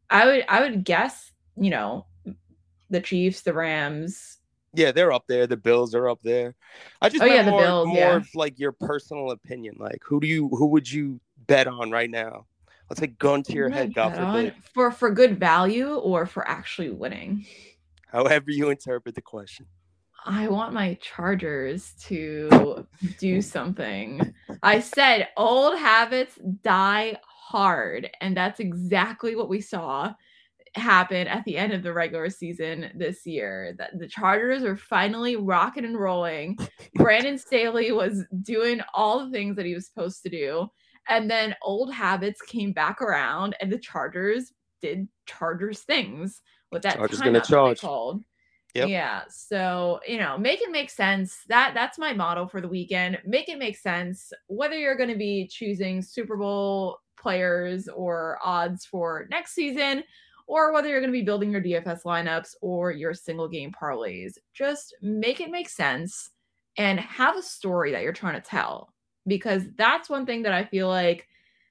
I 0.09 0.27
would 0.27 0.45
I 0.49 0.61
would 0.61 0.85
guess 0.85 1.33
you 1.57 1.71
know 1.71 2.07
the 2.89 3.01
Chiefs, 3.01 3.43
the 3.43 3.53
Rams, 3.53 4.41
yeah, 4.73 4.93
they're 4.93 5.13
up 5.13 5.25
there. 5.27 5.47
The 5.47 5.57
Bills 5.57 5.95
are 5.95 6.09
up 6.09 6.21
there. 6.23 6.55
I 7.03 7.09
just 7.09 7.23
oh, 7.23 7.27
yeah, 7.27 7.43
more, 7.43 7.61
the 7.61 7.67
Bills, 7.67 7.87
more 7.89 7.97
yeah. 7.97 8.17
of 8.17 8.29
like 8.35 8.59
your 8.59 8.73
personal 8.73 9.31
opinion. 9.33 9.75
Like 9.79 10.01
who 10.05 10.21
do 10.21 10.27
you 10.27 10.49
who 10.49 10.67
would 10.67 10.91
you 10.91 11.21
bet 11.51 11.67
on 11.67 11.91
right 11.91 12.09
now? 12.11 12.47
Let's 12.89 13.01
say 13.01 13.09
gun 13.09 13.43
to 13.45 13.53
your 13.53 13.69
head, 13.69 13.93
God 13.93 14.15
forbid. 14.15 14.55
For 14.73 14.91
for 14.91 15.11
good 15.11 15.39
value 15.39 15.95
or 15.95 16.27
for 16.27 16.47
actually 16.49 16.91
winning. 16.91 17.45
However 18.07 18.51
you 18.51 18.71
interpret 18.71 19.15
the 19.15 19.21
question. 19.21 19.67
I 20.25 20.49
want 20.49 20.75
my 20.75 20.99
Chargers 21.01 21.95
to 22.07 22.87
do 23.19 23.41
something. 23.41 24.35
I 24.63 24.81
said 24.81 25.29
old 25.37 25.79
habits 25.79 26.39
die 26.63 27.17
hard, 27.25 28.11
and 28.21 28.37
that's 28.37 28.61
exactly 28.61 29.35
what 29.35 29.49
we 29.49 29.61
saw 29.61 30.13
happen 30.77 31.27
at 31.27 31.45
the 31.45 31.57
end 31.57 31.73
of 31.73 31.83
the 31.83 31.93
regular 31.93 32.31
season 32.31 32.91
this 32.95 33.27
year. 33.27 33.75
That 33.79 33.99
the 33.99 34.07
Chargers 34.09 34.63
are 34.63 34.77
finally 34.77 35.37
rocking 35.37 35.85
and 35.85 35.99
rolling. 35.99 36.59
Brandon 36.95 37.39
Staley 37.39 37.93
was 37.93 38.25
doing 38.43 38.81
all 38.95 39.25
the 39.25 39.31
things 39.31 39.57
that 39.57 39.67
he 39.67 39.75
was 39.75 39.87
supposed 39.87 40.23
to 40.23 40.29
do. 40.29 40.69
And 41.09 41.31
then 41.31 41.55
old 41.63 41.93
habits 41.93 42.41
came 42.43 42.73
back 42.73 43.01
around 43.03 43.57
and 43.61 43.73
the 43.73 43.79
Chargers 43.79 44.53
did 44.81 45.09
Chargers 45.27 45.81
things 45.81 46.43
with 46.71 46.83
that 46.83 46.97
Chargers 46.97 47.21
gonna 47.21 47.41
charge. 47.41 47.81
called. 47.81 48.23
Yep. 48.75 48.89
Yeah. 48.89 49.23
So, 49.29 49.99
you 50.07 50.19
know, 50.19 50.39
make 50.39 50.61
it 50.61 50.71
make 50.71 50.91
sense. 50.91 51.41
That 51.49 51.73
that's 51.75 51.99
my 51.99 52.13
model 52.13 52.47
for 52.47 52.61
the 52.61 52.69
weekend. 52.69 53.19
Make 53.27 53.49
it 53.49 53.59
make 53.59 53.77
sense. 53.77 54.33
Whether 54.47 54.79
you're 54.79 54.97
going 54.97 55.11
to 55.11 55.19
be 55.19 55.49
choosing 55.49 56.03
Super 56.03 56.37
Bowl 56.37 56.99
players 57.19 57.89
or 57.89 58.39
odds 58.45 58.87
for 58.87 59.27
next 59.29 59.55
season, 59.55 60.05
or 60.47 60.73
whether 60.73 60.89
you're 60.89 61.01
going 61.01 61.13
to 61.13 61.19
be 61.19 61.25
building 61.25 61.51
your 61.51 61.63
DFS 61.63 62.03
lineups 62.05 62.55
or 62.61 62.91
your 62.91 63.15
single 63.15 63.49
game 63.49 63.73
parlays. 63.73 64.33
Just 64.53 64.97
make 65.03 65.41
it 65.41 65.51
make 65.51 65.69
sense 65.69 66.31
and 66.77 66.99
have 67.01 67.37
a 67.37 67.43
story 67.43 67.93
that 67.93 68.03
you're 68.03 68.13
trying 68.13 68.41
to 68.41 68.41
tell 68.41 68.93
because 69.27 69.65
that's 69.77 70.09
one 70.09 70.27
thing 70.27 70.43
that 70.43 70.53
I 70.53 70.65
feel 70.65 70.89
like 70.89 71.27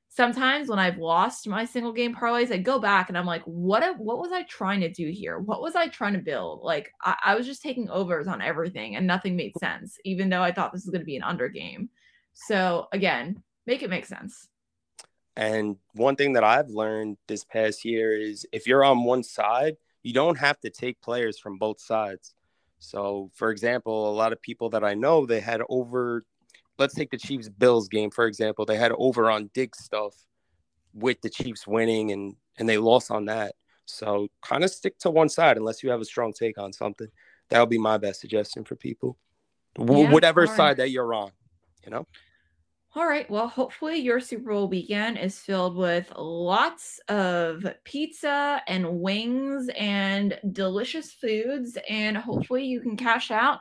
sometimes 0.09 0.67
when 0.67 0.79
I've 0.79 0.97
lost 0.97 1.47
my 1.47 1.65
single 1.65 1.93
game 1.93 2.15
parlays, 2.15 2.51
I 2.51 2.57
go 2.57 2.79
back 2.79 3.09
and 3.09 3.17
I'm 3.17 3.25
like, 3.25 3.43
what 3.43 3.97
what 3.99 4.19
was 4.19 4.31
I 4.31 4.43
trying 4.43 4.81
to 4.81 4.91
do 4.91 5.09
here? 5.09 5.39
What 5.39 5.61
was 5.61 5.75
I 5.75 5.87
trying 5.87 6.13
to 6.13 6.19
build? 6.19 6.61
Like 6.63 6.91
I, 7.01 7.15
I 7.23 7.35
was 7.35 7.45
just 7.45 7.61
taking 7.61 7.89
overs 7.89 8.27
on 8.27 8.41
everything 8.41 8.95
and 8.95 9.07
nothing 9.07 9.35
made 9.35 9.57
sense, 9.59 9.97
even 10.03 10.29
though 10.29 10.41
I 10.41 10.51
thought 10.51 10.73
this 10.73 10.85
was 10.85 10.91
going 10.91 11.01
to 11.01 11.05
be 11.05 11.17
an 11.17 11.23
under 11.23 11.49
game. 11.49 11.89
So 12.33 12.87
again, 12.91 13.43
make 13.65 13.83
it 13.83 13.89
make 13.89 14.05
sense. 14.05 14.47
And 15.35 15.77
one 15.93 16.17
thing 16.17 16.33
that 16.33 16.43
I've 16.43 16.69
learned 16.69 17.17
this 17.27 17.45
past 17.45 17.85
year 17.85 18.19
is 18.19 18.45
if 18.51 18.67
you're 18.67 18.83
on 18.83 19.05
one 19.05 19.23
side, 19.23 19.77
you 20.03 20.13
don't 20.13 20.37
have 20.37 20.59
to 20.61 20.69
take 20.69 21.01
players 21.01 21.39
from 21.39 21.57
both 21.57 21.79
sides. 21.79 22.33
So, 22.79 23.29
for 23.33 23.51
example, 23.51 24.09
a 24.09 24.15
lot 24.15 24.33
of 24.33 24.41
people 24.41 24.69
that 24.71 24.83
I 24.83 24.95
know, 24.95 25.25
they 25.25 25.39
had 25.39 25.61
over, 25.69 26.25
let's 26.79 26.95
take 26.95 27.11
the 27.11 27.17
Chiefs 27.17 27.49
Bills 27.49 27.87
game, 27.87 28.09
for 28.09 28.25
example, 28.25 28.65
they 28.65 28.77
had 28.77 28.91
over 28.97 29.29
on 29.29 29.49
dig 29.53 29.75
stuff 29.75 30.15
with 30.93 31.21
the 31.21 31.29
Chiefs 31.29 31.67
winning 31.67 32.11
and, 32.11 32.35
and 32.57 32.67
they 32.67 32.77
lost 32.77 33.11
on 33.11 33.25
that. 33.25 33.55
So, 33.85 34.27
kind 34.41 34.63
of 34.63 34.69
stick 34.69 34.97
to 34.99 35.09
one 35.09 35.29
side 35.29 35.57
unless 35.57 35.83
you 35.83 35.89
have 35.89 36.01
a 36.01 36.05
strong 36.05 36.31
take 36.31 36.57
on 36.57 36.71
something. 36.73 37.07
That 37.49 37.59
would 37.59 37.69
be 37.69 37.79
my 37.79 37.97
best 37.97 38.21
suggestion 38.21 38.63
for 38.63 38.75
people, 38.75 39.17
yeah, 39.77 40.11
whatever 40.11 40.45
side 40.45 40.77
that 40.77 40.91
you're 40.91 41.13
on, 41.13 41.31
you 41.83 41.91
know? 41.91 42.05
All 42.95 43.07
right. 43.07 43.29
Well, 43.29 43.47
hopefully 43.47 43.97
your 43.97 44.19
Super 44.19 44.51
Bowl 44.51 44.67
weekend 44.67 45.19
is 45.19 45.37
filled 45.37 45.75
with 45.75 46.11
lots 46.17 46.99
of 47.07 47.63
pizza 47.83 48.63
and 48.67 48.99
wings 48.99 49.69
and 49.77 50.39
delicious 50.51 51.11
foods. 51.11 51.77
And 51.87 52.17
hopefully 52.17 52.65
you 52.65 52.81
can 52.81 52.97
cash 52.97 53.29
out, 53.29 53.59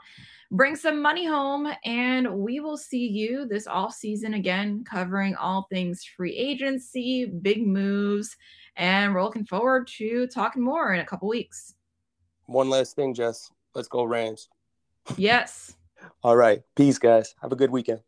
bring 0.50 0.76
some 0.76 1.02
money 1.02 1.26
home, 1.26 1.68
and 1.84 2.32
we 2.38 2.60
will 2.60 2.76
see 2.76 3.06
you 3.06 3.46
this 3.46 3.66
off 3.66 3.94
season 3.94 4.34
again, 4.34 4.84
covering 4.84 5.34
all 5.36 5.66
things 5.70 6.04
free 6.04 6.34
agency, 6.34 7.26
big 7.26 7.66
moves, 7.66 8.36
and 8.76 9.14
we're 9.14 9.22
looking 9.22 9.44
forward 9.44 9.86
to 9.98 10.26
talking 10.28 10.62
more 10.62 10.94
in 10.94 11.00
a 11.00 11.04
couple 11.04 11.28
weeks. 11.28 11.74
One 12.46 12.70
last 12.70 12.96
thing, 12.96 13.12
Jess. 13.14 13.50
Let's 13.74 13.88
go 13.88 14.04
Rams. 14.04 14.48
Yes. 15.16 15.76
all 16.22 16.36
right. 16.36 16.62
Peace, 16.76 16.98
guys. 16.98 17.34
Have 17.42 17.52
a 17.52 17.56
good 17.56 17.70
weekend. 17.70 18.00